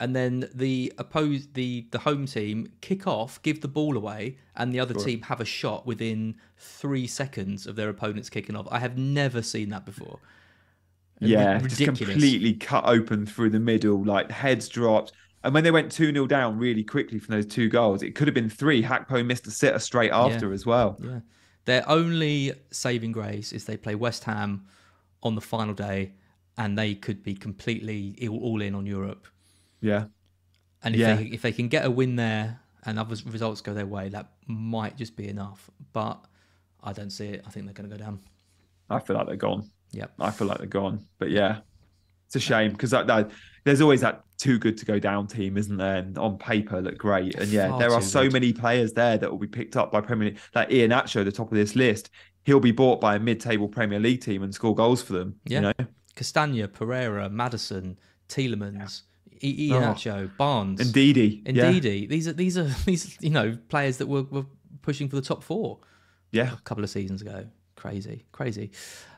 and 0.00 0.14
then 0.14 0.48
the 0.52 0.92
opposed 0.98 1.54
the 1.54 1.86
the 1.90 1.98
home 2.00 2.26
team 2.26 2.72
kick 2.80 3.06
off, 3.06 3.40
give 3.42 3.60
the 3.60 3.68
ball 3.68 3.96
away, 3.96 4.38
and 4.56 4.72
the 4.72 4.80
other 4.80 4.94
team 4.94 5.22
have 5.22 5.40
a 5.40 5.44
shot 5.44 5.86
within 5.86 6.34
three 6.58 7.06
seconds 7.06 7.66
of 7.66 7.76
their 7.76 7.88
opponents 7.88 8.28
kicking 8.28 8.56
off. 8.56 8.66
I 8.70 8.80
have 8.80 8.98
never 8.98 9.40
seen 9.42 9.70
that 9.70 9.84
before. 9.84 10.18
Yeah, 11.20 11.58
just 11.58 11.82
completely 11.82 12.54
cut 12.54 12.84
open 12.86 13.24
through 13.24 13.50
the 13.50 13.60
middle, 13.60 14.04
like 14.04 14.30
heads 14.30 14.68
dropped. 14.68 15.12
And 15.44 15.52
when 15.52 15.62
they 15.62 15.70
went 15.70 15.92
2 15.92 16.10
0 16.12 16.26
down 16.26 16.58
really 16.58 16.82
quickly 16.82 17.18
from 17.18 17.34
those 17.34 17.44
two 17.46 17.68
goals, 17.68 18.02
it 18.02 18.14
could 18.14 18.26
have 18.26 18.34
been 18.34 18.48
three. 18.48 18.82
Gakpo 18.82 19.24
missed 19.24 19.46
a 19.46 19.50
sitter 19.50 19.78
straight 19.78 20.10
after 20.10 20.52
as 20.52 20.64
well. 20.64 20.98
Yeah. 21.02 21.20
Their 21.66 21.88
only 21.88 22.52
saving 22.70 23.12
grace 23.12 23.52
is 23.52 23.64
they 23.66 23.76
play 23.76 23.94
West 23.94 24.24
Ham 24.24 24.66
on 25.22 25.34
the 25.34 25.40
final 25.42 25.74
day, 25.74 26.14
and 26.56 26.78
they 26.78 26.94
could 26.94 27.22
be 27.22 27.34
completely 27.34 28.16
all 28.28 28.38
all 28.40 28.62
in 28.62 28.74
on 28.74 28.86
Europe. 28.86 29.26
Yeah. 29.80 30.06
And 30.82 30.94
if 30.94 31.00
Yeah. 31.00 31.16
they 31.16 31.24
if 31.24 31.42
they 31.42 31.52
can 31.52 31.68
get 31.68 31.84
a 31.84 31.90
win 31.90 32.16
there 32.16 32.60
and 32.84 32.98
other 32.98 33.16
results 33.26 33.60
go 33.60 33.74
their 33.74 33.86
way, 33.86 34.08
that 34.10 34.32
might 34.46 34.96
just 34.96 35.14
be 35.14 35.28
enough. 35.28 35.70
But 35.92 36.24
I 36.82 36.92
don't 36.94 37.10
see 37.10 37.26
it. 37.28 37.44
I 37.46 37.50
think 37.50 37.66
they're 37.66 37.74
going 37.74 37.88
to 37.90 37.96
go 37.96 38.02
down. 38.02 38.20
I 38.88 38.98
feel 38.98 39.16
like 39.16 39.26
they're 39.26 39.36
gone. 39.36 39.70
Yeah. 39.92 40.06
I 40.18 40.30
feel 40.30 40.46
like 40.46 40.58
they're 40.58 40.66
gone. 40.66 41.06
But 41.18 41.30
yeah, 41.30 41.60
it's 42.26 42.36
a 42.36 42.40
shame 42.40 42.72
because 42.72 42.90
that, 42.90 43.06
that, 43.06 43.30
there's 43.64 43.80
always 43.80 44.00
that 44.02 44.24
too 44.38 44.58
good 44.58 44.76
to 44.78 44.84
go 44.84 44.98
down 44.98 45.26
team, 45.26 45.56
isn't 45.56 45.76
there? 45.76 45.96
And 45.96 46.16
on 46.18 46.38
paper 46.38 46.80
look 46.80 46.98
great. 46.98 47.34
And 47.36 47.48
yeah, 47.50 47.68
Far 47.70 47.78
there 47.78 47.92
are 47.92 48.02
so 48.02 48.24
good. 48.24 48.32
many 48.34 48.52
players 48.52 48.92
there 48.92 49.16
that 49.18 49.30
will 49.30 49.38
be 49.38 49.46
picked 49.46 49.76
up 49.76 49.90
by 49.92 50.00
Premier 50.00 50.28
League. 50.30 50.38
Like 50.54 50.68
Iheanacho, 50.70 51.24
the 51.24 51.32
top 51.32 51.50
of 51.50 51.56
this 51.56 51.74
list, 51.76 52.10
he'll 52.44 52.60
be 52.60 52.72
bought 52.72 53.00
by 53.00 53.16
a 53.16 53.18
mid-table 53.18 53.68
Premier 53.68 53.98
League 54.00 54.20
team 54.20 54.42
and 54.42 54.54
score 54.54 54.74
goals 54.74 55.02
for 55.02 55.14
them. 55.14 55.36
Yeah. 55.46 55.56
You 55.58 55.60
know? 55.78 55.86
Castagna, 56.14 56.68
Pereira, 56.68 57.28
Maddison, 57.30 57.98
Tielemans, 58.28 59.02
I- 59.32 59.36
Oh. 59.42 59.46
Iheanacho, 59.46 60.36
Barnes, 60.36 60.80
And 60.80 60.92
Didi. 60.92 61.42
Yeah. 61.46 61.70
These 61.72 62.28
are 62.28 62.32
these 62.32 62.56
are 62.56 62.64
these 62.86 63.16
you 63.20 63.30
know 63.30 63.56
players 63.68 63.96
that 63.98 64.06
were, 64.06 64.22
were 64.22 64.46
pushing 64.82 65.08
for 65.08 65.16
the 65.16 65.22
top 65.22 65.42
four. 65.42 65.80
Yeah. 66.32 66.52
a 66.54 66.56
couple 66.62 66.82
of 66.84 66.90
seasons 66.90 67.20
ago. 67.22 67.46
Crazy, 67.84 68.24
crazy. 68.32 68.70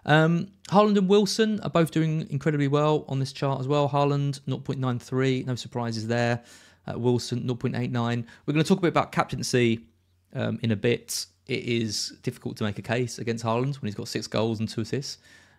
Um, 0.06 0.48
Haaland 0.70 0.98
and 0.98 1.08
Wilson 1.08 1.60
are 1.60 1.70
both 1.70 1.92
doing 1.92 2.26
incredibly 2.30 2.66
well 2.66 3.04
on 3.06 3.20
this 3.20 3.32
chart 3.32 3.60
as 3.60 3.68
well. 3.68 3.88
Haaland 3.88 4.40
0.93, 4.40 5.46
no 5.46 5.54
surprises 5.54 6.08
there. 6.08 6.42
Uh, 6.84 6.98
Wilson 6.98 7.46
0.89. 7.46 8.26
We're 8.44 8.52
going 8.52 8.64
to 8.64 8.68
talk 8.68 8.78
a 8.78 8.80
bit 8.80 8.88
about 8.88 9.12
captaincy 9.12 9.86
um, 10.34 10.58
in 10.64 10.72
a 10.72 10.76
bit. 10.76 11.26
It 11.46 11.62
is 11.62 12.14
difficult 12.24 12.56
to 12.56 12.64
make 12.64 12.76
a 12.76 12.82
case 12.82 13.20
against 13.20 13.44
Haaland 13.44 13.80
when 13.80 13.86
he's 13.86 13.94
got 13.94 14.08
six 14.08 14.26
goals 14.26 14.58
and 14.58 14.68
two 14.68 14.80
assists, 14.80 15.18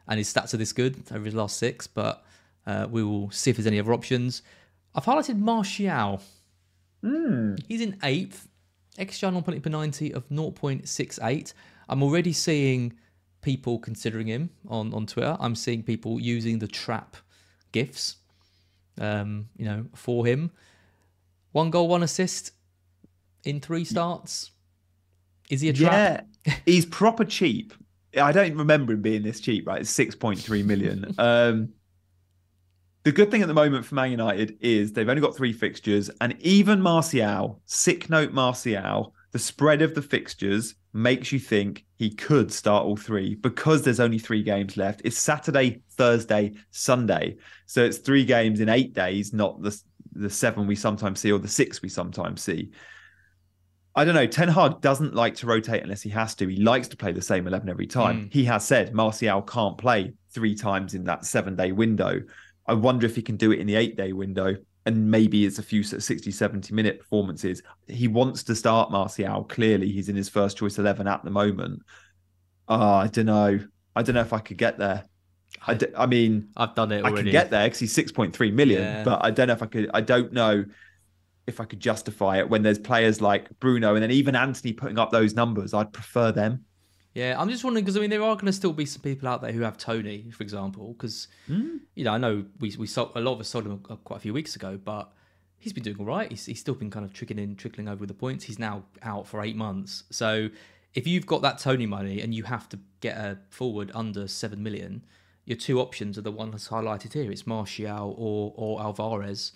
and 0.10 0.18
his 0.18 0.28
stats 0.34 0.54
are 0.54 0.58
this 0.58 0.74
good 0.74 1.02
over 1.14 1.24
his 1.24 1.34
last 1.34 1.56
six. 1.56 1.88
But 1.88 2.26
uh, 2.66 2.88
we 2.92 3.04
will 3.04 3.32
see 3.32 3.52
if 3.52 3.56
there's 3.56 3.68
any 3.68 3.80
other 3.80 3.94
options. 3.94 4.42
I've 4.94 5.06
highlighted 5.06 5.40
Martial. 5.40 6.20
He's 7.70 7.80
in 7.80 8.00
eighth. 8.04 8.50
XGI 9.00 9.32
non 9.32 9.44
per 9.44 9.70
90 9.70 10.14
of 10.14 10.28
0.68. 10.28 11.54
I'm 11.90 12.04
already 12.04 12.34
seeing 12.34 12.94
people 13.42 13.80
considering 13.80 14.28
him 14.28 14.50
on, 14.68 14.94
on 14.94 15.06
Twitter. 15.06 15.38
I'm 15.40 15.56
seeing 15.56 15.84
people 15.84 16.20
using 16.20 16.60
the 16.60 16.68
trap 16.68 17.18
gifs, 17.72 18.18
um, 19.00 19.50
you 19.58 19.66
know, 19.66 19.86
for 19.94 20.26
him. 20.26 20.52
One 21.52 21.70
goal, 21.70 21.88
one 21.88 22.04
assist 22.04 22.52
in 23.44 23.60
three 23.60 23.86
starts. 23.86 24.52
Is 25.50 25.62
he 25.62 25.70
a 25.70 25.74
trap? 25.74 26.28
Yeah, 26.46 26.56
he's 26.66 26.86
proper 26.86 27.24
cheap. 27.26 27.74
I 28.20 28.32
don't 28.32 28.56
remember 28.56 28.94
him 28.94 29.02
being 29.02 29.24
this 29.24 29.40
cheap, 29.40 29.68
right? 29.68 29.82
It's 29.82 29.94
6.3 29.94 30.66
million. 30.66 31.14
um, 31.18 31.70
the 33.04 33.12
good 33.12 33.32
thing 33.32 33.42
at 33.42 33.48
the 33.48 33.54
moment 33.54 33.86
for 33.86 33.96
Man 33.96 34.12
United 34.12 34.58
is 34.60 34.92
they've 34.92 35.08
only 35.08 35.22
got 35.22 35.36
three 35.36 35.54
fixtures, 35.54 36.10
and 36.20 36.36
even 36.42 36.82
Martial, 36.82 37.62
sick 37.66 38.10
note 38.10 38.34
Martial, 38.34 39.14
the 39.38 39.44
spread 39.44 39.84
of 39.84 39.94
the 39.94 40.02
fixtures 40.02 40.74
makes 40.94 41.32
you 41.32 41.38
think 41.38 41.86
he 41.98 42.10
could 42.10 42.52
start 42.52 42.84
all 42.84 42.98
three 42.98 43.36
because 43.36 43.84
there's 43.84 44.00
only 44.00 44.18
three 44.18 44.42
games 44.42 44.78
left. 44.78 45.00
It's 45.06 45.20
Saturday, 45.20 45.84
Thursday, 45.92 46.54
Sunday. 46.72 47.38
So 47.68 47.86
it's 47.86 48.00
three 48.00 48.26
games 48.26 48.62
in 48.62 48.68
eight 48.68 48.94
days, 48.94 49.34
not 49.34 49.62
the, 49.62 49.80
the 50.14 50.32
seven 50.32 50.66
we 50.66 50.76
sometimes 50.76 51.20
see 51.20 51.32
or 51.32 51.38
the 51.38 51.48
six 51.48 51.84
we 51.84 51.90
sometimes 51.90 52.42
see. 52.42 52.72
I 53.94 54.06
don't 54.06 54.16
know. 54.16 54.26
Ten 54.26 54.48
Hag 54.48 54.82
doesn't 54.82 55.14
like 55.14 55.36
to 55.36 55.46
rotate 55.46 55.84
unless 55.84 56.02
he 56.02 56.10
has 56.10 56.34
to. 56.34 56.48
He 56.48 56.58
likes 56.58 56.88
to 56.88 56.98
play 56.98 57.12
the 57.12 57.22
same 57.22 57.46
11 57.46 57.70
every 57.70 57.86
time. 57.86 58.22
Mm. 58.22 58.34
He 58.34 58.44
has 58.46 58.66
said 58.66 58.92
Martial 58.92 59.44
can't 59.44 59.78
play 59.78 60.14
three 60.32 60.56
times 60.56 60.96
in 60.96 61.04
that 61.04 61.26
seven 61.26 61.56
day 61.56 61.74
window. 61.74 62.24
I 62.66 62.74
wonder 62.74 63.06
if 63.06 63.16
he 63.16 63.22
can 63.22 63.38
do 63.38 63.52
it 63.52 63.60
in 63.60 63.68
the 63.68 63.76
eight 63.76 63.96
day 63.98 64.14
window 64.14 64.56
and 64.88 65.12
maybe 65.12 65.46
it's 65.46 65.60
a 65.60 65.64
few 65.64 65.84
sort 65.84 66.02
60, 66.02 66.32
70 66.32 66.74
minute 66.74 67.00
performances. 67.00 67.62
He 67.88 68.08
wants 68.08 68.42
to 68.44 68.56
start 68.56 68.90
Martial. 68.90 69.44
Clearly, 69.44 69.92
he's 69.92 70.10
in 70.10 70.16
his 70.16 70.30
first 70.30 70.58
choice 70.58 70.80
11 70.80 71.08
at 71.08 71.24
the 71.24 71.30
moment. 71.30 71.84
Oh, 72.68 72.76
I 72.94 73.08
don't 73.08 73.26
know. 73.26 73.60
I 73.96 74.02
don't 74.02 74.16
know 74.16 74.22
if 74.22 74.34
I 74.34 74.40
could 74.40 74.58
get 74.58 74.80
there. 74.80 75.04
I, 75.66 75.74
d- 75.74 75.88
I 75.98 76.06
mean, 76.06 76.50
I've 76.58 76.74
done 76.76 76.92
it 76.92 77.04
I 77.06 77.12
can 77.12 77.26
get 77.30 77.50
there 77.52 77.66
because 77.66 77.80
he's 77.80 77.96
6.3 77.96 78.54
million, 78.54 78.82
Yeah. 78.82 79.04
but 79.04 79.24
I 79.26 79.32
don't 79.32 79.48
know 79.48 79.54
if 79.54 79.64
I 79.64 79.66
could. 79.66 79.90
I 79.94 80.02
don't 80.02 80.32
know 80.34 80.66
if 81.48 81.60
I 81.62 81.66
could 81.66 81.80
justify 81.80 82.38
it 82.40 82.50
when 82.50 82.62
there's 82.64 82.80
players 82.80 83.22
like 83.22 83.48
Bruno 83.60 83.94
and 83.96 84.04
then 84.04 84.12
even 84.12 84.36
Antony 84.36 84.74
putting 84.74 85.00
up 85.00 85.12
those 85.12 85.34
numbers. 85.34 85.74
I'd 85.74 85.94
prefer 85.94 86.32
them. 86.32 86.66
Yeah, 87.18 87.34
I'm 87.42 87.50
just 87.50 87.64
wondering 87.64 87.84
because 87.84 87.98
I 87.98 88.00
mean 88.00 88.12
there 88.12 88.22
are 88.22 88.36
going 88.36 88.46
to 88.46 88.54
still 88.54 88.74
be 88.74 88.86
some 88.86 89.02
people 89.02 89.28
out 89.28 89.42
there 89.42 89.52
who 89.52 89.62
have 89.62 89.76
Toney, 89.76 90.30
for 90.30 90.44
example, 90.44 90.94
because 90.94 91.28
you 91.96 92.04
know 92.04 92.12
I 92.12 92.20
know 92.20 92.46
we 92.60 92.76
we 92.78 92.86
sold 92.86 93.14
a 93.16 93.22
lot 93.22 93.34
of 93.34 93.40
us 93.40 93.48
sold 93.48 93.66
him 93.66 93.80
quite 93.80 94.18
a 94.18 94.20
few 94.20 94.36
weeks 94.36 94.56
ago, 94.56 94.80
but 94.86 95.12
he's 95.58 95.74
been 95.74 95.82
doing 95.82 95.98
all 95.98 96.06
right. 96.06 96.30
He's, 96.30 96.46
he's 96.46 96.60
still 96.60 96.76
been 96.76 96.92
kind 96.92 97.04
of 97.04 97.14
trickling 97.14 97.40
in, 97.40 97.56
trickling 97.56 97.88
over 97.88 98.02
with 98.02 98.10
the 98.10 98.14
points. 98.14 98.44
He's 98.44 98.60
now 98.60 98.84
out 99.02 99.26
for 99.26 99.42
eight 99.42 99.56
months. 99.56 100.04
So 100.12 100.50
if 100.94 101.08
you've 101.08 101.26
got 101.26 101.42
that 101.42 101.58
Toney 101.58 101.88
money 101.88 102.22
and 102.22 102.36
you 102.36 102.44
have 102.44 102.70
to 102.70 102.80
get 103.02 103.18
a 103.18 103.40
forward 103.50 103.90
under 103.96 104.28
seven 104.28 104.62
million, 104.62 105.04
your 105.46 105.58
two 105.58 105.82
options 105.82 106.20
are 106.20 106.22
the 106.22 106.32
ones 106.32 106.68
highlighted 106.68 107.14
here. 107.14 107.32
It's 107.32 107.48
Martial 107.48 108.14
or 108.16 108.54
or 108.56 108.80
Alvarez. 108.80 109.54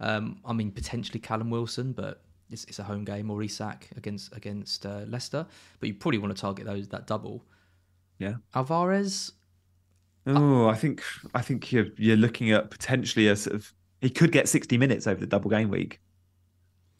Um, 0.00 0.38
I 0.46 0.54
mean 0.54 0.70
potentially 0.70 1.20
Callum 1.20 1.50
Wilson, 1.50 1.92
but 1.92 2.22
it's, 2.52 2.64
it's 2.64 2.78
a 2.78 2.84
home 2.84 3.04
game 3.04 3.30
or 3.30 3.42
Isak 3.42 3.88
against 3.96 4.34
against 4.36 4.86
uh, 4.86 5.02
Leicester. 5.06 5.46
But 5.80 5.88
you 5.88 5.94
probably 5.94 6.18
want 6.18 6.34
to 6.34 6.40
target 6.40 6.66
those 6.66 6.88
that 6.88 7.06
double. 7.06 7.44
Yeah. 8.18 8.34
Alvarez, 8.54 9.32
Oh, 10.26 10.68
I 10.68 10.74
think 10.74 11.02
I 11.34 11.42
think 11.42 11.72
you're 11.72 11.86
you're 11.96 12.16
looking 12.16 12.52
at 12.52 12.70
potentially 12.70 13.28
a 13.28 13.36
sort 13.36 13.56
of 13.56 13.72
he 14.00 14.10
could 14.10 14.32
get 14.32 14.48
60 14.48 14.78
minutes 14.78 15.06
over 15.06 15.20
the 15.20 15.26
double 15.26 15.50
game 15.50 15.68
week. 15.68 16.00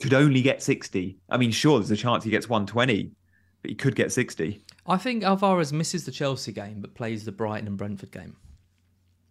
Could 0.01 0.15
only 0.15 0.43
get 0.43 0.63
60. 0.63 1.19
I 1.29 1.37
mean, 1.37 1.53
sure, 1.53 1.79
there's 1.79 1.91
a 1.91 1.97
chance 1.97 2.25
he 2.25 2.31
gets 2.31 2.49
120, 2.49 3.13
but 3.61 3.69
he 3.71 3.75
could 3.77 3.95
get 3.95 4.11
60. 4.11 4.65
I 4.87 4.97
think 4.97 5.23
Alvarez 5.23 5.73
misses 5.73 6.05
the 6.05 6.11
Chelsea 6.11 6.53
game 6.53 6.81
but 6.81 6.95
plays 6.95 7.25
the 7.25 7.33
Brighton 7.33 7.69
and 7.69 7.77
Brentford 7.77 8.11
game. 8.11 8.37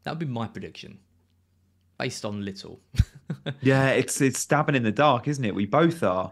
That 0.04 0.12
would 0.12 0.20
be 0.20 0.26
my 0.26 0.48
prediction, 0.48 1.00
based 2.02 2.26
on 2.26 2.44
little. 2.44 2.82
Yeah, 3.62 3.92
it's 3.92 4.20
it's 4.20 4.40
stabbing 4.40 4.76
in 4.76 4.84
the 4.84 4.92
dark, 4.92 5.28
isn't 5.28 5.44
it? 5.44 5.56
We 5.56 5.66
both 5.66 6.04
are. 6.04 6.32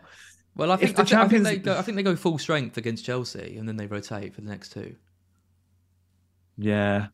well, 0.56 0.72
I 0.72 0.76
think, 0.76 0.96
the 0.98 1.02
I, 1.02 1.06
think, 1.06 1.10
think 1.10 1.20
Champions- 1.20 1.46
they 1.46 1.58
go. 1.58 1.78
I 1.78 1.82
think 1.82 1.96
they 1.96 2.04
go 2.04 2.16
full 2.16 2.38
strength 2.38 2.78
against 2.78 3.06
Chelsea 3.06 3.56
and 3.58 3.68
then 3.68 3.78
they 3.78 3.88
rotate 3.88 4.36
for 4.36 4.42
the 4.42 4.50
next 4.50 4.74
two. 4.74 4.96
Yeah. 6.58 7.08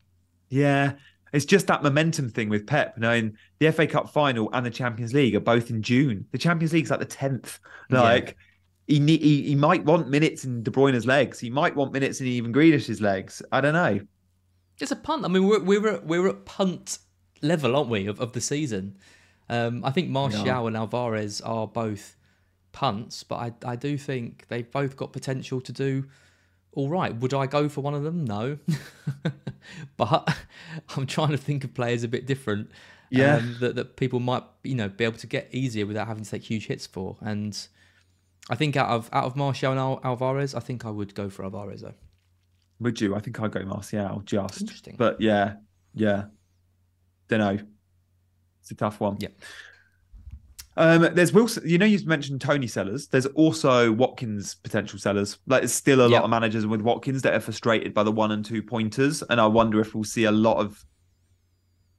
Yeah. 0.48 0.94
It's 1.32 1.44
just 1.44 1.68
that 1.68 1.82
momentum 1.84 2.28
thing 2.30 2.48
with 2.48 2.66
Pep. 2.66 2.98
Knowing 2.98 3.36
the 3.60 3.70
FA 3.70 3.86
Cup 3.86 4.10
final 4.12 4.50
and 4.52 4.66
the 4.66 4.70
Champions 4.70 5.14
League 5.14 5.36
are 5.36 5.40
both 5.40 5.70
in 5.70 5.82
June. 5.82 6.26
The 6.32 6.38
Champions 6.38 6.72
League's 6.72 6.90
like 6.90 7.00
the 7.00 7.06
10th. 7.06 7.60
Yeah. 7.88 8.00
Like, 8.00 8.36
he, 8.88 8.98
he 8.98 9.42
he 9.42 9.54
might 9.54 9.84
want 9.84 10.08
minutes 10.08 10.44
in 10.44 10.62
De 10.64 10.70
Bruyne's 10.70 11.06
legs. 11.06 11.38
He 11.38 11.48
might 11.48 11.76
want 11.76 11.92
minutes 11.92 12.20
in 12.20 12.26
even 12.26 12.52
Grealish's 12.52 13.00
legs. 13.00 13.40
I 13.52 13.60
don't 13.60 13.74
know. 13.74 14.00
It's 14.80 14.90
a 14.90 14.96
punt. 14.96 15.24
I 15.24 15.28
mean, 15.28 15.46
we're 15.46 15.62
we're 15.62 15.88
at, 15.88 16.06
we're 16.06 16.28
at 16.28 16.44
punt 16.44 16.98
level, 17.46 17.76
aren't 17.76 17.88
we, 17.88 18.06
of, 18.06 18.20
of 18.20 18.32
the 18.32 18.40
season? 18.40 18.96
Um, 19.48 19.84
I 19.84 19.90
think 19.90 20.08
Martial 20.08 20.66
and 20.66 20.76
Alvarez 20.76 21.40
are 21.40 21.66
both 21.66 22.16
punts, 22.72 23.22
but 23.22 23.36
I 23.36 23.52
I 23.64 23.76
do 23.76 23.96
think 23.96 24.46
they've 24.48 24.70
both 24.70 24.96
got 24.96 25.12
potential 25.12 25.60
to 25.60 25.72
do 25.72 26.04
all 26.76 26.90
right. 26.90 27.16
Would 27.16 27.32
I 27.34 27.46
go 27.46 27.68
for 27.68 27.80
one 27.80 27.94
of 27.94 28.04
them? 28.04 28.24
No, 28.24 28.58
but 29.96 30.36
I'm 30.96 31.06
trying 31.06 31.30
to 31.30 31.38
think 31.38 31.64
of 31.64 31.74
players 31.74 32.04
a 32.04 32.08
bit 32.08 32.26
different. 32.26 32.70
Yeah. 33.08 33.36
um, 33.36 33.56
that 33.60 33.76
that 33.76 33.96
people 33.96 34.20
might 34.20 34.42
you 34.62 34.74
know 34.74 34.88
be 34.88 35.04
able 35.04 35.18
to 35.18 35.26
get 35.26 35.48
easier 35.52 35.86
without 35.86 36.06
having 36.06 36.24
to 36.24 36.30
take 36.30 36.44
huge 36.44 36.66
hits 36.66 36.86
for. 36.86 37.16
And 37.20 37.58
I 38.50 38.56
think 38.56 38.76
out 38.76 38.90
of 38.90 39.08
out 39.12 39.24
of 39.24 39.36
Martial 39.36 39.70
and 39.70 39.80
Al- 39.80 40.00
Alvarez, 40.04 40.54
I 40.54 40.60
think 40.60 40.84
I 40.84 40.90
would 40.90 41.14
go 41.14 41.30
for 41.30 41.44
Alvarez 41.44 41.80
though. 41.80 41.94
Would 42.80 43.00
you? 43.00 43.16
I 43.16 43.20
think 43.20 43.40
I'd 43.40 43.52
go 43.52 43.64
Martial 43.64 44.22
just. 44.26 44.60
Interesting. 44.60 44.96
But 44.98 45.18
yeah, 45.18 45.54
yeah. 45.94 46.24
Don't 47.28 47.40
know. 47.40 47.58
It's 48.60 48.70
a 48.70 48.74
tough 48.74 49.00
one. 49.00 49.16
Yeah. 49.20 49.28
Um, 50.78 51.08
there's 51.14 51.32
Wilson. 51.32 51.62
You 51.66 51.78
know, 51.78 51.86
you 51.86 52.04
mentioned 52.06 52.40
Toney 52.40 52.66
sellers. 52.66 53.06
There's 53.08 53.26
also 53.26 53.90
Watkins 53.92 54.56
potential 54.56 54.98
sellers. 54.98 55.38
Like, 55.46 55.62
there's 55.62 55.72
still 55.72 56.00
a 56.02 56.08
Yep. 56.08 56.12
lot 56.12 56.24
of 56.24 56.30
managers 56.30 56.66
with 56.66 56.82
Watkins 56.82 57.22
that 57.22 57.32
are 57.32 57.40
frustrated 57.40 57.94
by 57.94 58.02
the 58.02 58.12
one 58.12 58.32
and 58.32 58.44
two 58.44 58.62
pointers, 58.62 59.22
and 59.22 59.40
I 59.40 59.46
wonder 59.46 59.80
if 59.80 59.94
we'll 59.94 60.04
see 60.04 60.24
a 60.24 60.32
lot 60.32 60.58
of 60.58 60.84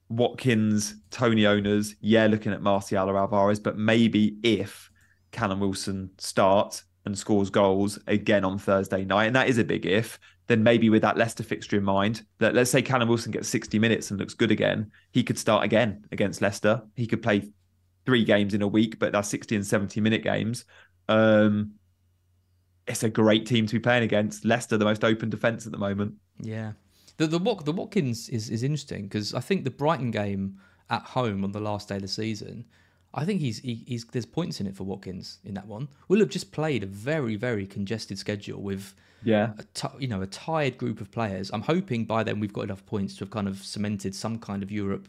Watkins, 0.08 0.94
Toney 1.10 1.46
owners. 1.46 1.96
Yeah, 2.00 2.26
looking 2.26 2.52
at 2.52 2.62
Martial 2.62 3.08
or 3.10 3.16
Alvarez, 3.18 3.58
but 3.60 3.76
maybe 3.76 4.36
if 4.42 4.90
Callum 5.32 5.60
Wilson 5.60 6.10
starts 6.18 6.84
and 7.04 7.18
scores 7.18 7.50
goals 7.50 7.98
again 8.06 8.44
on 8.44 8.58
Thursday 8.58 9.04
night, 9.04 9.26
and 9.26 9.36
that 9.36 9.48
is 9.48 9.58
a 9.58 9.64
big 9.64 9.86
if, 9.86 10.18
then 10.48 10.62
maybe 10.62 10.90
with 10.90 11.02
that 11.02 11.16
Leicester 11.16 11.42
fixture 11.42 11.76
in 11.76 11.84
mind, 11.84 12.22
that 12.38 12.54
let's 12.54 12.70
say 12.70 12.82
Callum 12.82 13.08
Wilson 13.08 13.30
gets 13.30 13.48
60 13.48 13.78
minutes 13.78 14.10
and 14.10 14.18
looks 14.18 14.34
good 14.34 14.50
again, 14.50 14.90
he 15.12 15.22
could 15.22 15.38
start 15.38 15.62
again 15.62 16.04
against 16.10 16.42
Leicester. 16.42 16.82
He 16.96 17.06
could 17.06 17.22
play 17.22 17.50
three 18.06 18.24
games 18.24 18.54
in 18.54 18.62
a 18.62 18.66
week, 18.66 18.98
but 18.98 19.12
that's 19.12 19.28
60 19.28 19.56
and 19.56 19.66
70 19.66 20.00
minute 20.00 20.22
games. 20.22 20.64
Um, 21.08 21.74
it's 22.86 23.02
a 23.02 23.10
great 23.10 23.44
team 23.46 23.66
to 23.66 23.74
be 23.74 23.78
playing 23.78 24.04
against. 24.04 24.46
Leicester, 24.46 24.78
the 24.78 24.86
most 24.86 25.04
open 25.04 25.28
defence 25.28 25.66
at 25.66 25.72
the 25.72 25.78
moment. 25.78 26.14
Yeah, 26.40 26.72
the 27.18 27.26
the 27.26 27.38
the 27.38 27.72
Watkins 27.72 28.30
is 28.30 28.48
is 28.48 28.62
interesting 28.62 29.02
because 29.02 29.34
I 29.34 29.40
think 29.40 29.64
the 29.64 29.70
Brighton 29.70 30.10
game 30.10 30.58
at 30.88 31.02
home 31.02 31.44
on 31.44 31.52
the 31.52 31.60
last 31.60 31.90
day 31.90 31.96
of 31.96 32.02
the 32.02 32.08
season, 32.08 32.64
I 33.12 33.26
think 33.26 33.42
he's 33.42 33.58
he, 33.58 33.84
he's 33.86 34.06
there's 34.06 34.24
points 34.24 34.60
in 34.60 34.66
it 34.66 34.74
for 34.74 34.84
Watkins 34.84 35.40
in 35.44 35.52
that 35.54 35.66
one. 35.66 35.88
We'll 36.08 36.20
have 36.20 36.30
just 36.30 36.50
played 36.52 36.82
a 36.82 36.86
very 36.86 37.36
very 37.36 37.66
congested 37.66 38.18
schedule 38.18 38.62
with 38.62 38.94
Yeah. 39.22 39.52
a 39.58 39.90
you 39.98 40.08
know 40.08 40.22
a 40.22 40.26
tired 40.26 40.78
group 40.78 41.00
of 41.00 41.10
players. 41.10 41.50
I'm 41.52 41.62
hoping 41.62 42.04
by 42.04 42.22
then 42.22 42.40
we've 42.40 42.52
got 42.52 42.62
enough 42.62 42.84
points 42.86 43.14
to 43.16 43.20
have 43.24 43.30
kind 43.30 43.48
of 43.48 43.58
cemented 43.64 44.14
some 44.14 44.38
kind 44.38 44.62
of 44.62 44.70
Europe 44.70 45.08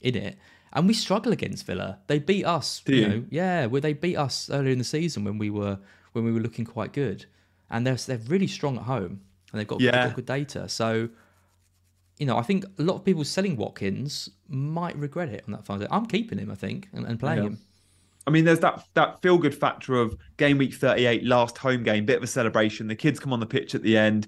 in 0.00 0.16
it. 0.16 0.38
And 0.72 0.86
we 0.86 0.94
struggle 0.94 1.32
against 1.32 1.66
Villa. 1.66 1.98
They 2.06 2.20
beat 2.20 2.44
us, 2.44 2.80
you 2.86 2.94
you? 2.96 3.08
know, 3.08 3.24
yeah. 3.30 3.66
Where 3.66 3.80
they 3.80 3.92
beat 3.92 4.16
us 4.16 4.48
earlier 4.50 4.72
in 4.72 4.78
the 4.78 4.84
season 4.84 5.24
when 5.24 5.36
we 5.36 5.50
were 5.50 5.78
when 6.12 6.24
we 6.24 6.32
were 6.32 6.40
looking 6.40 6.64
quite 6.64 6.92
good, 6.92 7.26
and 7.70 7.86
they're 7.86 7.96
they're 7.96 8.18
really 8.28 8.46
strong 8.46 8.76
at 8.76 8.84
home 8.84 9.20
and 9.52 9.58
they've 9.60 9.66
got, 9.66 9.80
they've 9.80 9.90
got 9.92 10.14
good 10.14 10.26
data. 10.26 10.68
So, 10.68 11.08
you 12.18 12.26
know, 12.26 12.36
I 12.36 12.42
think 12.42 12.64
a 12.78 12.82
lot 12.82 12.94
of 12.94 13.04
people 13.04 13.24
selling 13.24 13.56
Watkins 13.56 14.30
might 14.48 14.96
regret 14.96 15.28
it 15.28 15.42
on 15.46 15.52
that 15.52 15.66
front. 15.66 15.84
I'm 15.90 16.06
keeping 16.06 16.38
him, 16.38 16.50
I 16.50 16.54
think, 16.54 16.88
and, 16.92 17.04
and 17.06 17.18
playing 17.18 17.38
Yeah. 17.42 17.48
him. 17.50 17.58
I 18.26 18.30
mean, 18.30 18.44
there's 18.44 18.60
that 18.60 18.84
that 18.94 19.22
feel 19.22 19.38
good 19.38 19.54
factor 19.54 19.94
of 19.94 20.14
game 20.36 20.58
week 20.58 20.74
38, 20.74 21.24
last 21.24 21.58
home 21.58 21.82
game, 21.82 22.04
bit 22.04 22.18
of 22.18 22.22
a 22.22 22.26
celebration. 22.26 22.86
The 22.86 22.94
kids 22.94 23.18
come 23.18 23.32
on 23.32 23.40
the 23.40 23.46
pitch 23.46 23.74
at 23.74 23.82
the 23.82 23.96
end, 23.96 24.26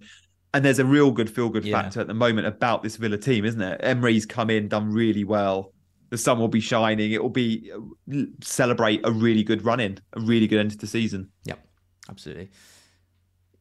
and 0.55 0.65
there's 0.65 0.79
a 0.79 0.85
real 0.85 1.11
good 1.11 1.29
feel 1.31 1.49
good 1.49 1.65
Yeah. 1.65 1.83
factor 1.83 2.01
at 2.01 2.07
the 2.07 2.15
moment 2.15 2.47
about 2.47 2.83
this 2.83 2.97
Villa 2.97 3.19
team, 3.19 3.45
isn't 3.45 3.61
it? 3.61 3.81
Emery's 3.83 4.27
come 4.27 4.51
in, 4.51 4.69
done 4.69 4.91
really 4.91 5.25
well. 5.25 5.73
The 6.11 6.19
sun 6.19 6.39
will 6.39 6.49
be 6.49 6.61
shining. 6.61 7.13
It 7.13 7.23
will 7.23 7.31
be 7.31 7.71
uh, 7.75 8.23
celebrate 8.43 9.01
a 9.05 9.11
really 9.11 9.43
good 9.43 9.65
run 9.65 9.81
in, 9.81 9.99
a 10.15 10.21
really 10.21 10.47
good 10.47 10.59
end 10.61 10.71
to 10.73 10.79
the 10.79 10.87
season. 10.87 11.31
Yep, 11.45 11.67
absolutely. 12.11 12.51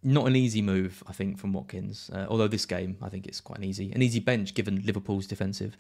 Not 0.04 0.26
an 0.28 0.36
easy 0.36 0.62
move, 0.62 1.04
I 1.08 1.14
think, 1.14 1.38
from 1.38 1.54
Watkins. 1.54 2.10
Uh, 2.12 2.26
although 2.28 2.48
this 2.48 2.66
game, 2.66 2.98
I 3.02 3.10
think 3.10 3.28
it's 3.28 3.40
quite 3.40 3.60
an 3.60 3.64
easy, 3.66 3.92
an 3.92 4.02
easy 4.02 4.20
bench 4.20 4.54
given 4.56 4.82
Liverpool's 4.84 5.28
defensive 5.28 5.78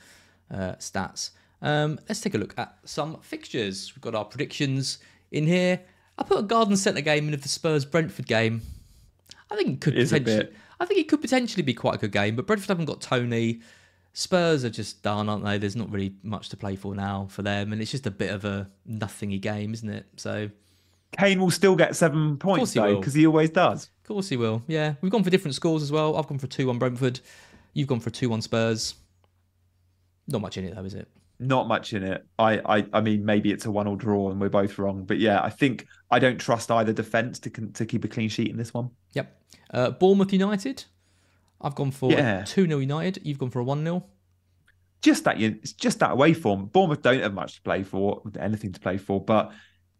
uh, 0.51 0.73
stats. 0.77 1.31
Um, 1.61 1.99
let's 2.09 2.21
take 2.21 2.33
a 2.33 2.37
look 2.37 2.53
at 2.57 2.77
some 2.85 3.19
fixtures. 3.21 3.93
We've 3.95 4.01
got 4.01 4.15
our 4.15 4.25
predictions 4.25 4.99
in 5.31 5.45
here. 5.45 5.81
I 6.17 6.23
put 6.23 6.39
a 6.39 6.43
Garden 6.43 6.75
Centre 6.77 7.01
game 7.01 7.27
in 7.27 7.33
of 7.33 7.41
the 7.41 7.49
Spurs 7.49 7.85
Brentford 7.85 8.27
game. 8.27 8.61
I 9.49 9.55
think 9.55 9.69
it 9.69 9.81
could 9.81 9.97
It 9.97 10.09
potentially. 10.09 10.55
I 10.79 10.85
think 10.85 10.99
it 10.99 11.07
could 11.07 11.21
potentially 11.21 11.63
be 11.63 11.73
quite 11.73 11.95
a 11.95 11.97
good 11.99 12.11
game, 12.11 12.35
but 12.35 12.47
Brentford 12.47 12.69
haven't 12.69 12.85
got 12.85 13.01
Toney. 13.01 13.61
Spurs 14.13 14.65
are 14.65 14.69
just 14.69 15.03
done, 15.03 15.29
aren't 15.29 15.45
they? 15.45 15.57
There's 15.57 15.75
not 15.75 15.91
really 15.91 16.15
much 16.23 16.49
to 16.49 16.57
play 16.57 16.75
for 16.75 16.95
now 16.95 17.27
for 17.29 17.43
them, 17.43 17.71
and 17.71 17.81
it's 17.81 17.91
just 17.91 18.07
a 18.07 18.11
bit 18.11 18.31
of 18.31 18.43
a 18.43 18.69
nothingy 18.85 19.39
game, 19.39 19.73
isn't 19.73 19.89
it? 19.89 20.05
So 20.17 20.49
Kane 21.17 21.39
will 21.39 21.51
still 21.51 21.75
get 21.75 21.95
seven 21.95 22.37
points 22.37 22.73
though, 22.73 22.97
because 22.97 23.13
he 23.13 23.25
always 23.27 23.51
does. 23.51 23.85
Of 23.85 24.07
course 24.07 24.29
he 24.29 24.37
will. 24.37 24.63
Yeah, 24.67 24.95
we've 25.01 25.11
gone 25.11 25.23
for 25.23 25.29
different 25.29 25.55
scores 25.55 25.83
as 25.83 25.91
well. 25.91 26.17
I've 26.17 26.27
gone 26.27 26.39
for 26.39 26.47
two 26.47 26.69
on 26.69 26.79
Brentford. 26.79 27.19
You've 27.73 27.87
gone 27.87 27.99
for 27.99 28.09
two 28.09 28.33
on 28.33 28.41
Spurs. 28.41 28.95
Not 30.27 30.41
much 30.41 30.57
in 30.57 30.65
it 30.65 30.75
though, 30.75 30.83
is 30.83 30.93
it? 30.93 31.07
Not 31.41 31.67
much 31.67 31.93
in 31.93 32.03
it. 32.03 32.23
I, 32.37 32.59
I, 32.77 32.85
I 32.93 33.01
mean, 33.01 33.25
maybe 33.25 33.51
it's 33.51 33.65
a 33.65 33.71
one-all 33.71 33.95
draw 33.95 34.29
and 34.29 34.39
we're 34.39 34.47
both 34.49 34.77
wrong, 34.77 35.05
but 35.05 35.17
yeah, 35.17 35.41
I 35.41 35.49
think 35.49 35.87
I 36.11 36.19
don't 36.19 36.37
trust 36.37 36.69
either 36.69 36.93
defense 36.93 37.39
to 37.39 37.49
to 37.49 37.85
keep 37.85 38.05
a 38.05 38.07
clean 38.07 38.29
sheet 38.29 38.49
in 38.51 38.57
this 38.57 38.73
one. 38.73 38.91
Yep. 39.13 39.41
Uh, 39.73 39.89
Bournemouth 39.89 40.31
United. 40.31 40.85
I've 41.59 41.75
gone 41.75 41.91
for 41.91 42.11
Yeah. 42.11 42.43
two 42.43 42.67
0 42.67 42.79
United. 42.79 43.21
You've 43.23 43.39
gone 43.39 43.49
for 43.49 43.59
a 43.59 43.63
one 43.63 43.83
0 43.83 44.05
just 45.01 45.23
that 45.23 45.41
it's 45.41 45.73
just 45.73 45.99
that 45.99 46.11
away 46.11 46.33
form. 46.33 46.67
Bournemouth 46.67 47.01
don't 47.01 47.21
have 47.21 47.33
much 47.33 47.55
to 47.55 47.61
play 47.61 47.81
for, 47.83 48.21
anything 48.39 48.71
to 48.71 48.79
play 48.79 48.97
for, 48.97 49.19
but 49.23 49.51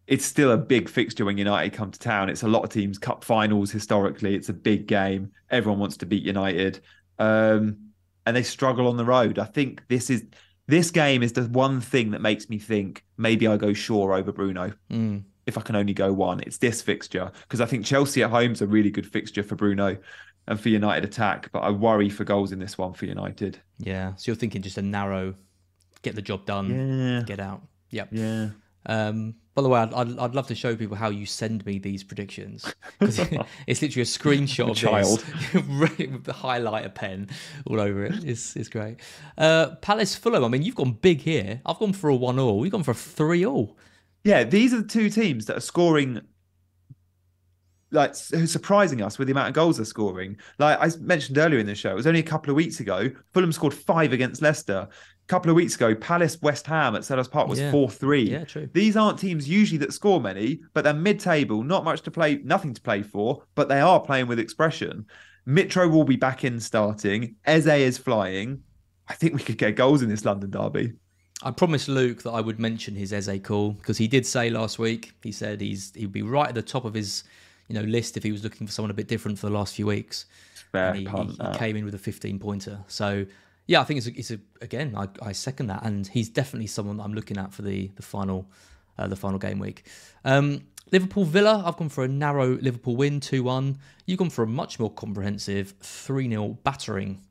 it's 0.06 0.24
still 0.24 0.52
a 0.52 0.56
big 0.56 0.88
fixture 0.88 1.24
when 1.24 1.36
United 1.38 1.72
come 1.72 1.90
to 1.90 1.98
town. 1.98 2.28
It's 2.28 2.42
a 2.44 2.48
lot 2.48 2.62
of 2.62 2.70
teams 2.70 2.98
cup 2.98 3.24
finals 3.24 3.70
historically. 3.72 4.34
It's 4.36 4.48
a 4.48 4.52
big 4.52 4.86
game. 4.86 5.32
Everyone 5.50 5.80
wants 5.80 5.96
to 5.98 6.06
beat 6.06 6.22
United, 6.22 6.80
um, 7.18 7.78
and 8.26 8.36
they 8.36 8.42
struggle 8.44 8.86
on 8.86 8.96
the 8.96 9.04
road. 9.04 9.38
I 9.40 9.44
think 9.44 9.82
this 9.88 10.08
is 10.08 10.24
this 10.68 10.90
game 10.90 11.22
is 11.22 11.32
the 11.32 11.42
one 11.44 11.80
thing 11.80 12.10
that 12.12 12.20
makes 12.20 12.48
me 12.48 12.58
think 12.58 13.04
maybe 13.16 13.46
I 13.46 13.56
go 13.56 13.72
Shaw 13.72 14.14
over 14.14 14.32
Bruno. 14.32 14.72
Mm. 14.90 15.24
If 15.46 15.58
I 15.58 15.60
can 15.60 15.74
only 15.74 15.92
go 15.92 16.12
one, 16.12 16.40
it's 16.40 16.58
this 16.58 16.80
fixture 16.82 17.30
because 17.42 17.60
I 17.60 17.66
think 17.66 17.84
Chelsea 17.84 18.22
at 18.22 18.30
home 18.30 18.52
is 18.52 18.62
a 18.62 18.66
really 18.66 18.90
good 18.90 19.06
fixture 19.06 19.42
for 19.42 19.56
Bruno 19.56 19.96
and 20.46 20.60
for 20.60 20.68
United 20.68 21.04
attack. 21.04 21.50
But 21.52 21.60
I 21.60 21.70
worry 21.70 22.08
for 22.08 22.24
goals 22.24 22.52
in 22.52 22.58
this 22.60 22.78
one 22.78 22.92
for 22.92 23.06
United. 23.06 23.58
Yeah. 23.78 24.14
So 24.16 24.30
you're 24.30 24.36
thinking 24.36 24.62
just 24.62 24.78
a 24.78 24.82
narrow, 24.82 25.34
get 26.02 26.14
the 26.14 26.22
job 26.22 26.46
done, 26.46 26.70
Yeah, 26.70 27.22
get 27.26 27.40
out. 27.40 27.62
Yep. 27.90 28.08
yeah. 28.12 28.50
Um, 28.86 29.34
by 29.54 29.62
the 29.62 29.68
way, 29.68 29.80
I'd, 29.80 29.92
I'd, 29.92 30.18
I'd 30.18 30.34
love 30.34 30.46
to 30.46 30.54
show 30.54 30.74
people 30.74 30.96
how 30.96 31.10
you 31.10 31.26
send 31.26 31.64
me 31.66 31.78
these 31.78 32.02
predictions 32.02 32.74
because 32.98 33.18
it's 33.66 33.82
literally 33.82 34.02
a 34.02 34.06
screenshot 34.06 34.70
of 34.70 34.76
child. 34.76 35.20
this 35.52 35.54
with 35.98 36.24
the 36.24 36.32
highlighter 36.32 36.94
pen 36.94 37.28
all 37.66 37.80
over 37.80 38.04
it. 38.04 38.24
It's 38.24 38.56
it's 38.56 38.68
great. 38.68 38.96
Uh, 39.36 39.74
Palace 39.82 40.14
Fulham. 40.14 40.44
I 40.44 40.48
mean, 40.48 40.62
you've 40.62 40.74
gone 40.74 40.92
big 40.92 41.20
here. 41.20 41.60
I've 41.66 41.78
gone 41.78 41.92
for 41.92 42.08
a 42.08 42.16
one 42.16 42.38
all. 42.38 42.64
You've 42.64 42.72
gone 42.72 42.82
for 42.82 42.92
a 42.92 42.94
three 42.94 43.44
all. 43.44 43.76
Yeah, 44.24 44.44
these 44.44 44.72
are 44.72 44.80
the 44.80 44.88
two 44.88 45.10
teams 45.10 45.46
that 45.46 45.56
are 45.56 45.60
scoring, 45.60 46.20
like 47.90 48.10
s- 48.10 48.32
surprising 48.50 49.02
us 49.02 49.18
with 49.18 49.28
the 49.28 49.32
amount 49.32 49.48
of 49.48 49.54
goals 49.54 49.76
they're 49.76 49.84
scoring. 49.84 50.38
Like 50.58 50.78
I 50.80 50.96
mentioned 51.00 51.36
earlier 51.38 51.58
in 51.58 51.66
the 51.66 51.74
show, 51.74 51.90
it 51.90 51.96
was 51.96 52.06
only 52.06 52.20
a 52.20 52.24
couple 52.24 52.50
of 52.50 52.56
weeks 52.56 52.80
ago. 52.80 53.10
Fulham 53.34 53.52
scored 53.52 53.74
five 53.74 54.12
against 54.12 54.40
Leicester. 54.40 54.88
A 55.32 55.34
couple 55.34 55.48
of 55.50 55.56
weeks 55.56 55.76
ago, 55.76 55.94
Palace 55.94 56.36
West 56.42 56.66
Ham 56.66 56.94
at 56.94 57.00
Selhurst 57.00 57.30
Park 57.30 57.48
was 57.48 57.58
Yeah. 57.58 57.70
four 57.70 57.88
three. 57.88 58.28
Yeah, 58.30 58.44
true. 58.44 58.68
These 58.74 58.98
aren't 58.98 59.18
teams 59.18 59.48
usually 59.48 59.78
that 59.78 59.94
score 59.94 60.20
many, 60.20 60.60
but 60.74 60.84
they're 60.84 60.92
mid-table, 60.92 61.62
not 61.62 61.84
much 61.84 62.02
to 62.02 62.10
play, 62.10 62.42
nothing 62.44 62.74
to 62.74 62.82
play 62.82 63.02
for, 63.02 63.42
but 63.54 63.66
they 63.70 63.80
are 63.80 63.98
playing 63.98 64.26
with 64.26 64.38
expression. 64.38 65.06
Mitro 65.48 65.90
will 65.90 66.04
be 66.04 66.16
back 66.16 66.44
in 66.44 66.60
starting. 66.60 67.36
Eze 67.46 67.66
is 67.66 67.96
flying. 67.96 68.60
I 69.08 69.14
think 69.14 69.32
we 69.32 69.40
could 69.40 69.56
get 69.56 69.74
goals 69.74 70.02
in 70.02 70.10
this 70.10 70.26
London 70.26 70.50
derby. 70.50 70.92
I 71.42 71.50
promised 71.50 71.88
Luke 71.88 72.22
that 72.24 72.32
I 72.32 72.42
would 72.42 72.58
mention 72.60 72.94
his 72.94 73.10
Eze 73.14 73.40
call 73.42 73.70
because 73.72 73.96
he 73.96 74.06
did 74.08 74.26
say 74.26 74.50
last 74.50 74.78
week. 74.78 75.14
He 75.22 75.32
said 75.32 75.62
he's 75.62 75.94
he'd 75.94 76.12
be 76.12 76.20
right 76.20 76.50
at 76.50 76.54
the 76.54 76.60
top 76.60 76.84
of 76.84 76.92
his 76.92 77.24
you 77.68 77.74
know 77.74 77.80
list 77.84 78.18
if 78.18 78.22
he 78.22 78.32
was 78.32 78.44
looking 78.44 78.66
for 78.66 78.72
someone 78.74 78.90
a 78.90 78.94
bit 78.94 79.08
different 79.08 79.38
for 79.38 79.46
the 79.46 79.54
last 79.54 79.74
few 79.76 79.86
weeks. 79.86 80.26
Fair 80.72 80.90
and 80.90 80.98
he, 80.98 81.04
he- 81.06 81.48
he 81.52 81.54
came 81.58 81.76
in 81.76 81.86
with 81.86 81.94
a 81.94 81.98
15 81.98 82.38
pointer. 82.38 82.78
So 82.86 83.24
yeah, 83.66 83.80
I 83.80 83.84
think 83.84 83.98
it's 83.98 84.06
a, 84.06 84.18
it's 84.18 84.30
a 84.30 84.38
again 84.60 84.94
I, 84.96 85.08
I 85.20 85.32
second 85.32 85.68
that, 85.68 85.84
and 85.84 86.06
he's 86.06 86.28
definitely 86.28 86.66
someone 86.66 87.00
I'm 87.00 87.14
looking 87.14 87.38
at 87.38 87.52
for 87.52 87.62
the 87.62 87.88
the 87.96 88.02
final 88.02 88.50
uh, 88.98 89.06
the 89.06 89.16
final 89.16 89.38
game 89.38 89.58
week. 89.58 89.86
Um, 90.24 90.62
Liverpool 90.90 91.24
Villa, 91.24 91.62
I've 91.64 91.76
gone 91.76 91.88
for 91.88 92.04
a 92.04 92.08
narrow 92.08 92.56
Liverpool 92.58 92.96
win, 92.96 93.18
2 93.18 93.42
1. 93.42 93.78
You've 94.04 94.18
gone 94.18 94.28
for 94.28 94.42
a 94.42 94.46
much 94.46 94.78
more 94.78 94.90
comprehensive 94.90 95.74
3 95.80 96.28
0 96.28 96.58
battering. 96.64 97.22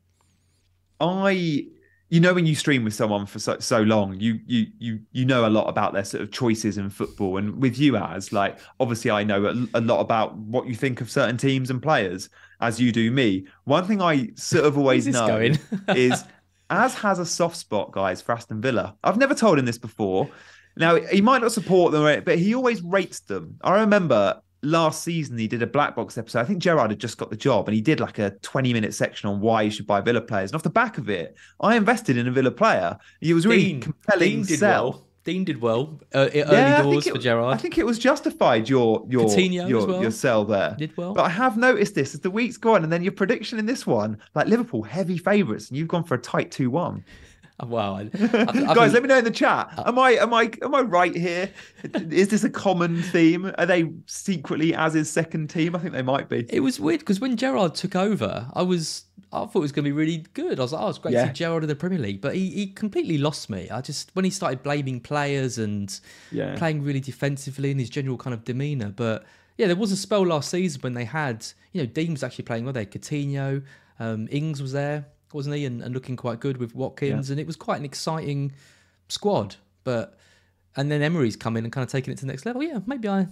I 0.99 1.67
you 2.11 2.19
know 2.19 2.33
when 2.33 2.45
you 2.45 2.53
stream 2.53 2.83
with 2.83 2.93
someone 2.93 3.25
for 3.25 3.39
so, 3.39 3.57
so 3.59 3.81
long 3.81 4.19
you 4.19 4.39
you 4.45 4.67
you 4.77 4.99
you 5.13 5.25
know 5.25 5.47
a 5.47 5.49
lot 5.49 5.67
about 5.67 5.93
their 5.93 6.03
sort 6.03 6.21
of 6.21 6.29
choices 6.29 6.77
in 6.77 6.89
football 6.89 7.37
and 7.37 7.59
with 7.59 7.79
you 7.79 7.95
as 7.95 8.33
like 8.33 8.59
obviously 8.81 9.09
i 9.09 9.23
know 9.23 9.45
a, 9.45 9.79
a, 9.79 9.81
lot 9.81 10.01
about 10.01 10.35
what 10.35 10.67
you 10.67 10.75
think 10.75 10.99
of 10.99 11.09
certain 11.09 11.37
teams 11.37 11.69
and 11.69 11.81
players 11.81 12.29
as 12.61 12.79
you 12.79 12.91
do 12.91 13.11
me 13.11 13.45
one 13.65 13.85
thing 13.85 14.01
i 14.01 14.29
sort 14.35 14.65
of 14.65 14.77
always 14.77 15.07
know 15.07 15.37
is 15.95 16.23
as 16.69 16.93
has 16.95 17.19
a 17.19 17.25
soft 17.25 17.55
spot 17.55 17.91
guys 17.91 18.21
for 18.21 18.31
aston 18.33 18.61
villa 18.61 18.95
i've 19.03 19.17
never 19.17 19.35
told 19.35 19.59
him 19.59 19.65
this 19.65 19.77
before 19.77 20.29
now 20.77 20.95
he 20.95 21.21
might 21.21 21.41
not 21.41 21.51
support 21.51 21.91
them 21.91 22.23
but 22.23 22.37
he 22.37 22.55
always 22.55 22.81
rates 22.81 23.19
them 23.21 23.57
i 23.63 23.79
remember 23.81 24.41
last 24.63 25.03
season 25.03 25.37
he 25.37 25.47
did 25.47 25.61
a 25.61 25.67
black 25.67 25.95
box 25.95 26.17
episode. 26.17 26.39
I 26.39 26.43
think 26.45 26.59
Gerrard 26.59 26.91
had 26.91 26.99
just 26.99 27.17
got 27.17 27.29
the 27.29 27.35
job 27.35 27.67
and 27.67 27.75
he 27.75 27.81
did 27.81 27.99
like 27.99 28.19
a 28.19 28.31
20 28.41 28.73
minute 28.73 28.93
section 28.93 29.29
on 29.29 29.41
why 29.41 29.63
you 29.63 29.71
should 29.71 29.87
buy 29.87 30.01
Villa 30.01 30.21
players. 30.21 30.51
And 30.51 30.55
off 30.55 30.63
the 30.63 30.69
back 30.69 30.97
of 30.97 31.09
it, 31.09 31.35
I 31.59 31.75
invested 31.75 32.17
in 32.17 32.27
a 32.27 32.31
Villa 32.31 32.51
player. 32.51 32.97
He 33.19 33.33
was 33.33 33.45
really 33.45 33.63
Dean, 33.63 33.81
compelling 33.81 34.29
Dean 34.29 34.45
did 34.45 34.59
sell. 34.59 34.91
Well. 34.91 35.07
Dean 35.23 35.43
did 35.43 35.61
well 35.61 35.99
uh, 36.15 36.29
early 36.33 36.39
yeah, 36.39 36.81
doors 36.81 37.05
it, 37.05 37.13
for 37.13 37.19
Gerrard. 37.19 37.53
I 37.53 37.57
think 37.57 37.77
it 37.77 37.85
was 37.85 37.99
justified 37.99 38.67
your 38.67 39.05
your 39.07 39.25
Coutinho 39.25 39.69
your, 39.69 39.85
well. 39.85 40.01
your 40.01 40.11
sell 40.11 40.45
there. 40.45 40.75
Did 40.77 40.97
well. 40.97 41.13
But 41.13 41.25
I 41.25 41.29
have 41.29 41.57
noticed 41.57 41.93
this 41.93 42.13
as 42.15 42.21
the 42.21 42.31
weeks 42.31 42.57
go 42.57 42.75
on, 42.75 42.83
and 42.83 42.91
then 42.91 43.03
your 43.03 43.11
prediction 43.11 43.59
in 43.59 43.65
this 43.65 43.85
one, 43.85 44.17
like 44.33 44.47
Liverpool, 44.47 44.81
heavy 44.81 45.17
favourites, 45.17 45.69
and 45.69 45.77
you've 45.77 45.87
gone 45.87 46.03
for 46.03 46.15
a 46.15 46.19
tight 46.19 46.51
two 46.51 46.69
one. 46.69 47.05
Wow, 47.65 47.95
I, 47.95 48.01
I, 48.13 48.73
guys, 48.73 48.93
let 48.93 49.01
me 49.01 49.07
know 49.07 49.17
in 49.17 49.23
the 49.23 49.31
chat. 49.31 49.73
Am 49.85 49.99
I 49.99 50.11
am 50.11 50.33
I 50.33 50.51
am 50.61 50.73
I 50.73 50.81
right 50.81 51.15
here? 51.15 51.51
Is 52.09 52.29
this 52.29 52.43
a 52.43 52.49
common 52.49 53.01
theme? 53.01 53.51
Are 53.57 53.65
they 53.65 53.91
secretly 54.05 54.73
as 54.73 54.93
his 54.93 55.09
second 55.09 55.49
team? 55.49 55.75
I 55.75 55.79
think 55.79 55.93
they 55.93 56.01
might 56.01 56.29
be. 56.29 56.45
It 56.49 56.61
was 56.61 56.79
weird 56.79 57.01
because 57.01 57.19
when 57.19 57.37
Gerrard 57.37 57.75
took 57.75 57.95
over, 57.95 58.47
I 58.53 58.63
was 58.63 59.05
I 59.33 59.45
thought 59.45 59.55
it 59.55 59.59
was 59.59 59.71
going 59.71 59.85
to 59.85 59.89
be 59.89 59.93
really 59.93 60.25
good. 60.33 60.59
I 60.59 60.63
was 60.63 60.73
like, 60.73 60.81
oh, 60.81 60.89
it's 60.89 60.97
great 60.97 61.13
yeah. 61.13 61.25
to 61.25 61.27
see 61.27 61.33
Gerrard 61.33 61.63
in 61.63 61.69
the 61.69 61.75
Premier 61.75 61.99
League, 61.99 62.19
but 62.19 62.35
he, 62.35 62.49
he 62.49 62.67
completely 62.67 63.17
lost 63.17 63.49
me. 63.49 63.69
I 63.69 63.81
just 63.81 64.11
when 64.13 64.25
he 64.25 64.31
started 64.31 64.63
blaming 64.63 64.99
players 64.99 65.57
and 65.57 65.97
yeah. 66.31 66.55
playing 66.57 66.83
really 66.83 66.99
defensively 66.99 67.71
and 67.71 67.79
his 67.79 67.89
general 67.89 68.17
kind 68.17 68.33
of 68.33 68.43
demeanour. 68.43 68.89
But 68.89 69.25
yeah, 69.57 69.67
there 69.67 69.75
was 69.75 69.91
a 69.91 69.97
spell 69.97 70.25
last 70.25 70.49
season 70.49 70.81
when 70.81 70.93
they 70.93 71.05
had 71.05 71.45
you 71.71 71.81
know 71.81 71.87
Dean 71.87 72.11
was 72.11 72.23
actually 72.23 72.45
playing 72.45 72.65
well. 72.65 72.73
They 72.73 72.85
Coutinho, 72.85 73.63
um, 73.99 74.27
Ings 74.31 74.61
was 74.61 74.71
there 74.71 75.05
wasn't 75.33 75.55
he? 75.55 75.65
And, 75.65 75.81
and 75.81 75.93
looking 75.93 76.15
quite 76.15 76.39
good 76.39 76.57
with 76.57 76.75
Watkins, 76.75 77.29
yeah. 77.29 77.33
and 77.33 77.39
it 77.39 77.47
was 77.47 77.55
quite 77.55 77.77
an 77.77 77.85
exciting 77.85 78.51
squad. 79.07 79.55
But 79.83 80.17
and 80.75 80.91
then 80.91 81.01
Emery's 81.01 81.35
come 81.35 81.57
in 81.57 81.63
and 81.63 81.73
kind 81.73 81.83
of 81.83 81.91
taking 81.91 82.13
it 82.13 82.17
to 82.17 82.25
the 82.25 82.31
next 82.31 82.45
level. 82.45 82.63
Yeah, 82.63 82.79
maybe 82.85 83.07
I. 83.07 83.27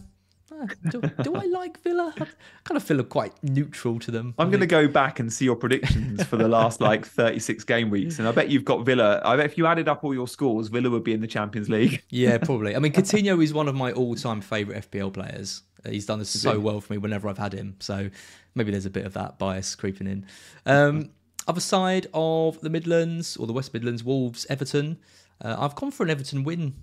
Uh, 0.51 0.65
do, 0.89 1.01
do, 1.21 1.35
I 1.35 1.45
like 1.45 1.79
Villa? 1.83 2.11
I 2.19 2.25
kind 2.63 2.75
of 2.75 2.83
feel 2.83 3.01
quite 3.03 3.33
neutral 3.43 3.99
to 3.99 4.09
them. 4.09 4.33
I'm 4.39 4.49
going 4.49 4.61
to 4.61 4.67
go 4.67 4.87
back 4.87 5.19
and 5.19 5.31
see 5.31 5.45
your 5.45 5.55
predictions 5.55 6.23
for 6.23 6.37
the 6.37 6.47
last 6.47 6.81
like 6.81 7.05
36 7.05 7.63
game 7.65 7.91
weeks, 7.91 8.17
and 8.17 8.27
I 8.27 8.31
bet 8.31 8.49
you've 8.49 8.65
got 8.65 8.83
Villa. 8.83 9.21
I 9.23 9.35
bet 9.35 9.45
if 9.45 9.59
you 9.59 9.67
added 9.67 9.87
up 9.87 10.03
all 10.03 10.13
your 10.13 10.27
scores, 10.27 10.67
Villa 10.67 10.89
would 10.89 11.03
be 11.03 11.13
in 11.13 11.21
the 11.21 11.27
Champions 11.27 11.69
League. 11.69 12.03
yeah, 12.09 12.39
probably. 12.39 12.75
I 12.75 12.79
mean, 12.79 12.91
Coutinho 12.91 13.41
is 13.43 13.53
one 13.53 13.67
of 13.67 13.75
my 13.75 13.91
all-time 13.91 14.41
favourite 14.41 14.89
FPL 14.89 15.13
players. 15.13 15.61
He's 15.87 16.07
done 16.07 16.19
this 16.19 16.29
so 16.29 16.59
well 16.59 16.81
for 16.81 16.93
me 16.93 16.97
whenever 16.97 17.29
I've 17.29 17.37
had 17.37 17.53
him. 17.53 17.75
So 17.79 18.09
maybe 18.55 18.71
there's 18.71 18.87
a 18.87 18.89
bit 18.89 19.05
of 19.05 19.13
that 19.13 19.37
bias 19.39 19.75
creeping 19.75 20.07
in. 20.07 20.25
Um, 20.65 21.11
other 21.49 21.59
side 21.59 22.07
of 22.13 22.61
the 22.61 22.69
Midlands 22.69 23.35
or 23.35 23.47
the 23.47 23.53
West 23.53 23.73
Midlands, 23.73 24.03
Wolves, 24.03 24.45
Everton. 24.49 24.99
Uh, 25.41 25.55
I've 25.57 25.75
gone 25.75 25.89
for 25.89 26.03
an 26.03 26.11
Everton 26.11 26.43
win 26.43 26.75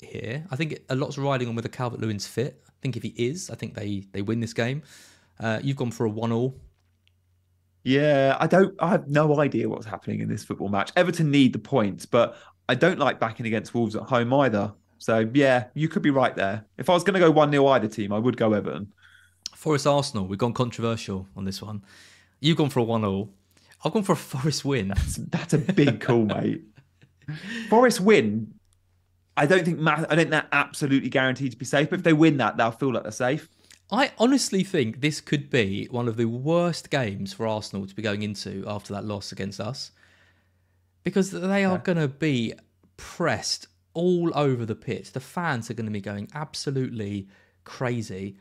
here. 0.00 0.46
I 0.50 0.56
think 0.56 0.78
a 0.88 0.96
lot's 0.96 1.18
riding 1.18 1.46
on 1.46 1.54
whether 1.54 1.68
Calvert 1.68 2.00
Lewin's 2.00 2.26
fit. 2.26 2.64
I 2.66 2.72
think 2.80 2.96
if 2.96 3.02
he 3.02 3.14
is, 3.16 3.50
I 3.50 3.54
think 3.54 3.74
they 3.74 4.06
they 4.12 4.22
win 4.22 4.40
this 4.40 4.54
game. 4.54 4.82
Uh, 5.38 5.60
you've 5.62 5.76
gone 5.76 5.90
for 5.90 6.06
a 6.06 6.08
one 6.08 6.32
all. 6.32 6.56
Yeah, 7.84 8.36
I 8.40 8.46
don't. 8.46 8.74
I 8.80 8.88
have 8.88 9.08
no 9.08 9.38
idea 9.40 9.68
what's 9.68 9.86
happening 9.86 10.20
in 10.20 10.28
this 10.28 10.42
football 10.42 10.68
match. 10.68 10.90
Everton 10.96 11.30
need 11.30 11.52
the 11.52 11.58
points, 11.58 12.06
but 12.06 12.36
I 12.68 12.74
don't 12.74 12.98
like 12.98 13.20
backing 13.20 13.46
against 13.46 13.74
Wolves 13.74 13.94
at 13.94 14.04
home 14.04 14.32
either. 14.32 14.72
So 14.98 15.28
yeah, 15.34 15.66
you 15.74 15.88
could 15.88 16.02
be 16.02 16.10
right 16.10 16.34
there. 16.34 16.64
If 16.78 16.88
I 16.88 16.94
was 16.94 17.04
going 17.04 17.14
to 17.14 17.20
go 17.20 17.30
one 17.30 17.50
0 17.50 17.66
either 17.68 17.88
team, 17.88 18.12
I 18.12 18.18
would 18.18 18.36
go 18.36 18.54
Everton. 18.54 18.92
Forest 19.54 19.86
Arsenal. 19.86 20.26
We've 20.26 20.38
gone 20.38 20.54
controversial 20.54 21.28
on 21.36 21.44
this 21.44 21.60
one. 21.60 21.82
You've 22.40 22.56
gone 22.56 22.70
for 22.70 22.80
a 22.80 22.84
one 22.84 23.04
all. 23.04 23.34
I've 23.84 23.92
gone 23.92 24.02
for 24.02 24.12
a 24.12 24.16
Forest 24.16 24.64
win. 24.64 24.88
That's, 24.88 25.16
that's 25.16 25.54
a 25.54 25.58
big 25.58 26.00
call, 26.00 26.24
mate. 26.24 26.62
Forest 27.68 28.00
win. 28.00 28.54
I 29.36 29.46
don't 29.46 29.64
think 29.64 29.86
I 29.86 30.16
don't 30.16 30.30
they're 30.30 30.48
absolutely 30.50 31.10
guaranteed 31.10 31.52
to 31.52 31.56
be 31.56 31.64
safe. 31.64 31.90
But 31.90 32.00
if 32.00 32.04
they 32.04 32.12
win 32.12 32.38
that, 32.38 32.56
they'll 32.56 32.72
feel 32.72 32.92
like 32.92 33.04
they're 33.04 33.12
safe. 33.12 33.48
I 33.90 34.10
honestly 34.18 34.64
think 34.64 35.00
this 35.00 35.20
could 35.20 35.48
be 35.48 35.86
one 35.90 36.08
of 36.08 36.16
the 36.16 36.26
worst 36.26 36.90
games 36.90 37.32
for 37.32 37.46
Arsenal 37.46 37.86
to 37.86 37.94
be 37.94 38.02
going 38.02 38.22
into 38.22 38.64
after 38.66 38.92
that 38.92 39.04
loss 39.04 39.32
against 39.32 39.60
us, 39.60 39.92
because 41.04 41.30
they 41.30 41.64
are 41.64 41.76
yeah. 41.76 41.82
going 41.84 41.98
to 41.98 42.08
be 42.08 42.52
pressed 42.96 43.68
all 43.94 44.30
over 44.36 44.66
the 44.66 44.74
pitch. 44.74 45.12
The 45.12 45.20
fans 45.20 45.70
are 45.70 45.74
going 45.74 45.86
to 45.86 45.92
be 45.92 46.00
going 46.00 46.28
absolutely 46.34 47.28
crazy, 47.64 48.36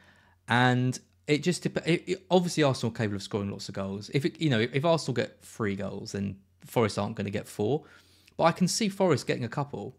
and 0.48 1.00
it 1.28 1.44
just 1.44 1.66
it, 1.66 1.78
it, 1.86 2.26
obviously 2.32 2.64
Arsenal 2.64 2.92
are 2.92 2.96
capable 2.96 3.18
of 3.18 3.24
scoring 3.24 3.52
lots 3.52 3.68
of 3.68 3.76
goals. 3.76 4.10
If 4.14 4.26
it, 4.26 4.40
you 4.42 4.50
know 4.50 4.60
if 4.60 4.86
Arsenal 4.86 5.14
get 5.14 5.42
three 5.44 5.76
goals, 5.76 6.14
then 6.14 6.38
Forest 6.66 6.98
aren't 6.98 7.16
going 7.16 7.26
to 7.26 7.32
get 7.32 7.48
four. 7.48 7.84
But 8.38 8.46
I 8.46 8.52
can 8.52 8.68
see 8.68 8.90
Forest 8.90 9.28
getting 9.28 9.44
a 9.44 9.50
couple. 9.50 9.98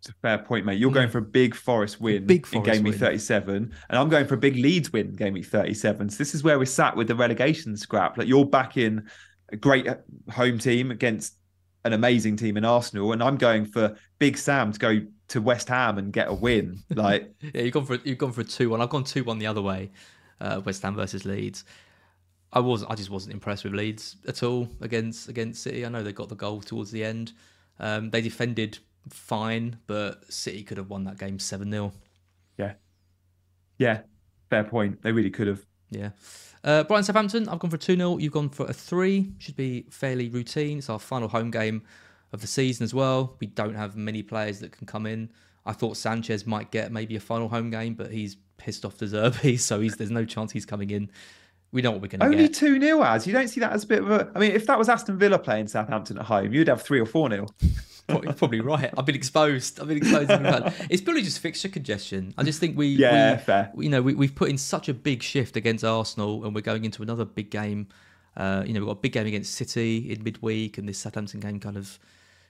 It's 0.00 0.08
a 0.08 0.14
fair 0.20 0.38
point, 0.38 0.66
mate. 0.66 0.78
You're 0.78 0.90
mm. 0.90 0.94
going 0.94 1.10
for 1.10 1.18
a 1.18 1.22
big 1.22 1.54
Forest 1.54 2.00
win 2.00 2.26
big 2.26 2.44
Forest 2.44 2.68
in 2.68 2.74
game 2.74 2.92
week 2.92 3.00
37, 3.00 3.72
and 3.88 3.98
I'm 3.98 4.08
going 4.08 4.26
for 4.26 4.34
a 4.34 4.38
big 4.38 4.56
Leeds 4.56 4.92
win 4.92 5.08
in 5.08 5.14
game 5.14 5.32
week 5.32 5.46
37. 5.46 6.10
So 6.10 6.18
this 6.18 6.34
is 6.34 6.42
where 6.42 6.58
we're 6.58 6.66
sat 6.66 6.96
with 6.96 7.08
the 7.08 7.14
relegation 7.14 7.76
scrap. 7.76 8.18
Like 8.18 8.26
you're 8.26 8.44
backing 8.44 9.02
a 9.50 9.56
great 9.56 9.86
home 10.30 10.58
team 10.58 10.90
against 10.90 11.36
an 11.84 11.92
amazing 11.92 12.36
team 12.36 12.56
in 12.56 12.64
Arsenal, 12.64 13.12
and 13.12 13.22
I'm 13.22 13.36
going 13.36 13.64
for 13.64 13.96
Big 14.18 14.36
Sam 14.38 14.72
to 14.72 14.78
go 14.78 15.00
to 15.28 15.40
West 15.40 15.68
Ham 15.68 15.98
and 15.98 16.12
get 16.12 16.28
a 16.28 16.34
win. 16.34 16.82
Like, 16.94 17.34
yeah, 17.40 17.62
you've 17.62 17.74
gone 17.74 17.86
for 17.86 17.96
you've 18.04 18.18
gone 18.18 18.32
for 18.32 18.42
a 18.42 18.44
two 18.44 18.70
one. 18.70 18.80
I've 18.80 18.90
gone 18.90 19.04
two 19.04 19.24
one 19.24 19.38
the 19.38 19.46
other 19.46 19.62
way. 19.62 19.90
Uh, 20.40 20.60
West 20.64 20.82
Ham 20.82 20.94
versus 20.94 21.24
Leeds. 21.24 21.64
I 22.52 22.60
was 22.60 22.84
I 22.84 22.94
just 22.94 23.10
wasn't 23.10 23.34
impressed 23.34 23.64
with 23.64 23.74
Leeds 23.74 24.16
at 24.28 24.42
all 24.42 24.68
against 24.80 25.28
against 25.28 25.62
City. 25.62 25.84
I 25.84 25.88
know 25.88 26.02
they 26.02 26.12
got 26.12 26.28
the 26.28 26.36
goal 26.36 26.60
towards 26.60 26.90
the 26.90 27.04
end. 27.04 27.32
Um, 27.80 28.10
they 28.10 28.20
defended 28.20 28.78
fine, 29.08 29.78
but 29.86 30.32
City 30.32 30.62
could 30.62 30.78
have 30.78 30.88
won 30.88 31.04
that 31.04 31.18
game 31.18 31.38
seven 31.38 31.70
0 31.70 31.92
Yeah, 32.56 32.74
yeah, 33.78 34.02
fair 34.50 34.64
point. 34.64 35.02
They 35.02 35.12
really 35.12 35.30
could 35.30 35.48
have. 35.48 35.64
Yeah. 35.90 36.10
Uh, 36.62 36.82
Brighton 36.82 37.04
Southampton, 37.04 37.48
I've 37.48 37.58
gone 37.58 37.70
for 37.70 37.76
2 37.76 37.96
0. 37.96 38.18
You've 38.18 38.32
gone 38.32 38.48
for 38.48 38.64
a 38.66 38.72
3. 38.72 39.32
Should 39.38 39.56
be 39.56 39.84
fairly 39.90 40.30
routine. 40.30 40.78
It's 40.78 40.88
our 40.88 40.98
final 40.98 41.28
home 41.28 41.50
game 41.50 41.82
of 42.34 42.40
the 42.40 42.46
season 42.46 42.84
as 42.84 42.92
well. 42.92 43.36
We 43.40 43.46
don't 43.46 43.74
have 43.74 43.96
many 43.96 44.22
players 44.22 44.60
that 44.60 44.72
can 44.72 44.86
come 44.86 45.06
in. 45.06 45.30
I 45.64 45.72
thought 45.72 45.96
Sanchez 45.96 46.46
might 46.46 46.70
get 46.70 46.92
maybe 46.92 47.16
a 47.16 47.20
final 47.20 47.48
home 47.48 47.70
game, 47.70 47.94
but 47.94 48.10
he's 48.10 48.36
pissed 48.58 48.84
off 48.84 48.98
De 48.98 49.06
Zerbi, 49.06 49.58
so 49.58 49.78
there's 49.78 50.10
no 50.10 50.24
chance 50.24 50.52
he's 50.52 50.66
coming 50.66 50.90
in. 50.90 51.10
We 51.72 51.82
know 51.82 51.90
what 51.90 52.02
we're 52.02 52.08
going 52.08 52.20
to 52.20 52.36
get. 52.36 52.36
Only 52.36 52.48
2 52.48 52.80
0 52.80 53.02
as. 53.02 53.26
You 53.26 53.32
don't 53.32 53.48
see 53.48 53.60
that 53.60 53.72
as 53.72 53.82
a 53.82 53.86
bit 53.86 54.02
of 54.02 54.10
a. 54.10 54.30
I 54.34 54.38
mean, 54.38 54.52
if 54.52 54.66
that 54.66 54.78
was 54.78 54.88
Aston 54.88 55.18
Villa 55.18 55.38
playing 55.38 55.66
Southampton 55.66 56.18
at 56.18 56.26
home, 56.26 56.52
you'd 56.52 56.68
have 56.68 56.82
3 56.82 57.00
or 57.00 57.06
4 57.06 57.30
0. 57.30 57.46
probably, 58.06 58.32
probably 58.32 58.60
right. 58.60 58.92
I've 58.96 59.06
been 59.06 59.16
exposed. 59.16 59.80
I've 59.80 59.88
been 59.88 59.96
exposed. 59.96 60.30
it's 60.90 61.02
purely 61.02 61.22
just 61.22 61.40
fixture 61.40 61.68
congestion. 61.68 62.32
I 62.38 62.44
just 62.44 62.60
think 62.60 62.76
we, 62.78 62.88
yeah, 62.88 63.34
we, 63.34 63.42
fair. 63.42 63.72
You 63.76 63.88
know, 63.88 64.02
we, 64.02 64.14
we've 64.14 64.34
put 64.34 64.50
in 64.50 64.58
such 64.58 64.88
a 64.88 64.94
big 64.94 65.22
shift 65.22 65.56
against 65.56 65.84
Arsenal, 65.84 66.44
and 66.44 66.54
we're 66.54 66.60
going 66.60 66.84
into 66.84 67.02
another 67.02 67.24
big 67.24 67.50
game. 67.50 67.88
Uh, 68.36 68.62
you 68.66 68.72
know, 68.72 68.80
we've 68.80 68.88
got 68.88 68.98
a 68.98 69.00
big 69.00 69.12
game 69.12 69.26
against 69.26 69.54
City 69.54 70.12
in 70.12 70.22
midweek, 70.22 70.78
and 70.78 70.88
this 70.88 70.98
Southampton 70.98 71.40
game 71.40 71.58
kind 71.58 71.76
of, 71.76 71.98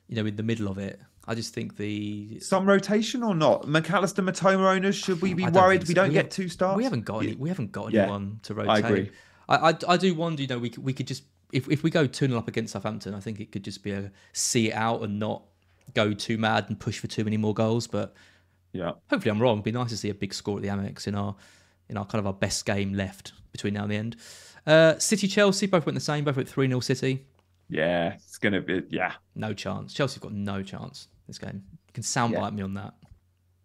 you 0.09 0.17
know, 0.17 0.27
in 0.27 0.37
the 0.37 0.43
middle 0.43 0.69
of 0.69 0.79
it. 0.79 1.01
I 1.27 1.35
just 1.35 1.55
think 1.55 1.77
the 1.77 2.39
some 2.41 2.67
rotation 2.67 3.23
or 3.23 3.35
not. 3.35 3.63
McAllister, 3.63 4.29
Mitoma 4.29 4.75
owners, 4.77 4.95
should 4.95 5.23
we 5.23 5.33
be 5.33 5.47
worried 5.47 5.83
so. 5.83 5.89
we 5.89 5.95
don't 5.95 6.09
we 6.09 6.15
get 6.15 6.27
have, 6.27 6.33
two 6.33 6.49
stars? 6.49 6.77
We 6.77 6.85
haven't 6.85 7.05
got 7.05 7.23
any. 7.23 7.35
We 7.35 7.49
haven't 7.49 7.73
got 7.73 7.95
anyone 7.95 8.33
yeah, 8.33 8.39
to 8.43 8.55
rotate. 8.55 8.71
I 8.71 8.79
agree. 8.79 9.11
I, 9.49 9.71
I, 9.71 9.75
I 9.89 9.97
do 9.97 10.15
wonder. 10.15 10.43
You 10.43 10.49
know, 10.49 10.59
we 10.59 10.73
we 10.79 10.93
could 10.93 11.07
just 11.07 11.25
if 11.53 11.71
if 11.71 11.83
we 11.83 11.91
go 11.91 12.07
two 12.07 12.27
0 12.27 12.39
up 12.39 12.49
against 12.49 12.73
Southampton, 12.73 13.15
I 13.15 13.21
think 13.21 13.41
it 13.41 13.53
could 13.53 13.65
just 13.65 13.83
be 13.83 13.93
a 13.93 14.11
see 14.33 14.69
it 14.69 14.75
out 14.75 15.03
and 15.03 15.19
not 15.19 15.43
go 15.95 16.13
too 16.13 16.37
mad 16.37 16.67
and 16.69 16.79
push 16.79 16.99
for 16.99 17.07
too 17.07 17.25
many 17.25 17.37
more 17.37 17.55
goals. 17.55 17.87
But 17.87 18.15
yeah, 18.73 18.93
hopefully 19.09 19.31
I'm 19.31 19.41
wrong. 19.41 19.57
It'd 19.57 19.65
be 19.65 19.73
nice 19.73 19.91
to 19.91 19.97
see 19.97 20.11
a 20.11 20.15
big 20.15 20.35
score 20.35 20.57
at 20.57 20.63
the 20.63 20.69
Amex 20.69 21.07
in 21.07 21.15
our 21.15 21.35
in 21.89 21.97
our 21.97 22.05
kind 22.05 22.19
of 22.19 22.27
our 22.27 22.33
best 22.33 22.67
game 22.67 22.93
left 22.93 23.33
between 23.53 23.75
now 23.75 23.83
and 23.85 23.93
the 23.93 23.97
end. 23.97 24.17
Uh, 24.67 24.99
City 24.99 25.29
Chelsea 25.29 25.67
both 25.67 25.87
went 25.87 25.95
the 25.95 26.01
same. 26.01 26.25
Both 26.25 26.37
went 26.37 26.49
three 26.49 26.67
0 26.67 26.81
City. 26.81 27.25
Yeah, 27.69 28.15
it's 28.15 28.39
gonna 28.39 28.61
be 28.61 28.82
yeah. 28.91 29.12
No 29.35 29.53
chance. 29.53 29.93
Chelsea's 29.93 30.19
got 30.19 30.32
no 30.32 30.62
chance 30.62 31.09
this 31.27 31.39
game. 31.39 31.62
You 31.73 31.93
can 31.93 32.03
soundbite 32.03 32.32
yeah. 32.32 32.51
me 32.51 32.62
on 32.62 32.74
that. 32.74 32.95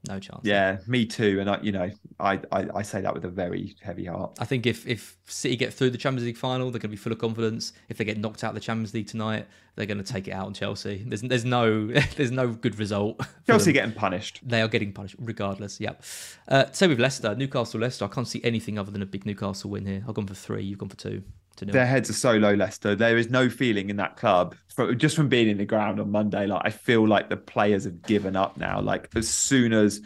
No 0.07 0.17
chance. 0.17 0.41
Yeah, 0.43 0.77
me 0.87 1.05
too. 1.05 1.39
And 1.41 1.49
I, 1.49 1.59
you 1.61 1.73
know, 1.73 1.89
I, 2.21 2.39
I, 2.53 2.67
I, 2.75 2.81
say 2.83 3.01
that 3.01 3.13
with 3.13 3.25
a 3.25 3.29
very 3.29 3.75
heavy 3.81 4.05
heart. 4.05 4.37
I 4.39 4.45
think 4.45 4.65
if 4.65 4.87
if 4.87 5.17
City 5.25 5.57
get 5.57 5.73
through 5.73 5.89
the 5.89 5.97
Champions 5.97 6.25
League 6.25 6.37
final, 6.37 6.71
they're 6.71 6.79
going 6.79 6.83
to 6.83 6.87
be 6.87 6.95
full 6.95 7.11
of 7.11 7.19
confidence. 7.19 7.73
If 7.89 7.97
they 7.97 8.05
get 8.05 8.17
knocked 8.17 8.45
out 8.45 8.49
of 8.49 8.55
the 8.55 8.61
Champions 8.61 8.93
League 8.93 9.07
tonight, 9.07 9.45
they're 9.75 9.85
going 9.85 10.01
to 10.01 10.03
take 10.03 10.29
it 10.29 10.31
out 10.31 10.45
on 10.45 10.53
Chelsea. 10.53 11.03
There's 11.05 11.21
there's 11.21 11.43
no 11.43 11.87
there's 12.15 12.31
no 12.31 12.47
good 12.47 12.79
result. 12.79 13.19
Chelsea 13.45 13.73
getting 13.73 13.91
punished. 13.91 14.39
They 14.41 14.61
are 14.61 14.69
getting 14.69 14.93
punished 14.93 15.17
regardless. 15.19 15.81
Yep. 15.81 16.01
Uh, 16.47 16.65
same 16.71 16.91
with 16.91 16.99
Leicester, 16.99 17.35
Newcastle, 17.35 17.81
Leicester. 17.81 18.05
I 18.05 18.07
can't 18.07 18.27
see 18.27 18.41
anything 18.41 18.79
other 18.79 18.91
than 18.91 19.01
a 19.01 19.05
big 19.05 19.25
Newcastle 19.25 19.69
win 19.69 19.85
here. 19.85 20.05
I've 20.07 20.15
gone 20.15 20.27
for 20.27 20.33
three. 20.33 20.63
You've 20.63 20.79
gone 20.79 20.89
for 20.89 20.97
two. 20.97 21.23
Their 21.65 21.85
heads 21.85 22.09
are 22.09 22.13
so 22.13 22.37
low, 22.37 22.53
Leicester. 22.53 22.95
There 22.95 23.17
is 23.17 23.29
no 23.29 23.49
feeling 23.49 23.89
in 23.89 23.95
that 23.97 24.15
club 24.17 24.55
from, 24.73 24.97
just 24.97 25.15
from 25.15 25.29
being 25.29 25.49
in 25.49 25.57
the 25.57 25.65
ground 25.65 25.99
on 25.99 26.11
Monday. 26.11 26.47
Like 26.47 26.61
I 26.65 26.69
feel 26.69 27.07
like 27.07 27.29
the 27.29 27.37
players 27.37 27.83
have 27.83 28.01
given 28.03 28.35
up 28.35 28.57
now. 28.57 28.81
Like 28.81 29.09
as 29.15 29.27
soon 29.29 29.73
as, 29.73 30.01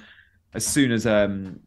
as 0.53 0.65
soon 0.65 0.91
as 0.91 1.05
um, 1.05 1.59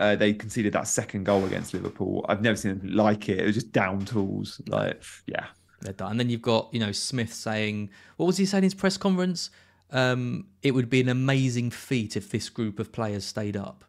uh, 0.00 0.16
they 0.16 0.32
conceded 0.32 0.72
that 0.72 0.88
second 0.88 1.24
goal 1.24 1.44
against 1.44 1.74
Liverpool, 1.74 2.24
I've 2.28 2.42
never 2.42 2.56
seen 2.56 2.72
anything 2.72 2.92
like 2.92 3.28
it. 3.28 3.38
It 3.40 3.46
was 3.46 3.54
just 3.54 3.72
down 3.72 4.04
tools. 4.04 4.60
Like 4.66 5.02
yeah, 5.26 5.46
They're 5.82 5.92
done. 5.92 6.12
And 6.12 6.20
then 6.20 6.30
you've 6.30 6.42
got, 6.42 6.68
you 6.72 6.80
know, 6.80 6.92
Smith 6.92 7.32
saying, 7.34 7.90
what 8.16 8.26
was 8.26 8.36
he 8.36 8.46
saying 8.46 8.60
in 8.60 8.64
his 8.64 8.74
press 8.74 8.96
conference? 8.96 9.50
Um, 9.90 10.46
it 10.62 10.72
would 10.72 10.88
be 10.88 11.00
an 11.00 11.08
amazing 11.08 11.70
feat 11.70 12.16
if 12.16 12.30
this 12.30 12.48
group 12.48 12.78
of 12.78 12.92
players 12.92 13.24
stayed 13.24 13.56
up. 13.56 13.84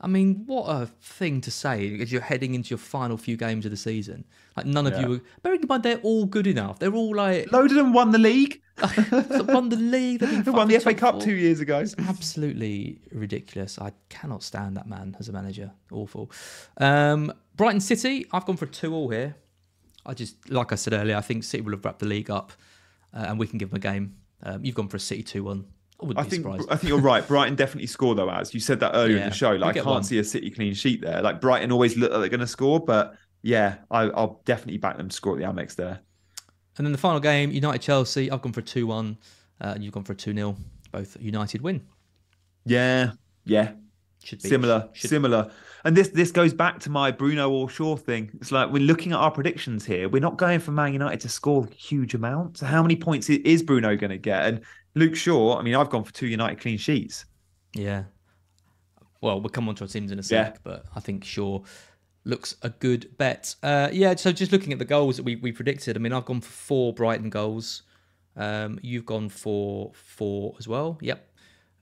I 0.00 0.06
mean, 0.06 0.44
what 0.46 0.66
a 0.68 0.86
thing 0.86 1.40
to 1.40 1.50
say 1.50 2.00
as 2.00 2.12
you're 2.12 2.20
heading 2.20 2.54
into 2.54 2.70
your 2.70 2.78
final 2.78 3.16
few 3.16 3.36
games 3.36 3.64
of 3.64 3.72
the 3.72 3.76
season. 3.76 4.24
Like 4.56 4.64
none 4.66 4.86
of 4.86 4.92
Yeah. 4.92 5.00
you, 5.00 5.08
were, 5.08 5.20
bearing 5.42 5.60
in 5.60 5.66
mind 5.68 5.82
they're 5.82 5.98
all 5.98 6.24
good 6.24 6.46
enough. 6.46 6.78
They're 6.78 6.94
all 6.94 7.16
like 7.16 7.50
loaded 7.52 7.76
them 7.76 7.92
won 7.92 8.12
the 8.12 8.18
league. 8.18 8.62
won 9.48 9.68
the 9.70 9.76
league. 9.76 10.20
They 10.44 10.50
won 10.52 10.68
the 10.68 10.78
FA 10.78 10.94
Cup 10.94 11.14
four. 11.14 11.22
two 11.22 11.34
years 11.34 11.58
ago. 11.58 11.80
It's 11.80 11.96
Absolutely 11.98 13.00
ridiculous. 13.12 13.76
I 13.80 13.92
cannot 14.08 14.44
stand 14.44 14.76
that 14.76 14.86
man 14.86 15.16
as 15.18 15.28
a 15.28 15.32
manager. 15.32 15.72
Awful. 15.90 16.30
Um, 16.76 17.32
Brighton 17.56 17.80
City. 17.80 18.24
I've 18.32 18.44
gone 18.46 18.56
for 18.56 18.66
a 18.66 18.68
two-all 18.68 19.08
here. 19.08 19.34
I 20.06 20.14
just, 20.14 20.48
like 20.48 20.70
I 20.72 20.76
said 20.76 20.92
earlier, 20.92 21.16
I 21.16 21.22
think 21.22 21.42
City 21.42 21.60
will 21.62 21.72
have 21.72 21.84
wrapped 21.84 21.98
the 21.98 22.06
league 22.06 22.30
up, 22.30 22.52
uh, 23.12 23.26
and 23.28 23.36
we 23.38 23.48
can 23.48 23.58
give 23.58 23.70
them 23.70 23.76
a 23.78 23.80
game. 23.80 24.14
Um, 24.44 24.64
you've 24.64 24.76
gone 24.76 24.86
for 24.88 24.96
a 24.96 25.00
City 25.00 25.24
two-one. 25.24 25.66
I 26.00 26.06
wouldn't 26.06 26.20
I 26.20 26.24
be 26.24 26.30
think 26.30 26.42
surprised. 26.42 26.68
I 26.70 26.76
think 26.76 26.88
you're 26.88 27.00
right. 27.00 27.26
Brighton 27.28 27.56
definitely 27.56 27.86
score 27.86 28.14
though, 28.14 28.30
as 28.30 28.54
you 28.54 28.60
said 28.60 28.80
that 28.80 28.92
earlier 28.94 29.16
in 29.16 29.28
the 29.28 29.34
show. 29.34 29.52
Like 29.52 29.70
I 29.70 29.80
can't 29.80 29.86
one. 29.86 30.04
see 30.04 30.18
a 30.18 30.24
City 30.24 30.50
clean 30.50 30.74
sheet 30.74 31.00
there. 31.00 31.20
Like 31.22 31.40
Brighton 31.40 31.72
always 31.72 31.96
look 31.96 32.12
like 32.12 32.20
they're 32.20 32.28
going 32.28 32.40
to 32.40 32.46
score, 32.46 32.78
but 32.78 33.14
yeah, 33.42 33.76
I, 33.90 34.02
I'll 34.02 34.40
definitely 34.44 34.78
back 34.78 34.96
them 34.96 35.08
to 35.08 35.14
score 35.14 35.34
at 35.34 35.38
the 35.38 35.44
Amex 35.44 35.74
there. 35.74 36.00
And 36.76 36.86
then 36.86 36.92
the 36.92 36.98
final 36.98 37.18
game, 37.20 37.50
United 37.50 37.82
Chelsea. 37.82 38.30
I've 38.30 38.40
gone 38.40 38.52
for 38.52 38.60
a 38.60 38.64
two-one, 38.64 39.18
uh, 39.60 39.72
and 39.74 39.82
you've 39.82 39.92
gone 39.92 40.04
for 40.04 40.12
a 40.12 40.16
two-nil. 40.16 40.56
Both 40.92 41.16
United 41.20 41.60
win. 41.60 41.84
Yeah, 42.64 43.12
yeah, 43.44 43.72
Should 44.22 44.42
be 44.42 44.48
similar, 44.48 44.88
Should, 44.92 45.10
similar. 45.10 45.50
And 45.84 45.96
this 45.96 46.08
this 46.08 46.30
goes 46.30 46.52
back 46.52 46.78
to 46.80 46.90
my 46.90 47.10
Bruno 47.10 47.50
or 47.50 47.68
Shaw 47.68 47.96
thing. 47.96 48.30
It's 48.40 48.52
like 48.52 48.70
we're 48.70 48.82
looking 48.82 49.12
at 49.12 49.18
our 49.18 49.30
predictions 49.30 49.84
here. 49.84 50.08
We're 50.08 50.20
not 50.20 50.36
going 50.36 50.60
for 50.60 50.70
Man 50.70 50.92
United 50.92 51.20
to 51.20 51.28
score 51.28 51.64
a 51.64 51.74
huge 51.74 52.14
amounts. 52.14 52.60
So 52.60 52.66
how 52.66 52.82
many 52.82 52.96
points 52.96 53.28
is 53.30 53.62
Bruno 53.62 53.96
going 53.96 54.10
to 54.10 54.18
get? 54.18 54.42
And 54.44 54.60
Luke 54.94 55.16
Shaw. 55.16 55.58
I 55.58 55.62
mean, 55.62 55.74
I've 55.74 55.90
gone 55.90 56.04
for 56.04 56.12
two 56.12 56.26
United 56.26 56.60
clean 56.60 56.78
sheets. 56.78 57.24
Yeah. 57.74 58.04
Well, 59.20 59.40
we'll 59.40 59.50
come 59.50 59.68
on 59.68 59.74
to 59.76 59.84
our 59.84 59.88
teams 59.88 60.10
in 60.12 60.18
a 60.18 60.22
Yeah. 60.22 60.44
sec, 60.52 60.62
but 60.62 60.86
I 60.94 61.00
think 61.00 61.24
Shaw 61.24 61.62
looks 62.24 62.56
a 62.62 62.70
good 62.70 63.16
bet. 63.18 63.54
Uh, 63.62 63.88
yeah, 63.92 64.14
so 64.16 64.32
just 64.32 64.52
looking 64.52 64.72
at 64.72 64.78
the 64.78 64.84
goals 64.84 65.16
that 65.16 65.22
we, 65.24 65.36
we 65.36 65.50
predicted, 65.52 65.96
I 65.96 66.00
mean, 66.00 66.12
I've 66.12 66.24
gone 66.24 66.40
for 66.40 66.50
four 66.50 66.92
Brighton 66.92 67.30
goals. 67.30 67.82
Um, 68.36 68.78
you've 68.82 69.06
gone 69.06 69.28
for 69.28 69.92
four 69.94 70.54
as 70.58 70.68
well. 70.68 70.98
Yep. 71.00 71.28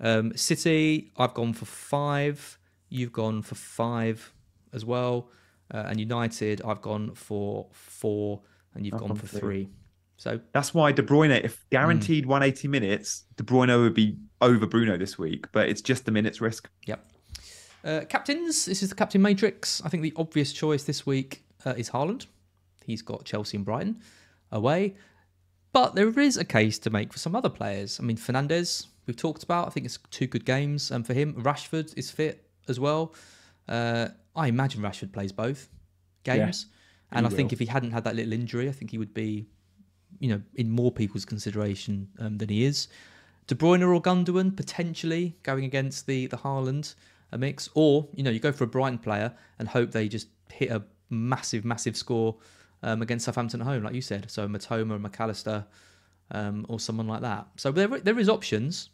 Um, 0.00 0.36
City, 0.36 1.10
I've 1.16 1.34
gone 1.34 1.52
for 1.52 1.66
five. 1.66 2.58
You've 2.88 3.12
gone 3.12 3.42
for 3.42 3.54
five 3.54 4.32
as 4.72 4.84
well. 4.84 5.30
Uh, 5.72 5.84
and 5.88 5.98
United, 6.00 6.62
I've 6.64 6.80
gone 6.80 7.14
for 7.14 7.66
four, 7.72 8.40
and 8.74 8.86
you've 8.86 8.94
I've 8.94 9.00
gone, 9.00 9.08
gone 9.08 9.16
for 9.18 9.26
for 9.26 9.38
three. 9.38 9.68
So 10.16 10.40
That's 10.52 10.72
why 10.72 10.92
De 10.92 11.02
Bruyne, 11.02 11.44
if 11.44 11.64
guaranteed 11.70 12.26
180 12.26 12.68
minutes, 12.68 13.24
De 13.36 13.44
Bruyne 13.44 13.78
would 13.80 13.94
be 13.94 14.16
over 14.40 14.66
Bruno 14.66 14.96
this 14.96 15.18
week. 15.18 15.46
But 15.52 15.68
it's 15.68 15.82
just 15.82 16.06
the 16.06 16.10
minutes 16.12 16.40
risk. 16.40 16.68
Yep. 16.86 17.04
Uh, 17.84 18.00
captains. 18.08 18.64
This 18.64 18.82
is 18.82 18.88
the 18.88 18.94
captain 18.94 19.22
matrix. 19.22 19.82
I 19.84 19.88
think 19.88 20.02
the 20.02 20.12
obvious 20.16 20.52
choice 20.52 20.84
this 20.84 21.06
week 21.06 21.44
uh, 21.64 21.74
is 21.76 21.90
Haaland. 21.90 22.26
He's 22.84 23.02
got 23.02 23.24
Chelsea 23.24 23.56
and 23.56 23.64
Brighton 23.64 24.00
away, 24.50 24.94
but 25.72 25.94
there 25.94 26.18
is 26.18 26.36
a 26.36 26.44
case 26.44 26.78
to 26.80 26.90
make 26.90 27.12
for 27.12 27.18
some 27.18 27.36
other 27.36 27.48
players. 27.48 28.00
I 28.00 28.02
mean, 28.04 28.16
Fernandes. 28.16 28.86
We've 29.06 29.16
talked 29.16 29.44
about. 29.44 29.68
I 29.68 29.70
think 29.70 29.86
it's 29.86 29.98
two 30.10 30.26
good 30.26 30.44
games 30.44 30.90
um, 30.90 31.04
for 31.04 31.14
him. 31.14 31.34
Rashford 31.34 31.96
is 31.96 32.10
fit 32.10 32.48
as 32.66 32.80
well. 32.80 33.14
Uh, 33.68 34.08
I 34.34 34.48
imagine 34.48 34.82
Rashford 34.82 35.12
plays 35.12 35.30
both 35.30 35.68
games, 36.24 36.66
and 37.12 37.24
I 37.24 37.28
think 37.28 37.52
if 37.52 37.60
he 37.60 37.66
hadn't 37.66 37.92
had 37.92 38.02
that 38.04 38.16
little 38.16 38.32
injury, 38.32 38.68
I 38.68 38.72
think 38.72 38.90
he 38.90 38.98
would 38.98 39.14
be, 39.14 39.46
you 40.20 40.28
know, 40.28 40.40
in 40.54 40.70
more 40.70 40.92
people's 40.92 41.24
consideration 41.24 42.08
um, 42.18 42.38
than 42.38 42.48
he 42.48 42.64
is. 42.64 42.88
De 43.46 43.54
Bruyne 43.54 43.82
or 43.82 44.00
Gundogan 44.00 44.56
potentially 44.56 45.36
going 45.42 45.64
against 45.64 46.06
the 46.06 46.26
the 46.26 46.36
Haaland 46.36 46.94
a 47.32 47.38
mix, 47.38 47.68
or 47.74 48.08
you 48.14 48.22
know 48.22 48.30
you 48.30 48.40
go 48.40 48.52
for 48.52 48.64
a 48.64 48.66
Brighton 48.66 48.98
player 48.98 49.32
and 49.58 49.68
hope 49.68 49.90
they 49.90 50.08
just 50.08 50.28
hit 50.50 50.70
a 50.70 50.82
massive 51.10 51.64
massive 51.64 51.96
score 51.96 52.36
um, 52.82 53.02
against 53.02 53.24
Southampton 53.24 53.60
at 53.60 53.66
home, 53.66 53.82
like 53.82 53.94
you 53.94 54.02
said. 54.02 54.30
So 54.30 54.48
Mitoma, 54.48 55.00
McAllister, 55.00 55.64
um, 56.30 56.66
or 56.68 56.80
someone 56.80 57.06
like 57.06 57.22
that. 57.22 57.46
So 57.56 57.72
there 57.72 57.88
there 57.88 58.18
is 58.18 58.28
options. 58.28 58.90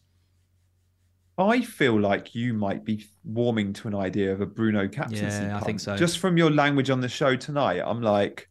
I 1.38 1.62
feel 1.62 1.98
like 1.98 2.34
you 2.34 2.52
might 2.52 2.84
be 2.84 3.06
warming 3.24 3.72
to 3.74 3.88
an 3.88 3.94
idea 3.94 4.32
of 4.32 4.42
a 4.42 4.46
Bruno 4.46 4.86
captaincy. 4.86 5.24
Yeah, 5.24 5.56
I 5.56 5.60
think 5.60 5.80
so. 5.80 5.96
Just 5.96 6.18
from 6.18 6.36
your 6.36 6.50
language 6.50 6.90
on 6.90 7.00
the 7.00 7.08
show 7.08 7.36
tonight, 7.36 7.80
I'm 7.84 8.02
like, 8.02 8.48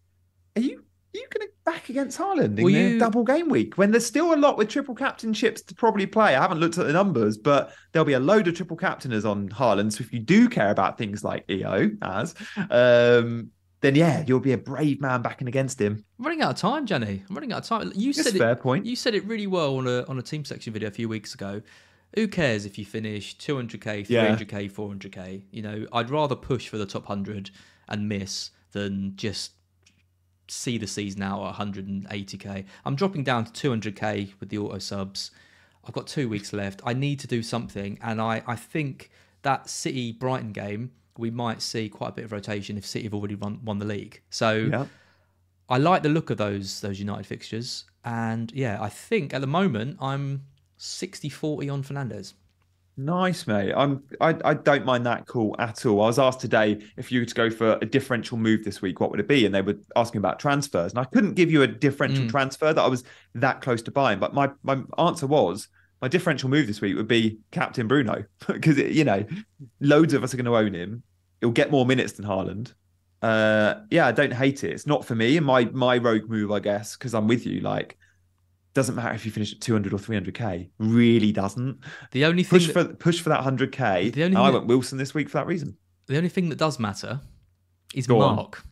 are 0.56 0.62
you 0.62 0.78
are 0.80 1.18
you 1.18 1.28
going 1.30 1.48
to 1.48 1.51
back 1.64 1.90
against 1.90 2.18
Haaland 2.18 2.58
in 2.58 2.64
Well, 2.64 2.74
the 2.74 2.80
you- 2.80 3.00
double 3.00 3.24
game 3.24 3.50
week 3.50 3.78
when 3.78 3.92
there's 3.92 4.06
still 4.06 4.34
a 4.34 4.36
lot 4.38 4.58
with 4.58 4.70
triple 4.70 4.96
captainships 4.96 5.66
to 5.68 5.76
probably 5.76 6.06
play? 6.06 6.36
I 6.36 6.42
haven't 6.42 6.60
looked 6.60 6.78
at 6.78 6.88
the 6.88 6.94
numbers, 6.94 7.38
but 7.38 7.74
there'll 7.92 8.06
be 8.06 8.14
a 8.14 8.20
load 8.20 8.48
of 8.48 8.56
triple 8.56 8.78
captainers 8.78 9.26
on 9.26 9.50
Haaland. 9.50 9.94
So 9.94 10.02
if 10.04 10.12
you 10.12 10.20
do 10.20 10.50
care 10.50 10.72
about 10.72 10.98
things 10.98 11.24
like 11.24 11.46
EO, 11.50 11.92
as 12.02 12.34
um, 12.70 13.50
then 13.82 13.96
yeah, 13.96 14.24
you'll 14.28 14.40
be 14.40 14.54
a 14.54 14.58
brave 14.58 15.02
man 15.02 15.22
backing 15.22 15.48
against 15.48 15.80
him. 15.82 16.04
I'm 16.20 16.26
running 16.26 16.42
out 16.42 16.52
of 16.52 16.58
time, 16.58 16.86
Gianni. 16.86 17.24
I'm 17.30 17.36
running 17.36 17.52
out 17.52 17.60
of 17.64 17.66
time. 17.68 17.92
You 17.96 18.14
That's 18.14 18.28
said 18.28 18.36
a 18.36 18.40
fair 18.40 18.52
it, 18.54 18.60
point. 18.60 18.86
You 18.86 18.96
said 18.96 19.16
it 19.16 19.26
really 19.26 19.48
well 19.48 19.78
on 19.78 19.88
a 19.88 20.04
on 20.08 20.20
a 20.20 20.22
team 20.22 20.46
section 20.46 20.72
video 20.74 20.88
a 20.90 20.92
few 20.92 21.10
weeks 21.10 21.34
ago. 21.34 21.62
Who 22.16 22.28
cares 22.28 22.66
if 22.66 22.78
you 22.78 22.86
finish 22.86 23.38
200k, 23.38 24.06
300k, 24.06 24.70
400k? 24.72 25.44
You 25.50 25.62
know, 25.62 25.86
I'd 25.94 26.10
rather 26.10 26.36
push 26.36 26.68
for 26.68 26.78
the 26.78 26.86
top 26.86 27.08
100 27.08 27.52
and 27.88 28.10
miss 28.10 28.52
than 28.74 29.14
just 29.16 29.54
see 30.52 30.78
the 30.78 30.88
season 30.88 31.24
out 31.24 31.46
at 31.48 31.56
180k. 31.56 32.66
I'm 32.86 32.96
dropping 32.96 33.24
down 33.24 33.46
to 33.46 33.70
200k 33.70 34.34
with 34.40 34.50
the 34.50 34.58
auto 34.58 34.80
subs. 34.80 35.32
I've 35.86 35.94
got 35.94 36.08
two 36.08 36.30
weeks 36.30 36.54
left. 36.54 36.82
I 36.86 36.94
need 36.94 37.20
to 37.22 37.28
do 37.28 37.42
something, 37.42 37.98
and 38.02 38.22
I 38.22 38.44
I 38.46 38.56
think 38.56 39.10
that 39.42 39.70
City 39.70 40.12
Brighton 40.12 40.52
game 40.52 40.92
we 41.18 41.30
might 41.30 41.62
see 41.62 41.90
quite 41.90 42.10
a 42.10 42.14
bit 42.14 42.26
of 42.26 42.32
rotation 42.32 42.78
if 42.78 42.86
City 42.86 43.04
have 43.06 43.14
already 43.14 43.36
won, 43.36 43.60
won 43.64 43.80
the 43.80 43.86
league. 43.86 44.22
So. 44.30 44.54
Yeah. 44.72 44.86
I 45.70 45.78
like 45.78 46.04
the 46.04 46.10
look 46.10 46.30
of 46.30 46.38
those 46.38 46.82
those 46.82 47.00
United 47.00 47.26
fixtures, 47.26 47.86
and 48.04 48.52
yeah, 48.52 48.78
I 48.82 48.90
think 48.90 49.34
at 49.34 49.40
the 49.40 49.48
moment 49.48 49.96
I'm 50.02 50.44
60-40 50.78 51.72
on 51.72 51.82
Fernandes. 51.82 52.34
Nice, 53.02 53.48
mate. 53.48 53.74
I'm. 53.76 54.04
I, 54.20 54.38
I 54.46 54.54
don't 54.54 54.86
mind 54.86 55.06
that 55.08 55.26
call 55.26 55.56
at 55.58 55.86
all. 55.88 56.04
I 56.04 56.06
was 56.08 56.20
asked 56.20 56.40
today 56.40 56.84
if 56.98 57.12
you 57.12 57.22
were 57.22 57.26
to 57.26 57.34
go 57.34 57.50
for 57.50 57.80
a 57.82 57.86
differential 57.86 58.38
move 58.38 58.64
this 58.64 58.82
week, 58.82 59.00
what 59.00 59.10
would 59.10 59.20
it 59.20 59.28
be? 59.28 59.46
And 59.46 59.56
they 59.56 59.64
were 59.64 59.76
asking 59.96 60.20
about 60.20 60.40
transfers, 60.40 60.92
and 60.92 61.00
I 61.00 61.06
couldn't 61.06 61.34
give 61.34 61.50
you 61.50 61.64
a 61.64 61.68
differential 61.68 62.26
Mm. 62.26 62.30
transfer 62.30 62.72
that 62.74 62.82
I 62.82 62.88
was 62.88 63.04
that 63.34 63.62
close 63.62 63.82
to 63.84 63.92
buying. 63.92 64.20
But 64.20 64.36
my 64.36 64.52
my 64.62 64.82
answer 65.00 65.26
was 65.26 65.68
my 66.02 66.10
differential 66.10 66.48
move 66.50 66.68
this 66.68 66.80
week 66.80 66.96
would 66.96 67.08
be 67.08 67.40
Captain 67.50 67.88
Bruno 67.88 68.24
because 68.48 68.78
you 68.78 69.04
know 69.04 69.26
loads 69.80 70.14
of 70.14 70.24
us 70.24 70.34
are 70.34 70.38
going 70.38 70.46
to 70.46 70.56
own 70.58 70.76
him. 70.76 71.02
He'll 71.40 71.50
get 71.50 71.72
more 71.72 71.88
minutes 71.88 72.14
than 72.14 72.26
Haaland. 72.26 72.74
Uh, 73.24 73.82
yeah, 73.90 74.06
I 74.06 74.12
don't 74.12 74.34
hate 74.34 74.64
it. 74.64 74.72
It's 74.74 74.86
not 74.86 75.06
for 75.06 75.16
me. 75.16 75.38
And 75.38 75.46
my 75.46 75.66
my 75.66 75.98
rogue 75.98 76.30
move, 76.30 76.52
I 76.52 76.60
guess, 76.60 76.96
because 76.98 77.16
I'm 77.16 77.28
with 77.28 77.48
you. 77.48 77.62
Like, 77.62 77.98
doesn't 78.74 78.96
matter 78.96 79.14
if 79.14 79.26
you 79.26 79.32
finish 79.32 79.52
at 79.54 79.60
200 79.62 79.92
or 79.94 79.98
300k. 79.98 80.70
Really 80.80 81.32
doesn't 81.32 81.80
The 82.12 82.26
only 82.26 82.44
thing 82.44 82.60
push 82.60 82.68
that, 82.68 82.74
for 82.74 82.94
push 82.96 83.20
for 83.22 83.30
that 83.30 83.42
hundred 83.42 83.72
k. 83.72 84.10
The 84.12 84.24
only 84.24 84.38
I 84.38 84.46
thing 84.46 84.54
went 84.54 84.68
Wilson 84.68 84.98
this 84.98 85.14
week 85.14 85.30
for 85.30 85.38
that 85.40 85.48
reason. 85.48 85.78
the 86.08 86.18
only 86.18 86.30
thing 86.30 86.50
that 86.50 86.58
does 86.58 86.80
matter 86.80 87.20
is 87.94 88.08
Go 88.08 88.22
on. 88.22 88.36
Mark. 88.38 88.64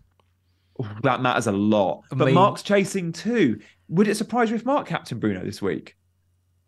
That 1.04 1.22
matters 1.22 1.48
a 1.48 1.52
lot. 1.52 2.04
I 2.12 2.16
But 2.16 2.26
mean- 2.28 2.36
Mark's 2.36 2.64
chasing 2.64 3.12
too. 3.12 3.60
Would 3.90 4.08
it 4.08 4.16
surprise 4.16 4.50
you 4.50 4.56
if 4.56 4.66
Mark 4.66 4.88
captain 4.88 5.20
Bruno 5.20 5.44
this 5.44 5.62
week? 5.62 5.96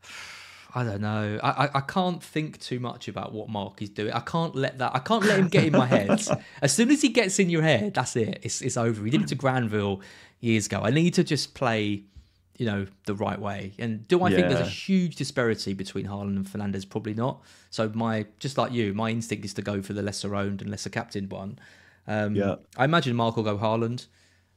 I 0.76 0.84
don't 0.86 1.02
know. 1.02 1.38
I, 1.44 1.66
I 1.66 1.70
I 1.76 1.82
can't 1.82 2.24
think 2.24 2.58
too 2.60 2.80
much 2.80 3.08
about 3.10 3.34
what 3.34 3.50
Mark 3.50 3.82
is 3.82 3.90
doing. 3.90 4.14
I 4.14 4.22
can't 4.22 4.56
let 4.56 4.78
that. 4.80 4.92
I 4.96 5.00
can't 5.00 5.24
let 5.26 5.38
him 5.40 5.50
get 5.50 5.66
in 5.66 5.74
my 5.74 5.86
head. 5.86 6.10
As 6.62 6.72
soon 6.74 6.90
as 6.92 7.02
he 7.02 7.10
gets 7.10 7.40
in 7.40 7.50
your 7.50 7.62
head, 7.62 7.94
that's 7.94 8.16
it. 8.16 8.40
It's 8.42 8.62
it's 8.62 8.78
over. 8.78 9.04
He 9.04 9.12
did 9.12 9.22
it 9.24 9.28
to 9.30 9.36
Granville 9.36 10.02
years 10.40 10.68
ago. 10.68 10.80
I 10.82 10.90
need 10.92 11.14
to 11.16 11.24
just 11.26 11.54
play, 11.56 12.06
you 12.62 12.68
know, 12.68 12.86
the 13.08 13.16
right 13.16 13.42
way. 13.42 13.74
And 13.80 14.08
do 14.08 14.24
I 14.24 14.30
think 14.30 14.48
there's 14.48 14.60
a 14.60 14.70
huge 14.70 15.16
disparity 15.16 15.74
between 15.74 16.06
Haaland 16.06 16.36
and 16.36 16.46
Fernandes? 16.46 16.88
Probably 16.88 17.16
not. 17.16 17.42
So 17.72 17.90
my 17.96 18.28
just 18.38 18.56
like 18.56 18.72
you, 18.72 18.94
my 18.94 19.10
instinct 19.10 19.44
is 19.46 19.56
to 19.56 19.64
go 19.64 19.82
for 19.82 19.94
the 19.94 20.04
lesser 20.04 20.36
owned 20.36 20.62
and 20.62 20.70
lesser 20.70 20.92
captained 20.92 21.32
one. 21.32 21.58
Um, 22.06 22.36
Yeah. 22.36 22.58
I 22.78 22.86
imagine 22.86 23.16
Mark 23.16 23.36
will 23.36 23.44
go 23.44 23.58
Haaland, 23.58 24.06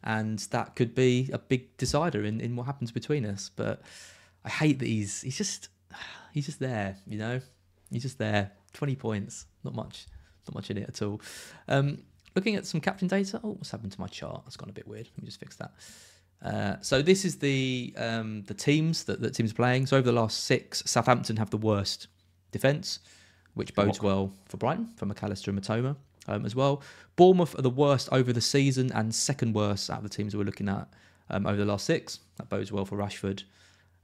and 0.03 0.39
that 0.51 0.77
could 0.77 0.95
be 0.95 1.31
a 1.33 1.39
big 1.39 1.75
decider 1.79 2.23
in, 2.27 2.43
in 2.43 2.57
what 2.57 2.67
happens 2.67 2.93
between 2.93 3.25
us. 3.25 3.51
But 3.57 3.81
I 4.45 4.51
hate 4.51 4.81
that 4.81 4.89
he's 4.89 5.23
he's 5.23 5.39
just 5.39 5.71
he's 6.35 6.45
just 6.45 6.61
there, 6.61 6.99
you 7.07 7.17
know. 7.17 7.41
He's 7.91 8.03
just 8.03 8.19
there. 8.19 8.53
Twenty 8.75 8.97
points, 8.97 9.47
not 9.63 9.75
much, 9.75 10.07
not 10.47 10.55
much 10.55 10.71
in 10.71 10.77
it 10.77 10.91
at 10.91 11.01
all. 11.01 11.23
Um, 11.69 12.03
looking 12.37 12.55
at 12.57 12.67
some 12.67 12.83
captain 12.83 13.09
data. 13.09 13.41
Oh, 13.43 13.53
what's 13.53 13.71
happened 13.71 13.93
to 13.93 14.01
my 14.03 14.09
chart? 14.09 14.43
That's 14.45 14.59
gone 14.59 14.69
a 14.69 14.75
bit 14.75 14.87
weird. 14.87 15.09
Let 15.17 15.23
me 15.23 15.27
just 15.27 15.41
fix 15.41 15.57
that. 15.57 15.73
Uh, 16.43 16.77
so 16.81 17.01
this 17.01 17.25
is 17.25 17.37
the 17.37 17.95
um, 17.97 18.43
the 18.45 18.55
teams 18.55 19.05
that, 19.05 19.21
that 19.21 19.35
teams 19.35 19.53
playing. 19.53 19.87
So 19.87 19.97
over 19.97 20.07
the 20.07 20.13
last 20.13 20.45
six, 20.45 20.83
Southampton 20.87 21.37
have 21.37 21.51
the 21.51 21.57
worst 21.57 22.09
defence, 22.53 23.01
which 23.55 23.75
bodes 23.75 24.03
well 24.03 24.33
for 24.47 24.59
Brighton, 24.59 24.89
for 24.97 25.07
Mac 25.07 25.23
Allister 25.23 25.51
and 25.51 25.61
Mitoma 25.61 25.97
um, 26.29 26.45
as 26.45 26.55
well. 26.55 26.83
Bournemouth 27.17 27.59
are 27.59 27.63
the 27.63 27.71
worst 27.71 28.09
over 28.13 28.33
the 28.33 28.41
season 28.41 28.91
and 28.93 29.15
second 29.15 29.55
worst 29.55 29.91
out 29.91 29.99
of 29.99 30.03
the 30.03 30.09
teams 30.09 30.37
we're 30.37 30.45
looking 30.45 30.69
at 30.69 30.89
um, 31.31 31.47
over 31.47 31.57
the 31.57 31.65
last 31.65 31.87
six. 31.87 32.21
That 32.37 32.49
bodes 32.49 32.73
well 32.73 32.85
for 32.85 32.97
Rashford 32.97 33.45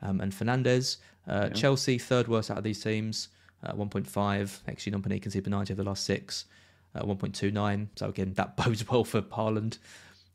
um, 0.02 0.20
and 0.20 0.32
Fernandes. 0.32 0.98
Uh, 1.28 1.48
yeah. 1.48 1.55
Chelsea, 1.55 1.98
third 1.98 2.28
worst 2.28 2.51
out 2.51 2.59
of 2.59 2.65
these 2.65 2.82
teams, 2.82 3.28
uh, 3.65 3.73
1.5. 3.73 4.05
XG 4.05 4.93
non 4.93 5.02
can 5.02 5.31
see 5.31 5.40
penalty 5.40 5.73
over 5.73 5.82
the 5.82 5.89
last 5.89 6.05
six, 6.05 6.47
uh, 6.94 7.02
1.29. 7.02 7.89
So 7.97 8.09
again, 8.09 8.32
that 8.35 8.57
bodes 8.65 8.89
well 8.89 9.05
for 9.05 9.23
Haaland 9.23 9.78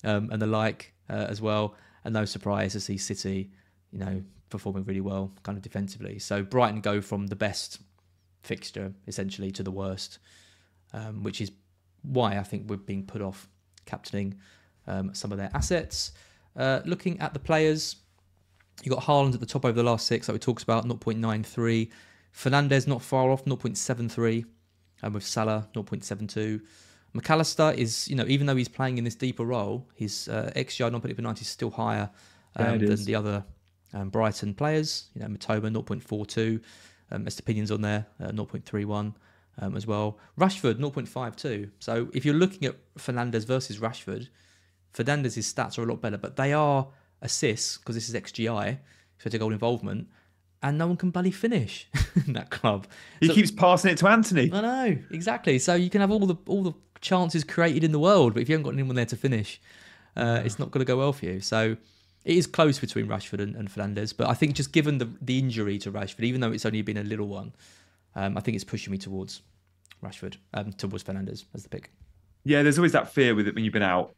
um, 0.04 0.30
and 0.32 0.42
the 0.42 0.48
like 0.48 0.94
uh, 1.10 1.28
as 1.30 1.42
well. 1.42 1.76
And 2.04 2.14
no 2.14 2.26
surprise 2.26 2.74
to 2.74 2.80
see 2.80 2.98
City, 2.98 3.52
you 3.92 4.00
know, 4.00 4.24
performing 4.50 4.84
really 4.84 5.02
well 5.02 5.32
kind 5.44 5.58
of 5.58 5.64
defensively. 5.64 6.20
So 6.20 6.44
Brighton 6.44 6.82
go 6.82 7.02
from 7.02 7.28
the 7.28 7.36
best 7.36 7.80
fixture 8.44 8.94
essentially 9.08 9.52
to 9.52 9.64
the 9.64 9.72
worst, 9.72 10.20
um, 10.94 11.24
which 11.24 11.42
is 11.42 11.52
why 12.04 12.38
I 12.38 12.44
think 12.44 12.70
we're 12.70 12.78
being 12.78 13.06
put 13.06 13.22
off 13.22 13.48
captaining 13.86 14.36
um, 14.88 15.14
some 15.14 15.32
of 15.32 15.38
their 15.38 15.50
assets. 15.54 16.12
Uh, 16.56 16.82
looking 16.86 17.20
at 17.20 17.34
the 17.34 17.40
players, 17.40 17.98
you 18.84 18.92
got 18.92 19.04
Haaland 19.04 19.34
at 19.34 19.40
the 19.40 19.46
top 19.46 19.66
over 19.66 19.74
the 19.74 19.84
last 19.84 20.08
six, 20.08 20.28
like 20.28 20.34
we 20.34 20.40
talked 20.40 20.64
about, 20.64 20.88
0.93. 20.88 21.90
Fernandes 22.34 22.88
not 22.88 23.02
far 23.02 23.32
off, 23.32 23.46
0.73, 23.46 24.46
and 25.02 25.14
with 25.14 25.26
Salah 25.26 25.68
0.72. 25.74 26.62
Mac 27.16 27.30
Allister 27.30 27.74
is, 27.78 28.10
you 28.10 28.16
know, 28.18 28.26
even 28.28 28.46
though 28.46 28.58
he's 28.58 28.68
playing 28.68 28.98
in 28.98 29.06
this 29.06 29.16
deeper 29.16 29.46
role, 29.46 29.88
his 29.96 30.28
uh, 30.28 30.52
XGI 30.54 30.92
non 30.92 31.00
per 31.00 31.08
90 31.08 31.42
is 31.42 31.48
still 31.48 31.72
higher 31.72 32.10
um, 32.58 32.82
yeah, 32.82 32.90
than 32.90 33.06
the 33.06 33.16
other 33.16 33.46
um, 33.94 34.10
Brighton 34.10 34.54
players. 34.54 35.06
You 35.16 35.22
know, 35.22 35.28
Mitoma 35.28 35.72
0.42, 35.72 36.62
um, 37.12 37.26
Estupiñán's 37.26 37.72
on 37.72 37.82
there, 37.82 38.06
uh, 38.22 38.32
0.31 38.32 39.16
um, 39.60 39.78
as 39.78 39.88
well. 39.88 40.20
Rashford 40.38 40.74
0.52. 40.76 41.72
So 41.80 42.10
if 42.14 42.26
you're 42.26 42.36
looking 42.36 42.68
at 42.68 42.76
Fernandes 42.98 43.48
versus 43.48 43.78
Rashford, 43.78 44.28
Fernandes's 44.92 45.52
stats 45.52 45.80
are 45.80 45.84
a 45.84 45.86
lot 45.86 46.02
better, 46.02 46.18
but 46.18 46.36
they 46.36 46.52
are 46.52 46.86
assists 47.22 47.78
because 47.78 47.96
this 47.96 48.10
is 48.10 48.16
XGI, 48.16 48.78
so 49.20 49.30
to 49.30 49.38
goal 49.38 49.54
involvement, 49.54 50.10
and 50.66 50.80
no 50.80 50.88
one 50.88 50.98
can 50.98 51.12
bloody 51.12 51.30
finish 51.30 51.88
in 52.26 52.34
that 52.34 52.50
club. 52.50 52.88
He 53.20 53.28
so, 53.28 53.34
keeps 53.36 53.52
passing 53.52 53.92
it 53.92 54.00
to 54.00 54.08
Antony. 54.08 54.50
I 54.52 54.62
know 54.62 54.98
exactly. 55.12 55.60
So 55.60 55.76
you 55.76 55.92
can 55.92 56.02
have 56.02 56.12
all 56.12 56.26
the 56.26 56.36
all 56.48 56.64
the 56.64 56.74
chances 57.02 57.44
created 57.44 57.84
in 57.84 57.92
the 57.92 58.00
world, 58.00 58.34
but 58.34 58.42
if 58.42 58.50
you 58.50 58.54
haven't 58.54 58.64
got 58.64 58.74
anyone 58.74 58.96
there 58.96 59.06
to 59.06 59.16
finish, 59.16 59.62
uh, 60.18 60.42
it's 60.44 60.58
not 60.58 60.72
going 60.72 60.80
to 60.80 60.86
go 60.86 60.98
well 60.98 61.14
for 61.14 61.26
you. 61.26 61.40
So 61.40 61.78
it 62.24 62.36
is 62.36 62.48
close 62.48 62.80
between 62.80 63.06
Rashford 63.06 63.40
and, 63.40 63.56
and, 63.56 63.70
Fernandes, 63.70 64.18
but 64.18 64.28
I 64.28 64.34
think 64.34 64.56
just 64.56 64.72
given 64.72 64.98
the 64.98 65.08
the 65.22 65.38
injury 65.38 65.78
to 65.80 65.92
Rashford, 65.92 66.24
even 66.24 66.42
though 66.42 66.52
it's 66.52 66.66
only 66.66 66.82
been 66.82 66.98
a 66.98 67.04
little 67.04 67.28
one, 67.28 67.54
um, 68.16 68.36
I 68.36 68.42
think 68.42 68.56
it's 68.56 68.64
pushing 68.64 68.92
me 68.92 68.98
towards 68.98 69.44
Rashford, 70.04 70.38
um, 70.56 70.74
towards 70.74 71.04
Fernandez 71.04 71.46
as 71.54 71.62
the 71.62 71.70
pick. 71.70 71.92
Yeah, 72.44 72.64
there's 72.64 72.80
always 72.80 72.94
that 72.94 73.14
fear 73.14 73.36
with 73.36 73.48
it 73.48 73.54
when 73.54 73.64
you've 73.64 73.74
been 73.74 73.84
out. 73.84 74.16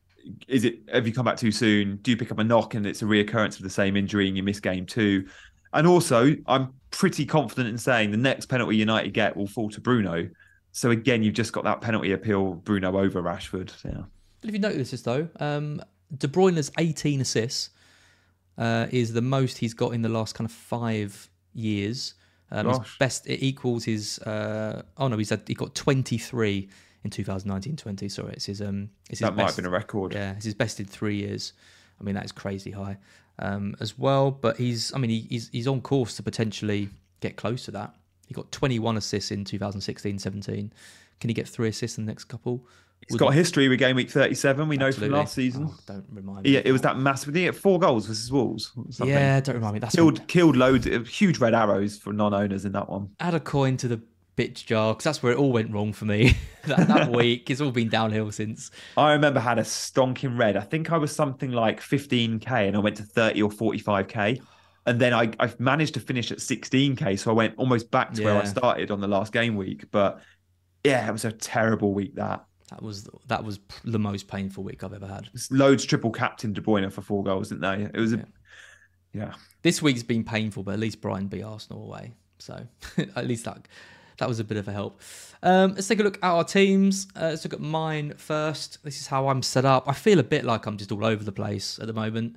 Is 0.48 0.64
it 0.64 0.80
have 0.94 1.06
you 1.08 1.14
come 1.14 1.26
back 1.26 1.38
too 1.38 1.52
soon? 1.52 1.98
Do 1.98 2.12
you 2.12 2.18
pick 2.18 2.32
up 2.32 2.40
a 2.40 2.44
knock 2.44 2.74
and 2.74 2.86
it's 2.86 3.02
a 3.02 3.06
reoccurrence 3.06 3.58
of 3.58 3.64
the 3.64 3.70
same 3.70 3.98
injury 3.98 4.30
and 4.30 4.38
you 4.38 4.44
miss 4.44 4.62
game 4.62 4.86
two? 4.86 5.28
And 5.78 5.86
also, 5.86 6.36
I'm 6.48 6.74
pretty 6.90 7.24
confident 7.24 7.70
in 7.70 7.78
saying 7.78 8.10
the 8.10 8.18
next 8.18 8.48
penalty 8.48 8.76
United 8.76 9.14
get 9.14 9.38
will 9.38 9.46
fall 9.46 9.70
to 9.70 9.80
Bruno. 9.80 10.28
So 10.72 10.90
again, 10.90 11.22
you've 11.22 11.36
just 11.36 11.54
got 11.54 11.66
that 11.66 11.82
penalty 11.82 12.14
appeal, 12.14 12.56
Bruno 12.56 12.98
over 12.98 13.22
Rashford. 13.22 13.72
Yeah. 13.86 14.02
But 14.42 14.48
if 14.50 14.54
you 14.54 14.60
notice 14.60 14.90
this 14.90 15.04
though, 15.04 15.30
um, 15.40 15.80
De 16.18 16.28
Bruyne's 16.28 16.72
18 16.80 17.22
assists 17.22 17.70
uh, 18.58 18.88
is 18.90 19.14
the 19.14 19.22
most 19.22 19.60
he's 19.60 19.76
got 19.76 19.94
in 19.94 20.02
the 20.02 20.10
last 20.10 20.34
kind 20.34 20.50
of 20.50 20.52
five 20.52 21.30
years. 21.54 22.16
Um, 22.50 22.70
his 22.70 22.80
best 22.98 23.28
it 23.28 23.46
equals 23.46 23.84
his. 23.84 24.18
Uh, 24.20 24.82
oh 24.98 25.10
no, 25.10 25.18
he's 25.18 25.30
had, 25.30 25.44
he 25.46 25.54
got 25.54 25.76
23 25.76 26.70
in 27.04 27.10
2019-20. 27.12 28.10
Sorry, 28.10 28.34
it's 28.34 28.46
his. 28.46 28.64
Um, 28.64 28.90
it's 29.12 29.20
his 29.20 29.28
that 29.28 29.36
might 29.36 29.46
have 29.46 29.56
been 29.56 29.68
a 29.68 29.70
record. 29.70 30.16
Yeah, 30.16 30.32
it's 30.32 30.46
his 30.46 30.56
best 30.56 30.80
in 30.80 30.88
three 30.88 31.18
years. 31.18 31.54
I 32.02 32.04
mean, 32.04 32.16
that 32.16 32.26
is 32.26 32.32
crazy 32.32 32.72
high 32.72 32.98
um, 33.40 33.76
as 33.80 33.98
well. 33.98 34.32
But 34.32 34.58
he's. 34.58 34.94
I 34.94 34.98
mean, 34.98 35.10
he, 35.10 35.28
he's 35.30 35.50
he's 35.50 35.68
on 35.68 35.82
course 35.82 36.16
to 36.16 36.24
potentially 36.24 36.90
get 37.20 37.36
close 37.36 37.66
to 37.66 37.72
that. 37.72 37.96
He 38.28 38.34
got 38.34 38.52
21 38.52 38.98
assists 38.98 39.32
in 39.32 39.46
2016-17. 39.46 40.70
Can 41.20 41.30
he 41.30 41.34
get 41.34 41.48
three 41.48 41.70
assists 41.70 41.98
in 41.98 42.06
the 42.06 42.12
next 42.12 42.26
couple? 42.26 42.68
He's 43.08 43.18
got 43.18 43.34
history 43.34 43.70
with 43.70 43.80
game 43.80 43.96
week 43.96 44.10
37. 44.10 44.68
We 44.68 44.76
know 44.76 44.92
from 44.92 45.12
last 45.12 45.34
season. 45.34 45.70
Oh, 45.70 45.80
don't 45.86 46.06
remind 46.12 46.44
me. 46.44 46.52
Yeah, 46.52 46.62
it 46.66 46.72
was 46.72 46.82
that 46.82 46.98
massive. 46.98 47.34
He 47.34 47.44
get 47.44 47.56
four 47.56 47.80
goals 47.80 48.08
versus 48.08 48.30
Wolves? 48.32 48.74
Yeah, 49.00 49.40
don't 49.40 49.56
remind 49.56 49.76
me. 49.76 49.80
That's 49.80 49.96
killed 49.96 50.16
been... 50.16 50.26
killed 50.26 50.58
loads 50.58 50.88
of 50.88 51.08
huge 51.08 51.38
red 51.38 51.54
arrows 51.54 51.98
for 51.98 52.12
non-owners 52.12 52.66
in 52.66 52.74
that 52.74 52.90
one. 52.90 53.10
Add 53.20 53.36
a 53.36 53.40
coin 53.40 53.78
to 53.78 53.88
the 53.88 54.02
bitch 54.38 54.66
jar 54.66 54.94
because 54.94 55.04
that's 55.04 55.24
where 55.24 55.34
it 55.34 55.38
all 55.38 55.52
went 55.52 55.74
wrong 55.74 55.92
for 55.92 56.06
me 56.06 56.38
that, 56.66 56.88
that 56.88 57.12
week. 57.16 57.50
It's 57.50 57.60
all 57.60 57.72
been 57.72 57.90
downhill 57.90 58.32
since. 58.32 58.72
I 58.96 59.12
remember 59.14 59.40
had 59.40 59.60
a 59.60 59.64
stonking 59.64 60.38
red. 60.38 60.56
I 60.56 60.62
think 60.62 60.92
I 60.92 60.98
was 60.98 61.14
something 61.14 61.52
like 61.52 61.82
15k 61.82 62.68
and 62.68 62.76
I 62.76 62.80
went 62.80 62.98
to 62.98 63.04
30 63.04 63.42
or 63.42 63.50
45k. 63.50 64.42
And 64.86 65.02
then 65.02 65.14
I, 65.14 65.34
I 65.40 65.52
managed 65.60 65.96
to 65.96 66.00
finish 66.00 66.32
at 66.32 66.38
16k, 66.38 67.20
so 67.20 67.30
I 67.30 67.34
went 67.34 67.56
almost 67.58 67.92
back 67.92 68.14
to 68.14 68.22
yeah. 68.22 68.28
where 68.28 68.42
I 68.42 68.46
started 68.46 68.90
on 68.90 69.02
the 69.02 69.08
last 69.08 69.34
game 69.34 69.58
week. 69.58 69.92
But 69.92 70.22
yeah, 70.86 71.06
it 71.06 71.12
was 71.12 71.26
a 71.26 71.32
terrible 71.34 71.94
week. 71.94 72.16
That 72.16 72.46
that 72.70 72.82
was 72.82 73.10
that 73.28 73.44
was 73.44 73.60
the 73.84 74.00
most 74.00 74.30
painful 74.30 74.64
week 74.64 74.86
I've 74.86 74.94
ever 74.94 75.08
had. 75.08 75.30
loads 75.52 75.84
triple 75.84 76.12
captain 76.12 76.54
De 76.54 76.62
Bruyne 76.62 76.90
for 76.90 77.02
four 77.02 77.22
goals, 77.22 77.50
didn't 77.50 77.64
they? 77.64 77.90
It 77.94 78.00
was 78.00 78.14
a, 78.14 78.18
yeah. 78.18 78.24
yeah. 79.12 79.34
This 79.62 79.82
week's 79.82 80.04
been 80.04 80.24
painful, 80.24 80.64
but 80.64 80.76
at 80.76 80.80
least 80.80 81.02
Brighton 81.02 81.28
beat 81.28 81.44
Arsenal 81.44 81.84
away, 81.84 82.14
so 82.40 82.66
at 83.18 83.28
least 83.28 83.44
that 83.44 83.68
that 84.18 84.28
was 84.28 84.40
a 84.40 84.44
bit 84.44 84.58
of 84.58 84.68
a 84.68 84.72
help. 84.72 85.02
Um, 85.44 85.74
let's 85.74 85.88
take 85.88 86.00
a 86.00 86.04
look 86.04 86.18
at 86.18 86.24
our 86.24 86.44
teams. 86.44 87.08
Uh, 87.16 87.30
let's 87.30 87.44
look 87.44 87.54
at 87.54 87.60
mine 87.60 88.14
first. 88.18 88.84
This 88.84 89.00
is 89.00 89.08
how 89.08 89.30
I'm 89.30 89.44
set 89.44 89.66
up. 89.66 89.88
I 89.88 89.94
feel 89.94 90.20
a 90.20 90.24
bit 90.24 90.44
like 90.44 90.66
I'm 90.66 90.78
just 90.78 90.92
all 90.92 91.06
over 91.06 91.24
the 91.24 91.32
place 91.32 91.80
at 91.80 91.88
the 91.88 91.94
moment. 91.94 92.36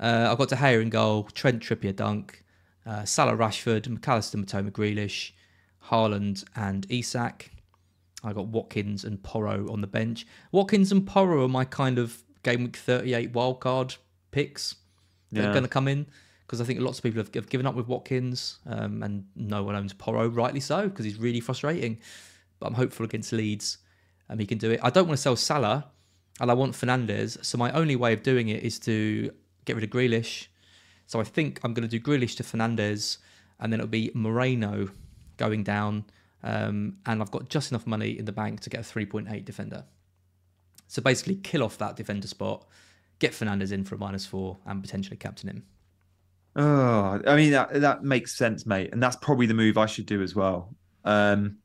Uh, 0.00 0.28
I've 0.30 0.38
got 0.38 0.48
De 0.48 0.56
Gea 0.56 0.80
in 0.80 0.88
goal, 0.88 1.24
Trent 1.24 1.62
Trippier 1.62 1.94
Dunk, 1.94 2.42
uh, 2.86 3.04
Salah 3.04 3.36
Rashford, 3.36 3.86
McAllister 3.86 4.42
Mitoma 4.42 4.70
Grealish, 4.70 5.32
Haaland 5.88 6.44
and 6.56 6.86
Isak. 6.88 7.50
I 8.24 8.32
got 8.32 8.46
Watkins 8.48 9.04
and 9.04 9.22
Porro 9.22 9.70
on 9.70 9.80
the 9.80 9.86
bench. 9.86 10.26
Watkins 10.52 10.92
and 10.92 11.06
Porro 11.06 11.44
are 11.44 11.48
my 11.48 11.64
kind 11.64 11.98
of 11.98 12.22
game 12.42 12.64
week 12.64 12.76
38 12.76 13.32
wildcard 13.32 13.96
picks 14.30 14.76
that 15.32 15.42
yeah. 15.42 15.48
are 15.48 15.52
going 15.52 15.64
to 15.64 15.68
come 15.68 15.88
in 15.88 16.06
because 16.52 16.60
I 16.60 16.66
think 16.66 16.80
lots 16.80 16.98
of 16.98 17.02
people 17.02 17.18
have, 17.22 17.34
have 17.34 17.48
given 17.48 17.66
up 17.66 17.74
with 17.74 17.88
Watkins 17.88 18.58
um, 18.66 19.02
and 19.02 19.24
no 19.34 19.62
one 19.62 19.74
owns 19.74 19.94
Porro, 19.94 20.28
rightly 20.28 20.60
so, 20.60 20.86
because 20.86 21.06
he's 21.06 21.16
really 21.16 21.40
frustrating. 21.40 21.98
But 22.60 22.66
I'm 22.66 22.74
hopeful 22.74 23.06
against 23.06 23.32
Leeds 23.32 23.78
and 24.28 24.36
um, 24.36 24.38
he 24.38 24.44
can 24.44 24.58
do 24.58 24.70
it. 24.70 24.78
I 24.82 24.90
don't 24.90 25.06
want 25.06 25.16
to 25.16 25.22
sell 25.22 25.34
Salah 25.34 25.86
and 26.40 26.50
I 26.50 26.54
want 26.54 26.74
Fernandes. 26.74 27.42
So 27.42 27.56
my 27.56 27.72
only 27.72 27.96
way 27.96 28.12
of 28.12 28.22
doing 28.22 28.50
it 28.50 28.62
is 28.62 28.78
to 28.80 29.32
get 29.64 29.76
rid 29.76 29.82
of 29.82 29.88
Grealish. 29.88 30.48
So 31.06 31.20
I 31.20 31.24
think 31.24 31.58
I'm 31.64 31.72
going 31.72 31.88
to 31.88 31.98
do 31.98 31.98
Grealish 31.98 32.36
to 32.36 32.42
Fernandes 32.42 33.16
and 33.58 33.72
then 33.72 33.80
it'll 33.80 33.88
be 33.88 34.10
Moreno 34.12 34.90
going 35.38 35.62
down 35.62 36.04
um, 36.42 36.98
and 37.06 37.22
I've 37.22 37.30
got 37.30 37.48
just 37.48 37.72
enough 37.72 37.86
money 37.86 38.18
in 38.18 38.26
the 38.26 38.32
bank 38.32 38.60
to 38.60 38.68
get 38.68 38.80
a 38.80 38.82
3.8 38.82 39.42
defender. 39.46 39.84
So 40.86 41.00
basically, 41.00 41.36
kill 41.36 41.62
off 41.62 41.78
that 41.78 41.96
defender 41.96 42.26
spot, 42.26 42.66
get 43.20 43.32
Fernandes 43.32 43.72
in 43.72 43.84
for 43.84 43.94
a 43.94 43.98
minus 43.98 44.26
four, 44.26 44.58
and 44.66 44.82
potentially 44.82 45.16
captain 45.16 45.48
him. 45.48 45.62
Oh, 46.54 47.20
I 47.26 47.36
mean 47.36 47.52
that 47.52 47.80
that 47.80 48.04
makes 48.04 48.34
sense, 48.34 48.66
mate, 48.66 48.90
and 48.92 49.02
that's 49.02 49.16
probably 49.16 49.46
the 49.46 49.54
move 49.54 49.78
I 49.78 49.86
should 49.86 50.06
do 50.06 50.22
as 50.22 50.34
well. 50.34 50.74
Um, 51.04 51.58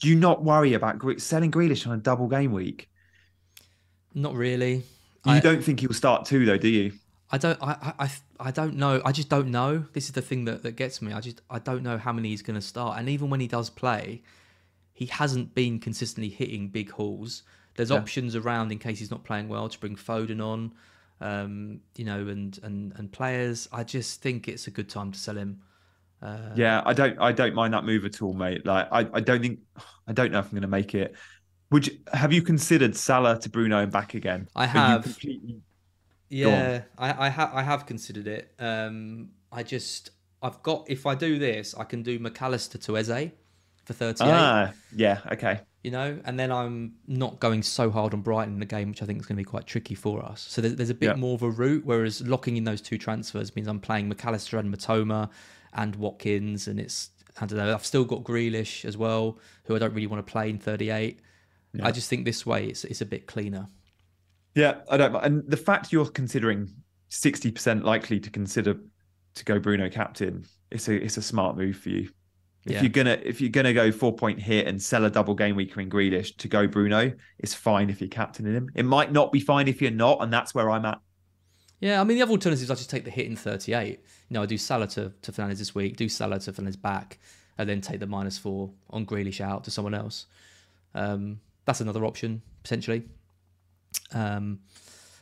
do 0.00 0.08
you 0.08 0.14
not 0.14 0.44
worry 0.44 0.74
about 0.74 1.02
selling 1.20 1.50
Grealish 1.50 1.86
on 1.86 1.92
a 1.92 1.98
double 1.98 2.28
game 2.28 2.52
week? 2.52 2.88
Not 4.14 4.34
really. 4.34 4.82
You 5.26 5.32
I, 5.32 5.40
don't 5.40 5.62
think 5.62 5.80
he'll 5.80 5.92
start 5.92 6.24
two 6.24 6.46
though, 6.46 6.56
do 6.56 6.68
you? 6.68 6.92
I 7.30 7.38
don't. 7.38 7.58
I, 7.62 7.92
I 7.98 8.10
I 8.40 8.50
don't 8.50 8.76
know. 8.76 9.02
I 9.04 9.12
just 9.12 9.28
don't 9.28 9.48
know. 9.48 9.84
This 9.92 10.06
is 10.06 10.12
the 10.12 10.22
thing 10.22 10.46
that, 10.46 10.62
that 10.62 10.72
gets 10.72 11.02
me. 11.02 11.12
I 11.12 11.20
just 11.20 11.42
I 11.50 11.58
don't 11.58 11.82
know 11.82 11.98
how 11.98 12.12
many 12.12 12.30
he's 12.30 12.42
going 12.42 12.58
to 12.58 12.66
start. 12.66 12.98
And 12.98 13.08
even 13.08 13.30
when 13.30 13.40
he 13.40 13.46
does 13.46 13.68
play, 13.68 14.22
he 14.92 15.06
hasn't 15.06 15.54
been 15.54 15.78
consistently 15.78 16.30
hitting 16.30 16.68
big 16.68 16.90
hauls. 16.90 17.42
There's 17.76 17.90
yeah. 17.90 17.96
options 17.96 18.34
around 18.34 18.72
in 18.72 18.78
case 18.78 18.98
he's 18.98 19.10
not 19.10 19.24
playing 19.24 19.48
well 19.48 19.68
to 19.68 19.78
bring 19.78 19.96
Foden 19.96 20.44
on, 20.44 20.72
um, 21.20 21.80
you 21.96 22.04
know, 22.04 22.28
and 22.28 22.58
and 22.62 22.92
and 22.96 23.12
players. 23.12 23.68
I 23.72 23.84
just 23.84 24.22
think 24.22 24.48
it's 24.48 24.66
a 24.66 24.70
good 24.70 24.88
time 24.88 25.12
to 25.12 25.18
sell 25.18 25.36
him. 25.36 25.60
Uh, 26.22 26.50
yeah, 26.54 26.82
I 26.84 26.92
don't 26.92 27.18
I 27.18 27.32
don't 27.32 27.54
mind 27.54 27.74
that 27.74 27.84
move 27.84 28.04
at 28.04 28.20
all, 28.22 28.34
mate. 28.34 28.66
Like 28.66 28.88
I, 28.92 29.08
I 29.12 29.20
don't 29.20 29.40
think 29.40 29.60
I 30.06 30.12
don't 30.12 30.32
know 30.32 30.38
if 30.38 30.46
I'm 30.46 30.52
going 30.52 30.62
to 30.62 30.68
make 30.68 30.94
it. 30.94 31.14
Would 31.70 31.86
you, 31.86 31.98
have 32.12 32.32
you 32.32 32.42
considered 32.42 32.96
Salah 32.96 33.38
to 33.40 33.48
Bruno 33.48 33.78
and 33.78 33.92
back 33.92 34.14
again? 34.14 34.48
I 34.56 34.66
have. 34.66 35.04
Completely 35.04 35.60
yeah, 36.30 36.82
I 36.96 37.26
I, 37.26 37.28
ha- 37.28 37.50
I 37.52 37.62
have 37.62 37.86
considered 37.86 38.26
it. 38.26 38.54
Um, 38.58 39.30
I 39.52 39.62
just 39.62 40.10
I've 40.42 40.62
got 40.62 40.86
if 40.88 41.06
I 41.06 41.14
do 41.14 41.38
this, 41.38 41.74
I 41.76 41.84
can 41.84 42.02
do 42.02 42.18
Mac 42.18 42.40
Allister 42.40 42.78
to 42.78 42.96
Eze 42.96 43.30
for 43.84 43.92
thirty. 43.92 44.24
Ah, 44.24 44.72
yeah, 44.94 45.20
okay. 45.32 45.60
You 45.82 45.90
know, 45.90 46.20
and 46.26 46.38
then 46.38 46.52
I'm 46.52 46.96
not 47.06 47.40
going 47.40 47.62
so 47.62 47.90
hard 47.90 48.12
on 48.12 48.20
Brighton 48.20 48.52
in 48.54 48.60
the 48.60 48.66
game, 48.66 48.90
which 48.90 49.02
I 49.02 49.06
think 49.06 49.18
is 49.20 49.24
going 49.26 49.36
to 49.36 49.40
be 49.40 49.44
quite 49.48 49.66
tricky 49.66 49.94
for 49.94 50.22
us. 50.22 50.46
So 50.48 50.60
there's, 50.60 50.74
there's 50.76 50.90
a 50.90 50.94
bit 50.94 51.06
Yeah. 51.10 51.14
more 51.14 51.34
of 51.34 51.42
a 51.42 51.50
route, 51.50 51.86
whereas 51.86 52.20
locking 52.20 52.58
in 52.58 52.64
those 52.64 52.82
two 52.82 52.98
transfers 52.98 53.56
means 53.56 53.66
I'm 53.66 53.80
playing 53.80 54.08
Mac 54.10 54.24
Allister 54.26 54.58
and 54.58 54.74
Mitoma 54.74 55.30
and 55.72 55.96
Watkins, 55.96 56.68
and 56.68 56.78
it's 56.78 57.10
I 57.40 57.46
don't 57.46 57.58
know. 57.58 57.72
I've 57.72 57.86
still 57.86 58.04
got 58.04 58.24
Grealish 58.24 58.84
as 58.84 58.98
well, 58.98 59.38
who 59.64 59.74
I 59.74 59.78
don't 59.78 59.94
really 59.94 60.06
want 60.06 60.26
to 60.26 60.30
play 60.30 60.50
in 60.50 60.58
38. 60.58 61.20
I 61.82 61.92
just 61.92 62.10
think 62.10 62.24
this 62.24 62.44
way 62.44 62.66
it's 62.66 62.84
it's 62.84 63.00
a 63.00 63.06
bit 63.06 63.26
cleaner. 63.26 63.66
Yeah, 64.56 64.80
I 64.90 64.96
don't. 64.96 65.14
And 65.14 65.48
the 65.48 65.56
fact 65.56 65.92
you're 65.92 66.06
considering 66.06 66.68
sixty 67.08 67.50
percent 67.52 67.84
likely 67.84 68.18
to 68.20 68.28
consider 68.28 68.76
to 69.36 69.44
go 69.44 69.58
Bruno 69.60 69.88
captain, 69.88 70.44
it's 70.72 70.88
a 70.88 70.94
it's 71.02 71.16
a 71.16 71.22
smart 71.22 71.56
move 71.56 71.76
for 71.76 71.90
you. 71.90 72.10
If 72.66 72.72
Yeah. 72.72 72.82
you're 72.82 72.90
gonna 72.90 73.18
if 73.24 73.40
you're 73.40 73.50
gonna 73.50 73.72
go 73.72 73.90
four 73.90 74.14
point 74.14 74.40
hit 74.40 74.66
and 74.66 74.80
sell 74.82 75.04
a 75.04 75.10
double 75.10 75.34
game 75.34 75.56
weaker 75.56 75.80
in 75.80 75.88
Grealish 75.88 76.36
to 76.36 76.48
go 76.48 76.66
Bruno, 76.66 77.12
it's 77.38 77.54
fine 77.54 77.88
if 77.88 78.00
you're 78.00 78.08
captaining 78.10 78.54
him. 78.54 78.70
It 78.74 78.84
might 78.84 79.12
not 79.12 79.32
be 79.32 79.40
fine 79.40 79.66
if 79.66 79.80
you're 79.80 79.90
not, 79.90 80.22
and 80.22 80.32
that's 80.32 80.54
where 80.54 80.70
I'm 80.70 80.84
at. 80.84 81.00
Yeah, 81.80 82.00
I 82.00 82.04
mean 82.04 82.18
the 82.18 82.22
other 82.22 82.32
alternatives 82.32 82.70
I 82.70 82.74
just 82.74 82.90
take 82.90 83.04
the 83.04 83.10
hit 83.10 83.26
in 83.26 83.36
38. 83.36 84.00
You 84.28 84.34
know, 84.34 84.42
I 84.42 84.46
do 84.46 84.58
Salah 84.58 84.86
to, 84.88 85.12
to 85.22 85.32
Fernandes 85.32 85.56
this 85.58 85.74
week, 85.74 85.96
do 85.96 86.08
Salah 86.10 86.38
to 86.40 86.52
Fernandes 86.52 86.80
back, 86.80 87.18
and 87.56 87.66
then 87.66 87.80
take 87.80 88.00
the 88.00 88.06
minus 88.06 88.36
four 88.36 88.70
on 88.90 89.06
Grealish 89.06 89.40
out 89.40 89.64
to 89.64 89.70
someone 89.70 89.94
else. 89.94 90.26
Um, 90.94 91.40
that's 91.64 91.80
another 91.80 92.04
option 92.04 92.42
potentially. 92.62 93.04
Um, 94.12 94.60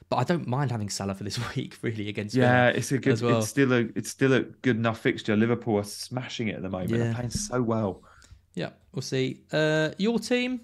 but 0.09 0.17
I 0.17 0.25
don't 0.25 0.47
mind 0.47 0.71
having 0.71 0.89
Salah 0.89 1.15
for 1.15 1.25
this 1.25 1.39
week, 1.57 1.79
really 1.83 2.09
against. 2.09 2.35
Yeah, 2.35 2.69
it's 2.69 2.91
a 2.93 2.99
good. 2.99 3.21
well. 3.21 3.39
It's 3.39 3.49
still 3.49 3.73
a 3.73 3.89
it's 3.95 4.11
still 4.11 4.33
a 4.33 4.41
good 4.43 4.77
enough 4.77 5.01
fixture. 5.01 5.37
Liverpool 5.37 5.77
are 5.79 5.85
smashing 5.85 6.49
it 6.49 6.57
at 6.57 6.63
the 6.63 6.69
moment. 6.71 6.91
They're 6.91 7.07
Yeah. 7.09 7.15
playing 7.15 7.31
so 7.31 7.63
well. 7.63 8.03
Yeah, 8.55 8.71
we'll 8.93 9.03
see. 9.03 9.43
Uh, 9.53 9.91
your 9.99 10.19
team, 10.19 10.61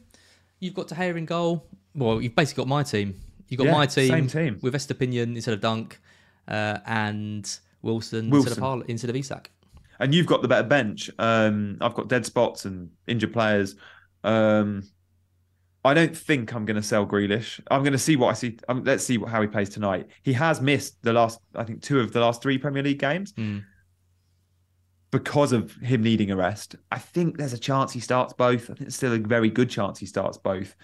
you've 0.60 0.74
got 0.74 0.88
Tahir 0.88 1.16
in 1.16 1.26
goal. 1.26 1.66
Well, 1.94 2.20
you've 2.20 2.34
basically 2.34 2.62
got 2.62 2.68
my 2.68 2.82
team. 2.82 3.14
You've 3.48 3.58
got 3.58 3.66
Yeah, 3.66 3.72
my 3.72 3.86
team, 3.86 4.08
same 4.08 4.26
team. 4.26 4.58
with 4.62 4.74
Estupiñán 4.74 5.36
instead 5.36 5.54
of 5.54 5.60
Dunk, 5.60 6.00
uh, 6.48 6.78
and 6.86 7.58
Wilson, 7.82 8.32
instead 8.34 8.52
of 8.52 8.58
Har- 8.58 8.84
instead 8.88 9.10
of 9.10 9.16
Isak. 9.16 9.50
and 10.00 10.12
you've 10.14 10.26
got 10.26 10.42
the 10.42 10.48
better 10.48 10.66
bench. 10.66 11.08
Um, 11.20 11.76
I've 11.80 11.94
got 11.94 12.08
dead 12.08 12.24
spots 12.26 12.64
and 12.64 12.90
injured 13.06 13.32
players. 13.32 13.76
Um, 14.24 14.82
I 15.85 15.93
don't 15.94 16.16
think 16.16 16.55
I'm 16.55 16.65
going 16.65 16.77
to 16.77 16.82
sell 16.82 17.06
Grealish. 17.06 17.61
I'm 17.70 17.82
going 17.82 17.93
to 17.93 17.98
see 17.98 18.16
what 18.16 18.28
I 18.28 18.32
see. 18.32 18.59
Um, 18.69 18.85
let's 18.85 19.05
see 19.05 19.19
what, 19.19 19.28
how 19.31 19.43
he 19.43 19.48
plays 19.48 19.69
tonight. 19.69 20.06
He 20.23 20.32
has 20.32 20.61
missed 20.61 21.02
the 21.02 21.12
last, 21.12 21.39
I 21.55 21.65
think, 21.65 21.82
two 21.82 22.01
of 22.01 22.12
the 22.12 22.20
last 22.20 22.40
three 22.43 22.56
Premier 22.59 22.82
League 22.82 22.98
games 22.98 23.32
Hmm. 23.36 23.59
because 25.11 25.52
of 25.52 25.73
him 25.77 26.02
needing 26.02 26.31
a 26.31 26.36
rest. 26.36 26.77
I 26.90 26.98
think 26.98 27.36
there's 27.36 27.52
a 27.52 27.59
chance 27.59 27.93
he 27.93 28.01
starts 28.01 28.32
both. 28.32 28.65
I 28.70 28.74
think 28.74 28.82
it's 28.89 28.97
still 28.97 29.12
a 29.12 29.19
very 29.19 29.51
good 29.51 29.70
chance 29.70 29.98
he 29.98 30.06
starts 30.06 30.39
both. 30.39 30.74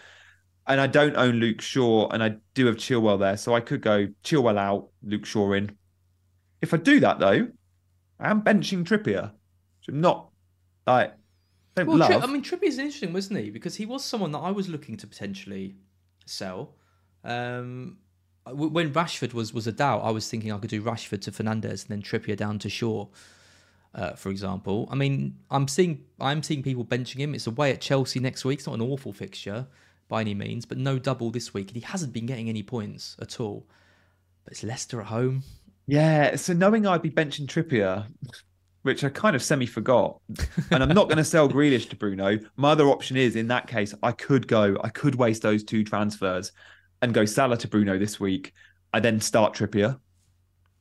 And 0.67 0.81
I 0.81 0.87
don't 0.87 1.17
own 1.17 1.37
Luke 1.37 1.61
Shaw, 1.61 2.09
and 2.11 2.23
I 2.23 2.37
do 2.55 2.67
have 2.67 2.77
Chilwell 2.77 3.19
there, 3.19 3.37
so 3.37 3.55
I 3.55 3.61
could 3.61 3.81
go 3.81 4.07
Chilwell 4.23 4.59
out, 4.59 4.89
Luke 5.03 5.25
Shaw 5.25 5.53
in. 5.53 5.77
If 6.61 6.75
I 6.75 6.77
do 6.77 7.01
that 7.01 7.19
though, 7.19 7.49
I 8.21 8.31
am 8.31 8.43
benching 8.43 8.85
Trippier, 8.85 9.33
which 9.33 9.89
I'm 9.89 10.01
not 10.03 10.29
like 10.87 11.15
don't 11.85 11.99
Well, 11.99 12.09
Tri- 12.09 12.19
I 12.19 12.27
mean, 12.27 12.43
Trippier's 12.43 12.79
interesting, 12.79 13.13
wasn't 13.13 13.41
he? 13.41 13.51
Because 13.51 13.77
he 13.77 13.87
was 13.87 14.05
someone 14.05 14.33
that 14.33 14.39
I 14.39 14.51
was 14.51 14.69
looking 14.69 14.97
to 14.99 15.07
potentially 15.07 15.75
sell. 16.27 16.75
Um, 17.25 17.99
when 18.47 18.93
Rashford 18.93 19.35
was 19.35 19.53
was 19.53 19.67
a 19.67 19.73
doubt, 19.73 20.03
I 20.03 20.11
was 20.11 20.29
thinking 20.29 20.51
I 20.53 20.59
could 20.59 20.71
do 20.71 20.83
Rashford 20.83 21.21
to 21.23 21.31
Fernandes 21.33 21.83
and 21.83 21.89
then 21.89 22.03
Trippier 22.03 22.37
down 22.37 22.59
to 22.61 22.71
Shaw, 22.71 23.07
uh, 23.95 24.13
for 24.15 24.31
example. 24.31 24.89
I 24.91 24.95
mean, 24.95 25.37
I'm 25.51 25.69
seeing 25.69 26.05
I'm 26.19 26.43
seeing 26.43 26.63
people 26.63 26.85
benching 26.85 27.19
him. 27.19 27.35
It's 27.35 27.47
away 27.47 27.73
at 27.73 27.81
Chelsea 27.81 28.19
next 28.21 28.45
week. 28.45 28.61
It's 28.61 28.67
not 28.67 28.75
an 28.75 28.83
awful 28.83 29.13
fixture 29.13 29.67
by 30.09 30.23
any 30.23 30.35
means, 30.35 30.67
but 30.67 30.79
no 30.79 30.99
double 30.99 31.31
this 31.31 31.55
week, 31.55 31.69
and 31.69 31.77
he 31.77 31.83
hasn't 31.83 32.13
been 32.13 32.27
getting 32.27 32.49
any 32.49 32.63
points 32.63 33.17
at 33.21 33.39
all. 33.41 33.67
But 34.45 34.53
it's 34.55 34.65
Leicester 34.65 35.01
at 35.01 35.07
home. 35.07 35.43
yeah, 35.87 36.35
so 36.37 36.53
knowing 36.53 36.87
I'd 36.87 37.03
be 37.03 37.11
benching 37.11 37.47
Trippier, 37.47 38.07
which 38.83 39.05
I 39.05 39.11
kind 39.11 39.37
of 39.37 39.43
semi 39.43 39.67
forgot, 39.67 40.21
and 40.71 40.83
I'm 40.83 40.95
not 40.95 41.09
going 41.09 41.19
to 41.19 41.25
sell 41.25 41.49
Grealish 41.49 41.89
to 41.91 41.97
Bruno. 41.97 42.39
My 42.57 42.71
other 42.71 42.89
option 42.89 43.17
is 43.17 43.37
in 43.37 43.49
that 43.49 43.67
case, 43.67 43.95
I 44.03 44.13
could 44.13 44.47
go, 44.47 44.77
I 44.83 44.89
could 44.89 45.15
waste 45.15 45.43
those 45.43 45.65
two 45.65 45.85
transfers 45.85 46.53
and 47.03 47.15
go 47.15 47.25
Salah 47.25 47.57
to 47.59 47.69
Bruno 47.69 47.99
this 47.99 48.19
week. 48.19 48.53
I 48.93 49.01
then 49.01 49.21
start 49.21 49.55
Trippier, 49.55 49.99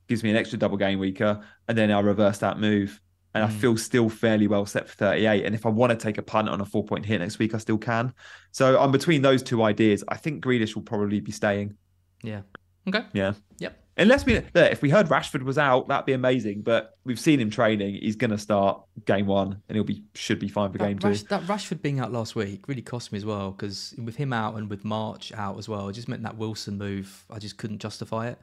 gives 0.08 0.22
me 0.22 0.30
an 0.30 0.36
extra 0.36 0.58
double 0.58 0.76
game 0.76 0.98
weaker, 0.98 1.40
and 1.68 1.76
then 1.76 1.90
I 1.90 2.00
reverse 2.00 2.38
that 2.38 2.58
move. 2.58 3.00
And 3.32 3.44
I 3.44 3.46
hmm. 3.46 3.58
feel 3.58 3.76
still 3.76 4.08
fairly 4.08 4.48
well 4.48 4.66
set 4.66 4.88
for 4.88 4.96
38. 4.96 5.44
And 5.44 5.54
if 5.54 5.64
I 5.64 5.68
want 5.68 5.90
to 5.90 5.96
take 5.96 6.18
a 6.18 6.22
punt 6.22 6.48
on 6.48 6.60
a 6.60 6.64
four 6.64 6.84
point 6.84 7.06
hit 7.06 7.20
next 7.20 7.38
week, 7.38 7.54
I 7.54 7.58
still 7.58 7.78
can. 7.78 8.12
So 8.50 8.76
I'm 8.76 8.90
between 8.90 9.22
those 9.22 9.40
two 9.40 9.62
ideas. 9.62 10.02
I 10.08 10.16
think 10.16 10.44
Grealish 10.44 10.74
will 10.74 10.82
probably 10.82 11.20
be 11.20 11.30
staying. 11.30 11.76
Yeah. 12.24 12.40
Okay. 12.88 13.04
Yeah. 13.12 13.34
Yep. 13.58 13.79
Unless 14.00 14.24
we, 14.24 14.34
look, 14.34 14.46
if 14.54 14.80
we 14.80 14.88
heard 14.88 15.08
Rashford 15.08 15.42
was 15.42 15.58
out, 15.58 15.88
that'd 15.88 16.06
be 16.06 16.14
amazing. 16.14 16.62
But 16.62 16.96
we've 17.04 17.20
seen 17.20 17.38
him 17.38 17.50
training. 17.50 17.96
He's 18.00 18.16
going 18.16 18.30
to 18.30 18.38
start 18.38 18.82
game 19.04 19.26
one, 19.26 19.60
and 19.68 19.76
he'll 19.76 19.84
be 19.84 20.02
should 20.14 20.38
be 20.38 20.48
fine 20.48 20.72
for 20.72 20.78
game 20.78 20.96
That, 20.96 21.16
two. 21.16 21.24
That 21.26 21.42
Rashford 21.42 21.82
being 21.82 22.00
out 22.00 22.10
last 22.10 22.34
week 22.34 22.66
really 22.66 22.80
cost 22.80 23.12
me 23.12 23.18
as 23.18 23.26
well 23.26 23.50
because 23.50 23.94
with 24.02 24.16
him 24.16 24.32
out 24.32 24.56
and 24.56 24.70
with 24.70 24.86
March 24.86 25.32
out 25.34 25.58
as 25.58 25.68
well, 25.68 25.88
it 25.88 25.92
just 25.92 26.08
meant 26.08 26.22
that 26.22 26.38
Wilson 26.38 26.78
move. 26.78 27.24
I 27.30 27.38
just 27.38 27.58
couldn't 27.58 27.78
justify 27.78 28.28
it 28.28 28.38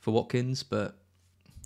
for 0.00 0.10
Watkins. 0.10 0.62
But 0.62 0.96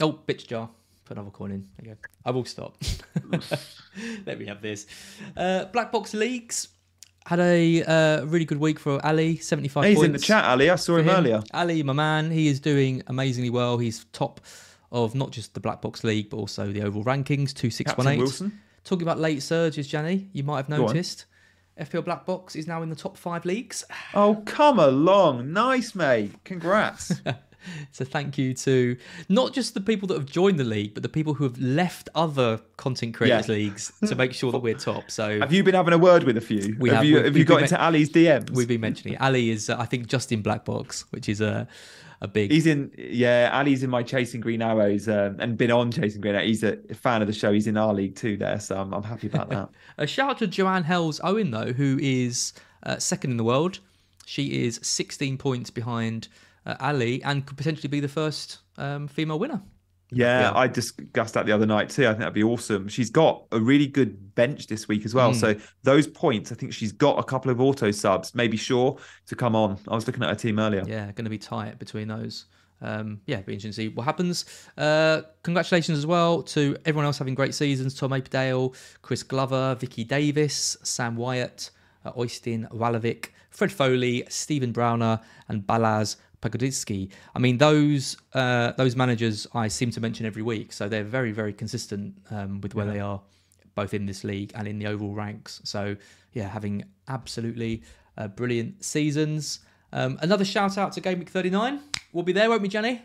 oh, 0.01 0.13
bitch 0.13 0.47
jar. 0.47 0.71
Put 1.05 1.19
another 1.19 1.33
coin 1.33 1.51
in. 1.51 1.69
There 1.77 1.89
you 1.89 1.95
go. 1.97 2.09
I 2.25 2.31
will 2.31 2.45
stop. 2.45 2.79
Let 4.27 4.39
me 4.39 4.47
have 4.47 4.63
this. 4.63 4.87
Uh, 5.37 5.67
Black 5.67 5.93
Box 5.93 6.15
Leagues 6.15 6.69
had 7.27 7.41
a 7.41 7.83
uh, 7.83 8.25
really 8.27 8.45
good 8.45 8.59
week 8.59 8.79
for 8.79 9.05
Ali. 9.05 9.37
Seventy-five. 9.39 9.85
He's 9.85 10.03
in 10.03 10.13
the 10.13 10.19
chat, 10.19 10.45
Ali. 10.45 10.71
I 10.71 10.77
saw 10.77 10.97
him, 10.97 11.09
him. 11.09 11.17
earlier. 11.17 11.43
Ali, 11.53 11.83
my 11.83 11.93
man, 11.93 12.31
he 12.31 12.49
is 12.49 12.61
doing 12.61 13.03
amazingly 13.07 13.51
well. 13.51 13.79
He's 13.79 14.05
top 14.13 14.41
of 14.93 15.15
not 15.15 15.31
just 15.31 15.55
the 15.55 15.61
Black 15.61 15.83
Box 15.83 16.05
League 16.05 16.31
but 16.31 16.37
also 16.37 16.71
the 16.71 16.83
overall 16.83 17.05
rankings. 17.05 17.53
Two 17.53 17.71
six 17.71 17.97
one 17.97 18.07
eight. 18.07 18.19
Wilson. 18.19 18.61
Talking 18.85 19.03
about 19.03 19.19
late 19.19 19.43
surges, 19.43 19.89
Gianni, 19.89 20.29
you 20.35 20.45
might 20.45 20.59
have 20.59 20.69
noticed. 20.69 21.25
FPL 21.81 22.05
Black 22.05 22.27
Box 22.27 22.55
is 22.55 22.67
now 22.69 22.83
in 22.83 22.91
the 22.91 22.95
top 22.95 23.17
five 23.17 23.45
leagues. 23.45 23.85
Oh, 24.15 24.43
come 24.45 24.79
along. 24.79 25.53
Nice, 25.53 25.95
mate. 25.95 26.33
Congrats. 26.45 27.13
So 27.93 28.05
thank 28.05 28.37
you 28.39 28.55
to 28.55 28.97
not 29.29 29.53
just 29.53 29.75
the 29.75 29.81
people 29.81 30.09
that 30.09 30.15
have 30.15 30.27
joined 30.27 30.59
the 30.59 30.65
league, 30.65 30.95
but 30.95 31.03
the 31.03 31.09
people 31.09 31.35
who 31.35 31.45
have 31.45 31.59
left 31.59 32.09
other 32.15 32.61
content 32.77 33.15
creators 33.15 33.49
Yeah. 33.49 33.55
leagues 33.55 33.93
to 34.07 34.15
make 34.15 34.33
sure 34.33 34.53
that 34.53 34.59
we're 34.61 34.75
top. 34.75 35.11
So 35.11 35.39
have 35.41 35.53
you 35.53 35.63
been 35.63 35.75
having 35.75 35.95
a 35.95 35.99
word 35.99 36.25
with 36.25 36.37
a 36.37 36.41
few? 36.41 36.77
We 36.79 36.89
have, 36.91 36.97
have. 36.99 37.05
you, 37.07 37.23
We've- 37.23 37.39
you 37.39 37.45
got 37.45 37.63
into 37.63 37.81
Ali's 37.83 38.11
DMs? 38.11 38.51
we've 38.51 38.69
been 38.69 38.81
mentioning 38.81 39.15
it. 39.15 39.21
Ali 39.21 39.51
is, 39.51 39.71
uh, 39.71 39.77
I 39.79 39.87
think, 39.87 40.07
just 40.09 40.33
in 40.33 40.43
Black 40.43 40.65
Box, 40.65 41.05
which 41.11 41.29
is 41.29 41.41
a 41.41 41.67
a 42.21 42.29
big. 42.29 42.51
He's 42.51 42.67
in, 42.67 42.91
yeah. 42.97 43.51
Ali's 43.53 43.83
in 43.83 43.91
my 43.91 44.03
Chasing 44.03 44.41
Green 44.41 44.63
Arrows 44.63 45.09
um, 45.09 45.37
and 45.41 45.59
been 45.59 45.71
on 45.71 45.91
Chasing 45.91 46.21
Green 46.23 46.35
Arrows. 46.37 46.47
He's 46.47 46.63
a 46.63 46.77
fan 46.95 47.21
of 47.21 47.27
the 47.27 47.35
show. 47.35 47.53
He's 47.53 47.67
in 47.67 47.77
our 47.77 47.93
league 47.93 48.15
too, 48.15 48.37
there. 48.39 48.59
So 48.61 48.77
I'm, 48.81 48.95
I'm 48.95 49.03
happy 49.03 49.27
about 49.27 49.51
that. 49.51 49.69
A 49.99 50.07
shout 50.07 50.31
out 50.31 50.39
to 50.39 50.47
Joanne 50.47 50.85
Hells 50.85 51.21
Owen 51.23 51.51
though, 51.51 51.73
who 51.73 51.99
is 52.01 52.53
uh, 52.85 52.99
second 52.99 53.33
in 53.33 53.37
the 53.37 53.45
world. 53.45 53.81
She 54.25 54.65
is 54.65 54.81
16 54.83 55.37
points 55.37 55.69
behind 55.71 56.29
uh, 56.67 56.77
Ali 56.81 57.23
and 57.23 57.45
could 57.47 57.57
potentially 57.57 57.89
be 57.89 58.01
the 58.01 58.09
first 58.09 58.59
um, 58.77 59.09
female 59.09 59.39
winner. 59.39 59.63
Yeah, 60.11 60.41
Yeah. 60.41 60.53
I 60.55 60.67
discussed 60.67 61.35
that 61.35 61.47
the 61.47 61.53
other 61.53 61.67
night 61.67 61.89
too. 61.89 62.05
I 62.05 62.09
think 62.09 62.21
that'd 62.21 62.35
be 62.35 62.43
awesome. 62.43 62.89
She's 62.89 63.11
got 63.11 63.45
a 63.53 63.61
really 63.61 63.87
good 63.87 64.35
bench 64.35 64.67
this 64.67 64.87
week 64.87 65.05
as 65.05 65.15
well. 65.15 65.33
Mm. 65.33 65.37
So 65.37 65.55
those 65.83 66.07
points, 66.07 66.53
I 66.53 66.55
think 66.55 66.73
she's 66.73 66.93
got 66.93 67.19
a 67.19 67.25
couple 67.25 67.51
of 67.51 67.61
auto 67.61 67.91
subs, 67.91 68.35
maybe 68.35 68.57
sure 68.57 68.99
to 69.27 69.35
come 69.35 69.57
on. 69.57 69.79
I 69.89 69.95
was 69.95 70.07
looking 70.07 70.23
at 70.23 70.29
her 70.29 70.35
team 70.35 70.59
earlier. 70.59 70.85
Yeah, 70.87 71.07
going 71.13 71.25
to 71.25 71.31
be 71.31 71.39
tight 71.39 71.79
between 71.79 72.09
those. 72.09 72.47
Um, 72.81 73.21
yeah, 73.27 73.41
be 73.41 73.55
interesting 73.55 73.71
to 73.71 73.77
see 73.77 73.89
what 73.89 74.05
happens. 74.05 74.45
Uh, 74.77 75.23
congratulations 75.43 75.97
as 75.97 76.07
well 76.07 76.43
to 76.43 76.77
everyone 76.85 77.07
else 77.07 77.19
having 77.19 77.35
great 77.35 77.55
seasons: 77.55 77.95
Tom 77.95 78.13
Aperdale, 78.13 78.75
Chris 79.01 79.23
Glover, 79.23 79.75
Vicky 79.77 80.05
Davis, 80.05 80.77
Sam 80.83 81.17
Wyatt, 81.17 81.71
uh, 82.05 82.13
Oystin 82.13 82.71
Walovic, 82.71 83.29
Fred 83.51 83.73
Foley, 83.73 84.25
Stephen 84.29 84.73
Browner, 84.73 85.21
and 85.49 85.63
Balaz 85.63 86.17
Pagoditsky. 86.45 87.11
I 87.35 87.39
mean, 87.39 87.59
those 87.59 88.17
uh, 88.35 88.73
those 88.73 88.95
managers 88.97 89.47
I 89.55 89.69
seem 89.69 89.91
to 89.93 90.01
mention 90.01 90.27
every 90.27 90.43
week, 90.43 90.73
so 90.73 90.89
they're 90.89 91.05
very 91.05 91.33
very 91.33 91.53
consistent 91.53 92.15
um, 92.31 92.61
with 92.61 92.75
where 92.75 92.87
they 92.87 93.01
are, 93.01 93.21
both 93.75 93.95
in 93.95 94.07
this 94.07 94.25
league 94.25 94.53
and 94.55 94.69
in 94.69 94.79
the 94.79 94.87
overall 94.87 95.15
ranks. 95.15 95.61
So 95.65 95.97
yeah, 96.33 96.49
having 96.49 96.85
absolutely 97.09 97.83
uh, 98.19 98.29
brilliant 98.29 98.85
seasons. 98.85 99.61
Um, 99.93 100.19
another 100.23 100.45
shout 100.45 100.77
out 100.77 100.93
to 100.93 101.01
Game 101.01 101.21
Week 101.21 101.29
39. 101.31 101.81
We'll 102.13 102.25
be 102.25 102.33
there, 102.33 102.51
won't 102.51 102.63
we, 102.63 102.69
Gianni? 102.69 103.03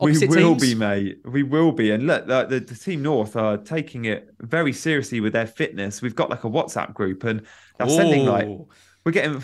We 0.00 0.12
will 0.26 0.56
teams. 0.56 0.62
be, 0.62 0.74
mate. 0.74 1.18
We 1.26 1.42
will 1.42 1.72
be. 1.72 1.90
And 1.90 2.06
look, 2.06 2.26
the, 2.26 2.46
the, 2.46 2.60
the 2.60 2.74
team 2.74 3.02
North 3.02 3.36
are 3.36 3.58
taking 3.58 4.06
it 4.06 4.30
very 4.40 4.72
seriously 4.72 5.20
with 5.20 5.34
their 5.34 5.46
fitness. 5.46 6.00
We've 6.00 6.14
got 6.14 6.30
like 6.30 6.44
a 6.44 6.48
WhatsApp 6.48 6.94
group, 6.94 7.24
and 7.24 7.42
they're 7.78 7.88
sending 7.88 8.24
like 8.24 8.46
Ooh. 8.46 8.66
We're 9.04 9.12
getting. 9.12 9.42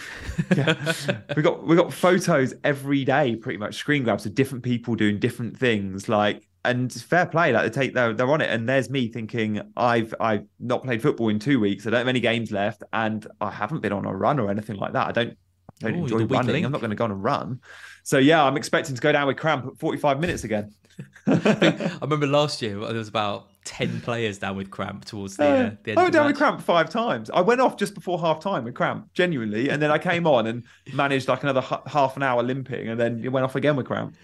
Yeah, 0.54 0.92
we 1.36 1.42
got 1.42 1.66
we 1.66 1.76
got 1.76 1.92
photos 1.92 2.54
every 2.64 3.04
day, 3.04 3.36
pretty 3.36 3.58
much 3.58 3.76
screen 3.76 4.04
grabs 4.04 4.26
of 4.26 4.34
different 4.34 4.64
people 4.64 4.94
doing 4.94 5.18
different 5.18 5.56
things. 5.56 6.08
Like, 6.08 6.46
and 6.64 6.92
fair 6.92 7.26
play, 7.26 7.52
like 7.52 7.64
they 7.64 7.80
take 7.80 7.94
they're, 7.94 8.12
they're 8.12 8.30
on 8.30 8.40
it. 8.40 8.50
And 8.50 8.68
there's 8.68 8.90
me 8.90 9.08
thinking 9.08 9.60
I've 9.76 10.14
I've 10.20 10.46
not 10.60 10.82
played 10.82 11.00
football 11.02 11.28
in 11.28 11.38
two 11.38 11.58
weeks. 11.60 11.86
I 11.86 11.90
don't 11.90 11.98
have 11.98 12.08
any 12.08 12.20
games 12.20 12.52
left, 12.52 12.82
and 12.92 13.26
I 13.40 13.50
haven't 13.50 13.80
been 13.80 13.92
on 13.92 14.04
a 14.04 14.14
run 14.14 14.38
or 14.38 14.50
anything 14.50 14.76
like 14.76 14.92
that. 14.92 15.08
I 15.08 15.12
don't 15.12 15.36
I 15.82 15.90
don't 15.90 16.00
Ooh, 16.00 16.02
enjoy 16.04 16.24
running. 16.24 16.64
I'm 16.64 16.72
not 16.72 16.80
going 16.80 16.90
to 16.90 16.96
go 16.96 17.04
on 17.04 17.10
a 17.10 17.14
run. 17.14 17.60
So 18.02 18.18
yeah, 18.18 18.42
I'm 18.42 18.56
expecting 18.56 18.94
to 18.94 19.00
go 19.00 19.12
down 19.12 19.26
with 19.26 19.36
cramp 19.36 19.66
at 19.66 19.78
45 19.78 20.20
minutes 20.20 20.44
again. 20.44 20.72
I 21.26 21.98
remember 22.00 22.26
last 22.26 22.62
year 22.62 22.78
there 22.78 22.94
was 22.94 23.08
about 23.08 23.48
ten 23.64 24.00
players 24.00 24.38
down 24.38 24.56
with 24.56 24.70
cramp 24.70 25.04
towards 25.04 25.36
the, 25.36 25.44
uh, 25.44 25.70
the 25.82 25.90
end. 25.90 25.98
I 25.98 26.02
of 26.02 26.04
went 26.04 26.12
down 26.14 26.26
with 26.26 26.36
cramp 26.36 26.62
five 26.62 26.88
times. 26.88 27.30
I 27.30 27.40
went 27.40 27.60
off 27.60 27.76
just 27.76 27.94
before 27.94 28.18
half 28.18 28.40
time 28.40 28.64
with 28.64 28.74
cramp, 28.74 29.12
genuinely, 29.12 29.68
and 29.68 29.82
then 29.82 29.90
I 29.90 29.98
came 29.98 30.26
on 30.26 30.46
and 30.46 30.64
managed 30.94 31.28
like 31.28 31.42
another 31.42 31.62
h- 31.70 31.80
half 31.86 32.16
an 32.16 32.22
hour 32.22 32.42
limping, 32.42 32.88
and 32.88 32.98
then 32.98 33.22
it 33.24 33.28
went 33.28 33.44
off 33.44 33.56
again 33.56 33.76
with 33.76 33.86
cramp. 33.86 34.14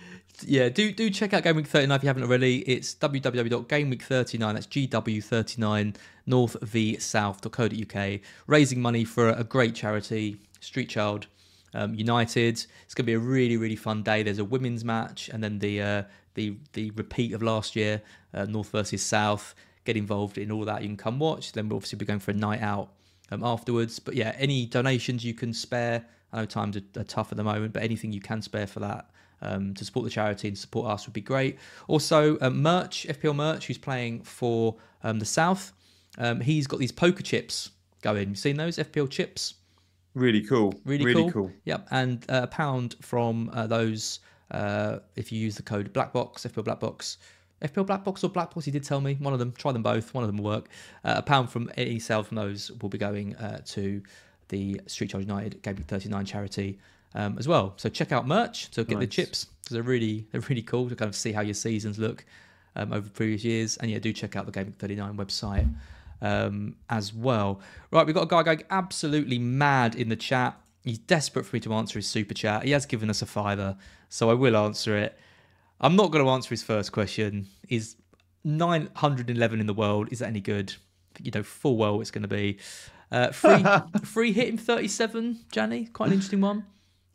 Yeah, 0.40 0.69
do 0.70 0.93
do 0.93 1.11
check 1.11 1.35
out 1.35 1.43
Game 1.43 1.57
Week 1.57 1.66
39 1.66 1.94
if 1.94 2.03
you 2.03 2.07
haven't 2.07 2.23
already. 2.23 2.61
It's 2.61 2.94
www.gameweek39, 2.94 4.55
that's 4.55 4.66
GW39 4.66 5.97
North 6.27 6.57
v 6.62 6.99
South.co.uk, 6.99 8.20
raising 8.47 8.81
money 8.81 9.05
for 9.05 9.28
a 9.28 9.44
great 9.44 9.74
charity, 9.74 10.39
Street 10.61 10.89
Child 10.89 11.27
um, 11.74 11.94
United. 11.94 12.65
It's 12.85 12.94
going 12.94 13.05
to 13.05 13.11
be 13.11 13.15
a 13.15 13.19
really, 13.19 13.57
really 13.57 13.77
fun 13.77 14.03
day. 14.03 14.23
There's 14.23 14.39
a 14.39 14.44
women's 14.44 14.85
match 14.85 15.28
and 15.28 15.43
then 15.43 15.59
the 15.59 15.82
uh, 15.82 16.03
the 16.34 16.56
the 16.72 16.90
repeat 16.92 17.32
of 17.32 17.42
last 17.42 17.76
year, 17.76 18.02
uh, 18.34 18.44
North 18.44 18.70
versus 18.70 19.02
South. 19.02 19.54
Get 19.84 19.96
involved 19.96 20.38
in 20.38 20.52
all 20.52 20.64
that. 20.64 20.82
You 20.82 20.88
can 20.88 20.96
come 20.96 21.18
watch. 21.18 21.52
Then 21.52 21.68
we'll 21.68 21.76
obviously 21.76 21.98
be 21.98 22.04
going 22.04 22.20
for 22.20 22.30
a 22.30 22.34
night 22.34 22.62
out 22.62 22.90
um, 23.32 23.42
afterwards. 23.42 23.98
But 23.98 24.14
yeah, 24.14 24.34
any 24.38 24.66
donations 24.66 25.24
you 25.24 25.34
can 25.34 25.52
spare. 25.52 26.04
I 26.32 26.40
know 26.40 26.46
times 26.46 26.76
are, 26.76 27.00
are 27.00 27.04
tough 27.04 27.32
at 27.32 27.36
the 27.36 27.44
moment, 27.44 27.72
but 27.72 27.82
anything 27.82 28.12
you 28.12 28.20
can 28.20 28.40
spare 28.40 28.66
for 28.66 28.80
that 28.80 29.10
um, 29.42 29.74
to 29.74 29.84
support 29.84 30.04
the 30.04 30.10
charity 30.10 30.48
and 30.48 30.56
support 30.56 30.88
us 30.88 31.06
would 31.06 31.12
be 31.12 31.20
great. 31.20 31.59
Also, 31.88 32.38
um, 32.40 32.62
merch, 32.62 33.06
FPL 33.09 33.34
merch, 33.34 33.66
who's 33.66 33.78
playing 33.78 34.22
for 34.22 34.76
um, 35.02 35.18
the 35.18 35.24
South. 35.24 35.72
Um, 36.18 36.40
he's 36.40 36.66
got 36.66 36.78
these 36.78 36.92
poker 36.92 37.22
chips 37.22 37.70
going. 38.02 38.30
You 38.30 38.34
seen 38.34 38.56
those 38.56 38.78
FPL 38.78 39.10
chips? 39.10 39.54
Really 40.14 40.42
cool. 40.42 40.74
Really, 40.84 41.04
really 41.04 41.22
cool. 41.22 41.32
cool. 41.32 41.52
Yep, 41.64 41.88
and 41.90 42.24
uh, 42.30 42.40
a 42.44 42.46
pound 42.46 42.96
from 43.00 43.50
uh, 43.52 43.66
those 43.66 44.20
uh, 44.52 44.98
if 45.16 45.32
you 45.32 45.40
use 45.40 45.56
the 45.56 45.62
code 45.62 45.92
Blackbox, 45.92 46.46
FPL 46.46 46.64
Blackbox. 46.64 47.16
FPL 47.62 47.86
Blackbox 47.86 48.24
or 48.24 48.28
Blackbox, 48.28 48.64
he 48.64 48.70
did 48.72 48.82
tell 48.82 49.00
me. 49.00 49.14
One 49.20 49.32
of 49.32 49.38
them, 49.38 49.52
try 49.52 49.70
them 49.70 49.84
both. 49.84 50.14
One 50.14 50.24
of 50.24 50.28
them 50.28 50.38
will 50.38 50.50
work. 50.50 50.68
Uh, 51.04 51.14
a 51.18 51.22
pound 51.22 51.48
from 51.48 51.70
any 51.76 51.98
sale 52.00 52.24
from 52.24 52.36
those 52.36 52.72
will 52.80 52.88
be 52.88 52.98
going 52.98 53.36
uh, 53.36 53.60
to 53.66 54.02
the 54.48 54.80
Street 54.86 55.10
Child 55.10 55.24
United 55.24 55.62
Gaming 55.62 55.84
39 55.84 56.24
charity 56.24 56.78
um, 57.14 57.36
as 57.38 57.48
well. 57.48 57.74
So 57.76 57.88
check 57.88 58.12
out 58.12 58.26
merch 58.26 58.70
to 58.72 58.84
get 58.84 58.98
the 59.00 59.06
chips 59.06 59.46
because 59.62 59.74
they're 59.74 59.82
really 59.82 60.26
they're 60.32 60.40
really 60.42 60.62
cool 60.62 60.88
to 60.88 60.96
kind 60.96 61.08
of 61.08 61.14
see 61.14 61.32
how 61.32 61.40
your 61.40 61.54
seasons 61.54 61.98
look 61.98 62.24
um, 62.76 62.92
over 62.92 63.08
previous 63.08 63.44
years. 63.44 63.76
And 63.76 63.90
yeah, 63.90 63.98
do 63.98 64.12
check 64.12 64.36
out 64.36 64.46
the 64.46 64.52
Gaming 64.52 64.72
39 64.72 65.16
website 65.16 65.72
um, 66.20 66.76
as 66.90 67.12
well. 67.12 67.60
Right, 67.90 68.06
we've 68.06 68.14
got 68.14 68.24
a 68.24 68.26
guy 68.26 68.42
going 68.42 68.62
absolutely 68.70 69.38
mad 69.38 69.94
in 69.94 70.08
the 70.08 70.16
chat. 70.16 70.58
He's 70.84 70.98
desperate 70.98 71.46
for 71.46 71.56
me 71.56 71.60
to 71.60 71.74
answer 71.74 71.98
his 71.98 72.09
super 72.09 72.34
chat. 72.34 72.64
He 72.64 72.72
has 72.72 72.86
given 72.86 73.09
us 73.09 73.22
a 73.22 73.26
fiver, 73.26 73.76
so 74.09 74.30
I 74.30 74.34
will 74.34 74.56
answer 74.56 74.96
it. 74.96 75.16
I'm 75.80 75.96
not 75.96 76.10
going 76.10 76.24
to 76.24 76.30
answer 76.30 76.50
his 76.50 76.62
first 76.62 76.92
question. 76.92 77.46
Is 77.68 77.96
911 78.44 79.60
in 79.60 79.66
the 79.66 79.74
world? 79.74 80.09
Is 80.10 80.18
that 80.20 80.26
any 80.26 80.40
good? 80.40 80.74
You 81.20 81.30
know, 81.32 81.42
full 81.42 81.76
well 81.76 82.00
it's 82.00 82.10
going 82.10 82.22
to 82.22 82.28
be. 82.28 82.59
Uh, 83.10 83.30
free, 83.30 83.64
free 84.04 84.32
hit 84.32 84.48
in 84.48 84.59
37, 84.59 85.40
Gianni. 85.52 85.86
Quite 85.86 86.06
an 86.06 86.12
interesting 86.14 86.40
one. 86.40 86.64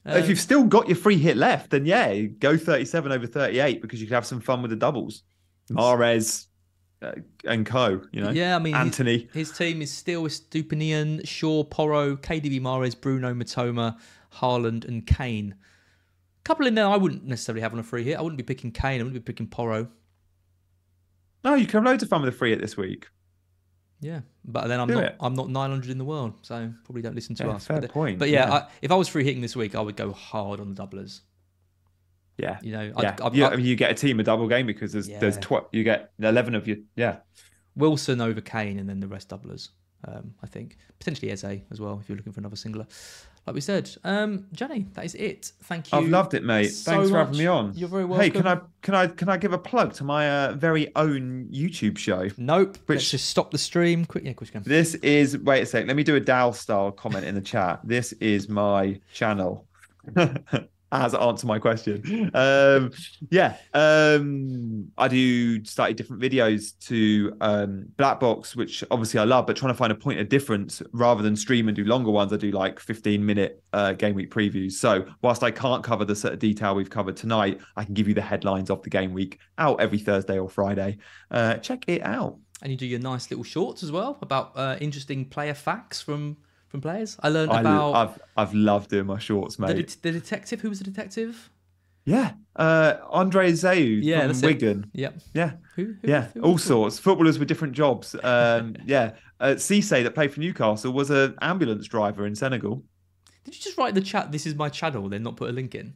if 0.06 0.30
you've 0.30 0.40
still 0.40 0.64
got 0.64 0.88
your 0.88 0.96
free 0.96 1.18
hit 1.18 1.36
left, 1.36 1.72
then 1.72 1.86
yeah, 1.86 2.22
go 2.22 2.58
37 2.58 3.12
over 3.12 3.28
38 3.28 3.82
because 3.82 4.00
you 4.00 4.08
could 4.08 4.14
have 4.14 4.26
some 4.26 4.40
fun 4.40 4.62
with 4.62 4.72
the 4.72 4.78
doubles. 4.78 5.24
Mahrez 5.72 6.48
uh, 7.02 7.12
and 7.46 7.66
co, 7.66 8.02
you 8.12 8.22
know? 8.22 8.32
Yeah, 8.32 8.56
I 8.56 8.60
mean, 8.60 8.76
Anthony. 8.76 9.28
His, 9.34 9.52
team 9.52 9.82
is 9.82 9.92
still 9.92 10.24
with 10.24 10.50
Estupiñán, 10.50 11.28
Shaw, 11.28 11.64
Porro, 11.64 12.16
KDB 12.16 12.60
Mahrez, 12.60 13.00
Bruno, 13.00 13.34
Mitoma, 13.34 13.98
Haaland, 14.36 14.86
and 14.88 15.06
Kane. 15.06 15.56
couple 16.44 16.66
in 16.66 16.76
there 16.76 16.88
I 16.88 16.98
wouldn't 16.98 17.26
necessarily 17.26 17.62
have 17.62 17.74
on 17.74 17.80
a 17.80 17.84
free 17.84 18.04
hit. 18.04 18.18
I 18.18 18.22
wouldn't 18.22 18.38
be 18.38 18.44
picking 18.44 18.72
Kane. 18.72 19.00
I 19.00 19.04
wouldn't 19.04 19.14
be 19.14 19.20
picking 19.32 19.48
Porro. 19.48 19.90
No, 21.44 21.54
you 21.56 21.66
can 21.68 21.84
have 21.84 21.92
loads 21.92 22.04
of 22.04 22.10
fun 22.10 22.22
with 22.22 22.34
the 22.34 22.38
free 22.38 22.50
hit 22.52 22.62
this 22.62 22.76
week. 22.78 23.08
Yeah, 24.00 24.22
but 24.46 24.68
then 24.68 24.80
I'm 24.80 24.88
Do 24.88 24.96
not. 24.96 25.04
it. 25.06 25.16
I'm 25.20 25.34
not 25.34 25.50
900 25.50 25.90
in 25.90 25.98
the 25.98 26.06
world, 26.06 26.34
so 26.44 26.72
probably 26.84 27.02
don't 27.02 27.16
listen 27.16 27.36
to 27.36 27.46
Yeah, 27.46 27.52
us. 27.52 27.66
fair 27.66 27.82
but, 27.82 27.90
point, 27.92 28.20
But 28.20 28.30
yeah, 28.30 28.48
yeah. 28.48 28.54
I, 28.54 28.68
if 28.82 28.92
I 28.92 28.96
was 28.96 29.08
free 29.08 29.24
hitting 29.24 29.42
this 29.42 29.56
week, 29.56 29.74
I 29.76 29.82
would 29.82 29.96
go 29.96 30.12
hard 30.12 30.60
on 30.60 30.74
the 30.74 30.80
doublers. 30.88 31.22
Yeah. 32.38 32.60
You 32.62 32.72
know, 32.72 32.82
Yeah, 32.84 32.94
I'd, 32.98 33.22
I'd, 33.22 33.36
you, 33.36 33.46
I 33.46 33.56
mean, 33.56 33.66
you 33.66 33.76
get 33.76 33.92
a 33.92 33.96
team 33.96 34.20
a 34.20 34.24
double 34.24 34.48
game 34.48 34.66
because 34.68 34.94
there's 34.94 35.08
there's 35.08 35.36
Yeah. 35.38 35.42
tw- 35.60 35.68
you 35.72 35.84
get 35.84 36.12
eleven 36.20 36.56
of 36.56 36.68
you. 36.68 36.84
Yeah, 36.96 37.18
Wilson 37.76 38.22
over 38.22 38.42
Kane, 38.42 38.80
and 38.80 38.88
then 38.90 39.00
the 39.00 39.08
rest 39.08 39.30
doublers. 39.30 39.70
Um, 40.08 40.36
I 40.44 40.48
think 40.48 40.78
potentially 41.00 41.32
Eze 41.32 41.44
as 41.72 41.82
well 41.82 41.98
if 42.00 42.08
you're 42.08 42.16
looking 42.18 42.32
for 42.34 42.40
another 42.40 42.56
singler. 42.56 42.86
Like 43.48 43.54
we 43.56 43.62
said, 43.62 43.90
um, 44.04 44.46
Gianni, 44.52 44.86
that 44.94 45.06
is 45.06 45.16
it. 45.16 45.54
Thank 45.64 45.92
you. 45.92 45.98
I've 45.98 46.10
loved 46.10 46.34
it, 46.34 46.44
mate. 46.44 46.68
so 46.68 46.92
Thanks 46.92 47.10
for 47.10 47.18
having 47.18 47.38
me 47.38 47.48
on. 47.48 47.72
You're 47.76 47.88
very 47.90 48.04
welcome. 48.04 48.24
Hey, 48.26 48.30
can 48.30 48.46
I 48.46 48.60
can 48.82 48.94
I 48.94 49.08
can 49.08 49.30
I 49.30 49.38
give 49.38 49.54
a 49.54 49.58
plug 49.58 49.94
to 49.94 50.04
my 50.04 50.30
uh, 50.30 50.54
very 50.54 50.94
own 50.96 51.48
YouTube 51.52 51.98
show? 51.98 52.28
Nope. 52.38 52.78
Let's 52.88 52.88
Which- 52.88 53.12
just 53.12 53.30
stop 53.30 53.52
the 53.52 53.58
stream. 53.58 54.06
Quick, 54.06 54.26
yeah, 54.26 54.34
quick. 54.34 54.52
This 54.64 54.96
is 54.96 55.38
wait 55.38 55.62
a 55.64 55.66
sec. 55.66 55.88
Let 55.88 55.96
me 55.96 56.04
do 56.04 56.16
a 56.16 56.20
Dow 56.20 56.52
style 56.52 56.92
comment 56.92 57.26
in 57.26 57.36
the 57.36 57.42
chat. 57.42 57.80
This 57.84 58.12
is 58.14 58.50
my 58.50 59.00
channel. 59.14 59.66
As 60.92 61.14
answer 61.14 61.48
my 61.48 61.60
question. 61.60 62.32
Um, 62.34 62.92
yeah, 63.30 63.58
um, 63.74 64.90
I 64.98 65.08
do 65.08 65.64
slightly 65.66 65.94
different 65.94 66.22
videos 66.22 66.78
to 66.88 67.36
um, 67.42 67.86
Black 67.98 68.20
Box, 68.20 68.56
which 68.56 68.84
obviously 68.90 69.20
I 69.20 69.24
love, 69.26 69.48
but 69.48 69.58
trying 69.58 69.74
to 69.74 69.78
find 69.78 69.92
a 69.92 69.96
point 69.96 70.20
of 70.20 70.30
difference 70.30 70.82
rather 70.94 71.22
than 71.22 71.36
stream 71.36 71.68
and 71.68 71.76
do 71.76 71.84
longer 71.84 72.12
ones. 72.12 72.32
I 72.32 72.38
do 72.38 72.52
like 72.52 72.80
15 72.80 73.26
minute 73.26 73.64
uh, 73.74 73.94
game 73.94 74.16
week 74.16 74.32
previews. 74.32 74.74
So 74.74 75.06
whilst 75.22 75.44
I 75.44 75.52
can't 75.52 75.84
cover 75.84 76.06
the 76.06 76.16
sort 76.16 76.34
of 76.34 76.40
detail 76.40 76.76
we've 76.76 76.90
covered 76.90 77.18
tonight, 77.18 77.60
I 77.76 77.84
can 77.84 77.94
give 77.94 78.08
you 78.08 78.14
the 78.14 78.22
headlines 78.22 78.70
of 78.70 78.82
the 78.84 78.90
game 78.90 79.14
week 79.14 79.40
out 79.58 79.82
every 79.82 80.00
Thursday 80.00 80.40
or 80.40 80.50
Friday. 80.50 81.00
Uh, 81.32 81.56
check 81.56 81.84
it 81.88 82.04
out. 82.04 82.38
And 82.62 82.72
you 82.72 82.78
do 82.78 82.86
your 82.86 83.00
nice 83.00 83.30
little 83.30 83.44
shorts 83.44 83.84
as 83.84 83.92
well 83.92 84.18
about 84.22 84.54
uh, 84.56 84.78
interesting 84.80 85.26
player 85.26 85.54
facts 85.54 86.02
from 86.02 86.38
from 86.68 86.82
players. 86.82 87.18
I 87.22 87.30
learned 87.30 87.52
about. 87.52 87.94
I've 87.94 88.20
I've 88.36 88.54
loved 88.54 88.90
doing 88.90 89.06
my 89.08 89.20
shorts, 89.20 89.56
the, 89.58 89.68
mate. 89.68 89.76
det- 89.76 89.98
the 90.02 90.12
detective. 90.12 90.62
Who 90.62 90.70
was 90.70 90.80
the 90.80 90.86
detective? 90.86 91.50
Yeah, 92.06 92.34
uh, 92.56 92.94
Andre 93.10 93.52
Zeu 93.52 93.74
Yeah, 94.02 94.20
from 94.20 94.28
that's 94.28 94.42
it. 94.44 94.46
Wigan. 94.46 94.90
Yep. 94.94 95.20
Yeah, 95.34 95.52
Who? 95.76 95.96
who 96.02 96.08
yeah, 96.08 96.28
who 96.34 96.42
all 96.42 96.58
sorts. 96.58 96.98
Footballers 97.00 97.38
with 97.38 97.50
different 97.50 97.74
jobs. 97.74 98.16
Um, 98.24 98.76
yeah, 98.86 99.16
uh, 99.42 99.56
Cisse 99.58 99.90
that 100.04 100.16
played 100.16 100.32
for 100.32 100.40
Newcastle 100.40 100.94
was 100.94 101.10
an 101.10 101.36
ambulance 101.42 101.86
driver 101.88 102.26
in 102.26 102.34
Senegal. 102.34 102.82
Did 103.44 103.56
you 103.56 103.62
just 103.62 103.78
write 103.78 103.94
the 103.94 104.00
chat? 104.02 104.32
This 104.32 104.46
is 104.46 104.56
my 104.56 104.70
channel. 104.70 105.10
Then 105.10 105.24
not 105.24 105.36
put 105.36 105.50
a 105.50 105.54
link 105.54 105.76
in. 105.76 105.96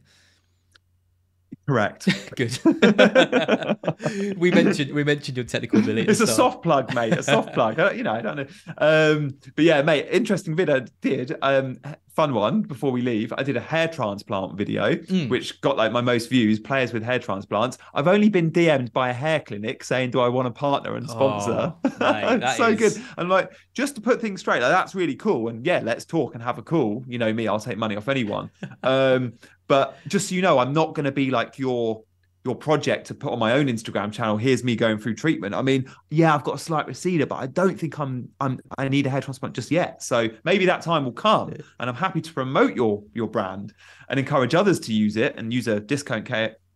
Correct. 1.66 2.08
Good. 2.36 2.58
we 4.36 4.50
mentioned 4.50 4.92
we 4.92 5.04
mentioned 5.04 5.36
your 5.36 5.46
technical 5.46 5.78
ability. 5.80 6.08
it's 6.10 6.20
a 6.20 6.26
soft 6.26 6.62
plug, 6.62 6.94
mate. 6.94 7.12
A 7.14 7.22
soft 7.22 7.52
plug. 7.54 7.78
You 7.96 8.02
know, 8.02 8.12
I 8.12 8.20
don't 8.22 8.36
know. 8.36 8.46
Um, 8.78 9.36
but 9.54 9.64
yeah, 9.64 9.82
mate, 9.82 10.08
interesting 10.10 10.56
video. 10.56 10.76
I 10.76 10.86
Did 11.00 11.36
um, 11.42 11.78
fun 12.14 12.34
one 12.34 12.62
before 12.62 12.90
we 12.90 13.00
leave. 13.00 13.32
I 13.38 13.42
did 13.42 13.56
a 13.56 13.60
hair 13.60 13.88
transplant 13.88 14.56
video, 14.56 14.94
Mm. 14.96 15.28
which 15.28 15.60
got 15.60 15.76
like 15.76 15.92
my 15.92 16.00
most 16.00 16.28
views. 16.28 16.58
Players 16.58 16.92
with 16.92 17.02
hair 17.02 17.18
transplants. 17.18 17.78
I've 17.94 18.08
only 18.08 18.28
been 18.28 18.50
DM'd 18.50 18.92
by 18.92 19.10
a 19.10 19.14
hair 19.14 19.40
clinic 19.40 19.84
saying, 19.84 20.10
"Do 20.10 20.20
I 20.20 20.28
want 20.28 20.48
a 20.48 20.50
partner 20.50 20.96
and 20.96 21.08
sponsor?" 21.08 21.72
Oh, 21.84 21.90
mate, 22.40 22.56
so 22.56 22.68
is- 22.70 22.78
good. 22.96 23.04
And 23.18 23.28
like, 23.28 23.50
just 23.74 23.94
to 23.94 24.00
put 24.00 24.20
things 24.20 24.40
straight, 24.40 24.62
like 24.62 24.70
that's 24.72 24.94
really 24.94 25.14
cool. 25.14 25.48
And 25.48 25.64
yeah, 25.64 25.80
let's 25.82 26.04
talk 26.04 26.34
and 26.34 26.42
have 26.42 26.58
a 26.58 26.62
call. 26.62 27.04
You 27.06 27.18
know 27.18 27.32
me, 27.32 27.46
I'll 27.48 27.60
take 27.60 27.78
money 27.78 27.96
off 27.96 28.08
anyone. 28.08 28.50
um, 28.82 29.34
but 29.68 29.96
just 30.08 30.28
so 30.28 30.34
you 30.34 30.42
know, 30.42 30.58
I'm 30.58 30.72
not 30.72 30.94
going 30.94 31.04
to 31.04 31.12
be 31.12 31.30
like 31.30 31.58
your 31.58 32.02
your 32.44 32.56
project 32.56 33.06
to 33.06 33.14
put 33.14 33.32
on 33.32 33.38
my 33.38 33.52
own 33.52 33.66
Instagram 33.66 34.12
channel. 34.12 34.36
Here's 34.36 34.64
me 34.64 34.74
going 34.74 34.98
through 34.98 35.14
treatment. 35.14 35.54
I 35.54 35.62
mean, 35.62 35.88
yeah, 36.10 36.34
I've 36.34 36.42
got 36.42 36.56
a 36.56 36.58
slight 36.58 36.86
receder, 36.86 37.28
but 37.28 37.36
I 37.36 37.46
don't 37.46 37.78
think 37.78 37.98
I'm 37.98 38.28
I'm 38.40 38.58
I 38.78 38.88
need 38.88 39.06
a 39.06 39.10
hair 39.10 39.20
transplant 39.20 39.54
just 39.54 39.70
yet. 39.70 40.02
So 40.02 40.28
maybe 40.44 40.66
that 40.66 40.82
time 40.82 41.04
will 41.04 41.12
come, 41.12 41.50
and 41.50 41.88
I'm 41.90 41.94
happy 41.94 42.20
to 42.20 42.32
promote 42.32 42.74
your 42.74 43.02
your 43.14 43.28
brand 43.28 43.72
and 44.08 44.18
encourage 44.18 44.54
others 44.54 44.80
to 44.80 44.92
use 44.92 45.16
it 45.16 45.36
and 45.36 45.52
use 45.52 45.68
a 45.68 45.78
discount 45.78 46.24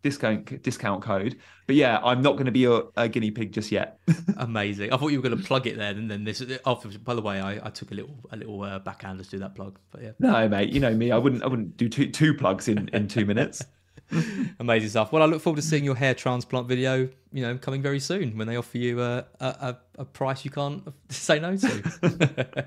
discount 0.07 0.63
discount 0.63 1.03
code. 1.03 1.37
But 1.67 1.75
yeah, 1.75 1.99
I'm 2.03 2.23
not 2.23 2.35
going 2.35 2.47
to 2.47 2.53
be 2.53 2.65
a, 2.65 2.83
a 2.97 3.09
guinea 3.09 3.33
pig 3.33 3.53
just 3.53 3.73
yet. 3.73 3.99
Amazing. 4.37 4.93
I 4.93 4.97
thought 4.97 5.09
you 5.09 5.21
were 5.21 5.29
going 5.29 5.37
to 5.37 5.45
plug 5.45 5.67
it 5.67 5.77
there, 5.77 5.91
and 5.91 6.09
then 6.09 6.23
this. 6.23 6.43
Oh, 6.65 6.81
by 7.03 7.15
the 7.15 7.23
way, 7.23 7.41
I, 7.41 7.67
I 7.67 7.71
took 7.71 7.91
a 7.91 7.95
little 7.95 8.15
a 8.31 8.37
little 8.37 8.63
uh, 8.63 8.79
backhand 8.79 9.23
to 9.23 9.29
do 9.29 9.39
that 9.39 9.57
plug. 9.57 9.79
But 9.91 10.03
yeah, 10.03 10.13
no, 10.21 10.49
mate, 10.49 10.71
you 10.71 10.79
know 10.79 10.95
me. 10.95 11.11
I 11.11 11.19
wouldn't 11.19 11.43
I 11.43 11.49
wouldn't 11.49 11.77
do 11.77 11.89
two 11.89 12.11
two 12.11 12.35
plugs 12.35 12.69
in 12.69 12.89
in 12.93 13.09
two 13.09 13.27
minutes. 13.27 13.65
amazing 14.61 14.89
stuff. 14.89 15.11
Well, 15.11 15.23
I 15.23 15.27
look 15.27 15.43
forward 15.43 15.57
to 15.57 15.67
seeing 15.67 15.85
your 15.85 15.97
hair 15.97 16.15
transplant 16.15 16.69
video. 16.69 17.09
You 17.33 17.43
know, 17.43 17.59
coming 17.59 17.83
very 17.83 17.99
soon 18.01 18.39
when 18.39 18.47
they 18.47 18.57
offer 18.57 18.79
you 18.79 19.03
a, 19.03 19.25
a 19.41 19.77
a 19.99 20.05
price 20.05 20.45
you 20.45 20.51
can't 20.51 20.83
say 21.09 21.41
no 21.41 21.57
to. 21.57 22.67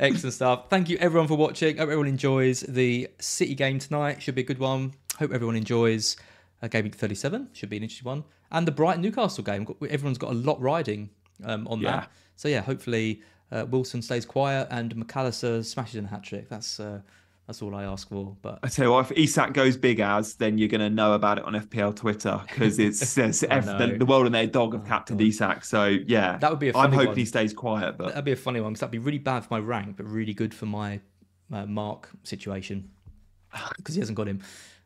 Excellent 0.00 0.34
stuff. 0.34 0.70
Thank 0.70 0.88
you 0.88 0.96
everyone 0.98 1.28
for 1.28 1.36
watching. 1.36 1.76
Hope 1.76 1.82
everyone 1.84 2.08
enjoys 2.08 2.60
the 2.60 3.08
City 3.18 3.54
game 3.54 3.78
tonight. 3.78 4.22
Should 4.22 4.34
be 4.34 4.40
a 4.40 4.46
good 4.46 4.58
one. 4.58 4.94
Hope 5.18 5.32
everyone 5.32 5.56
enjoys 5.56 6.16
uh, 6.62 6.68
game 6.68 6.84
week 6.84 6.94
37 6.94 7.50
should 7.52 7.68
be 7.70 7.76
an 7.76 7.82
interesting 7.82 8.08
one, 8.08 8.24
and 8.50 8.66
the 8.66 8.72
Brighton 8.72 9.02
Newcastle 9.02 9.44
game. 9.44 9.66
Everyone's 9.88 10.18
got 10.18 10.30
a 10.30 10.34
lot 10.34 10.60
riding 10.60 11.10
um, 11.44 11.66
on 11.68 11.80
Yeah. 11.80 11.90
that. 11.92 12.10
So 12.36 12.48
yeah, 12.48 12.60
hopefully 12.60 13.22
uh, 13.50 13.66
Wilson 13.68 14.02
stays 14.02 14.24
quiet 14.26 14.68
and 14.70 14.94
Mac 14.96 15.16
Allister 15.16 15.62
smashes 15.62 15.96
in 15.96 16.04
a 16.04 16.08
hat 16.08 16.22
trick. 16.22 16.48
That's 16.48 16.78
uh, 16.80 17.00
that's 17.46 17.62
all 17.62 17.74
I 17.74 17.84
ask 17.84 18.08
for. 18.10 18.36
But 18.42 18.58
I 18.62 18.68
tell 18.68 18.84
you 18.84 18.92
what, 18.92 19.10
if 19.10 19.16
Isak 19.16 19.54
goes 19.54 19.76
big 19.76 20.00
as, 20.00 20.34
then 20.34 20.58
you're 20.58 20.68
going 20.68 20.82
to 20.82 20.90
know 20.90 21.14
about 21.14 21.38
it 21.38 21.44
on 21.44 21.54
FPL 21.54 21.96
Twitter 21.96 22.38
because 22.46 22.78
it's 22.86 22.98
says 22.98 23.42
I 23.50 23.54
F, 23.56 23.64
the, 23.64 23.96
the 23.98 24.04
world 24.04 24.26
and 24.26 24.34
their 24.34 24.46
dog 24.46 24.74
have 24.74 24.82
Oh, 24.82 24.86
captained 24.86 25.18
God. 25.20 25.26
Isak. 25.28 25.64
So 25.64 25.86
yeah, 25.86 26.36
That 26.38 26.50
would 26.50 26.60
be 26.60 26.68
a 26.68 26.76
I'm 26.76 26.92
hoping 26.92 27.08
one. 27.08 27.16
he 27.16 27.24
stays 27.24 27.54
quiet, 27.54 27.96
but 27.96 28.08
that'd 28.08 28.24
be 28.24 28.32
a 28.32 28.36
funny 28.36 28.60
one 28.60 28.72
because 28.72 28.80
that'd 28.80 28.90
be 28.92 28.98
really 28.98 29.18
bad 29.18 29.44
for 29.44 29.54
my 29.54 29.60
rank, 29.60 29.96
but 29.96 30.06
really 30.06 30.34
good 30.34 30.52
for 30.52 30.66
my 30.66 31.00
uh, 31.52 31.64
mark 31.64 32.10
situation 32.22 32.90
because 33.78 33.94
he 33.94 34.00
hasn't 34.00 34.16
got 34.16 34.28
him. 34.28 34.40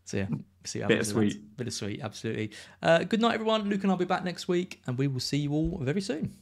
So 0.05 0.17
yeah, 0.19 0.27
see 0.65 0.81
how 0.81 0.89
Bittersweet. 0.89 1.57
Bittersweet, 1.57 2.01
absolutely. 2.03 2.51
Uh, 2.83 3.05
good 3.05 3.21
night, 3.21 3.35
everyone. 3.35 3.69
Luke 3.69 3.83
and 3.83 3.91
I'll 3.91 3.97
be 3.97 4.05
back 4.05 4.25
next 4.25 4.49
week, 4.49 4.83
and 4.87 4.99
we 4.99 5.07
will 5.07 5.21
see 5.21 5.39
you 5.39 5.53
all 5.53 5.79
very 5.81 6.01
soon. 6.01 6.35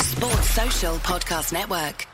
Sports 0.00 0.50
Social 0.50 0.96
Podcast 0.98 1.52
Network. 1.52 2.06